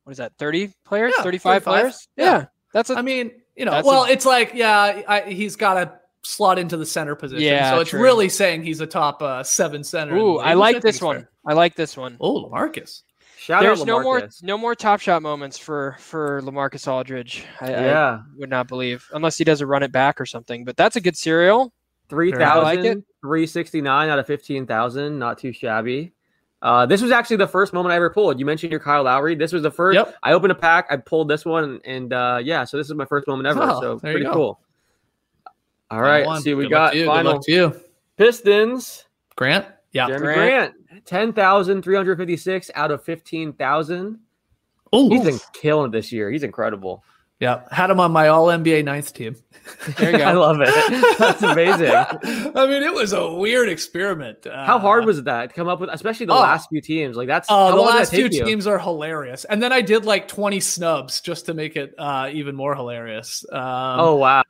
What 0.04 0.10
is 0.12 0.18
that? 0.18 0.32
Thirty 0.38 0.70
players? 0.84 1.14
Yeah, 1.16 1.22
Thirty-five 1.22 1.64
35. 1.64 1.80
players? 1.82 2.08
Yeah. 2.16 2.24
Yeah. 2.24 2.44
That's 2.74 2.90
a 2.90 2.94
I 2.96 3.02
mean, 3.02 3.30
you 3.56 3.64
know, 3.64 3.80
well, 3.84 4.04
a- 4.04 4.10
it's 4.10 4.26
like, 4.26 4.52
yeah, 4.54 5.02
I, 5.08 5.20
he's 5.22 5.56
got 5.56 5.74
to 5.74 5.92
slot 6.24 6.58
into 6.58 6.76
the 6.76 6.86
center 6.86 7.14
position. 7.14 7.44
Yeah, 7.44 7.70
so 7.70 7.80
it's 7.80 7.90
true. 7.90 8.02
really 8.02 8.28
saying 8.28 8.64
he's 8.64 8.80
a 8.80 8.86
top 8.86 9.22
uh, 9.22 9.42
seven 9.42 9.84
center. 9.84 10.16
Ooh, 10.16 10.38
I 10.38 10.54
like 10.54 10.80
this 10.82 11.00
one. 11.00 11.16
fair. 11.16 11.30
I 11.46 11.52
like 11.52 11.74
this 11.76 11.96
one. 11.96 12.16
Oh, 12.20 12.48
Lamarcus. 12.48 13.02
Shout 13.38 13.62
There's 13.62 13.82
out 13.82 13.86
no 13.86 14.02
more 14.02 14.28
no 14.42 14.56
more 14.56 14.74
top 14.74 15.00
shot 15.00 15.20
moments 15.20 15.58
for 15.58 15.96
for 15.98 16.40
Lamarcus 16.42 16.88
Aldridge. 16.88 17.44
I, 17.60 17.70
Yeah. 17.70 18.20
I 18.22 18.38
would 18.38 18.48
not 18.48 18.68
believe 18.68 19.06
unless 19.12 19.36
he 19.36 19.44
does 19.44 19.60
a 19.60 19.66
run 19.66 19.82
it 19.82 19.92
back 19.92 20.18
or 20.18 20.24
something. 20.24 20.64
But 20.64 20.78
that's 20.78 20.96
a 20.96 21.00
good 21.00 21.16
serial. 21.16 21.70
Three 22.08 22.32
I 22.32 22.58
like 22.58 22.98
three 23.20 23.46
sixty 23.46 23.82
nine 23.82 24.08
out 24.08 24.18
of 24.18 24.26
15,000. 24.26 25.18
Not 25.18 25.38
too 25.38 25.52
shabby. 25.52 26.14
Uh, 26.62 26.86
this 26.86 27.02
was 27.02 27.10
actually 27.10 27.36
the 27.36 27.46
first 27.46 27.74
moment 27.74 27.92
I 27.92 27.96
ever 27.96 28.08
pulled. 28.08 28.40
You 28.40 28.46
mentioned 28.46 28.70
your 28.70 28.80
Kyle 28.80 29.02
Lowry. 29.02 29.34
This 29.34 29.52
was 29.52 29.62
the 29.62 29.70
first. 29.70 29.96
Yep. 29.96 30.14
I 30.22 30.32
opened 30.32 30.52
a 30.52 30.54
pack. 30.54 30.86
I 30.88 30.96
pulled 30.96 31.28
this 31.28 31.44
one, 31.44 31.82
and 31.84 32.10
uh, 32.14 32.40
yeah, 32.42 32.64
so 32.64 32.78
this 32.78 32.86
is 32.86 32.94
my 32.94 33.04
first 33.04 33.26
moment 33.26 33.46
ever. 33.46 33.60
Oh, 33.62 33.80
so 33.82 33.98
pretty 33.98 34.24
cool. 34.24 34.60
All 35.90 36.00
right, 36.00 36.24
One. 36.26 36.40
see 36.42 36.54
what 36.54 36.58
we 36.58 36.64
Good 36.64 36.72
luck 36.74 36.86
got. 36.86 36.90
to 36.92 36.96
you. 36.98 37.04
Good 37.04 37.10
Final 37.10 37.32
luck 37.34 37.42
to 37.44 37.52
you. 37.52 37.80
Pistons. 38.16 39.04
Grant? 39.36 39.66
Yeah. 39.92 40.08
Jerami 40.08 40.18
Grant. 40.18 40.74
Grant, 40.88 41.06
ten 41.06 41.32
thousand 41.32 41.82
three 41.82 41.96
hundred 41.96 42.16
fifty 42.18 42.36
six 42.36 42.70
out 42.74 42.90
of 42.90 43.04
fifteen 43.04 43.52
thousand. 43.52 44.18
Oh, 44.92 45.08
He's 45.10 45.22
been 45.24 45.38
killing 45.52 45.88
it 45.88 45.92
this 45.92 46.10
year. 46.12 46.30
He's 46.30 46.42
incredible. 46.44 47.02
yeah. 47.40 47.62
Had 47.72 47.90
him 47.90 47.98
on 48.00 48.12
my 48.12 48.28
All 48.28 48.46
NBA 48.46 48.84
ninth 48.84 49.12
team. 49.12 49.34
There 49.98 50.12
you 50.12 50.18
go. 50.18 50.24
I 50.28 50.32
love 50.32 50.58
it. 50.60 50.68
That's 51.18 51.42
amazing. 51.42 51.90
I 52.56 52.66
mean, 52.66 52.82
it 52.84 52.94
was 52.94 53.12
a 53.12 53.32
weird 53.32 53.68
experiment. 53.68 54.46
Uh, 54.46 54.64
How 54.64 54.78
hard 54.78 55.04
was 55.04 55.22
that 55.24 55.48
to 55.50 55.54
come 55.54 55.66
up 55.68 55.80
with, 55.80 55.90
especially 55.92 56.26
the 56.26 56.32
Oh. 56.34 56.40
last 56.40 56.68
few 56.70 56.80
teams? 56.80 57.16
Like 57.16 57.26
that's 57.28 57.48
Oh, 57.50 57.70
how 57.70 57.76
the 57.76 57.82
last 57.82 58.10
two 58.12 58.22
you? 58.28 58.44
teams 58.44 58.66
are 58.68 58.78
hilarious, 58.78 59.44
and 59.44 59.60
then 59.62 59.72
I 59.72 59.80
did 59.80 60.04
like 60.04 60.28
twenty 60.28 60.60
snubs 60.60 61.20
just 61.20 61.46
to 61.46 61.54
make 61.54 61.76
it 61.76 61.94
uh, 61.98 62.30
even 62.32 62.54
more 62.54 62.74
hilarious. 62.76 63.44
Um, 63.50 63.60
Oh 63.60 64.14
wow! 64.16 64.44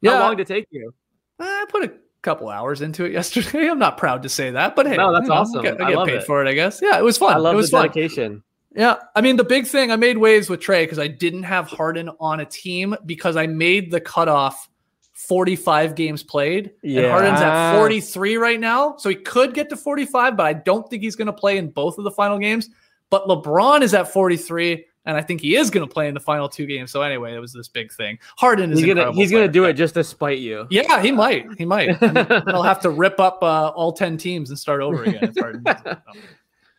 Yeah, 0.00 0.12
How 0.12 0.20
long 0.20 0.36
did 0.36 0.48
it 0.50 0.52
take 0.54 0.66
you? 0.70 0.92
I 1.38 1.64
put 1.68 1.84
a 1.84 1.92
couple 2.22 2.48
hours 2.48 2.80
into 2.82 3.04
it 3.04 3.12
yesterday. 3.18 3.68
I'm 3.68 3.78
not 3.78 3.96
proud 3.98 4.22
to 4.24 4.28
say 4.28 4.50
that, 4.50 4.74
but 4.76 4.86
hey, 4.86 4.96
No, 4.96 5.12
that's 5.12 5.24
you 5.24 5.28
know, 5.28 5.34
awesome. 5.36 5.60
I 5.60 5.62
get, 5.62 5.80
I 5.80 5.84
I 5.86 5.88
get 5.90 5.96
love 5.98 6.06
paid 6.08 6.16
it. 6.16 6.24
for 6.24 6.44
it. 6.44 6.48
I 6.48 6.54
guess. 6.54 6.80
Yeah, 6.82 6.98
it 6.98 7.04
was 7.04 7.16
fun. 7.18 7.34
I 7.34 7.38
love 7.38 7.54
it 7.54 7.56
was 7.56 7.70
the 7.70 7.76
fun. 7.78 7.86
dedication. 7.88 8.42
Yeah, 8.76 8.96
I 9.16 9.20
mean 9.22 9.36
the 9.36 9.44
big 9.44 9.66
thing 9.66 9.90
I 9.90 9.96
made 9.96 10.18
waves 10.18 10.48
with 10.50 10.60
Trey 10.60 10.84
because 10.84 10.98
I 10.98 11.08
didn't 11.08 11.44
have 11.44 11.68
Harden 11.68 12.10
on 12.20 12.40
a 12.40 12.44
team 12.44 12.94
because 13.06 13.36
I 13.36 13.46
made 13.46 13.90
the 13.90 14.00
cutoff 14.00 14.68
45 15.14 15.94
games 15.94 16.22
played. 16.22 16.72
And 16.82 16.92
Yeah. 16.92 17.10
Harden's 17.10 17.40
Ah. 17.40 17.72
at 17.72 17.76
43 17.78 18.36
right 18.36 18.60
now, 18.60 18.96
so 18.98 19.08
he 19.08 19.14
could 19.16 19.52
get 19.54 19.68
to 19.70 19.76
45, 19.76 20.36
but 20.36 20.46
I 20.46 20.52
don't 20.52 20.88
think 20.88 21.02
he's 21.02 21.16
going 21.16 21.26
to 21.26 21.32
play 21.32 21.58
in 21.58 21.70
both 21.70 21.98
of 21.98 22.04
the 22.04 22.10
final 22.10 22.38
games. 22.38 22.68
But 23.10 23.26
LeBron 23.26 23.82
is 23.82 23.94
at 23.94 24.12
43, 24.12 24.84
and 25.08 25.16
I 25.16 25.22
think 25.22 25.40
he 25.40 25.56
is 25.56 25.70
going 25.70 25.88
to 25.88 25.92
play 25.92 26.06
in 26.06 26.12
the 26.12 26.20
final 26.20 26.50
two 26.50 26.66
games. 26.66 26.92
So 26.92 27.00
anyway, 27.00 27.34
it 27.34 27.38
was 27.38 27.54
this 27.54 27.66
big 27.66 27.90
thing. 27.90 28.18
Harden 28.36 28.70
is 28.70 28.78
He's 28.78 28.86
gonna 28.86 29.00
incredible 29.00 29.20
he's 29.20 29.32
gonna 29.32 29.48
do 29.48 29.64
it 29.64 29.72
just 29.72 29.94
to 29.94 30.04
spite 30.04 30.38
you. 30.38 30.66
Yeah, 30.70 31.00
he 31.00 31.10
might. 31.10 31.46
He 31.56 31.64
might. 31.64 32.00
And 32.02 32.14
then 32.14 32.42
I'll 32.48 32.62
have 32.62 32.80
to 32.80 32.90
rip 32.90 33.18
up 33.18 33.42
uh, 33.42 33.68
all 33.68 33.90
10 33.90 34.18
teams 34.18 34.50
and 34.50 34.58
start 34.58 34.82
over 34.82 35.04
again. 35.04 35.32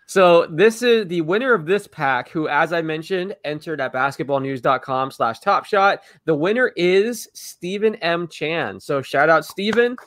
So 0.05 0.47
this 0.47 0.81
is 0.81 1.07
the 1.07 1.21
winner 1.21 1.53
of 1.53 1.67
this 1.67 1.85
pack, 1.85 2.29
who, 2.29 2.47
as 2.47 2.73
I 2.73 2.81
mentioned, 2.81 3.35
entered 3.45 3.79
at 3.79 3.93
basketballnews.com 3.93 5.11
slash 5.11 5.39
top 5.39 5.65
shot. 5.65 6.01
The 6.25 6.33
winner 6.33 6.73
is 6.75 7.27
Stephen 7.35 7.93
M. 7.97 8.27
Chan. 8.27 8.79
So 8.79 9.03
shout 9.03 9.29
out 9.29 9.45
Stephen. 9.45 9.97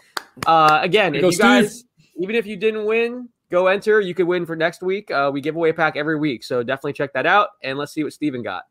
Uh, 0.44 0.80
again, 0.82 1.14
if 1.14 1.22
you 1.22 1.38
guys, 1.38 1.84
even 2.16 2.34
if 2.34 2.46
you 2.46 2.56
didn't 2.56 2.84
win, 2.84 3.28
go 3.52 3.68
enter. 3.68 4.00
You 4.00 4.14
could 4.14 4.26
win 4.26 4.44
for 4.46 4.56
next 4.56 4.82
week. 4.82 5.10
Uh, 5.12 5.30
we 5.32 5.40
give 5.40 5.54
away 5.54 5.68
a 5.68 5.74
pack 5.74 5.94
every 5.96 6.18
week. 6.18 6.42
So 6.42 6.62
definitely 6.64 6.94
check 6.94 7.12
that 7.12 7.26
out. 7.26 7.50
And 7.62 7.78
let's 7.78 7.92
see 7.92 8.02
what 8.02 8.12
Stephen 8.12 8.42
got. 8.42 8.64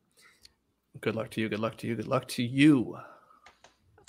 Good 1.00 1.16
luck 1.16 1.30
to 1.32 1.42
you. 1.42 1.48
Good 1.48 1.60
luck 1.60 1.78
to 1.78 1.88
you. 1.88 1.96
Good 1.96 2.08
luck 2.08 2.28
to 2.30 2.44
you. 2.44 2.98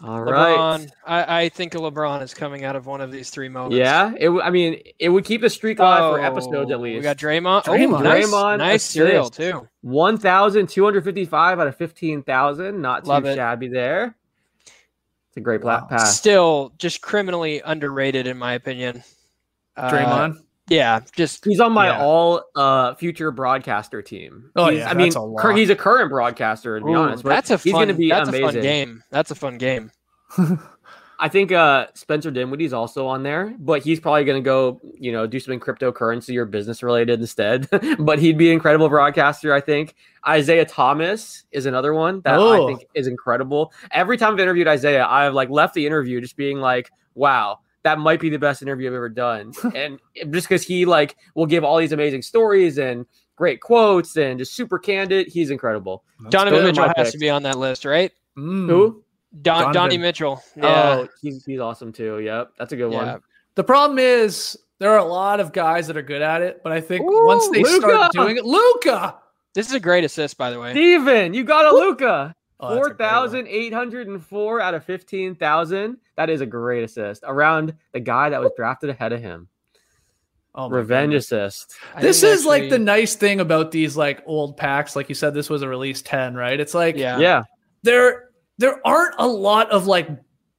All 0.03 0.21
right. 0.25 0.59
LeBron. 0.81 0.91
I, 1.07 1.43
I 1.43 1.49
think 1.51 1.75
LeBron 1.75 2.23
is 2.23 2.35
coming 2.35 2.65
out 2.65 2.75
of 2.75 2.87
one 2.87 3.01
of 3.01 3.13
these 3.13 3.31
three 3.31 3.49
moments. 3.49 3.77
Yeah, 3.77 4.13
it. 4.19 4.25
w- 4.25 4.43
I 4.43 4.51
mean, 4.51 4.83
it 4.99 5.09
would 5.11 5.25
keep 5.25 5.43
the 5.43 5.51
streak 5.51 5.79
alive 5.79 6.13
for 6.13 6.21
Oh, 6.21 6.25
episodes 6.25 6.73
at 6.73 6.81
least. 6.81 6.97
We 6.97 7.03
got 7.03 7.19
Draymond. 7.19 7.65
Draymond. 7.65 8.01
Oh, 8.01 8.03
nice, 8.03 8.27
Draymond 8.27 8.59
nice 8.59 8.83
serial 8.83 9.23
assist. 9.29 9.35
too. 9.35 9.69
1,255 9.83 11.61
out 11.61 11.67
of 11.69 11.77
15,000. 11.77 12.81
Not 12.81 13.05
too 13.05 13.11
Love 13.11 13.27
it. 13.27 13.37
shabby 13.37 13.69
there. 13.69 14.17
It's 15.29 15.37
a 15.37 15.41
great 15.41 15.61
pla- 15.61 15.83
Wow. 15.83 15.87
pass. 15.89 16.19
Still, 16.19 16.73
just 16.79 17.01
criminally 17.01 17.63
underrated 17.65 18.27
in 18.27 18.37
my 18.39 18.55
opinion. 18.55 19.05
Uh, 19.77 19.91
Draymond. 19.91 20.39
Yeah, 20.73 21.01
just 21.15 21.45
He's 21.45 21.61
on 21.61 21.73
my 21.73 21.87
Yeah. 21.89 22.03
all 22.03 22.43
uh, 22.57 22.95
future 22.95 23.31
broadcaster 23.31 24.03
team. 24.03 24.51
Oh, 24.57 24.69
He's- 24.71 24.81
yeah, 24.81 24.91
I 24.91 24.95
mean, 24.95 25.07
that's 25.09 25.17
a 25.17 25.21
lot. 25.21 25.57
he's 25.57 25.71
a 25.71 25.77
current 25.77 26.11
broadcaster 26.11 26.79
to 26.79 26.85
be 26.85 26.93
Ooh, 26.93 26.97
honest. 26.97 27.23
But 27.23 27.31
that's 27.31 27.51
a 27.51 27.57
he's 27.59 27.73
going 27.73 27.89
to 27.89 27.95
be 27.95 28.09
that's 28.09 28.29
amazing. 28.29 28.49
a 28.49 28.53
fun 28.53 28.61
game. 28.63 29.03
That's 29.11 29.31
a 29.31 29.35
fun 29.35 29.59
game. 29.59 29.91
I 31.19 31.29
think 31.29 31.53
uh, 31.53 31.87
Spencer 31.95 32.33
Dinwiddie's 32.33 32.73
also 32.73 33.07
on 33.07 33.23
there, 33.23 33.55
but 33.61 33.81
he's 33.85 34.01
probably 34.01 34.25
going 34.25 34.43
to 34.43 34.45
go, 34.45 34.81
you 34.99 35.13
know, 35.13 35.25
do 35.25 35.39
something 35.39 35.61
cryptocurrency 35.61 36.37
or 36.37 36.45
business 36.45 36.83
related 36.83 37.21
instead. 37.21 37.69
but 38.01 38.19
he'd 38.19 38.37
be 38.37 38.49
an 38.49 38.55
incredible 38.55 38.89
broadcaster, 38.89 39.55
I 39.55 39.61
think. 39.61 39.95
Isaiah 40.27 40.65
Thomas 40.65 41.45
is 41.53 41.67
another 41.67 41.95
one 41.95 42.23
that 42.23 42.35
I 42.35 42.39
Oh. 42.39 42.67
think 42.67 42.87
is 42.95 43.07
incredible. 43.07 43.73
Every 43.93 44.17
time 44.17 44.33
I've 44.35 44.41
interviewed 44.41 44.67
Isaiah, 44.67 45.07
I've 45.07 45.33
like 45.35 45.49
left 45.49 45.75
the 45.75 45.87
interview 45.87 46.21
just 46.21 46.37
being 46.37 46.59
like, 46.59 46.91
wow, 47.15 47.61
that 47.85 47.99
might 47.99 48.21
be 48.21 48.29
the 48.31 48.39
best 48.39 48.63
interview 48.63 48.89
I've 48.89 48.95
ever 48.95 49.09
done. 49.09 49.53
and 49.75 49.99
just 50.31 50.49
because 50.49 50.63
he 50.63 50.85
like 50.85 51.17
will 51.35 51.47
give 51.47 51.65
all 51.65 51.79
these 51.79 51.93
amazing 51.93 52.23
stories 52.23 52.79
and 52.79 53.07
great 53.37 53.61
quotes 53.61 54.17
and 54.17 54.39
just 54.39 54.55
super 54.55 54.79
candid, 54.79 55.29
he's 55.29 55.51
incredible. 55.51 56.05
Donovan 56.29 56.65
Mitchell 56.65 56.85
has 56.85 56.95
picks. 56.97 57.13
to 57.13 57.19
be 57.19 57.31
on 57.31 57.43
that 57.43 57.59
list, 57.59 57.85
right? 57.85 58.13
Mm. 58.37 58.69
Who? 58.69 59.05
Don, 59.41 59.43
Donovan. 59.43 59.75
Donnie 59.75 59.99
Mitchell. 59.99 60.43
Yeah. 60.57 60.99
Oh, 61.01 61.09
he's, 61.21 61.45
he's 61.45 61.61
awesome 61.61 61.93
too. 61.93 62.21
Yep, 62.21 62.53
that's 62.59 62.73
a 62.73 62.77
good 62.77 62.93
yeah. 62.93 63.13
one. 63.13 63.21
The 63.55 63.65
problem 63.65 63.99
is 63.99 64.59
there 64.79 64.91
are 64.91 64.99
a 64.99 65.05
lot 65.05 65.41
of 65.41 65.53
guys 65.53 65.87
that 65.87 65.97
are 65.97 66.03
good 66.03 66.23
at 66.23 66.43
it, 66.43 66.61
but 66.63 66.73
I 66.73 66.81
think 66.81 67.05
Ooh, 67.05 67.27
once 67.27 67.49
they 67.51 67.63
Luka! 67.63 67.87
start 67.87 68.13
doing 68.13 68.37
it, 68.37 68.45
Luka. 68.45 69.17
This 69.55 69.69
is 69.69 69.75
a 69.75 69.81
great 69.81 70.05
assist, 70.05 70.39
by 70.39 70.51
the 70.51 70.59
way. 70.59 70.73
Steven, 70.73 71.35
you 71.35 71.45
got 71.45 71.67
a 71.67 71.77
Luka. 71.77 72.35
Oh, 72.63 72.69
that's 72.69 72.77
a 72.77 72.81
Four 72.81 72.85
great 72.95 73.01
one. 73.01 73.09
thousand 73.11 73.49
eight 73.49 73.73
hundred 73.75 74.07
and 74.09 74.25
four 74.25 74.61
out 74.61 74.75
of 74.75 74.85
fifteen 74.85 75.35
thousand. 75.35 75.97
That 76.17 76.31
is 76.31 76.41
a 76.41 76.47
great 76.47 76.85
assist 76.85 77.25
around 77.27 77.75
the 77.93 78.01
guy 78.01 78.31
that 78.31 78.41
was 78.41 78.53
drafted 78.57 78.89
ahead 78.91 79.13
of 79.13 79.21
him. 79.21 79.49
Oh 80.55 80.69
Revenge 80.69 81.11
goodness. 81.11 81.25
assist. 81.33 81.75
I 81.95 82.03
This 82.03 82.21
didn't 82.21 82.35
is 82.39 82.47
like 82.47 82.71
the 82.71 82.79
nice 82.79 83.15
thing 83.17 83.41
about 83.41 83.71
these 83.73 83.97
like 83.97 84.23
old 84.27 84.57
packs. 84.57 84.95
Like 84.95 85.09
you 85.09 85.15
said, 85.15 85.35
this 85.35 85.49
was 85.51 85.63
a 85.63 85.69
release 85.69 86.03
10, 86.03 86.35
right? 86.35 86.61
It's 86.61 86.75
like 86.75 86.97
yeah. 86.97 87.19
Yeah, 87.19 87.43
there 87.83 88.31
there 88.59 88.87
aren't 88.87 89.15
a 89.19 89.27
lot 89.27 89.71
of 89.71 89.87
like 89.87 90.09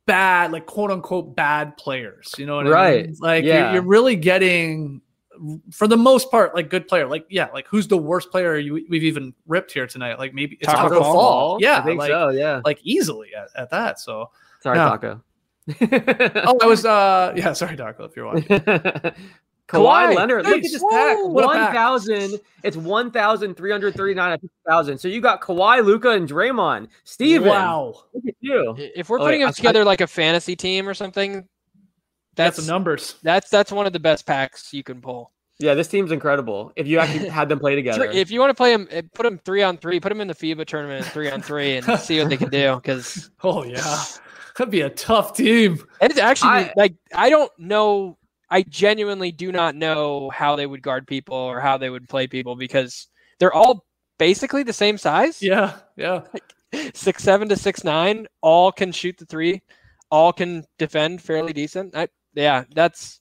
bad, 0.06 0.52
like 0.52 0.66
quote 0.66 0.92
unquote 0.92 1.36
bad 1.36 1.78
players. 1.78 2.34
You 2.38 2.46
know 2.48 2.56
what 2.58 2.68
I 2.68 2.72
Right. 2.72 3.06
mean? 3.06 3.16
Like 3.22 3.44
Yeah. 3.46 3.66
you're, 3.66 3.74
you're 3.76 3.84
really 3.88 4.16
getting, 4.16 5.00
for 5.72 5.88
the 5.88 5.98
most 5.98 6.30
part, 6.32 6.56
like 6.56 6.70
good 6.70 6.88
player. 6.88 7.08
Like 7.08 7.26
yeah, 7.30 7.50
like 7.54 7.68
who's 7.68 7.88
the 7.88 7.98
worst 7.98 8.32
player 8.32 8.58
you, 8.58 8.86
we've 8.90 9.04
even 9.04 9.34
ripped 9.48 9.72
here 9.72 9.88
tonight? 9.88 10.20
Like 10.20 10.34
maybe 10.34 10.58
it's 10.60 10.70
Tacko 10.72 10.90
Tacko, 10.90 11.00
Fall. 11.02 11.14
Fall. 11.14 11.58
Yeah, 11.62 11.80
I 11.80 11.84
think 11.84 12.00
like, 12.00 12.10
so. 12.12 12.30
Yeah. 12.30 12.62
like 12.66 12.80
easily 12.84 13.30
at, 13.36 13.48
at 13.56 13.70
that. 13.72 14.00
So 14.00 14.30
Sorry, 14.62 14.78
no. 14.78 14.90
Tacko. 14.90 15.22
oh, 16.46 16.58
I 16.62 16.66
was 16.66 16.86
uh 16.86 17.34
yeah, 17.36 17.54
sorry, 17.54 17.76
Tacko, 17.78 18.06
if 18.10 18.16
you're 18.16 18.26
watching. 18.26 18.44
Kawhi, 19.70 20.12
Kawhi, 20.12 20.16
Leonard, 20.16 20.46
look 20.46 20.58
at 20.58 20.62
this 20.62 20.84
pack. 20.92 21.18
What 21.24 21.46
One 21.46 21.56
pack. 21.56 21.74
thousand. 21.74 22.40
It's 22.64 22.76
one 22.76 23.12
thousand 23.12 23.56
three 23.56 23.72
hundred 23.72 23.96
thirty-nine 23.96 24.34
at 24.34 24.42
fifty 24.42 24.54
thousand. 24.68 24.98
So 24.98 25.08
you 25.08 25.22
got 25.22 25.42
Kawhi, 25.42 25.84
Luka, 25.84 26.10
and 26.10 26.28
Draymond. 26.28 26.90
Steven, 27.06 27.48
Wow, 27.48 28.04
look 28.14 28.26
at 28.28 28.36
you. 28.42 28.76
If 28.78 29.10
we're 29.10 29.20
Oh, 29.20 29.24
putting 29.24 29.40
wait, 29.40 29.46
them 29.46 29.50
I- 29.50 29.54
together 29.54 29.86
like 29.86 30.02
a 30.02 30.08
fantasy 30.08 30.56
team 30.58 30.88
or 30.88 30.94
something, 30.94 31.48
that's 32.36 32.58
that's 32.58 32.68
the 32.68 32.72
numbers. 32.72 33.16
that's 33.24 33.50
that's 33.50 33.72
one 33.72 33.86
of 33.86 33.94
the 33.94 34.00
best 34.00 34.26
packs 34.26 34.74
you 34.74 34.84
can 34.84 35.02
pull. 35.02 35.32
Yeah, 35.60 35.76
this 35.76 35.88
team's 35.88 36.12
incredible. 36.12 36.74
If 36.76 36.88
you 36.88 37.00
actually 37.00 37.30
had 37.40 37.48
them 37.48 37.60
play 37.60 37.76
together, 37.76 38.06
If 38.06 38.32
you 38.32 38.40
want 38.40 38.50
to 38.50 38.56
play 38.56 38.72
them, 38.76 38.88
eh, 38.92 39.02
put 39.14 39.24
them 39.24 39.40
three 39.46 39.62
on 39.62 39.78
three. 39.78 40.00
Put 40.00 40.10
them 40.10 40.20
in 40.20 40.28
the 40.28 40.34
FIBA 40.36 40.66
tournament 40.66 41.06
three 41.06 41.30
on 41.30 41.42
three 41.42 41.78
and 41.78 42.00
see 42.00 42.20
what 42.20 42.30
they 42.30 42.38
can 42.38 42.50
do. 42.50 42.76
Because 42.76 43.30
Oh 43.44 43.64
yeah, 43.64 44.04
that'd 44.58 44.72
be 44.72 44.82
a 44.82 44.90
tough 44.90 45.36
team. 45.36 45.84
And 46.02 46.12
it's 46.12 46.20
actually 46.20 46.50
I- 46.50 46.74
like 46.76 46.96
I 47.14 47.30
don't 47.30 47.52
know. 47.58 48.18
I 48.50 48.64
genuinely 48.64 49.32
do 49.32 49.52
not 49.52 49.76
know 49.76 50.30
how 50.30 50.56
they 50.56 50.66
would 50.68 50.82
guard 50.84 51.08
people 51.08 51.36
or 51.38 51.60
how 51.60 51.78
they 51.78 51.90
would 51.90 52.08
play 52.08 52.28
people 52.28 52.56
because 52.56 53.08
they're 53.40 53.54
all 53.54 53.86
basically 54.20 54.62
the 54.64 54.74
same 54.74 54.98
size. 54.98 55.42
Yeah, 55.42 55.78
yeah. 55.98 56.22
six 56.94 57.24
seven 57.24 57.48
to 57.50 57.56
six 57.56 57.84
nine. 57.84 58.28
All 58.42 58.72
can 58.72 58.92
shoot 58.92 59.18
the 59.18 59.26
three. 59.26 59.62
All 60.12 60.32
can 60.34 60.66
defend 60.78 61.22
fairly 61.22 61.54
decent. 61.54 61.96
I, 61.96 62.08
yeah, 62.36 62.64
that's 62.74 63.20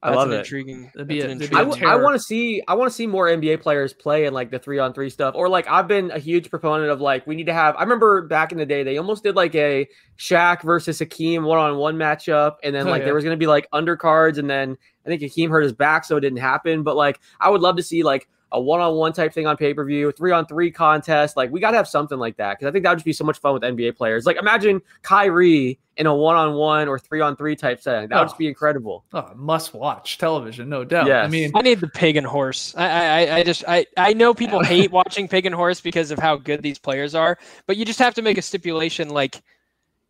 I 0.00 0.10
that's 0.10 0.16
love 0.16 0.28
an 0.28 0.34
it. 0.34 0.38
intriguing. 0.40 0.90
That'd 0.94 1.08
be 1.08 1.20
a- 1.22 1.28
an 1.28 1.38
that'd 1.38 1.50
be 1.50 1.56
I, 1.56 1.60
a 1.60 1.62
intriguing- 1.62 1.70
w- 1.82 1.86
I 1.86 1.90
terror. 1.94 2.04
want 2.04 2.14
to 2.14 2.20
see 2.22 2.62
I 2.68 2.74
want 2.74 2.88
to 2.88 2.94
see 2.94 3.06
more 3.08 3.26
NBA 3.26 3.60
players 3.60 3.92
play 3.92 4.26
in 4.26 4.32
like 4.32 4.50
the 4.52 4.58
three 4.60 4.78
on 4.78 4.92
three 4.94 5.10
stuff 5.10 5.34
or 5.34 5.48
like 5.48 5.66
I've 5.68 5.88
been 5.88 6.12
a 6.12 6.18
huge 6.20 6.50
proponent 6.50 6.88
of 6.90 7.00
like 7.00 7.26
we 7.26 7.34
need 7.34 7.46
to 7.46 7.52
have 7.52 7.74
I 7.76 7.82
remember 7.82 8.22
back 8.22 8.52
in 8.52 8.58
the 8.58 8.66
day 8.66 8.84
they 8.84 8.96
almost 8.96 9.24
did 9.24 9.34
like 9.34 9.56
a 9.56 9.88
Shaq 10.16 10.62
versus 10.62 11.00
Hakeem 11.00 11.42
one 11.42 11.58
on 11.58 11.76
one 11.78 11.96
matchup 11.96 12.56
and 12.62 12.72
then 12.74 12.86
Oh, 12.86 12.90
like 12.90 13.00
yeah. 13.00 13.06
there 13.06 13.14
was 13.14 13.24
gonna 13.24 13.36
be 13.36 13.48
like 13.48 13.68
undercards 13.72 14.38
and 14.38 14.48
then 14.48 14.76
I 15.04 15.08
think 15.08 15.20
Hakeem 15.20 15.50
hurt 15.50 15.62
his 15.62 15.72
back 15.72 16.04
so 16.04 16.16
it 16.16 16.20
didn't 16.20 16.38
happen 16.38 16.84
but 16.84 16.94
like 16.94 17.18
I 17.40 17.50
would 17.50 17.60
love 17.60 17.74
to 17.76 17.82
see 17.82 18.04
like 18.04 18.28
a 18.52 18.60
one 18.60 18.80
on 18.80 18.94
one 18.94 19.12
type 19.12 19.32
thing 19.32 19.46
on 19.46 19.56
pay 19.56 19.74
per 19.74 19.84
view 19.84 20.10
three 20.12 20.32
on 20.32 20.46
three 20.46 20.70
contest 20.70 21.36
like 21.36 21.50
we 21.50 21.60
gotta 21.60 21.76
have 21.76 21.86
something 21.88 22.18
like 22.18 22.36
that 22.36 22.58
because 22.58 22.68
I 22.68 22.72
think 22.72 22.82
that 22.84 22.90
would 22.90 22.96
just 22.96 23.04
be 23.04 23.12
so 23.12 23.24
much 23.24 23.38
fun 23.38 23.52
with 23.54 23.62
NBA 23.62 23.96
players 23.96 24.24
like 24.26 24.36
imagine 24.36 24.80
Kyrie 25.02 25.78
in 25.98 26.06
a 26.06 26.14
one 26.14 26.36
on 26.36 26.54
one 26.54 26.88
or 26.88 26.98
three 26.98 27.20
on 27.20 27.36
three 27.36 27.56
type 27.56 27.80
setting 27.80 28.08
that 28.08 28.14
would 28.16 28.22
Oh. 28.22 28.24
just 28.26 28.38
be 28.38 28.46
oh. 28.46 28.48
incredible 28.48 29.04
Oh, 29.12 29.30
must 29.34 29.74
watch 29.74 30.16
television, 30.18 30.68
no 30.68 30.84
doubt. 30.84 31.10
I 31.10 31.28
mean, 31.28 31.50
I 31.54 31.60
need 31.62 31.80
the 31.80 31.88
pig 31.88 32.16
and 32.16 32.26
horse. 32.26 32.74
I, 32.76 32.86
I, 33.26 33.36
I 33.38 33.42
just, 33.42 33.64
I, 33.66 33.84
I 33.96 34.12
know 34.12 34.32
people 34.32 34.62
hate 34.62 34.90
watching 34.92 35.26
pig 35.28 35.44
and 35.44 35.54
horse 35.54 35.80
because 35.80 36.10
of 36.10 36.18
how 36.18 36.36
good 36.36 36.62
these 36.62 36.78
players 36.78 37.14
are, 37.14 37.36
but 37.66 37.76
you 37.76 37.84
just 37.84 37.98
have 37.98 38.14
to 38.14 38.22
make 38.22 38.38
a 38.38 38.42
stipulation 38.42 39.08
like 39.08 39.42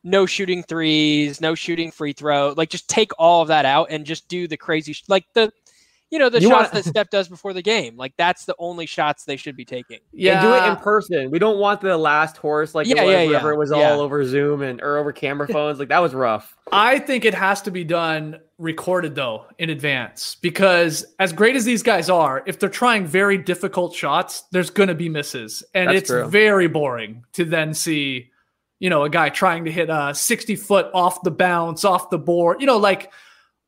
no 0.05 0.27
shooting 0.27 0.63
threes, 0.63 1.41
no 1.41 1.55
shooting 1.55 1.91
free 1.91 2.13
throw. 2.13 2.55
Like 2.57 2.71
just 2.71 2.89
take 2.89 3.11
all 3.19 3.43
of 3.43 3.49
that 3.49 3.65
out 3.65 3.89
and 3.91 4.05
just 4.07 4.29
do 4.29 4.47
the 4.47 4.57
crazy, 4.57 4.93
sh- 4.93 5.05
like 5.09 5.25
the, 5.35 5.51
you 6.11 6.19
know, 6.19 6.29
the 6.31 6.41
You 6.41 6.49
shots 6.49 6.73
want- 6.73 6.85
that 6.85 6.91
Steph 6.91 7.11
does 7.11 7.29
before 7.29 7.53
the 7.53 7.63
game. 7.63 7.97
Like 7.97 8.15
that's 8.17 8.45
the 8.45 8.55
only 8.59 8.87
shots 8.87 9.25
they 9.25 9.37
should 9.37 9.57
be 9.57 9.65
taking. 9.65 9.99
yeah, 10.13 10.41
and 10.41 10.43
do 10.43 10.55
it 10.55 10.69
in 10.71 10.77
person. 10.77 11.31
We 11.31 11.39
don't 11.39 11.59
want 11.59 11.81
the 11.81 11.97
last 11.99 12.37
horse 12.37 12.75
like 12.75 12.87
Yeah, 12.87 13.03
it 13.03 13.07
was 13.07 13.13
yeah, 13.15 13.25
whenever 13.27 13.49
yeah, 13.49 13.55
it 13.55 13.59
was 13.59 13.71
yeah. 13.71 13.91
all 13.91 14.01
over 14.01 14.25
Zoom 14.25 14.63
and 14.63 14.81
or 14.81 14.97
over 14.99 15.13
camera 15.13 15.47
phones. 15.53 15.79
Like 15.79 15.89
that 15.89 15.99
was 16.01 16.15
rough. 16.15 16.57
I 16.73 16.99
think 16.99 17.25
it 17.25 17.35
has 17.35 17.63
to 17.63 17.71
be 17.71 17.85
done 17.85 18.39
recorded 18.59 19.15
though 19.15 19.47
in 19.59 19.71
advance 19.71 20.37
because 20.43 21.05
as 21.19 21.33
great 21.33 21.55
as 21.57 21.65
these 21.65 21.83
guys 21.83 22.11
are, 22.11 22.43
if 22.47 22.59
they're 22.59 22.69
trying 22.69 23.07
very 23.07 23.39
difficult 23.39 23.95
shots, 23.95 24.43
there's 24.53 24.71
going 24.71 24.89
to 24.89 24.95
be 24.95 25.09
misses, 25.09 25.63
and 25.75 25.89
That's 25.91 25.99
it's 25.99 26.11
true. 26.11 26.27
very 26.27 26.67
boring 26.69 27.25
to 27.35 27.45
then 27.45 27.73
see, 27.75 28.31
you 28.81 28.91
know, 28.91 29.05
a 29.05 29.11
guy 29.11 29.29
trying 29.29 29.65
to 29.67 29.71
hit 29.71 29.91
a 29.91 30.13
60 30.15 30.57
foot 30.57 30.87
off 30.93 31.23
the 31.23 31.31
bounce, 31.31 31.85
off 31.85 32.11
the 32.11 32.19
board. 32.19 32.61
You 32.61 32.67
know, 32.67 32.79
like 32.79 33.13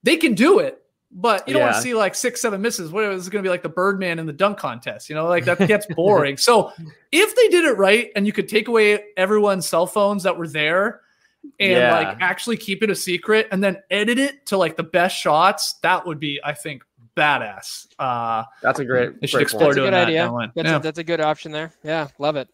they 0.03 0.17
can 0.17 0.35
do 0.35 0.59
it. 0.59 0.80
But 1.13 1.49
you 1.49 1.55
don't 1.55 1.63
want 1.63 1.75
to 1.75 1.83
see 1.83 1.95
like 1.95 2.15
six, 2.15 2.41
seven 2.41 2.63
misses. 2.63 2.93
What 2.93 3.05
is 3.05 3.29
going 3.29 3.43
to 3.43 3.47
be 3.47 3.51
like 3.51 3.63
the 3.65 3.69
Birdman 3.69 4.21
in 4.21 4.27
the 4.27 4.33
dunk 4.33 4.59
contest? 4.59 5.09
You 5.09 5.17
know, 5.17 5.27
like 5.27 5.45
that 5.47 5.59
gets 5.67 5.87
boring. 5.97 6.37
so 6.37 6.73
if 7.11 7.35
they 7.35 7.49
did 7.49 7.65
it 7.65 7.77
right 7.79 8.13
and 8.15 8.27
you 8.27 8.33
could 8.33 8.49
take 8.49 8.69
away 8.69 9.07
everyone's 9.17 9.67
cell 9.67 9.87
phones 9.89 10.23
that 10.23 10.37
were 10.39 10.47
there 10.47 11.01
and 11.59 11.73
Yeah. 11.73 11.93
like 11.95 12.19
actually 12.21 12.59
keep 12.59 12.85
it 12.85 12.91
a 12.91 12.95
secret 12.95 13.49
and 13.51 13.63
then 13.63 13.79
edit 13.91 14.19
it 14.21 14.47
to 14.47 14.57
like 14.57 14.77
the 14.77 14.85
best 14.85 15.17
shots, 15.17 15.73
that 15.83 16.07
would 16.07 16.21
be, 16.21 16.39
I 16.45 16.53
think, 16.55 16.85
badass. 17.17 17.89
Uh, 17.99 18.45
That's 18.63 18.79
a 18.79 18.85
great. 18.85 19.21
They 19.21 19.27
should 19.27 19.43
explore 19.43 19.75
point. 19.75 19.77
That's 19.77 19.79
a 19.79 19.87
good 19.87 19.93
that 19.95 20.07
idea. 20.07 20.19
down. 20.27 20.53
That's, 20.55 20.69
Yeah. 20.69 20.77
a, 20.77 20.81
that's 20.81 20.99
a 20.99 21.05
good 21.05 21.21
option 21.21 21.51
there. 21.51 21.73
Yeah, 21.83 22.07
love 22.21 22.37
it. 22.37 22.49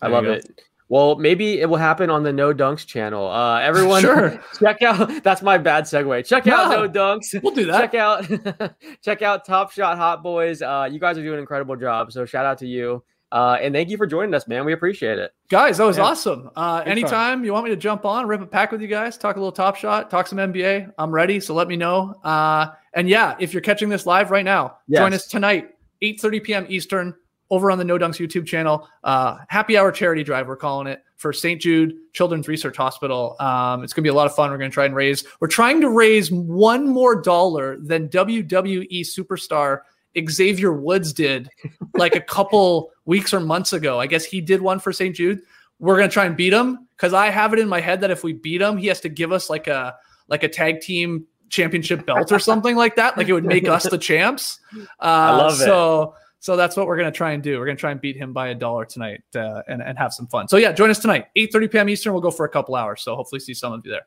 I 0.00 0.06
There 0.06 0.14
love 0.14 0.24
you 0.24 0.30
go. 0.30 0.34
it. 0.36 0.62
Well, 0.90 1.14
maybe 1.14 1.60
it 1.60 1.70
will 1.70 1.76
happen 1.78 2.10
on 2.10 2.24
the 2.24 2.32
No 2.32 2.52
Dunks 2.52 2.84
channel. 2.84 3.26
Uh, 3.30 3.60
everyone, 3.60 4.02
Sure. 4.02 4.38
check 4.60 4.82
out. 4.82 5.22
That's 5.22 5.40
my 5.40 5.56
bad 5.56 5.84
segue. 5.84 6.26
Check 6.26 6.46
out 6.48 6.68
No. 6.70 6.84
No 6.84 6.88
Dunks. 6.90 7.40
We'll 7.42 7.54
do 7.54 7.64
that. 7.66 7.80
Check 7.80 7.94
out, 7.94 8.74
check 9.02 9.22
out 9.22 9.44
Top 9.46 9.70
Shot 9.70 9.96
Hot 9.96 10.22
Boys. 10.22 10.60
Uh, 10.62 10.88
you 10.90 10.98
guys 10.98 11.16
are 11.16 11.22
doing 11.22 11.34
an 11.34 11.40
incredible 11.40 11.76
job. 11.76 12.10
So 12.12 12.26
shout 12.26 12.44
out 12.44 12.58
to 12.58 12.66
you. 12.66 13.02
Uh, 13.32 13.56
and 13.62 13.72
thank 13.72 13.88
you 13.88 13.96
for 13.96 14.08
joining 14.08 14.34
us, 14.34 14.48
man. 14.48 14.64
We 14.64 14.72
appreciate 14.72 15.20
it. 15.20 15.32
Guys, 15.48 15.78
that 15.78 15.84
was 15.84 15.98
Yeah. 15.98 16.02
awesome. 16.02 16.50
Uh, 16.56 16.78
Good 16.78 16.82
fun. 16.84 16.88
anytime 16.90 17.44
you 17.44 17.52
want 17.52 17.64
me 17.66 17.70
to 17.70 17.76
jump 17.76 18.04
on, 18.04 18.26
rip 18.26 18.40
a 18.40 18.46
pack 18.46 18.72
with 18.72 18.82
you 18.82 18.88
guys, 18.88 19.16
talk 19.16 19.36
a 19.36 19.38
little 19.38 19.52
top 19.52 19.76
shot, 19.76 20.10
talk 20.10 20.26
some 20.26 20.38
NBA, 20.40 20.90
I'm 20.98 21.12
ready. 21.12 21.38
So 21.38 21.54
let 21.54 21.68
me 21.68 21.76
know. 21.76 22.14
Uh, 22.24 22.66
and 22.94 23.08
yeah, 23.08 23.36
if 23.38 23.54
you're 23.54 23.60
catching 23.60 23.88
this 23.88 24.04
live 24.06 24.32
right 24.32 24.44
now, 24.44 24.78
join 24.92 25.14
us 25.14 25.28
tonight, 25.28 25.70
8:30 26.02 26.42
p.m. 26.42 26.66
Eastern, 26.68 27.14
over 27.50 27.70
on 27.70 27.78
the 27.78 27.84
No 27.84 27.98
Dunks 27.98 28.24
YouTube 28.24 28.46
channel. 28.46 28.88
Uh, 29.04 29.38
happy 29.48 29.76
hour 29.76 29.90
charity 29.92 30.22
drive, 30.22 30.46
we're 30.46 30.56
calling 30.56 30.86
it 30.86 31.02
for 31.16 31.32
St. 31.32 31.60
Jude 31.60 31.96
Children's 32.12 32.48
Research 32.48 32.76
Hospital. 32.76 33.36
Um, 33.40 33.84
it's 33.84 33.92
gonna 33.92 34.04
be 34.04 34.08
a 34.08 34.14
lot 34.14 34.26
of 34.26 34.34
fun. 34.34 34.50
We're 34.50 34.58
gonna 34.58 34.70
try 34.70 34.86
and 34.86 34.94
raise. 34.94 35.24
We're 35.40 35.48
trying 35.48 35.80
to 35.82 35.90
raise 35.90 36.30
one 36.30 36.88
more 36.88 37.20
dollar 37.20 37.76
than 37.76 38.08
WWE 38.08 39.00
superstar 39.00 39.80
Xavier 40.28 40.72
Woods 40.72 41.12
did 41.12 41.50
like 41.94 42.16
a 42.16 42.20
couple 42.20 42.90
weeks 43.04 43.34
or 43.34 43.40
months 43.40 43.72
ago. 43.72 44.00
I 44.00 44.06
guess 44.06 44.24
he 44.24 44.40
did 44.40 44.62
one 44.62 44.78
for 44.78 44.92
St. 44.92 45.14
Jude. 45.14 45.40
We're 45.78 45.96
gonna 45.96 46.08
try 46.08 46.26
and 46.26 46.36
beat 46.36 46.52
him 46.52 46.88
because 46.96 47.12
I 47.12 47.30
have 47.30 47.52
it 47.52 47.58
in 47.58 47.68
my 47.68 47.80
head 47.80 48.00
that 48.02 48.10
if 48.10 48.24
we 48.24 48.32
beat 48.32 48.62
him, 48.62 48.76
he 48.76 48.86
has 48.86 49.00
to 49.00 49.08
give 49.08 49.32
us 49.32 49.50
like 49.50 49.66
a 49.66 49.96
like 50.28 50.42
a 50.42 50.48
tag 50.48 50.80
team 50.80 51.26
championship 51.48 52.06
belt 52.06 52.32
or 52.32 52.38
something 52.38 52.76
like 52.76 52.96
that. 52.96 53.18
Like 53.18 53.28
it 53.28 53.32
would 53.32 53.44
make 53.44 53.68
us 53.68 53.88
the 53.88 53.98
champs. 53.98 54.58
Uh, 54.72 55.02
I 55.02 55.30
love 55.36 55.52
it. 55.54 55.64
So 55.64 56.14
so 56.40 56.56
that's 56.56 56.76
what 56.76 56.86
we're 56.86 56.96
gonna 56.96 57.12
try 57.12 57.32
and 57.32 57.42
do. 57.42 57.58
We're 57.58 57.66
gonna 57.66 57.76
try 57.76 57.92
and 57.92 58.00
beat 58.00 58.16
him 58.16 58.32
by 58.32 58.48
a 58.48 58.54
dollar 58.54 58.86
tonight 58.86 59.22
uh, 59.36 59.62
and 59.68 59.82
and 59.82 59.96
have 59.98 60.12
some 60.12 60.26
fun. 60.26 60.48
So 60.48 60.56
yeah, 60.56 60.72
join 60.72 60.90
us 60.90 60.98
tonight, 60.98 61.26
8:30 61.36 61.70
p.m. 61.70 61.88
Eastern. 61.88 62.12
We'll 62.12 62.22
go 62.22 62.30
for 62.30 62.46
a 62.46 62.48
couple 62.48 62.74
hours. 62.74 63.02
So 63.02 63.14
hopefully 63.14 63.40
see 63.40 63.54
some 63.54 63.72
of 63.72 63.82
you 63.84 63.92
there. 63.92 64.06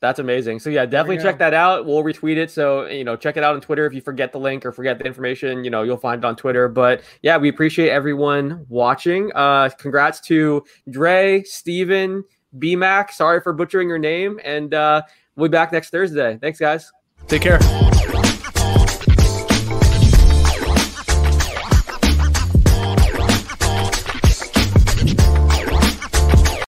That's 0.00 0.18
amazing. 0.18 0.60
So 0.60 0.70
yeah, 0.70 0.86
definitely 0.86 1.22
check 1.22 1.38
that 1.38 1.52
out. 1.52 1.84
We'll 1.84 2.02
retweet 2.02 2.38
it. 2.38 2.50
So 2.50 2.86
you 2.86 3.04
know, 3.04 3.16
check 3.16 3.36
it 3.36 3.44
out 3.44 3.54
on 3.54 3.60
Twitter. 3.60 3.86
If 3.86 3.92
you 3.92 4.00
forget 4.00 4.32
the 4.32 4.40
link 4.40 4.66
or 4.66 4.72
forget 4.72 4.98
the 4.98 5.04
information, 5.04 5.62
you 5.62 5.70
know, 5.70 5.82
you'll 5.82 5.98
find 5.98 6.24
it 6.24 6.24
on 6.24 6.36
Twitter. 6.36 6.68
But 6.68 7.02
yeah, 7.22 7.36
we 7.36 7.50
appreciate 7.50 7.90
everyone 7.90 8.64
watching. 8.68 9.30
Uh, 9.34 9.68
congrats 9.78 10.20
to 10.22 10.64
Dre, 10.88 11.42
Steven, 11.44 12.24
BMAC. 12.58 13.10
Sorry 13.10 13.40
for 13.42 13.52
butchering 13.52 13.88
your 13.88 13.98
name, 13.98 14.40
and 14.42 14.72
uh, 14.74 15.02
we'll 15.36 15.48
be 15.48 15.52
back 15.52 15.70
next 15.70 15.90
Thursday. 15.90 16.38
Thanks, 16.40 16.58
guys. 16.58 16.90
Take 17.28 17.42
care. 17.42 17.60